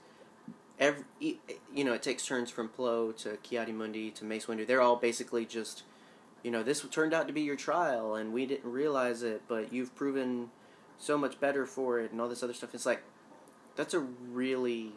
every 0.79 1.05
you 1.21 1.85
know 1.85 1.93
it 1.93 2.03
takes 2.03 2.27
turns 2.27 2.51
from 2.51 2.69
Plo 2.69 3.17
to 3.17 3.37
Ki-Adi-Mundi 3.43 4.11
to 4.13 4.25
Mace 4.25 4.47
Windu. 4.47 4.67
They're 4.67 4.83
all 4.83 4.97
basically 4.97 5.45
just 5.45 5.85
you 6.43 6.51
know 6.51 6.63
this 6.63 6.81
turned 6.91 7.15
out 7.15 7.27
to 7.27 7.33
be 7.33 7.43
your 7.43 7.57
trial 7.57 8.15
and 8.15 8.33
we 8.33 8.47
didn't 8.47 8.71
realize 8.71 9.23
it, 9.23 9.43
but 9.49 9.73
you've 9.73 9.95
proven 9.95 10.51
so 10.99 11.17
much 11.19 11.39
better 11.41 11.67
for 11.67 12.01
it 12.01 12.13
and 12.13 12.21
all 12.21 12.29
this 12.29 12.43
other 12.43 12.55
stuff. 12.55 12.75
It's 12.75 12.87
like 12.87 13.03
that's 13.77 13.95
a 13.95 14.01
really 14.01 14.93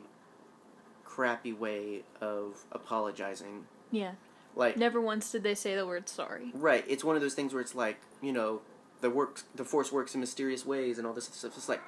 crappy 1.04 1.54
way 1.54 2.04
of 2.22 2.64
apologizing. 2.72 3.66
Yeah. 3.92 4.14
Like 4.56 4.78
Never 4.78 5.00
once 5.00 5.32
did 5.32 5.44
they 5.44 5.56
say 5.56 5.76
the 5.76 5.86
word 5.86 6.10
sorry. 6.10 6.52
Right. 6.54 6.84
It's 6.88 7.04
one 7.04 7.16
of 7.16 7.22
those 7.22 7.34
things 7.34 7.54
where 7.54 7.62
it's 7.62 7.76
like, 7.76 8.00
you 8.22 8.32
know, 8.32 8.62
the 9.02 9.10
works 9.10 9.44
the 9.56 9.66
force 9.66 9.92
works 9.92 10.14
in 10.14 10.20
mysterious 10.20 10.66
ways 10.66 10.98
and 10.98 11.06
all 11.06 11.14
this 11.14 11.26
stuff. 11.26 11.56
It's 11.56 11.70
like 11.70 11.82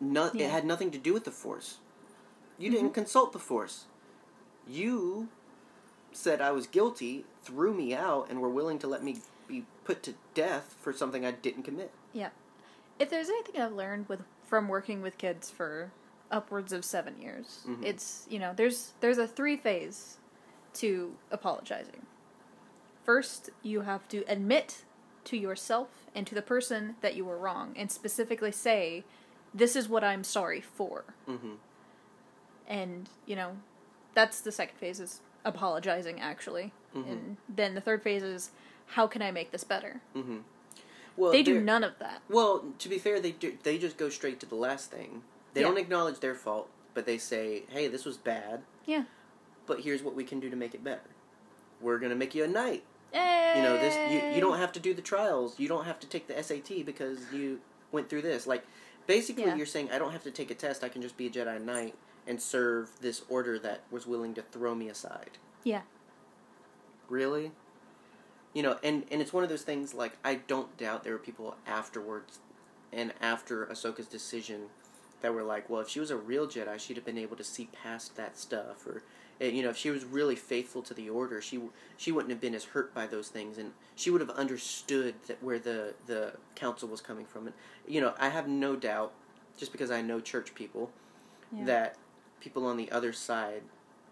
no, 0.00 0.30
Yeah. 0.32 0.46
it 0.46 0.50
had 0.50 0.64
nothing 0.64 0.90
to 0.92 0.98
do 0.98 1.12
with 1.12 1.24
the 1.24 1.30
force. 1.30 1.78
You 2.58 2.70
didn't 2.70 2.88
mm-hmm. 2.88 2.94
consult 2.94 3.32
the 3.32 3.38
force. 3.38 3.86
You 4.66 5.28
said 6.12 6.40
I 6.40 6.50
was 6.50 6.66
guilty, 6.66 7.24
threw 7.42 7.72
me 7.74 7.94
out, 7.94 8.28
and 8.28 8.40
were 8.40 8.50
willing 8.50 8.78
to 8.80 8.86
let 8.86 9.02
me 9.02 9.18
be 9.46 9.64
put 9.84 10.02
to 10.04 10.14
death 10.34 10.76
for 10.80 10.92
something 10.92 11.24
I 11.24 11.30
didn't 11.32 11.62
commit. 11.64 11.90
Yeah. 12.12 12.30
If 12.98 13.10
there's 13.10 13.28
anything 13.28 13.60
I've 13.60 13.72
learned 13.72 14.08
with 14.08 14.22
from 14.50 14.68
working 14.68 15.00
with 15.00 15.16
kids 15.16 15.48
for 15.50 15.92
upwards 16.30 16.72
of 16.72 16.84
seven 16.84 17.20
years, 17.22 17.62
Mhm. 17.66 17.84
it's 17.84 18.26
you 18.28 18.38
know 18.38 18.52
there's 18.54 18.92
there's 19.00 19.16
a 19.18 19.26
three 19.26 19.56
phase 19.56 20.18
to 20.74 21.16
apologizing. 21.30 22.04
First, 23.04 23.50
you 23.62 23.80
have 23.82 24.06
to 24.08 24.18
admit 24.28 24.84
to 25.24 25.36
yourself 25.36 25.88
and 26.14 26.26
to 26.26 26.34
the 26.34 26.42
person 26.42 26.96
that 27.00 27.14
you 27.16 27.24
were 27.24 27.38
wrong, 27.38 27.72
and 27.76 27.90
specifically 27.90 28.52
say, 28.52 29.04
"This 29.54 29.74
is 29.76 29.88
what 29.88 30.04
I'm 30.04 30.24
sorry 30.24 30.60
for." 30.60 31.04
Mm-hmm. 31.26 31.54
And 32.68 33.08
you 33.26 33.36
know, 33.36 33.56
that's 34.14 34.40
the 34.40 34.52
second 34.52 34.76
phase 34.78 35.00
is 35.00 35.20
apologizing 35.44 36.20
actually, 36.20 36.72
Mhm. 36.94 37.08
and 37.08 37.36
then 37.48 37.74
the 37.74 37.80
third 37.80 38.02
phase 38.02 38.22
is, 38.22 38.50
"How 38.88 39.06
can 39.06 39.22
I 39.22 39.30
make 39.30 39.50
this 39.52 39.64
better?" 39.64 40.00
Well, 41.20 41.32
they 41.32 41.42
do 41.42 41.60
none 41.60 41.84
of 41.84 41.98
that. 41.98 42.22
Well, 42.30 42.64
to 42.78 42.88
be 42.88 42.98
fair, 42.98 43.20
they 43.20 43.32
do, 43.32 43.56
they 43.62 43.76
just 43.76 43.98
go 43.98 44.08
straight 44.08 44.40
to 44.40 44.46
the 44.46 44.54
last 44.54 44.90
thing. 44.90 45.22
They 45.52 45.60
Yeah. 45.60 45.68
don't 45.68 45.76
acknowledge 45.78 46.20
their 46.20 46.34
fault, 46.34 46.70
but 46.94 47.04
they 47.04 47.18
say, 47.18 47.64
"Hey, 47.68 47.88
this 47.88 48.04
was 48.06 48.16
bad, 48.16 48.62
Yeah. 48.86 49.04
but 49.66 49.80
here's 49.80 50.02
what 50.02 50.14
we 50.14 50.24
can 50.24 50.40
do 50.40 50.48
to 50.48 50.56
make 50.56 50.74
it 50.74 50.82
better. 50.82 51.10
We're 51.80 51.98
gonna 51.98 52.14
make 52.14 52.34
you 52.34 52.42
a 52.44 52.48
knight. 52.48 52.84
Hey! 53.12 53.54
You 53.56 53.62
know, 53.62 53.76
this 53.76 53.94
you, 54.10 54.30
you 54.34 54.40
don't 54.40 54.58
have 54.58 54.72
to 54.72 54.80
do 54.80 54.94
the 54.94 55.02
trials. 55.02 55.58
You 55.60 55.68
don't 55.68 55.84
have 55.84 56.00
to 56.00 56.06
take 56.06 56.26
the 56.26 56.38
SAT 56.38 56.82
because 56.82 57.30
you 57.32 57.60
went 57.92 58.08
through 58.08 58.22
this. 58.22 58.46
Like, 58.46 58.64
basically, 59.06 59.44
Yeah. 59.44 59.56
you're 59.56 59.66
saying 59.66 59.90
I 59.90 59.98
don't 59.98 60.12
have 60.12 60.22
to 60.22 60.30
take 60.30 60.50
a 60.50 60.54
test. 60.54 60.82
I 60.84 60.88
can 60.88 61.02
just 61.02 61.16
be 61.18 61.26
a 61.26 61.30
Jedi 61.30 61.60
Knight 61.60 61.96
and 62.26 62.40
serve 62.40 62.98
this 63.00 63.22
order 63.28 63.58
that 63.58 63.80
was 63.90 64.06
willing 64.06 64.32
to 64.34 64.42
throw 64.42 64.74
me 64.74 64.88
aside. 64.88 65.36
Yeah. 65.64 65.82
Really? 67.08 67.52
You 68.52 68.62
know, 68.64 68.78
and 68.82 69.04
and 69.10 69.20
it's 69.22 69.32
one 69.32 69.44
of 69.44 69.48
those 69.50 69.62
things. 69.62 69.94
Like, 69.94 70.12
I 70.24 70.34
don't 70.36 70.76
doubt 70.76 71.04
there 71.04 71.12
were 71.12 71.18
people 71.18 71.56
afterwards, 71.66 72.40
and 72.92 73.12
after 73.20 73.66
Ahsoka's 73.66 74.06
decision, 74.08 74.62
that 75.22 75.32
were 75.34 75.44
like, 75.44 75.70
well, 75.70 75.80
if 75.80 75.88
she 75.88 76.00
was 76.00 76.10
a 76.10 76.16
real 76.16 76.46
Jedi, 76.48 76.78
she'd 76.80 76.96
have 76.96 77.04
been 77.06 77.18
able 77.18 77.36
to 77.36 77.44
see 77.44 77.68
past 77.72 78.16
that 78.16 78.36
stuff, 78.36 78.84
or 78.86 79.02
eh, 79.40 79.48
you 79.50 79.62
know, 79.62 79.70
if 79.70 79.76
she 79.76 79.90
was 79.90 80.04
really 80.04 80.34
faithful 80.34 80.82
to 80.82 80.94
the 80.94 81.08
Order, 81.08 81.40
she 81.40 81.60
she 81.96 82.10
wouldn't 82.10 82.30
have 82.30 82.40
been 82.40 82.54
as 82.54 82.64
hurt 82.64 82.92
by 82.92 83.06
those 83.06 83.28
things, 83.28 83.56
and 83.56 83.72
she 83.94 84.10
would 84.10 84.20
have 84.20 84.30
understood 84.30 85.14
that 85.28 85.40
where 85.42 85.60
the 85.60 85.94
the 86.06 86.32
council 86.56 86.88
was 86.88 87.00
coming 87.00 87.26
from. 87.26 87.46
And 87.46 87.54
you 87.86 88.00
know, 88.00 88.14
I 88.18 88.30
have 88.30 88.48
no 88.48 88.74
doubt, 88.74 89.12
just 89.56 89.70
because 89.70 89.92
I 89.92 90.02
know 90.02 90.18
church 90.20 90.54
people, 90.56 90.90
Yeah. 91.56 91.66
that 91.66 91.96
people 92.40 92.66
on 92.66 92.76
the 92.76 92.90
other 92.90 93.12
side 93.12 93.62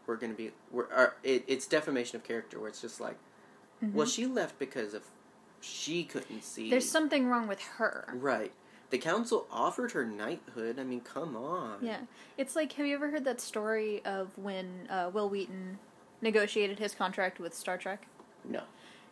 were 0.07 0.17
going 0.17 0.31
to 0.31 0.37
be 0.37 0.53
were 0.71 0.89
are 0.93 1.17
it, 1.25 1.43
it's 1.49 1.67
defamation 1.67 2.15
of 2.17 2.23
character, 2.25 2.61
where 2.61 2.69
it's 2.69 2.81
just 2.81 3.01
like, 3.01 3.17
well, 3.81 4.07
Mhm. 4.07 4.15
she 4.15 4.27
left 4.27 4.59
because 4.59 4.95
of 4.95 5.05
she 5.61 6.05
couldn't 6.05 6.43
see. 6.45 6.71
There's 6.71 6.89
something 6.89 7.27
wrong 7.29 7.49
with 7.49 7.61
her. 7.63 8.09
right. 8.15 8.53
The 8.91 8.99
council 8.99 9.47
offered 9.51 9.93
her 9.93 10.07
knighthood. 10.07 10.79
I 10.79 10.85
mean, 10.85 11.01
come 11.03 11.37
on. 11.37 11.79
Yeah. 11.83 12.01
It's 12.39 12.57
like, 12.57 12.73
have 12.75 12.87
you 12.87 12.95
ever 12.95 13.11
heard 13.11 13.25
that 13.27 13.39
story 13.39 14.03
of 14.07 14.37
when 14.39 14.87
uh, 14.89 15.11
Wil 15.13 15.29
Wheaton 15.29 15.79
negotiated 16.23 16.79
his 16.79 16.95
contract 16.95 17.39
with 17.39 17.53
Star 17.55 17.77
Trek? 17.77 18.07
No. 18.45 18.63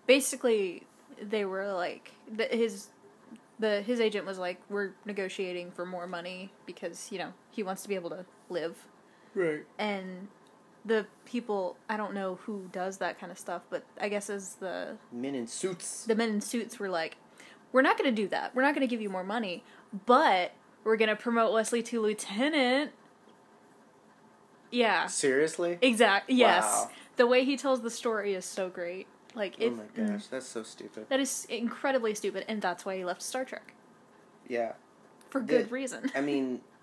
Basically, 0.06 0.84
they 1.20 1.44
were 1.44 1.72
like, 1.72 2.12
the, 2.30 2.44
his 2.44 2.88
the 3.58 3.82
his 3.82 4.00
agent 4.00 4.24
was 4.26 4.38
like, 4.38 4.60
we're 4.70 4.92
negotiating 5.04 5.70
for 5.72 5.84
more 5.84 6.06
money 6.06 6.50
because 6.64 7.10
you 7.12 7.18
know 7.18 7.32
he 7.50 7.62
wants 7.62 7.82
to 7.82 7.88
be 7.88 7.94
able 7.96 8.10
to 8.10 8.24
live, 8.48 8.86
Right. 9.34 9.64
and 9.78 10.28
the 10.86 11.06
people 11.24 11.76
I 11.88 11.96
don't 11.96 12.14
know 12.14 12.36
who 12.42 12.68
does 12.72 12.98
that 12.98 13.18
kind 13.18 13.30
of 13.32 13.38
stuff, 13.38 13.62
but 13.68 13.84
I 14.00 14.08
guess 14.08 14.30
as 14.30 14.54
the 14.54 14.96
Men 15.12 15.34
in 15.34 15.46
suits. 15.46 16.04
the 16.04 16.14
men 16.14 16.30
in 16.30 16.40
suits 16.40 16.78
were 16.78 16.88
like, 16.88 17.16
"We're 17.72 17.82
not 17.82 17.98
going 17.98 18.08
to 18.14 18.22
do 18.22 18.28
that. 18.28 18.54
We're 18.54 18.62
not 18.62 18.74
going 18.74 18.86
to 18.86 18.90
give 18.90 19.00
you 19.02 19.10
more 19.10 19.24
money, 19.24 19.64
but 20.06 20.52
we're 20.84 20.96
going 20.96 21.08
to 21.08 21.16
promote 21.16 21.52
Wesley 21.52 21.82
to 21.84 22.00
lieutenant." 22.00 22.92
Yeah, 24.70 25.06
Seriously? 25.06 25.78
Exactly. 25.80 26.34
Yes, 26.34 26.64
Wow. 26.64 26.90
the 27.16 27.26
way 27.26 27.44
he 27.44 27.56
tells 27.56 27.82
the 27.82 27.90
story 27.90 28.34
is 28.34 28.44
so 28.44 28.68
great. 28.68 29.06
Like 29.34 29.56
oh 29.60 29.64
it. 29.64 29.72
oh 29.72 29.76
my 29.76 30.02
mm. 30.02 30.12
gosh, 30.12 30.26
that's 30.26 30.46
so 30.46 30.62
stupid. 30.62 31.08
That 31.08 31.20
is 31.20 31.46
incredibly 31.48 32.14
stupid, 32.14 32.44
and 32.48 32.60
that's 32.62 32.84
why 32.84 32.96
he 32.96 33.04
left 33.04 33.22
Star 33.22 33.44
Trek 33.44 33.74
Yeah. 34.48 34.72
for 35.30 35.40
The- 35.40 35.46
good 35.46 35.70
reason. 35.70 36.10
I 36.14 36.20
mean, 36.20 36.60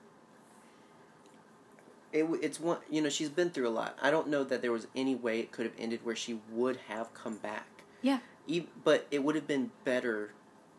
it 2.13 2.23
it's 2.41 2.59
one. 2.59 2.77
You 2.89 3.01
know, 3.01 3.09
she's 3.09 3.29
been 3.29 3.49
through 3.49 3.67
a 3.67 3.69
lot. 3.71 3.97
I 4.01 4.11
don't 4.11 4.29
know 4.29 4.43
that 4.45 4.61
there 4.61 4.71
was 4.71 4.87
any 4.95 5.15
way 5.15 5.39
it 5.39 5.51
could 5.51 5.65
have 5.65 5.75
ended 5.77 6.05
where 6.05 6.15
she 6.15 6.39
would 6.51 6.77
have 6.87 7.13
come 7.13 7.37
back. 7.37 7.83
Yeah. 8.01 8.19
E- 8.47 8.67
but 8.83 9.07
it 9.11 9.23
would 9.23 9.35
have 9.35 9.47
been 9.47 9.71
better 9.83 10.31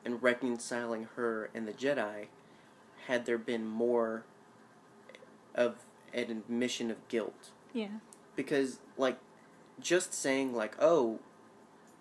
in 0.04 0.18
reconciling 0.18 1.08
her 1.16 1.50
and 1.54 1.66
the 1.66 1.72
Jedi 1.72 2.26
had 3.06 3.26
there 3.26 3.38
been 3.38 3.66
more 3.66 4.24
of 5.54 5.76
an 6.12 6.30
admission 6.30 6.90
of 6.90 7.08
guilt. 7.08 7.50
Yeah, 7.72 7.88
because 8.36 8.78
like 8.96 9.18
just 9.80 10.14
saying 10.14 10.54
like 10.54 10.76
oh 10.78 11.18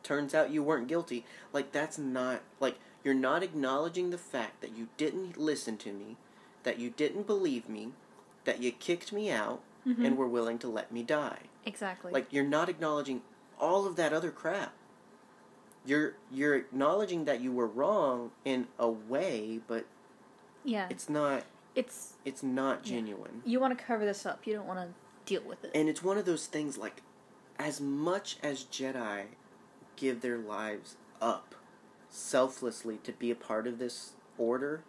turns 0.03 0.35
out 0.35 0.51
you 0.51 0.61
weren't 0.61 0.87
guilty 0.87 1.25
like 1.51 1.71
that's 1.71 1.97
not 1.97 2.41
like 2.59 2.77
you're 3.03 3.13
not 3.15 3.41
acknowledging 3.41 4.11
the 4.11 4.17
fact 4.17 4.61
that 4.61 4.77
you 4.77 4.89
didn't 4.97 5.37
listen 5.37 5.77
to 5.77 5.91
me 5.91 6.15
that 6.63 6.77
you 6.77 6.91
didn't 6.91 7.25
believe 7.25 7.67
me 7.67 7.89
that 8.45 8.61
you 8.61 8.71
kicked 8.71 9.11
me 9.13 9.31
out 9.31 9.61
Mhm. 9.85 10.05
and 10.05 10.17
were 10.17 10.27
willing 10.27 10.57
to 10.59 10.67
let 10.67 10.91
me 10.91 11.03
die 11.03 11.39
exactly. 11.65 12.11
like 12.11 12.31
you're 12.31 12.43
not 12.45 12.69
acknowledging 12.69 13.21
all 13.59 13.85
of 13.85 13.95
that 13.97 14.13
other 14.13 14.31
crap 14.31 14.73
you're 15.85 16.15
you're 16.31 16.55
acknowledging 16.55 17.25
that 17.25 17.41
you 17.41 17.51
were 17.51 17.67
wrong 17.67 18.31
in 18.45 18.67
a 18.79 18.89
way 18.89 19.59
but 19.67 19.85
yeah, 20.63 20.87
it's 20.89 21.09
not 21.09 21.43
it's 21.75 22.13
it's 22.23 22.41
not 22.41 22.83
genuine 22.83 23.41
you 23.43 23.59
want 23.59 23.77
to 23.77 23.83
cover 23.83 24.05
this 24.05 24.25
up. 24.25 24.47
You 24.47 24.53
don't 24.53 24.65
want 24.67 24.79
to 24.79 24.87
deal 25.25 25.41
with 25.45 25.63
it. 25.65 25.71
And 25.75 25.89
it's 25.89 26.01
one 26.03 26.17
of 26.17 26.25
those 26.25 26.47
things 26.47 26.77
like, 26.77 27.01
as 27.59 27.81
much 27.81 28.37
as 28.43 28.63
Jedi 28.65 29.25
give 29.97 30.21
their 30.21 30.37
lives 30.37 30.95
up 31.21 31.55
selflessly 32.09 32.97
to 33.03 33.11
be 33.11 33.31
a 33.31 33.35
part 33.35 33.67
of 33.67 33.79
this 33.79 34.13
order, 34.37 34.83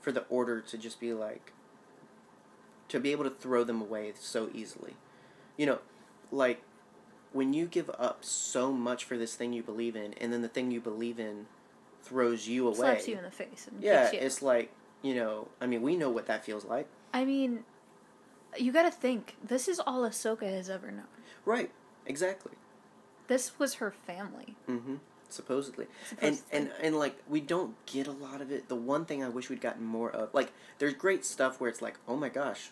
for 0.00 0.12
the 0.12 0.24
order 0.28 0.60
to 0.60 0.78
just 0.78 1.00
be 1.00 1.12
like, 1.12 1.52
to 2.90 3.00
be 3.00 3.12
able 3.12 3.24
to 3.24 3.30
throw 3.30 3.64
them 3.64 3.80
away 3.80 4.12
so 4.18 4.50
easily. 4.54 4.94
You 5.56 5.66
know, 5.66 5.78
like, 6.30 6.62
when 7.32 7.52
you 7.52 7.66
give 7.66 7.90
up 7.98 8.24
so 8.24 8.72
much 8.72 9.04
for 9.04 9.16
this 9.16 9.34
thing 9.34 9.52
you 9.52 9.62
believe 9.62 9.96
in, 9.96 10.14
and 10.14 10.32
then 10.32 10.42
the 10.42 10.48
thing 10.48 10.70
you 10.70 10.80
believe 10.80 11.18
in 11.18 11.46
throws 12.02 12.48
you 12.48 12.66
away. 12.66 12.76
Slaps 12.76 13.08
you 13.08 13.16
in 13.16 13.24
the 13.24 13.30
face 13.30 13.68
and 13.70 13.82
yeah, 13.82 14.10
it's 14.12 14.42
like, 14.42 14.72
you 15.02 15.14
know, 15.14 15.48
I 15.60 15.66
mean, 15.66 15.82
we 15.82 15.96
know 15.96 16.10
what 16.10 16.26
that 16.26 16.44
feels 16.44 16.64
like. 16.64 16.86
I 17.12 17.24
mean, 17.24 17.64
you 18.58 18.72
got 18.72 18.82
to 18.82 18.90
think. 18.90 19.36
This 19.42 19.68
is 19.68 19.80
all 19.80 20.02
Ahsoka 20.02 20.50
has 20.50 20.68
ever 20.68 20.90
known. 20.90 21.06
Right, 21.44 21.70
exactly. 22.06 22.52
This 23.28 23.58
was 23.58 23.74
her 23.74 23.90
family. 23.90 24.56
Mm-hmm. 24.68 24.96
Supposedly. 25.28 25.86
Supposedly. 26.08 26.26
and 26.26 26.36
Supposedly. 26.36 26.58
and 26.58 26.70
and 26.82 26.98
like 26.98 27.16
we 27.28 27.40
don't 27.40 27.74
get 27.86 28.08
a 28.08 28.12
lot 28.12 28.40
of 28.40 28.50
it. 28.50 28.68
The 28.68 28.74
one 28.74 29.04
thing 29.04 29.22
I 29.22 29.28
wish 29.28 29.48
we'd 29.48 29.60
gotten 29.60 29.84
more 29.84 30.10
of, 30.10 30.34
like, 30.34 30.52
there's 30.78 30.94
great 30.94 31.24
stuff 31.24 31.60
where 31.60 31.70
it's 31.70 31.80
like, 31.80 31.98
oh 32.08 32.16
my 32.16 32.28
gosh, 32.28 32.70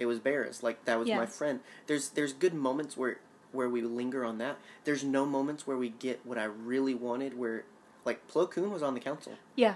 it 0.00 0.06
was 0.06 0.18
Barriss. 0.18 0.62
Like 0.64 0.84
that 0.86 0.98
was 0.98 1.06
Yeah. 1.06 1.18
my 1.18 1.26
friend. 1.26 1.60
There's 1.86 2.08
there's 2.08 2.32
good 2.32 2.54
moments 2.54 2.96
where 2.96 3.18
where 3.52 3.68
we 3.68 3.82
linger 3.82 4.24
on 4.24 4.38
that. 4.38 4.56
There's 4.84 5.04
no 5.04 5.24
moments 5.26 5.66
where 5.66 5.76
we 5.76 5.90
get 5.90 6.24
what 6.24 6.38
I 6.38 6.44
really 6.44 6.94
wanted. 6.94 7.38
Where 7.38 7.64
like 8.04 8.26
Plo 8.26 8.50
Koon 8.50 8.72
was 8.72 8.82
on 8.82 8.94
the 8.94 9.00
council, 9.00 9.34
Yeah. 9.54 9.74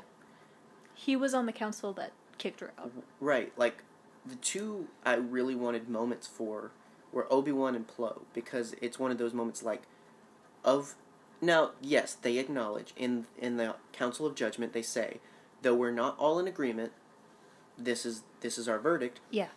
He 0.94 1.14
was 1.16 1.34
on 1.34 1.46
the 1.46 1.52
council 1.52 1.92
that 1.94 2.12
kicked 2.38 2.60
her 2.60 2.72
out. 2.78 2.90
right? 3.20 3.52
Like 3.56 3.84
the 4.24 4.36
two 4.36 4.88
I 5.04 5.14
really 5.14 5.54
wanted 5.54 5.88
moments 5.88 6.26
for 6.26 6.70
were 7.12 7.30
Obi 7.32 7.52
Wan 7.52 7.74
and 7.74 7.86
Plo 7.86 8.22
because 8.32 8.74
it's 8.80 8.98
one 8.98 9.10
of 9.10 9.18
those 9.18 9.34
moments 9.34 9.62
like 9.62 9.82
of 10.64 10.94
now 11.40 11.72
yes 11.82 12.14
they 12.14 12.38
acknowledge 12.38 12.94
in 12.96 13.26
in 13.38 13.56
the 13.58 13.74
Council 13.92 14.24
of 14.26 14.34
Judgment 14.34 14.72
they 14.72 14.82
say 14.82 15.20
though 15.62 15.74
we're 15.74 15.90
not 15.90 16.16
all 16.18 16.38
in 16.38 16.46
agreement 16.48 16.92
this 17.76 18.06
is 18.06 18.22
this 18.40 18.56
is 18.56 18.66
our 18.68 18.78
verdict 18.78 19.20
Yeah. 19.30 19.48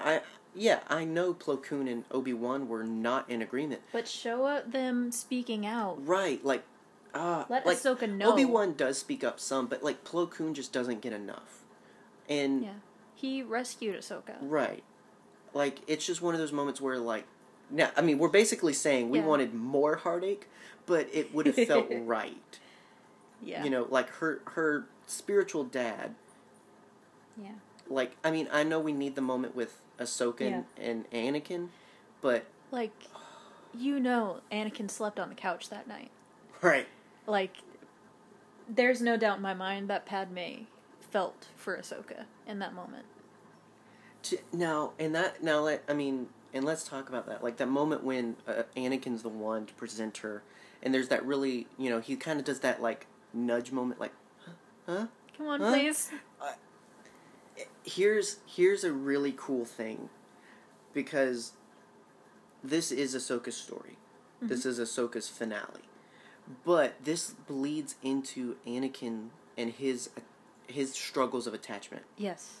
I 0.00 0.20
yeah, 0.54 0.80
I 0.88 1.04
know 1.04 1.32
Plo 1.32 1.62
Koon 1.62 1.86
and 1.86 2.04
Obi 2.10 2.32
Wan 2.32 2.68
were 2.68 2.82
not 2.82 3.28
in 3.30 3.40
agreement. 3.40 3.82
But 3.92 4.08
show 4.08 4.62
them 4.66 5.12
speaking 5.12 5.64
out. 5.64 6.04
Right, 6.04 6.44
like, 6.44 6.64
uh, 7.14 7.44
Let 7.48 7.64
like 7.66 7.78
Ahsoka 7.78 8.10
know. 8.10 8.32
Obi 8.32 8.44
Wan 8.44 8.74
does 8.74 8.98
speak 8.98 9.22
up 9.22 9.38
some, 9.38 9.66
but 9.66 9.82
like 9.84 10.04
Plo 10.04 10.28
Koon 10.28 10.54
just 10.54 10.72
doesn't 10.72 11.00
get 11.02 11.12
enough. 11.12 11.64
And 12.28 12.62
Yeah. 12.64 12.70
He 13.14 13.42
rescued 13.42 13.96
Ahsoka. 13.96 14.36
right, 14.40 14.82
like 15.52 15.80
it's 15.86 16.06
just 16.06 16.22
one 16.22 16.34
of 16.34 16.40
those 16.40 16.52
moments 16.52 16.80
where 16.80 16.98
like, 16.98 17.26
now 17.70 17.90
I 17.96 18.00
mean 18.00 18.18
we're 18.18 18.28
basically 18.28 18.72
saying 18.72 19.10
we 19.10 19.18
Yeah. 19.18 19.26
wanted 19.26 19.54
more 19.54 19.96
heartache, 19.96 20.48
but 20.86 21.08
it 21.12 21.34
would 21.34 21.46
have 21.46 21.54
felt 21.66 21.86
right. 21.90 22.58
Yeah. 23.42 23.62
You 23.62 23.70
know, 23.70 23.86
like 23.90 24.08
her 24.16 24.40
her 24.46 24.86
spiritual 25.06 25.64
dad. 25.64 26.14
Yeah. 27.40 27.52
Like 27.88 28.16
I 28.24 28.30
mean 28.30 28.48
I 28.52 28.62
know 28.64 28.80
we 28.80 28.92
need 28.92 29.14
the 29.16 29.20
moment 29.22 29.54
with 29.54 29.80
Ahsoka 30.00 30.40
and, 30.40 30.64
and 30.76 31.10
Anakin, 31.10 31.68
but 32.20 32.44
Like, 32.70 32.92
you 33.74 34.00
know, 34.00 34.40
Anakin 34.50 34.90
slept 34.90 35.20
on 35.20 35.28
the 35.28 35.34
couch 35.34 35.68
that 35.68 35.86
night. 35.86 36.10
right. 36.62 36.88
Like, 37.26 37.56
there's 38.68 39.00
no 39.00 39.16
doubt 39.16 39.36
in 39.36 39.42
my 39.42 39.54
mind 39.54 39.88
that 39.90 40.06
Padme 40.06 40.64
felt 41.00 41.48
for 41.56 41.76
Ahsoka 41.76 42.24
in 42.46 42.58
that 42.60 42.72
moment. 42.74 43.04
To, 44.24 44.38
now 44.52 44.92
and 44.98 45.14
that 45.14 45.42
now 45.42 45.60
let 45.60 45.82
I 45.88 45.94
mean 45.94 46.28
and 46.52 46.62
let's 46.64 46.84
talk 46.84 47.08
about 47.08 47.26
that 47.26 47.42
like 47.42 47.56
that 47.56 47.68
moment 47.68 48.04
when 48.04 48.36
uh, 48.46 48.64
Anakin's 48.76 49.22
the 49.22 49.30
one 49.30 49.64
to 49.64 49.72
present 49.74 50.18
her 50.18 50.42
and 50.82 50.92
there's 50.92 51.08
that 51.08 51.24
really 51.24 51.66
you 51.78 51.88
know 51.88 52.00
he 52.00 52.16
kind 52.16 52.38
of 52.38 52.44
does 52.44 52.60
that 52.60 52.82
like 52.82 53.06
nudge 53.32 53.72
moment 53.72 53.98
like 53.98 54.12
huh, 54.44 54.52
huh? 54.86 55.06
Come 55.38 55.46
on, 55.48 55.60
Huh? 55.60 55.70
please. 55.72 56.10
Here's 57.84 58.38
here's 58.46 58.84
a 58.84 58.92
really 58.92 59.34
cool 59.36 59.64
thing 59.64 60.08
because 60.92 61.52
this 62.62 62.92
is 62.92 63.14
Ahsoka's 63.14 63.56
story 63.56 63.96
mm-hmm. 64.36 64.48
this 64.48 64.66
is 64.66 64.78
Ahsoka's 64.78 65.28
finale 65.28 65.82
but 66.64 66.94
this 67.04 67.30
bleeds 67.46 67.94
into 68.02 68.56
Anakin 68.66 69.28
and 69.56 69.70
his 69.72 70.10
his 70.66 70.92
struggles 70.92 71.46
of 71.46 71.54
attachment 71.54 72.04
Yes. 72.16 72.58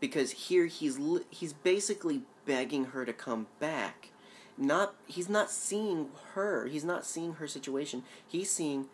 because 0.00 0.30
here 0.32 0.66
he's 0.66 0.98
he's 1.30 1.52
basically 1.52 2.22
begging 2.46 2.86
her 2.86 3.04
to 3.04 3.12
come 3.12 3.46
back. 3.58 4.10
Not 4.56 4.94
he's 5.06 5.28
not 5.28 5.50
seeing 5.50 6.08
her. 6.34 6.66
He's 6.66 6.84
not 6.84 7.04
seeing 7.04 7.34
her 7.34 7.46
situation. 7.46 8.04
He's 8.26 8.50
seeing 8.50 8.86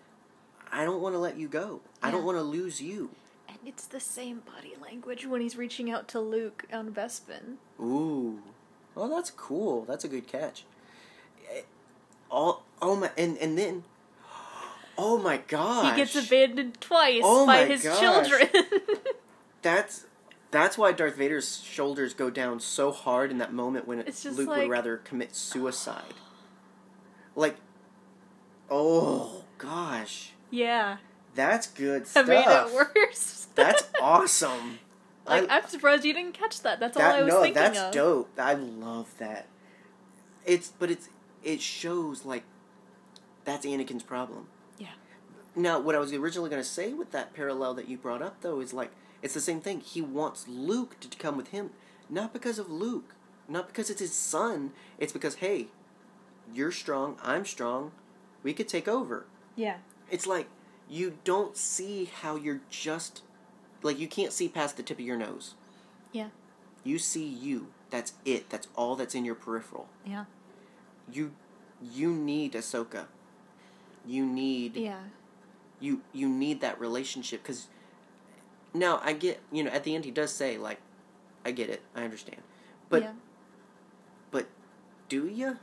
I 0.72 0.84
don't 0.84 1.00
want 1.02 1.14
to 1.14 1.18
let 1.18 1.36
you 1.36 1.48
go. 1.48 1.80
I 2.02 2.10
don't 2.10 2.24
want 2.24 2.38
to 2.38 2.42
lose 2.42 2.80
you. 2.80 3.10
It's 3.64 3.84
the 3.86 4.00
same 4.00 4.40
body 4.40 4.74
language 4.80 5.26
when 5.26 5.40
he's 5.40 5.56
reaching 5.56 5.90
out 5.90 6.08
to 6.08 6.20
Luke 6.20 6.64
on 6.72 6.92
Bespin. 6.92 7.56
Ooh. 7.80 8.40
Oh, 8.96 9.08
that's 9.08 9.30
cool. 9.30 9.84
That's 9.84 10.04
a 10.04 10.08
good 10.08 10.26
catch. 10.26 10.64
Eh, 11.54 11.62
All 12.30 12.64
oh 12.80 12.96
my 12.96 13.10
and 13.18 13.36
and 13.38 13.56
then 13.58 13.84
Oh 14.98 15.18
my 15.18 15.38
gosh. 15.38 15.90
He 15.90 15.96
gets 15.96 16.16
abandoned 16.16 16.80
twice 16.80 17.22
Oh 17.24 17.46
by 17.46 17.64
my 17.64 17.66
his 17.66 17.82
gosh. 17.84 18.00
children. 18.00 18.48
That's 19.62 20.06
that's 20.50 20.76
why 20.78 20.90
Darth 20.92 21.16
Vader's 21.16 21.60
shoulders 21.62 22.12
go 22.14 22.28
down 22.30 22.58
so 22.60 22.90
hard 22.90 23.30
in 23.30 23.38
that 23.38 23.52
moment 23.52 23.86
when 23.86 24.00
It's 24.00 24.22
just 24.22 24.36
Luke 24.38 24.48
like- 24.48 24.62
would 24.62 24.70
rather 24.70 24.96
commit 24.96 25.36
suicide. 25.36 26.14
Like, 27.36 27.56
oh 28.70 29.44
gosh, 29.58 30.32
yeah. 30.50 30.96
That's 31.34 31.66
good 31.66 32.06
stuff. 32.06 32.26
I 32.26 32.28
made 32.28 32.46
it 32.46 32.74
worse. 32.96 33.46
That's 33.54 33.88
awesome. 34.00 34.78
like, 35.26 35.50
I- 35.50 35.58
I'm 35.58 35.68
surprised 35.68 36.04
you 36.04 36.14
didn't 36.14 36.34
catch 36.34 36.62
that. 36.62 36.80
That's 36.80 36.96
all 36.96 37.02
I 37.02 37.22
was 37.22 37.32
no, 37.34 37.42
thinking 37.42 37.54
that's 37.62 37.78
of. 37.78 37.92
dope. 37.92 38.38
I 38.38 38.54
love 38.54 39.12
that. 39.18 39.46
It's 40.44 40.68
but 40.78 40.90
it's 40.90 41.08
it 41.42 41.60
shows 41.60 42.24
like 42.24 42.44
that's 43.44 43.66
Anakin's 43.66 44.02
problem. 44.02 44.46
Yeah. 44.78 44.88
Now, 45.56 45.80
what 45.80 45.94
I 45.94 45.98
was 45.98 46.12
originally 46.12 46.50
going 46.50 46.62
to 46.62 46.68
say 46.68 46.92
with 46.92 47.10
that 47.12 47.34
parallel 47.34 47.74
that 47.74 47.88
you 47.88 47.96
brought 47.96 48.22
up, 48.22 48.40
though, 48.40 48.60
is 48.60 48.72
like 48.72 48.92
it's 49.22 49.34
the 49.34 49.40
same 49.40 49.60
thing. 49.60 49.80
He 49.80 50.00
wants 50.00 50.46
Luke 50.48 50.98
to 51.00 51.08
come 51.18 51.36
with 51.36 51.48
him, 51.48 51.70
not 52.08 52.32
because 52.32 52.58
of 52.58 52.70
Luke, 52.70 53.14
not 53.48 53.66
because 53.66 53.90
it's 53.90 54.00
his 54.00 54.14
son. 54.14 54.72
It's 54.98 55.12
because 55.12 55.36
hey, 55.36 55.68
you're 56.52 56.72
strong, 56.72 57.16
I'm 57.22 57.44
strong, 57.44 57.92
we 58.42 58.52
could 58.52 58.68
take 58.68 58.88
over. 58.88 59.26
Yeah. 59.56 59.78
It's 60.10 60.26
like 60.26 60.48
you 60.90 61.18
don't 61.22 61.56
see 61.56 62.10
how 62.20 62.34
you're 62.34 62.60
just 62.68 63.22
like 63.82 63.98
you 63.98 64.08
can't 64.08 64.32
see 64.32 64.48
past 64.48 64.76
the 64.76 64.82
tip 64.82 64.98
of 64.98 65.04
your 65.04 65.16
nose. 65.16 65.54
Yeah. 66.12 66.28
You 66.82 66.98
see 66.98 67.24
you. 67.24 67.68
That's 67.90 68.14
it. 68.24 68.50
That's 68.50 68.66
all 68.74 68.96
that's 68.96 69.14
in 69.14 69.24
your 69.24 69.36
peripheral. 69.36 69.88
Yeah. 70.04 70.24
You 71.10 71.32
you 71.80 72.12
need 72.12 72.52
Ahsoka. 72.52 73.06
You 74.04 74.26
need 74.26 74.76
Yeah. 74.76 75.04
you 75.78 76.02
you 76.12 76.28
need 76.28 76.60
that 76.60 76.78
relationship 76.80 77.42
because 77.42 77.68
now 78.74 79.00
I 79.04 79.12
get 79.12 79.40
you 79.52 79.62
know 79.62 79.70
at 79.70 79.84
the 79.84 79.94
end 79.94 80.04
he 80.04 80.10
does 80.10 80.32
say 80.32 80.58
like 80.58 80.80
I 81.44 81.52
get 81.52 81.70
it 81.70 81.82
I 81.94 82.02
understand 82.02 82.42
but 82.88 83.02
yeah. 83.02 83.12
but 84.30 84.46
do 85.08 85.26
you 85.26 85.58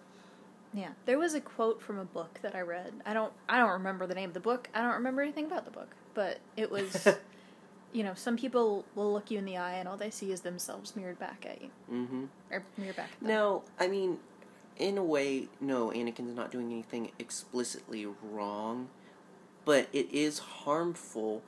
Yeah. 0.73 0.89
There 1.05 1.17
was 1.17 1.33
a 1.33 1.41
quote 1.41 1.81
from 1.81 1.97
a 1.97 2.05
book 2.05 2.39
that 2.41 2.55
I 2.55 2.61
read. 2.61 2.93
I 3.05 3.13
don't 3.13 3.33
I 3.49 3.57
don't 3.57 3.71
remember 3.71 4.05
the 4.07 4.15
name 4.15 4.29
of 4.29 4.33
the 4.33 4.39
book. 4.39 4.69
I 4.73 4.81
don't 4.81 4.93
remember 4.93 5.21
anything 5.21 5.45
about 5.45 5.65
the 5.65 5.71
book. 5.71 5.95
But 6.13 6.39
it 6.55 6.69
was 6.71 7.07
you 7.93 8.03
know, 8.03 8.13
some 8.13 8.37
people 8.37 8.85
will 8.95 9.11
look 9.13 9.31
you 9.31 9.37
in 9.39 9.45
the 9.45 9.57
eye 9.57 9.73
and 9.75 9.87
all 9.87 9.97
they 9.97 10.09
see 10.11 10.31
is 10.31 10.41
themselves 10.41 10.95
mirrored 10.95 11.19
back 11.19 11.45
at 11.49 11.61
you. 11.61 11.69
mm-hmm. 11.91 12.25
Or 12.51 12.63
mirrored 12.77 12.95
back 12.97 13.09
at 13.13 13.19
them. 13.19 13.29
now 13.29 13.61
I 13.79 13.87
mean 13.87 14.17
in 14.77 14.97
a 14.97 15.03
way 15.03 15.47
no 15.59 15.89
Anakin's 15.89 16.35
not 16.35 16.51
doing 16.51 16.71
anything 16.71 17.11
explicitly 17.17 18.05
wrong 18.21 18.89
but 19.65 19.87
it 19.91 20.11
is 20.13 20.39
harmful 20.39 21.41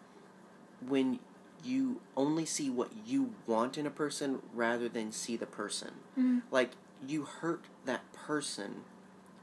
when 0.87 1.19
you 1.63 1.99
only 2.17 2.45
see 2.45 2.69
what 2.69 2.89
you 3.05 3.33
want 3.45 3.77
in 3.77 3.85
a 3.85 3.89
person 3.91 4.41
rather 4.55 4.87
than 4.89 5.11
see 5.11 5.35
the 5.35 5.45
person 5.45 5.91
Mhm. 6.17 6.41
like 6.51 6.71
you 7.05 7.23
hurt 7.25 7.65
that 7.85 8.11
person 8.13 8.83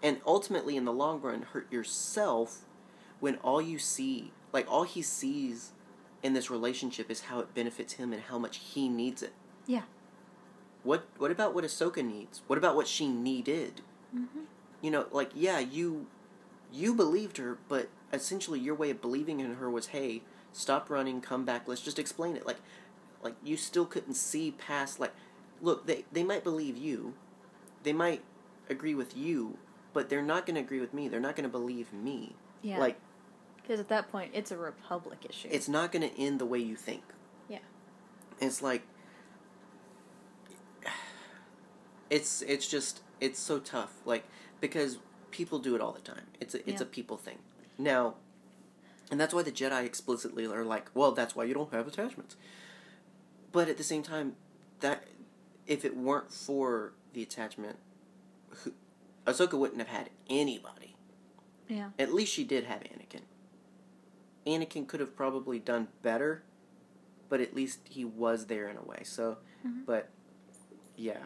and 0.03 0.21
ultimately 0.27 0.77
in 0.77 0.85
the 0.85 0.93
long 0.93 1.21
run 1.21 1.43
hurt 1.43 1.71
yourself 1.73 2.63
when 3.21 3.37
all 3.37 3.61
you 3.63 3.79
see 3.79 4.33
like 4.53 4.71
all 4.71 4.85
he 4.85 5.03
sees 5.03 5.73
in 6.23 6.33
this 6.33 6.51
relationship 6.51 7.11
is 7.11 7.23
how 7.23 7.41
it 7.41 7.55
benefits 7.55 7.95
him 7.95 8.13
and 8.13 8.23
how 8.23 8.39
much 8.39 8.59
he 8.59 8.89
needs 8.89 9.23
it. 9.23 9.33
Yeah. 9.67 9.83
what 10.83 11.07
what 11.19 11.31
about 11.31 11.55
what 11.55 11.65
Ahsoka 11.65 12.05
needs? 12.05 12.43
What 12.47 12.59
about 12.59 12.77
what 12.77 12.87
she 12.89 13.09
needed? 13.09 13.83
Mm-hmm. 14.17 14.43
you 14.81 14.91
know 14.91 15.07
like 15.11 15.31
yeah 15.35 15.59
you 15.59 16.07
you 16.73 16.95
believed 16.95 17.39
her 17.39 17.59
but 17.69 17.89
essentially 18.13 18.59
your 18.61 18.75
way 18.75 18.91
of 18.91 19.01
believing 19.01 19.41
in 19.41 19.55
her 19.57 19.69
was 19.69 19.89
hey 19.89 20.23
stop 20.53 20.89
running 20.89 21.21
come 21.21 21.45
back 21.45 21.67
let's 21.67 21.81
just 21.83 21.99
explain 21.99 22.37
it. 22.37 22.47
Like 22.47 22.59
like 23.23 23.35
you 23.43 23.57
still 23.57 23.85
couldn't 23.85 24.15
see 24.15 24.53
past 24.53 25.01
like 25.01 25.13
look 25.61 25.87
they 25.87 26.05
they 26.13 26.23
might 26.23 26.45
believe 26.45 26.77
you. 26.77 27.15
They 27.83 27.93
might 27.93 28.23
agree 28.69 28.95
with 28.95 29.17
you 29.17 29.59
but 29.97 30.11
they're 30.11 30.21
not 30.21 30.45
going 30.45 30.57
to 30.57 30.61
agree 30.61 30.79
with 30.79 30.93
me 30.93 31.09
they're 31.09 31.19
not 31.29 31.35
going 31.35 31.49
to 31.49 31.49
believe 31.49 31.91
me 31.91 32.35
Yeah. 32.61 32.77
like 32.79 32.99
because 33.63 33.81
at 33.81 33.89
that 33.89 34.13
point 34.13 34.31
it's 34.35 34.51
a 34.51 34.57
republic 34.59 35.25
issue. 35.27 35.49
it's 35.51 35.69
not 35.71 35.91
going 35.91 36.07
to 36.07 36.21
end 36.21 36.39
the 36.39 36.45
way 36.45 36.59
you 36.59 36.77
think 36.77 37.03
Yeah. 37.49 37.61
it's 38.39 38.61
like 38.61 38.83
it's 42.11 42.43
it's 42.43 42.67
just 42.69 43.01
it's 43.23 43.39
so 43.41 43.59
tough 43.59 43.95
like 44.05 44.25
because 44.61 44.99
people 45.31 45.59
do 45.59 45.75
it 45.75 45.81
all 45.81 45.93
the 45.93 46.01
time 46.01 46.27
it's 46.41 46.55
a, 46.55 46.59
it's 46.69 46.81
Yeah. 46.83 46.87
a 46.87 46.91
people 46.91 47.17
thing 47.17 47.39
now 47.79 48.17
and 49.11 49.19
that's 49.19 49.33
why 49.33 49.43
the 49.43 49.51
jedi 49.51 49.83
explicitly 49.87 50.45
are 50.47 50.63
like 50.65 50.91
well 50.93 51.13
that's 51.13 51.35
why 51.35 51.45
you 51.45 51.55
don't 51.55 51.73
have 51.73 51.89
attachments 51.89 52.37
but 53.51 53.67
at 53.69 53.79
the 53.79 53.83
same 53.85 54.03
time 54.03 54.37
that 54.81 55.05
if 55.67 55.87
it 55.87 55.97
weren't 55.97 56.31
for 56.31 56.93
the 57.15 57.23
attachment 57.23 57.79
ahsoka 59.27 59.59
wouldn't 59.59 59.79
have 59.79 59.89
had 59.89 60.11
anybody 60.31 60.95
yeah. 61.69 61.91
at 61.99 62.13
least 62.15 62.33
she 62.33 62.45
did 62.45 62.65
have 62.65 62.81
Anakin. 62.81 63.23
Anakin 64.47 64.87
could 64.87 65.01
have 65.01 65.17
probably 65.17 65.59
done 65.59 65.89
better, 66.03 66.45
but 67.29 67.41
at 67.41 67.55
least 67.55 67.81
he 67.85 68.05
was 68.05 68.47
there 68.47 68.69
in 68.69 68.77
a 68.77 68.83
way. 68.83 69.03
So, 69.05 69.39
Mhm. 69.67 69.85
but 69.87 70.09
yeah, 70.97 71.25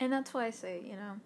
And 0.00 0.12
that's 0.12 0.32
why 0.34 0.46
I 0.46 0.50
say, 0.50 0.80
you 0.84 0.96
know, 0.96 1.20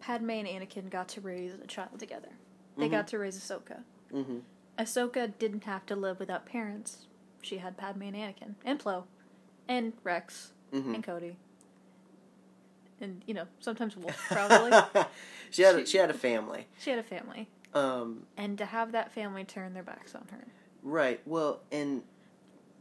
Padme 0.00 0.30
and 0.30 0.46
Anakin 0.48 0.90
got 0.90 1.08
to 1.10 1.20
raise 1.20 1.54
a 1.54 1.66
child 1.66 1.98
together. 1.98 2.28
They 2.76 2.88
Mhm. 2.88 2.90
got 2.92 3.06
to 3.08 3.18
raise 3.18 3.36
Ahsoka. 3.38 3.82
hmm 4.10 4.40
Ahsoka 4.78 5.36
didn't 5.38 5.64
have 5.64 5.84
to 5.86 5.96
live 5.96 6.18
without 6.20 6.46
parents. 6.46 7.06
She 7.42 7.58
had 7.58 7.76
Padme 7.76 8.02
and 8.02 8.16
Anakin, 8.16 8.54
and 8.64 8.78
Plo, 8.78 9.04
and 9.68 9.92
Rex, 10.04 10.52
hmm 10.72 10.94
and 10.94 11.02
Cody, 11.04 11.36
and 13.00 13.22
you 13.26 13.34
know 13.34 13.46
sometimes 13.60 13.96
Wolf 13.96 14.16
probably. 14.30 14.72
she 15.50 15.62
had 15.62 15.76
a, 15.76 15.86
She- 15.86 15.98
had 15.98 16.10
a 16.10 16.14
family. 16.14 16.66
she 16.78 16.90
had 16.90 16.98
a 16.98 17.02
family, 17.02 17.48
Um, 17.74 18.24
and 18.36 18.56
to 18.58 18.66
have 18.66 18.92
that 18.92 19.12
family 19.12 19.44
turn 19.44 19.74
their 19.74 19.82
backs 19.82 20.14
on 20.14 20.26
her. 20.30 20.46
right. 20.82 21.20
Well, 21.26 21.60
and 21.72 22.02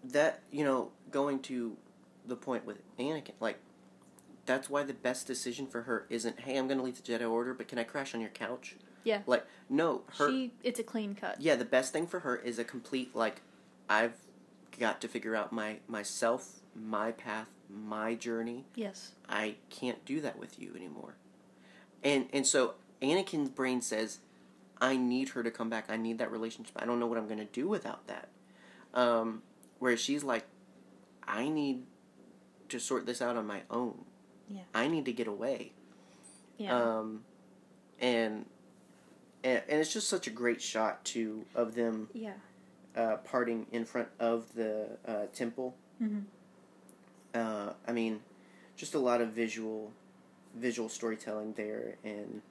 that 0.03 0.41
you 0.51 0.63
know, 0.63 0.91
going 1.11 1.39
to 1.39 1.75
the 2.25 2.35
point 2.35 2.65
with 2.65 2.77
Anakin, 2.97 3.31
like 3.39 3.57
that's 4.45 4.69
why 4.69 4.83
the 4.83 4.93
best 4.93 5.27
decision 5.27 5.67
for 5.67 5.81
her 5.83 6.05
isn't, 6.09 6.39
hey, 6.41 6.55
I'm 6.57 6.67
going 6.67 6.77
to 6.77 6.83
leave 6.83 7.01
the 7.03 7.11
Jedi 7.11 7.29
Order, 7.29 7.53
but 7.53 7.67
can 7.67 7.77
I 7.77 7.83
crash 7.83 8.15
on 8.15 8.21
your 8.21 8.29
couch? 8.29 8.77
Yeah. 9.03 9.19
Like, 9.25 9.45
no, 9.69 10.03
her. 10.17 10.29
she 10.29 10.53
it's 10.63 10.79
a 10.79 10.83
clean 10.83 11.15
cut. 11.15 11.41
Yeah, 11.41 11.55
the 11.55 11.65
best 11.65 11.91
thing 11.93 12.07
for 12.07 12.21
her 12.21 12.35
is 12.37 12.57
a 12.59 12.63
complete 12.63 13.13
like, 13.15 13.41
I've 13.89 14.13
got 14.79 15.01
to 15.01 15.07
figure 15.09 15.35
out 15.35 15.51
my 15.51 15.77
myself, 15.87 16.59
my 16.75 17.11
path, 17.11 17.49
my 17.69 18.15
journey. 18.15 18.65
Yes. 18.75 19.13
I 19.27 19.55
can't 19.69 20.03
do 20.05 20.21
that 20.21 20.37
with 20.37 20.59
you 20.59 20.73
anymore. 20.75 21.15
And 22.03 22.27
and 22.33 22.45
so 22.45 22.75
Anakin's 23.01 23.49
brain 23.49 23.81
says, 23.81 24.19
I 24.79 24.97
need 24.97 25.29
her 25.29 25.43
to 25.43 25.51
come 25.51 25.69
back. 25.69 25.85
I 25.89 25.97
need 25.97 26.19
that 26.19 26.31
relationship. 26.31 26.73
I 26.77 26.85
don't 26.85 26.99
know 26.99 27.07
what 27.07 27.17
I'm 27.17 27.27
going 27.27 27.39
to 27.39 27.45
do 27.45 27.67
without 27.67 28.07
that. 28.07 28.29
Um, 28.93 29.41
whereas 29.79 29.99
she's 29.99 30.23
like, 30.23 30.45
I 31.27 31.49
need 31.49 31.83
to 32.69 32.79
sort 32.79 33.05
this 33.05 33.21
out 33.21 33.35
on 33.35 33.45
my 33.45 33.61
own. 33.69 34.05
Yeah. 34.49 34.61
I 34.73 34.87
need 34.87 35.05
to 35.05 35.13
get 35.13 35.27
away. 35.27 35.73
Yeah. 36.57 36.75
Um, 36.75 37.23
and, 37.99 38.45
and 39.43 39.61
and 39.67 39.79
it's 39.79 39.93
just 39.93 40.09
such 40.09 40.27
a 40.27 40.29
great 40.29 40.61
shot 40.61 41.03
too 41.03 41.45
of 41.53 41.75
them 41.75 42.09
yeah. 42.13 42.33
uh, 42.95 43.17
parting 43.17 43.67
in 43.71 43.85
front 43.85 44.07
of 44.19 44.53
the 44.53 44.97
uh, 45.07 45.25
temple. 45.33 45.75
hmm 45.99 46.19
Uh, 47.33 47.73
I 47.87 47.91
mean, 47.91 48.21
just 48.75 48.93
a 48.95 48.99
lot 48.99 49.21
of 49.21 49.29
visual, 49.29 49.91
visual 50.55 50.89
storytelling 50.89 51.53
there, 51.53 51.95
and 52.03 52.41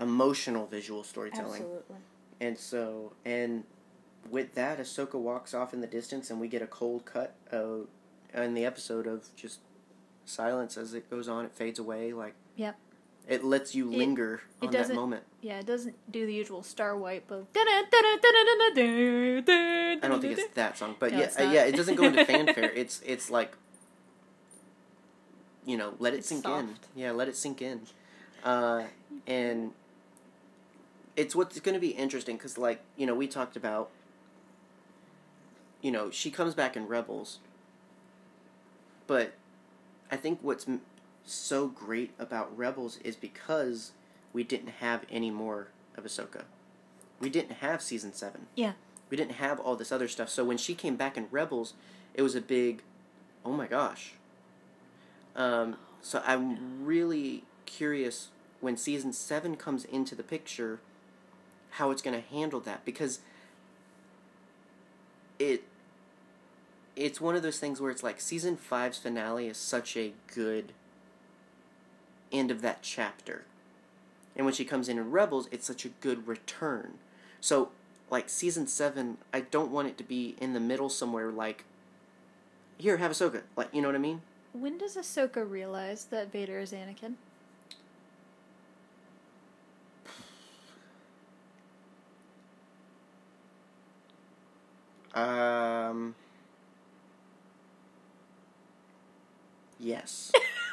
emotional 0.00 0.66
visual 0.66 1.02
storytelling. 1.02 1.62
Absolutely. 1.62 1.96
And 2.40 2.58
so, 2.58 3.12
and 3.24 3.64
with 4.30 4.54
that, 4.54 4.78
Ahsoka 4.78 5.14
walks 5.14 5.54
off 5.54 5.72
in 5.72 5.80
the 5.80 5.86
distance, 5.86 6.30
and 6.30 6.40
we 6.40 6.48
get 6.48 6.60
a 6.62 6.66
cold 6.66 7.04
cut 7.04 7.34
of, 7.50 7.86
in 8.34 8.54
the 8.54 8.64
episode 8.66 9.06
of 9.06 9.24
just 9.36 9.60
silence 10.24 10.76
as 10.76 10.92
it 10.92 11.08
goes 11.08 11.28
on. 11.28 11.44
It 11.46 11.52
fades 11.52 11.78
away, 11.78 12.12
like 12.12 12.34
Yep. 12.56 12.76
it 13.28 13.44
lets 13.44 13.74
you 13.74 13.90
It- 13.92 13.96
linger 13.96 14.42
it 14.60 14.66
on 14.66 14.72
that 14.72 14.78
doesn't- 14.78 14.96
moment. 14.96 15.22
Yeah, 15.40 15.60
it 15.60 15.66
doesn't 15.66 15.94
do 16.10 16.26
the 16.26 16.34
usual 16.34 16.62
star 16.62 16.96
wipe 16.96 17.30
of. 17.30 17.46
I 17.54 17.86
I 20.02 20.08
don't 20.08 20.20
think 20.20 20.38
it's 20.38 20.54
that 20.54 20.76
song, 20.76 20.96
but 20.98 21.12
No, 21.12 21.18
yeah, 21.20 21.30
uh, 21.38 21.50
yeah, 21.52 21.64
it 21.64 21.76
doesn't 21.76 21.94
go 21.94 22.04
into 22.04 22.24
fanfare. 22.32 22.70
It's 22.72 23.00
it's 23.04 23.30
like, 23.30 23.52
you 25.66 25.76
know, 25.76 25.94
let 25.98 26.14
it 26.14 26.18
It's 26.18 26.28
sink 26.28 26.44
soft. 26.44 26.62
in. 26.62 26.76
Yeah, 26.94 27.10
let 27.10 27.28
it 27.28 27.36
sink 27.36 27.60
in, 27.60 27.82
uh, 28.44 28.84
and 29.26 29.72
it's 31.16 31.34
what's 31.36 31.58
going 31.60 31.74
to 31.74 31.80
be 31.80 31.88
interesting 31.90 32.36
because, 32.36 32.56
like, 32.56 32.80
you 32.96 33.04
know, 33.06 33.14
we 33.14 33.26
talked 33.26 33.56
about, 33.56 33.90
you 35.82 35.90
know, 35.90 36.10
she 36.10 36.30
comes 36.30 36.54
back 36.54 36.76
in 36.76 36.86
Rebels, 36.86 37.38
but 39.06 39.34
I 40.10 40.16
think 40.16 40.38
what's 40.42 40.68
m- 40.68 40.82
so 41.24 41.66
great 41.68 42.12
about 42.18 42.56
Rebels 42.56 42.98
is 43.04 43.16
because 43.16 43.92
we 44.32 44.44
didn't 44.44 44.68
have 44.80 45.04
any 45.10 45.30
more 45.30 45.68
of 45.96 46.04
Ahsoka. 46.04 46.44
We 47.18 47.28
didn't 47.30 47.56
have 47.56 47.80
season 47.82 48.12
seven 48.12 48.46
Yeah. 48.54 48.72
we 49.08 49.16
didn't 49.16 49.32
have 49.36 49.58
all 49.58 49.74
this 49.76 49.90
other 49.90 50.06
stuff. 50.08 50.28
So 50.28 50.44
when 50.44 50.58
she 50.58 50.74
came 50.74 50.96
back 50.96 51.16
in 51.16 51.28
Rebels, 51.30 51.72
it 52.14 52.22
was 52.22 52.34
a 52.34 52.40
big, 52.40 52.82
oh 53.44 53.52
my 53.52 53.66
gosh. 53.66 54.12
Um, 55.36 55.76
so 56.00 56.22
I'm 56.26 56.84
really 56.84 57.44
curious 57.66 58.28
when 58.60 58.76
season 58.76 59.12
seven 59.12 59.56
comes 59.56 59.84
into 59.84 60.14
the 60.14 60.22
picture, 60.22 60.80
how 61.72 61.90
it's 61.90 62.02
going 62.02 62.20
to 62.20 62.26
handle 62.28 62.60
that 62.60 62.84
because 62.84 63.20
it 65.38 65.62
it's 66.96 67.20
one 67.20 67.36
of 67.36 67.42
those 67.42 67.58
things 67.58 67.78
where 67.78 67.90
it's 67.90 68.02
like 68.02 68.20
season 68.20 68.56
five's 68.56 68.96
finale 68.96 69.48
is 69.48 69.58
such 69.58 69.96
a 69.98 70.14
good 70.34 70.72
end 72.32 72.50
of 72.50 72.62
that 72.62 72.82
chapter. 72.82 73.44
And 74.34 74.46
when 74.46 74.54
she 74.54 74.64
comes 74.64 74.88
in 74.88 74.98
in 74.98 75.10
Rebels, 75.10 75.48
it's 75.50 75.66
such 75.66 75.84
a 75.84 75.90
good 76.00 76.26
return. 76.26 76.94
So, 77.40 77.70
like 78.10 78.28
season 78.28 78.66
seven, 78.66 79.18
I 79.32 79.40
don't 79.40 79.70
want 79.70 79.88
it 79.88 79.98
to 79.98 80.04
be 80.04 80.36
in 80.40 80.54
the 80.54 80.60
middle 80.60 80.88
somewhere. 80.88 81.30
Like, 81.30 81.64
here, 82.78 82.96
have 82.96 83.12
Ahsoka. 83.12 83.42
Like, 83.56 83.68
you 83.72 83.82
know 83.82 83.88
what 83.88 83.94
I 83.94 83.98
mean? 83.98 84.22
When 84.60 84.78
does 84.78 84.96
Ahsoka 84.96 85.48
realize 85.48 86.06
that 86.06 86.32
Vader 86.32 86.58
is 86.60 86.72
Anakin? 86.72 87.14
Um. 95.14 96.14
Yes. 99.78 100.32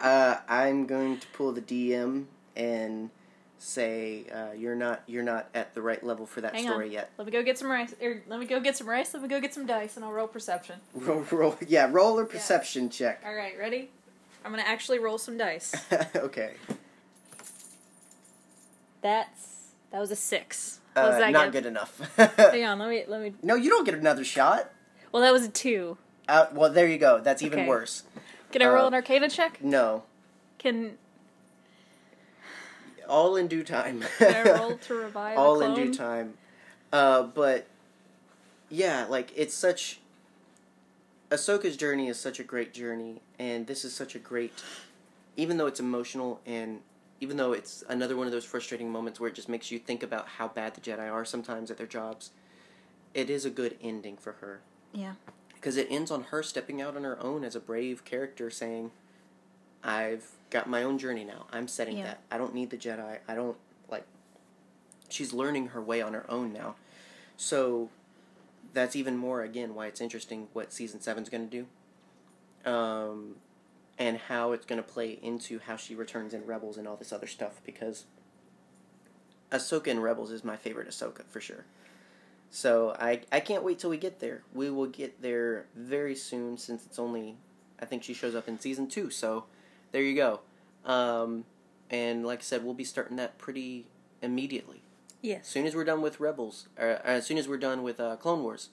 uh, 0.00 0.36
I'm 0.48 0.86
going 0.86 1.18
to 1.18 1.26
pull 1.28 1.52
the 1.52 1.62
DM 1.62 2.26
and 2.54 3.10
say 3.64 4.24
uh, 4.34 4.52
you're 4.56 4.74
not 4.74 5.02
you're 5.06 5.22
not 5.22 5.48
at 5.54 5.72
the 5.72 5.80
right 5.80 6.02
level 6.02 6.26
for 6.26 6.40
that 6.40 6.52
Hang 6.54 6.64
story 6.64 6.86
on. 6.86 6.92
yet. 6.92 7.10
Let 7.16 7.26
me 7.26 7.32
go 7.32 7.42
get 7.44 7.58
some 7.58 7.70
rice. 7.70 7.94
Or 8.02 8.20
let 8.26 8.40
me 8.40 8.46
go 8.46 8.58
get 8.60 8.76
some 8.76 8.88
rice. 8.88 9.14
Let 9.14 9.22
me 9.22 9.28
go 9.28 9.40
get 9.40 9.54
some 9.54 9.66
dice, 9.66 9.96
and 9.96 10.04
I'll 10.04 10.12
roll 10.12 10.26
perception. 10.26 10.80
Roll, 10.94 11.24
roll, 11.30 11.56
yeah, 11.68 11.88
roll 11.90 12.18
a 12.18 12.24
perception 12.24 12.90
check. 12.90 13.22
All 13.24 13.34
right, 13.34 13.56
ready? 13.58 13.90
I'm 14.44 14.50
gonna 14.50 14.62
actually 14.66 14.98
roll 14.98 15.16
some 15.18 15.38
dice. 15.38 15.72
okay. 16.16 16.54
That's 19.00 19.72
that 19.90 20.00
was 20.00 20.10
a 20.10 20.16
six. 20.16 20.80
Uh, 20.94 21.18
not 21.30 21.44
give? 21.44 21.52
good 21.52 21.66
enough. 21.66 21.98
Hang 22.36 22.64
on, 22.64 22.78
let 22.78 22.88
me 22.90 23.04
let 23.06 23.20
me. 23.22 23.32
no, 23.42 23.54
you 23.54 23.70
don't 23.70 23.84
get 23.84 23.94
another 23.94 24.24
shot. 24.24 24.70
Well, 25.12 25.22
that 25.22 25.32
was 25.32 25.44
a 25.44 25.48
two. 25.48 25.98
Uh, 26.28 26.46
well, 26.52 26.70
there 26.72 26.86
you 26.88 26.98
go. 26.98 27.20
That's 27.20 27.42
even 27.42 27.60
Okay. 27.60 27.68
worse. 27.68 28.04
Can 28.52 28.62
I 28.62 28.66
roll 28.66 28.84
Uh, 28.84 28.88
an 28.88 28.94
Arcana 28.94 29.28
check? 29.28 29.62
No, 29.62 30.04
Can, 30.58 30.96
all 33.12 33.36
in 33.36 33.46
due 33.46 33.62
time. 33.62 34.02
I 34.20 34.42
roll 34.42 34.76
to 34.78 34.94
revive? 35.06 35.38
all 35.38 35.60
in 35.60 35.74
due 35.74 35.92
time. 35.94 36.34
Uh, 36.92 37.22
but 37.22 37.66
yeah, 38.70 39.06
like 39.08 39.32
it's 39.36 39.54
such. 39.54 40.00
Ahsoka's 41.30 41.76
journey 41.76 42.08
is 42.08 42.18
such 42.20 42.38
a 42.40 42.44
great 42.44 42.74
journey, 42.74 43.22
and 43.38 43.66
this 43.66 43.84
is 43.84 43.94
such 43.94 44.14
a 44.14 44.18
great. 44.18 44.52
Even 45.36 45.56
though 45.56 45.66
it's 45.66 45.80
emotional, 45.80 46.40
and 46.44 46.80
even 47.20 47.36
though 47.38 47.52
it's 47.52 47.82
another 47.88 48.16
one 48.16 48.26
of 48.26 48.32
those 48.32 48.44
frustrating 48.44 48.90
moments 48.90 49.18
where 49.18 49.28
it 49.30 49.34
just 49.34 49.48
makes 49.48 49.70
you 49.70 49.78
think 49.78 50.02
about 50.02 50.26
how 50.28 50.48
bad 50.48 50.74
the 50.74 50.80
Jedi 50.80 51.10
are 51.10 51.24
sometimes 51.24 51.70
at 51.70 51.78
their 51.78 51.86
jobs, 51.86 52.30
it 53.14 53.30
is 53.30 53.44
a 53.46 53.50
good 53.50 53.78
ending 53.82 54.16
for 54.18 54.32
her 54.34 54.60
Yeah. 54.92 55.14
because 55.54 55.76
it 55.78 55.86
ends 55.90 56.10
on 56.10 56.24
her 56.24 56.42
stepping 56.42 56.82
out 56.82 56.96
on 56.96 57.04
her 57.04 57.18
own 57.22 57.44
as 57.44 57.54
a 57.56 57.60
brave 57.60 58.04
character, 58.04 58.50
saying, 58.50 58.90
"I've 59.82 60.32
got 60.52 60.68
my 60.68 60.82
own 60.84 60.98
journey 60.98 61.24
now. 61.24 61.46
I'm 61.50 61.66
setting 61.66 61.98
Yeah. 61.98 62.04
that. 62.04 62.20
I 62.30 62.38
don't 62.38 62.54
need 62.54 62.70
the 62.70 62.76
Jedi. 62.76 63.18
I 63.26 63.34
don't 63.34 63.56
like." 63.90 64.04
She's 65.08 65.32
learning 65.32 65.68
her 65.68 65.82
way 65.82 66.00
on 66.00 66.12
her 66.14 66.30
own 66.30 66.52
now, 66.52 66.76
so 67.36 67.88
that's 68.72 68.94
even 68.94 69.16
more 69.16 69.42
again 69.42 69.74
why 69.74 69.86
it's 69.86 70.00
interesting 70.00 70.48
what 70.52 70.72
season 70.72 71.00
seven's 71.00 71.28
going 71.28 71.48
to 71.48 71.66
do, 72.64 72.70
um, 72.70 73.36
and 73.98 74.16
how 74.18 74.52
it's 74.52 74.64
going 74.66 74.82
to 74.82 74.88
play 74.88 75.18
into 75.22 75.58
how 75.58 75.76
she 75.76 75.94
returns 75.94 76.32
in 76.32 76.46
Rebels 76.46 76.76
and 76.78 76.86
all 76.86 76.96
this 76.96 77.12
other 77.12 77.26
stuff 77.26 77.60
because. 77.66 78.04
Ahsoka 79.50 79.88
in 79.88 80.00
Rebels 80.00 80.30
is 80.30 80.44
my 80.44 80.56
favorite 80.56 80.88
Ahsoka 80.88 81.24
for 81.28 81.38
sure. 81.38 81.66
So 82.50 82.96
I 82.98 83.20
I 83.30 83.40
can't 83.40 83.62
wait 83.62 83.78
till 83.78 83.90
we 83.90 83.98
get 83.98 84.18
there. 84.18 84.44
We 84.54 84.70
will 84.70 84.86
get 84.86 85.20
there 85.20 85.66
very 85.74 86.14
soon 86.16 86.56
since 86.56 86.86
it's 86.86 86.98
only 86.98 87.36
I 87.78 87.84
think 87.84 88.02
she 88.02 88.14
shows 88.14 88.34
up 88.34 88.48
in 88.48 88.58
season 88.58 88.86
two. 88.88 89.10
So 89.10 89.44
there 89.92 90.02
you 90.02 90.14
go. 90.16 90.40
Um, 90.84 91.44
and 91.90 92.26
like 92.26 92.40
I 92.40 92.42
said, 92.42 92.64
we'll 92.64 92.74
be 92.74 92.84
starting 92.84 93.16
that 93.18 93.38
pretty 93.38 93.86
immediately. 94.20 94.82
As 95.22 95.28
Yes. 95.28 95.48
soon 95.48 95.66
as 95.66 95.76
we're 95.76 95.84
done 95.84 96.02
with 96.02 96.18
Rebels, 96.18 96.68
or, 96.78 96.88
or 96.88 97.00
as 97.04 97.26
soon 97.26 97.38
as 97.38 97.46
we're 97.46 97.56
done 97.58 97.82
with 97.84 98.00
uh, 98.00 98.16
Clone 98.16 98.42
Wars, 98.42 98.70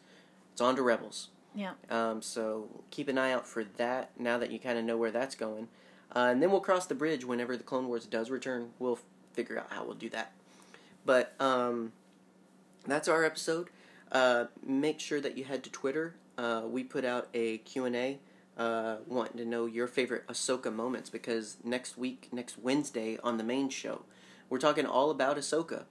it's 0.52 0.62
on 0.62 0.76
to 0.76 0.82
Rebels. 0.82 1.30
Yeah. 1.54 1.74
Um, 1.90 2.22
so 2.22 2.68
keep 2.90 3.08
an 3.08 3.18
eye 3.18 3.32
out 3.32 3.48
for 3.48 3.64
that. 3.64 4.12
Now 4.20 4.38
that 4.40 4.50
you 4.52 4.58
kind 4.60 4.78
of 4.80 4.84
know 4.86 4.98
where 4.98 5.12
that's 5.12 5.36
going, 5.36 5.68
uh, 6.16 6.30
and 6.32 6.41
then 6.41 6.50
we'll 6.52 6.60
cross 6.62 6.86
the 6.88 6.96
bridge 6.96 7.24
whenever 7.26 7.56
the 7.56 7.64
Clone 7.64 7.88
Wars 7.88 8.06
does 8.08 8.32
return. 8.32 8.70
We'll 8.80 8.94
f- 8.94 9.04
figure 9.34 9.60
out 9.60 9.68
how 9.72 9.84
we'll 9.84 9.94
do 9.96 10.10
that. 10.10 10.32
But 11.06 11.34
um, 11.40 11.91
that's 12.88 13.08
our 13.08 13.24
episode. 13.24 13.70
Uh, 14.12 14.46
make 14.66 15.00
sure 15.00 15.22
that 15.22 15.38
you 15.38 15.44
head 15.44 15.64
to 15.66 15.70
Twitter. 15.72 16.16
Uh, 16.38 16.64
we 16.66 16.84
put 16.84 17.06
out 17.06 17.28
a 17.34 17.60
Q 17.60 17.86
and 17.86 17.96
A. 17.96 18.20
Uh, 18.58 18.98
wanting 19.08 19.38
to 19.38 19.46
know 19.46 19.66
your 19.66 19.88
favorite 19.88 20.28
Ahsoka 20.28 20.74
moments 20.74 21.10
because 21.10 21.56
next 21.64 21.98
week, 21.98 22.28
next 22.34 22.58
Wednesday 22.58 23.18
on 23.24 23.38
the 23.38 23.44
main 23.44 23.70
show, 23.70 24.02
we're 24.50 24.58
talking 24.58 24.86
all 24.86 25.12
about 25.12 25.38
Ahsoka, 25.38 25.84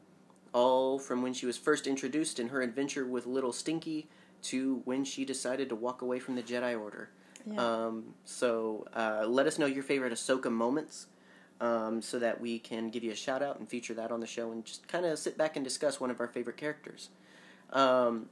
all 0.52 0.98
from 0.98 1.22
when 1.22 1.32
she 1.32 1.46
was 1.46 1.56
first 1.56 1.86
introduced 1.86 2.38
in 2.38 2.48
her 2.48 2.60
adventure 2.60 3.06
with 3.06 3.26
Little 3.26 3.52
Stinky 3.52 4.08
to 4.42 4.82
when 4.84 5.04
she 5.04 5.24
decided 5.24 5.70
to 5.70 5.74
walk 5.74 6.02
away 6.02 6.18
from 6.18 6.34
the 6.34 6.42
Jedi 6.42 6.78
Order. 6.78 7.08
Yeah. 7.46 7.86
Um, 7.86 8.14
so 8.24 8.86
uh, 8.94 9.24
let 9.26 9.46
us 9.46 9.58
know 9.58 9.66
your 9.66 9.82
favorite 9.82 10.12
Ahsoka 10.12 10.50
moments 10.50 11.06
um, 11.60 12.02
so 12.02 12.18
that 12.18 12.40
we 12.40 12.58
can 12.58 12.90
give 12.90 13.02
you 13.02 13.12
a 13.12 13.16
shout 13.16 13.42
out 13.42 13.58
and 13.58 13.68
feature 13.68 13.94
that 13.94 14.10
on 14.10 14.20
the 14.20 14.26
show 14.26 14.52
and 14.52 14.64
just 14.64 14.86
kind 14.88 15.04
of 15.06 15.18
sit 15.18 15.36
back 15.38 15.56
and 15.56 15.64
discuss 15.64 16.00
one 16.00 16.10
of 16.10 16.20
our 16.20 16.28
favorite 16.28 16.56
characters. 16.56 17.08
Um, 17.72 18.28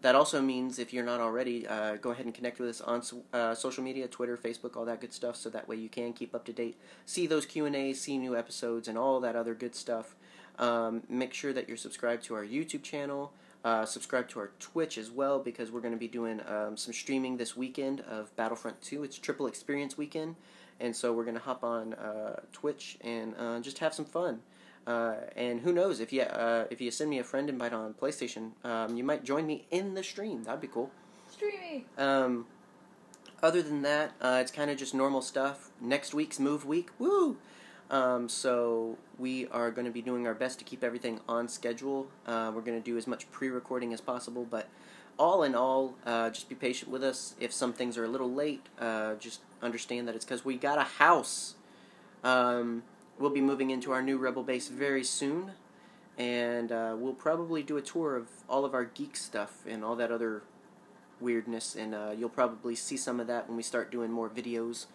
that 0.00 0.14
also 0.14 0.40
means 0.40 0.78
if 0.78 0.92
you're 0.92 1.04
not 1.04 1.20
already, 1.20 1.66
uh, 1.66 1.96
go 1.96 2.10
ahead 2.10 2.24
and 2.24 2.34
connect 2.34 2.60
with 2.60 2.68
us 2.68 2.80
on 2.80 3.02
uh, 3.32 3.54
social 3.54 3.82
media, 3.82 4.06
Twitter, 4.06 4.36
Facebook, 4.36 4.76
all 4.76 4.84
that 4.84 5.00
good 5.00 5.12
stuff. 5.12 5.36
So 5.36 5.50
that 5.50 5.66
way 5.68 5.76
you 5.76 5.88
can 5.88 6.12
keep 6.12 6.34
up 6.34 6.44
to 6.44 6.52
date, 6.52 6.78
see 7.04 7.26
those 7.26 7.44
Q 7.46 7.66
and 7.66 7.74
A's, 7.74 8.00
see 8.00 8.16
new 8.16 8.36
episodes, 8.36 8.86
and 8.86 8.96
all 8.96 9.20
that 9.20 9.34
other 9.34 9.54
good 9.54 9.74
stuff. 9.74 10.14
Um, 10.58 11.02
make 11.08 11.34
sure 11.34 11.52
that 11.52 11.68
you're 11.68 11.76
subscribed 11.76 12.24
to 12.24 12.34
our 12.34 12.44
YouTube 12.44 12.82
channel. 12.82 13.32
Uh, 13.64 13.84
subscribe 13.84 14.28
to 14.28 14.38
our 14.38 14.50
Twitch 14.60 14.98
as 14.98 15.10
well 15.10 15.40
because 15.40 15.70
we're 15.72 15.80
going 15.80 15.92
to 15.92 15.98
be 15.98 16.08
doing 16.08 16.40
um, 16.46 16.76
some 16.76 16.92
streaming 16.92 17.36
this 17.36 17.56
weekend 17.56 18.00
of 18.02 18.34
Battlefront 18.36 18.80
2. 18.82 19.02
It's 19.02 19.18
Triple 19.18 19.48
Experience 19.48 19.98
Weekend, 19.98 20.36
and 20.78 20.94
so 20.94 21.12
we're 21.12 21.24
going 21.24 21.36
to 21.36 21.42
hop 21.42 21.64
on 21.64 21.94
uh, 21.94 22.40
Twitch 22.52 22.98
and 23.00 23.34
uh, 23.36 23.58
just 23.60 23.78
have 23.78 23.92
some 23.92 24.04
fun. 24.04 24.40
Uh, 24.88 25.16
and 25.36 25.60
who 25.60 25.70
knows 25.70 26.00
if 26.00 26.14
you 26.14 26.22
uh, 26.22 26.64
if 26.70 26.80
you 26.80 26.90
send 26.90 27.10
me 27.10 27.18
a 27.18 27.24
friend 27.24 27.50
invite 27.50 27.74
on 27.74 27.92
PlayStation, 27.92 28.52
um, 28.64 28.96
you 28.96 29.04
might 29.04 29.22
join 29.22 29.46
me 29.46 29.66
in 29.70 29.92
the 29.92 30.02
stream. 30.02 30.44
That'd 30.44 30.62
be 30.62 30.66
cool. 30.66 30.90
Streamy. 31.30 31.84
Um, 31.98 32.46
other 33.42 33.60
than 33.60 33.82
that, 33.82 34.12
uh, 34.22 34.38
it's 34.40 34.50
kind 34.50 34.70
of 34.70 34.78
just 34.78 34.94
normal 34.94 35.20
stuff. 35.20 35.70
Next 35.78 36.14
week's 36.14 36.40
move 36.40 36.64
week, 36.64 36.88
woo! 36.98 37.36
Um, 37.90 38.30
so 38.30 38.96
we 39.18 39.46
are 39.48 39.70
going 39.70 39.84
to 39.84 39.90
be 39.90 40.00
doing 40.00 40.26
our 40.26 40.34
best 40.34 40.58
to 40.60 40.64
keep 40.64 40.82
everything 40.82 41.20
on 41.28 41.48
schedule. 41.48 42.06
Uh, 42.26 42.50
we're 42.54 42.62
going 42.62 42.80
to 42.80 42.84
do 42.84 42.96
as 42.96 43.06
much 43.06 43.30
pre-recording 43.30 43.92
as 43.92 44.00
possible, 44.00 44.46
but 44.48 44.68
all 45.18 45.42
in 45.42 45.54
all, 45.54 45.96
uh, 46.06 46.30
just 46.30 46.48
be 46.48 46.54
patient 46.54 46.90
with 46.90 47.04
us. 47.04 47.34
If 47.38 47.52
some 47.52 47.74
things 47.74 47.98
are 47.98 48.04
a 48.04 48.08
little 48.08 48.32
late, 48.32 48.64
uh, 48.78 49.16
just 49.16 49.40
understand 49.62 50.08
that 50.08 50.14
it's 50.14 50.24
because 50.24 50.46
we 50.46 50.56
got 50.56 50.78
a 50.78 50.84
house. 50.84 51.56
Um, 52.24 52.84
we'll 53.18 53.30
be 53.30 53.40
moving 53.40 53.70
into 53.70 53.92
our 53.92 54.02
new 54.02 54.16
Rebel 54.16 54.42
base 54.42 54.68
very 54.68 55.04
soon, 55.04 55.52
and 56.16 56.72
uh, 56.72 56.96
we'll 56.98 57.14
probably 57.14 57.62
do 57.62 57.76
a 57.76 57.82
tour 57.82 58.16
of 58.16 58.28
all 58.48 58.64
of 58.64 58.74
our 58.74 58.84
geek 58.84 59.16
stuff 59.16 59.64
and 59.66 59.84
all 59.84 59.96
that 59.96 60.10
other 60.10 60.42
weirdness, 61.20 61.74
and 61.74 61.94
uh, 61.94 62.12
you'll 62.16 62.28
probably 62.28 62.74
see 62.74 62.96
some 62.96 63.20
of 63.20 63.26
that 63.26 63.48
when 63.48 63.56
we 63.56 63.62
start 63.62 63.90
doing 63.90 64.10
more 64.10 64.28
videos. 64.28 64.86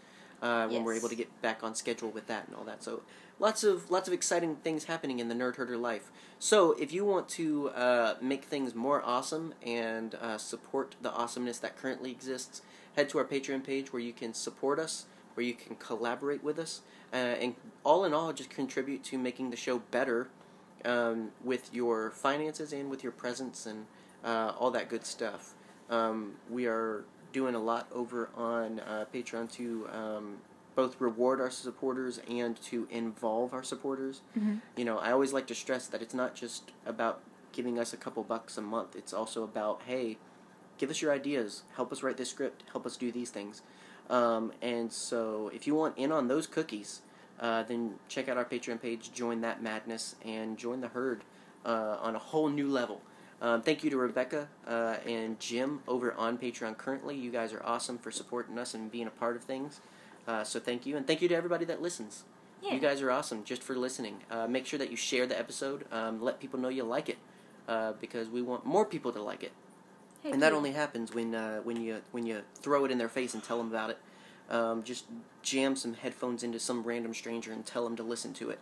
Uh, 0.42 0.68
when 0.68 0.84
we're 0.84 0.94
able 0.94 1.08
to 1.08 1.16
get 1.16 1.42
back 1.42 1.64
on 1.64 1.74
schedule 1.74 2.10
with 2.10 2.28
that 2.28 2.46
and 2.48 2.56
all 2.58 2.66
that, 2.66 2.84
so 2.84 3.02
lots 3.40 3.64
of 3.64 3.90
lots 3.90 4.10
of 4.10 4.14
exciting 4.14 4.58
things 4.58 4.84
happening 4.86 5.20
in 5.20 5.30
the 5.30 5.36
Nerd 5.36 5.56
Herder 5.56 5.78
life. 5.78 6.12
So 6.38 6.74
if 6.74 6.92
you 6.92 7.06
want 7.06 7.30
to 7.30 7.70
uh, 7.70 8.16
make 8.22 8.44
things 8.44 8.76
more 8.76 9.02
awesome 9.06 9.54
and 9.66 10.16
uh, 10.16 10.38
support 10.38 10.98
the 11.02 11.14
awesomeness 11.14 11.60
that 11.60 11.78
currently 11.78 12.12
exists, 12.12 12.62
head 12.98 13.08
to 13.10 13.20
our 13.20 13.24
Patreon 13.24 13.64
page 13.64 13.94
where 13.94 14.02
you 14.02 14.12
can 14.12 14.34
support 14.34 14.80
us, 14.80 15.06
where 15.36 15.46
you 15.46 15.54
can 15.54 15.78
collaborate 15.78 16.44
with 16.44 16.60
us, 16.60 16.82
uh, 17.14 17.16
and 17.16 17.56
all 17.84 18.06
in 18.06 18.14
all, 18.14 18.34
just 18.34 18.50
contribute 18.50 19.04
to 19.06 19.18
making 19.18 19.50
the 19.52 19.58
show 19.58 19.80
better 19.92 20.30
um, 20.86 21.30
with 21.44 21.74
your 21.74 22.12
finances 22.12 22.74
and 22.74 22.90
with 22.90 23.04
your 23.04 23.12
presence 23.12 23.66
and 23.66 23.86
uh, 24.24 24.54
all 24.60 24.72
that 24.72 24.90
good 24.90 25.06
stuff. 25.06 25.54
Um, 25.90 26.34
we 26.50 26.66
are 26.66 27.06
doing 27.32 27.56
a 27.56 27.60
lot 27.60 27.88
over 27.94 28.30
on 28.36 28.80
uh, 28.80 29.06
Patreon 29.14 29.52
to 29.54 29.88
um, 29.92 30.38
both 30.76 31.00
reward 31.00 31.40
our 31.40 31.50
supporters 31.52 32.20
and 32.30 32.60
to 32.64 32.88
involve 32.90 33.54
our 33.54 33.64
supporters. 33.64 34.22
Mhm. 34.38 34.62
You 34.76 34.86
know, 34.86 34.98
I 34.98 35.12
always 35.12 35.34
like 35.34 35.48
to 35.48 35.56
stress 35.56 35.88
that 35.88 36.02
it's 36.02 36.14
not 36.14 36.36
just 36.36 36.72
about 36.86 37.22
giving 37.52 37.78
us 37.78 37.94
a 37.94 37.98
couple 37.98 38.24
bucks 38.24 38.58
a 38.58 38.62
month. 38.62 38.96
It's 38.96 39.14
also 39.14 39.44
about, 39.44 39.82
hey, 39.86 40.18
give 40.78 40.90
us 40.90 41.02
your 41.02 41.12
ideas, 41.12 41.64
help 41.76 41.92
us 41.92 42.02
write 42.02 42.18
this 42.18 42.30
script, 42.30 42.64
help 42.72 42.86
us 42.86 42.98
do 42.98 43.12
these 43.12 43.30
things. 43.30 43.62
Um, 44.10 44.52
and 44.62 44.92
so, 44.92 45.50
if 45.54 45.66
you 45.66 45.76
want 45.76 45.98
in 45.98 46.12
on 46.12 46.28
those 46.28 46.48
cookies, 46.48 47.02
uh, 47.40 47.64
then 47.64 47.96
check 48.08 48.30
out 48.30 48.38
our 48.38 48.46
Patreon 48.46 48.82
page, 48.82 49.12
join 49.14 49.42
that 49.42 49.62
madness, 49.62 50.16
and 50.24 50.58
join 50.58 50.82
the 50.82 50.90
herd 50.90 51.24
uh, 51.66 51.98
on 52.02 52.16
a 52.16 52.20
whole 52.20 52.50
new 52.50 52.68
level. 52.68 53.02
Um, 53.42 53.62
thank 53.62 53.84
you 53.84 53.90
to 53.90 53.98
Rebecca 53.98 54.48
uh, 54.66 54.98
and 55.06 55.40
Jim 55.40 55.82
over 55.88 56.14
on 56.14 56.38
Patreon 56.38 56.78
currently. 56.78 57.16
You 57.16 57.32
guys 57.32 57.52
are 57.52 57.62
awesome 57.66 57.98
for 57.98 58.12
supporting 58.12 58.58
us 58.58 58.74
and 58.74 58.90
being 58.92 59.08
a 59.08 59.12
part 59.12 59.36
of 59.36 59.44
things. 59.44 59.82
Uh, 60.28 60.44
so 60.44 60.60
thank 60.60 60.86
you, 60.86 60.96
and 60.96 61.06
thank 61.06 61.22
you 61.22 61.28
to 61.28 61.36
everybody 61.36 61.66
that 61.66 61.82
listens. 61.82 62.24
Yeah. 62.62 62.76
You 62.76 62.80
guys 62.80 63.02
are 63.02 63.12
awesome 63.12 63.44
just 63.44 63.62
for 63.62 63.76
listening. 63.76 64.20
Uh, 64.32 64.48
make 64.48 64.66
sure 64.66 64.80
that 64.80 64.90
you 64.90 64.96
share 64.96 65.28
the 65.28 65.38
episode. 65.38 65.86
Um, 65.92 66.22
let 66.22 66.40
people 66.40 66.60
know 66.60 66.70
you 66.70 66.84
like 66.84 67.10
it 67.10 67.18
uh, 67.68 67.94
because 68.00 68.30
we 68.30 68.42
want 68.42 68.66
more 68.66 68.86
people 68.86 69.12
to 69.12 69.22
like 69.22 69.44
it 69.44 69.52
Hey, 70.24 70.32
and 70.32 70.42
that 70.42 70.54
only 70.54 70.72
happens 70.72 71.14
when 71.14 71.36
uh, 71.36 71.60
when 71.62 71.82
you 71.82 72.02
when 72.12 72.26
you 72.26 72.42
throw 72.56 72.86
it 72.86 72.92
in 72.92 72.98
their 72.98 73.10
face 73.10 73.34
and 73.34 73.44
tell 73.44 73.58
them 73.58 73.68
about 73.68 73.90
it. 73.90 73.98
Um, 74.50 74.84
just 74.84 75.06
jam 75.42 75.76
some 75.76 75.94
headphones 75.94 76.44
into 76.44 76.60
some 76.60 76.84
random 76.84 77.14
stranger 77.14 77.52
and 77.52 77.66
tell 77.66 77.84
them 77.84 77.96
to 77.98 78.04
listen 78.04 78.34
to 78.36 78.50
it. 78.50 78.60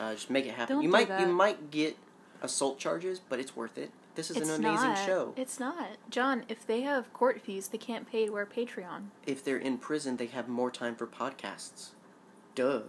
Uh, 0.00 0.14
just 0.14 0.30
make 0.30 0.46
it 0.46 0.54
happen. 0.54 0.76
Don't 0.76 0.82
you 0.82 0.88
do 0.88 0.92
might 0.92 1.20
you 1.20 1.26
might 1.26 1.70
get 1.70 1.96
assault 2.42 2.78
charges, 2.78 3.20
but 3.20 3.38
it's 3.38 3.54
worth 3.54 3.78
it. 3.78 3.90
This 4.14 4.30
is 4.30 4.36
it's 4.36 4.48
an 4.48 4.64
amazing 4.64 4.90
not. 4.90 5.06
show. 5.06 5.34
It's 5.36 5.58
not. 5.58 5.88
John, 6.08 6.44
if 6.48 6.66
they 6.66 6.82
have 6.82 7.12
court 7.12 7.40
fees, 7.40 7.68
they 7.68 7.78
can't 7.78 8.10
pay 8.10 8.26
to 8.26 8.34
our 8.36 8.46
Patreon. 8.46 9.06
If 9.26 9.44
they're 9.44 9.58
in 9.58 9.78
prison, 9.78 10.16
they 10.16 10.26
have 10.26 10.48
more 10.48 10.70
time 10.70 10.94
for 10.94 11.06
podcasts. 11.06 11.88
Duh. 12.54 12.82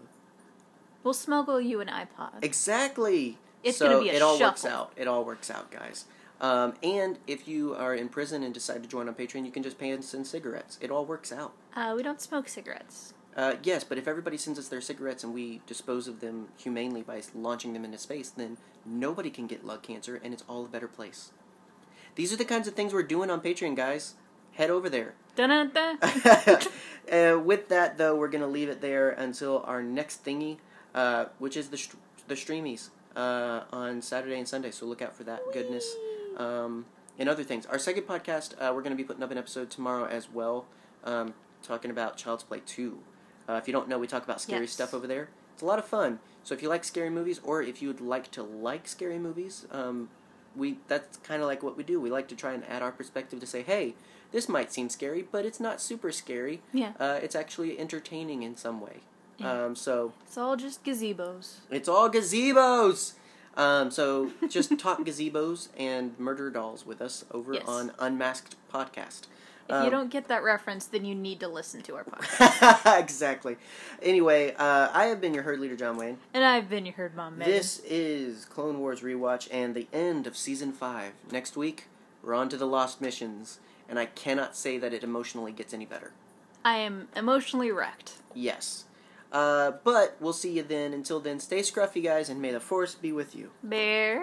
We'll 1.03 1.15
smuggle 1.15 1.59
you 1.59 1.81
an 1.81 1.87
iPod. 1.87 2.43
Exactly. 2.43 3.37
It's 3.63 3.79
so 3.79 3.87
gonna 3.89 4.01
be 4.01 4.09
a 4.09 4.13
it 4.13 4.21
all 4.21 4.39
works 4.39 4.61
shuffle. 4.61 4.77
out. 4.77 4.93
It 4.95 5.07
all 5.07 5.23
works 5.25 5.49
out, 5.49 5.71
guys. 5.71 6.05
Um, 6.41 6.73
and 6.83 7.17
if 7.27 7.47
you 7.47 7.75
are 7.75 7.95
in 7.95 8.09
prison 8.09 8.43
and 8.43 8.53
decide 8.53 8.83
to 8.83 8.89
join 8.89 9.07
on 9.07 9.15
Patreon, 9.15 9.45
you 9.45 9.51
can 9.51 9.63
just 9.63 9.79
pay 9.79 9.93
us 9.93 10.13
in 10.13 10.25
cigarettes. 10.25 10.77
It 10.81 10.91
all 10.91 11.05
works 11.05 11.31
out. 11.31 11.53
Uh, 11.75 11.93
we 11.95 12.03
don't 12.03 12.21
smoke 12.21 12.49
cigarettes. 12.49 13.13
Uh, 13.35 13.55
yes, 13.63 13.83
but 13.83 13.97
if 13.97 14.07
everybody 14.07 14.37
sends 14.37 14.57
us 14.57 14.69
their 14.69 14.81
cigarettes 14.81 15.23
and 15.23 15.33
we 15.33 15.61
dispose 15.67 16.07
of 16.07 16.21
them 16.21 16.47
humanely 16.57 17.01
by 17.01 17.21
launching 17.33 17.73
them 17.73 17.83
into 17.83 17.97
space, 17.97 18.29
then 18.29 18.57
nobody 18.85 19.29
can 19.29 19.47
get 19.47 19.65
lung 19.65 19.79
cancer 19.79 20.19
and 20.23 20.33
it's 20.33 20.43
all 20.47 20.65
a 20.65 20.69
better 20.69 20.87
place. 20.87 21.31
These 22.15 22.31
are 22.31 22.37
the 22.37 22.45
kinds 22.45 22.67
of 22.67 22.75
things 22.75 22.93
we're 22.93 23.03
doing 23.03 23.29
on 23.29 23.41
Patreon, 23.41 23.75
guys. 23.75 24.15
Head 24.53 24.69
over 24.69 24.89
there. 24.89 25.15
Uh, 27.05 27.37
with 27.37 27.69
that, 27.69 27.99
though, 27.99 28.15
we're 28.15 28.27
going 28.27 28.41
to 28.41 28.47
leave 28.47 28.67
it 28.67 28.81
there 28.81 29.11
until 29.11 29.63
our 29.67 29.83
next 29.83 30.25
thingy, 30.25 30.57
uh, 30.95 31.25
which 31.37 31.55
is 31.55 31.67
the, 31.67 31.77
str- 31.77 31.97
the 32.27 32.33
streamies 32.33 32.89
uh, 33.15 33.61
on 33.71 34.01
Saturday 34.01 34.39
and 34.39 34.47
Sunday. 34.47 34.71
So 34.71 34.87
look 34.87 35.03
out 35.03 35.15
for 35.15 35.23
that 35.25 35.41
goodness 35.53 35.85
um, 36.37 36.85
and 37.17 37.29
other 37.29 37.43
things. 37.43 37.65
Our 37.65 37.79
second 37.79 38.03
podcast, 38.03 38.53
uh, 38.53 38.73
we're 38.73 38.81
going 38.81 38.91
to 38.91 38.95
be 38.97 39.03
putting 39.03 39.23
up 39.23 39.31
an 39.31 39.37
episode 39.37 39.69
tomorrow 39.69 40.05
as 40.05 40.29
well, 40.31 40.65
um, 41.03 41.33
talking 41.63 41.91
about 41.91 42.17
Child's 42.17 42.43
Play 42.43 42.61
2. 42.65 42.99
Uh, 43.47 43.53
if 43.53 43.67
you 43.67 43.73
don't 43.73 43.87
know, 43.87 43.99
we 43.99 44.07
talk 44.07 44.23
about 44.23 44.41
scary 44.41 44.61
Yes. 44.65 44.71
stuff 44.71 44.93
over 44.93 45.07
there. 45.07 45.29
It's 45.53 45.61
a 45.61 45.65
lot 45.65 45.79
of 45.79 45.85
fun. 45.85 46.19
So 46.43 46.53
if 46.53 46.61
you 46.61 46.69
like 46.69 46.83
scary 46.83 47.09
movies, 47.09 47.39
or 47.43 47.61
if 47.61 47.81
you 47.81 47.87
would 47.87 48.01
like 48.01 48.29
to 48.31 48.43
like 48.43 48.87
scary 48.87 49.17
movies, 49.19 49.65
um, 49.71 50.09
we 50.55 50.77
that's 50.87 51.17
kind 51.17 51.41
of 51.41 51.47
like 51.47 51.61
what 51.63 51.75
we 51.77 51.83
do. 51.83 51.99
We 51.99 52.09
like 52.09 52.27
to 52.29 52.35
try 52.35 52.53
and 52.53 52.63
add 52.65 52.81
our 52.81 52.91
perspective 52.91 53.39
to 53.39 53.45
say, 53.45 53.61
hey, 53.61 53.95
this 54.31 54.47
might 54.49 54.71
seem 54.71 54.89
scary, 54.89 55.21
but 55.21 55.45
it's 55.45 55.59
not 55.59 55.79
super 55.81 56.11
scary. 56.11 56.61
Yeah. 56.73 56.93
Uh, 56.99 57.19
it's 57.21 57.35
actually 57.35 57.79
entertaining 57.79 58.43
in 58.43 58.55
some 58.57 58.79
way. 58.81 58.97
Yeah. 59.37 59.65
Um, 59.65 59.75
so 59.75 60.13
It's 60.25 60.37
all 60.37 60.55
just 60.55 60.83
gazebos. 60.83 61.55
it's 61.69 61.87
all 61.89 62.09
gazebos. 62.09 63.13
Um, 63.57 63.89
so 63.91 64.31
just 64.49 64.77
talk 64.77 64.99
gazebos 64.99 65.69
and 65.77 66.17
murder 66.19 66.49
dolls 66.49 66.85
with 66.85 67.01
us 67.01 67.25
over 67.31 67.53
Yes. 67.53 67.63
on 67.67 67.91
Unmasked 67.99 68.55
Podcast. 68.73 69.21
If 69.67 69.73
Um, 69.75 69.85
you 69.85 69.89
don't 69.89 70.11
get 70.11 70.27
that 70.27 70.43
reference, 70.43 70.85
then 70.85 71.05
you 71.05 71.15
need 71.15 71.39
to 71.39 71.47
listen 71.47 71.81
to 71.83 71.95
our 71.95 72.03
podcast. 72.03 72.99
exactly. 72.99 73.57
Anyway, 74.01 74.53
uh, 74.59 74.89
I 74.93 75.05
have 75.05 75.19
been 75.21 75.33
your 75.33 75.43
herd 75.43 75.59
leader, 75.59 75.75
John 75.75 75.97
Wayne. 75.97 76.17
and 76.33 76.43
I've 76.43 76.69
been 76.69 76.85
your 76.85 76.93
herd 76.95 77.15
mom, 77.15 77.37
Megan. 77.39 77.51
This 77.53 77.79
is 77.79 78.45
Clone 78.45 78.79
Wars 78.79 79.01
rewatch 79.01 79.47
and 79.51 79.73
the 79.73 79.87
end 79.91 80.27
of 80.27 80.37
season 80.37 80.71
five. 80.71 81.13
Next 81.31 81.57
week, 81.57 81.85
we're 82.21 82.35
on 82.35 82.47
to 82.49 82.57
the 82.57 82.67
Lost 82.67 83.01
Missions, 83.01 83.59
and 83.89 83.97
I 83.97 84.05
cannot 84.05 84.55
say 84.55 84.77
that 84.77 84.93
it 84.93 85.03
emotionally 85.03 85.51
gets 85.51 85.73
any 85.73 85.85
better. 85.85 86.11
I 86.63 86.77
am 86.77 87.07
emotionally 87.15 87.71
wrecked. 87.71 88.13
Yes. 88.35 88.85
Uh, 89.35 89.73
but 89.83 90.15
we'll 90.21 90.31
see 90.31 90.53
you 90.53 90.63
then. 90.63 90.93
Until 90.93 91.19
then, 91.19 91.41
stay 91.41 91.59
scruffy, 91.59 92.01
guys, 92.01 92.29
and 92.29 92.41
may 92.41 92.51
the 92.53 92.61
force 92.61 92.95
be 92.95 93.11
with 93.11 93.35
you. 93.35 93.51
Bear. 93.61 94.13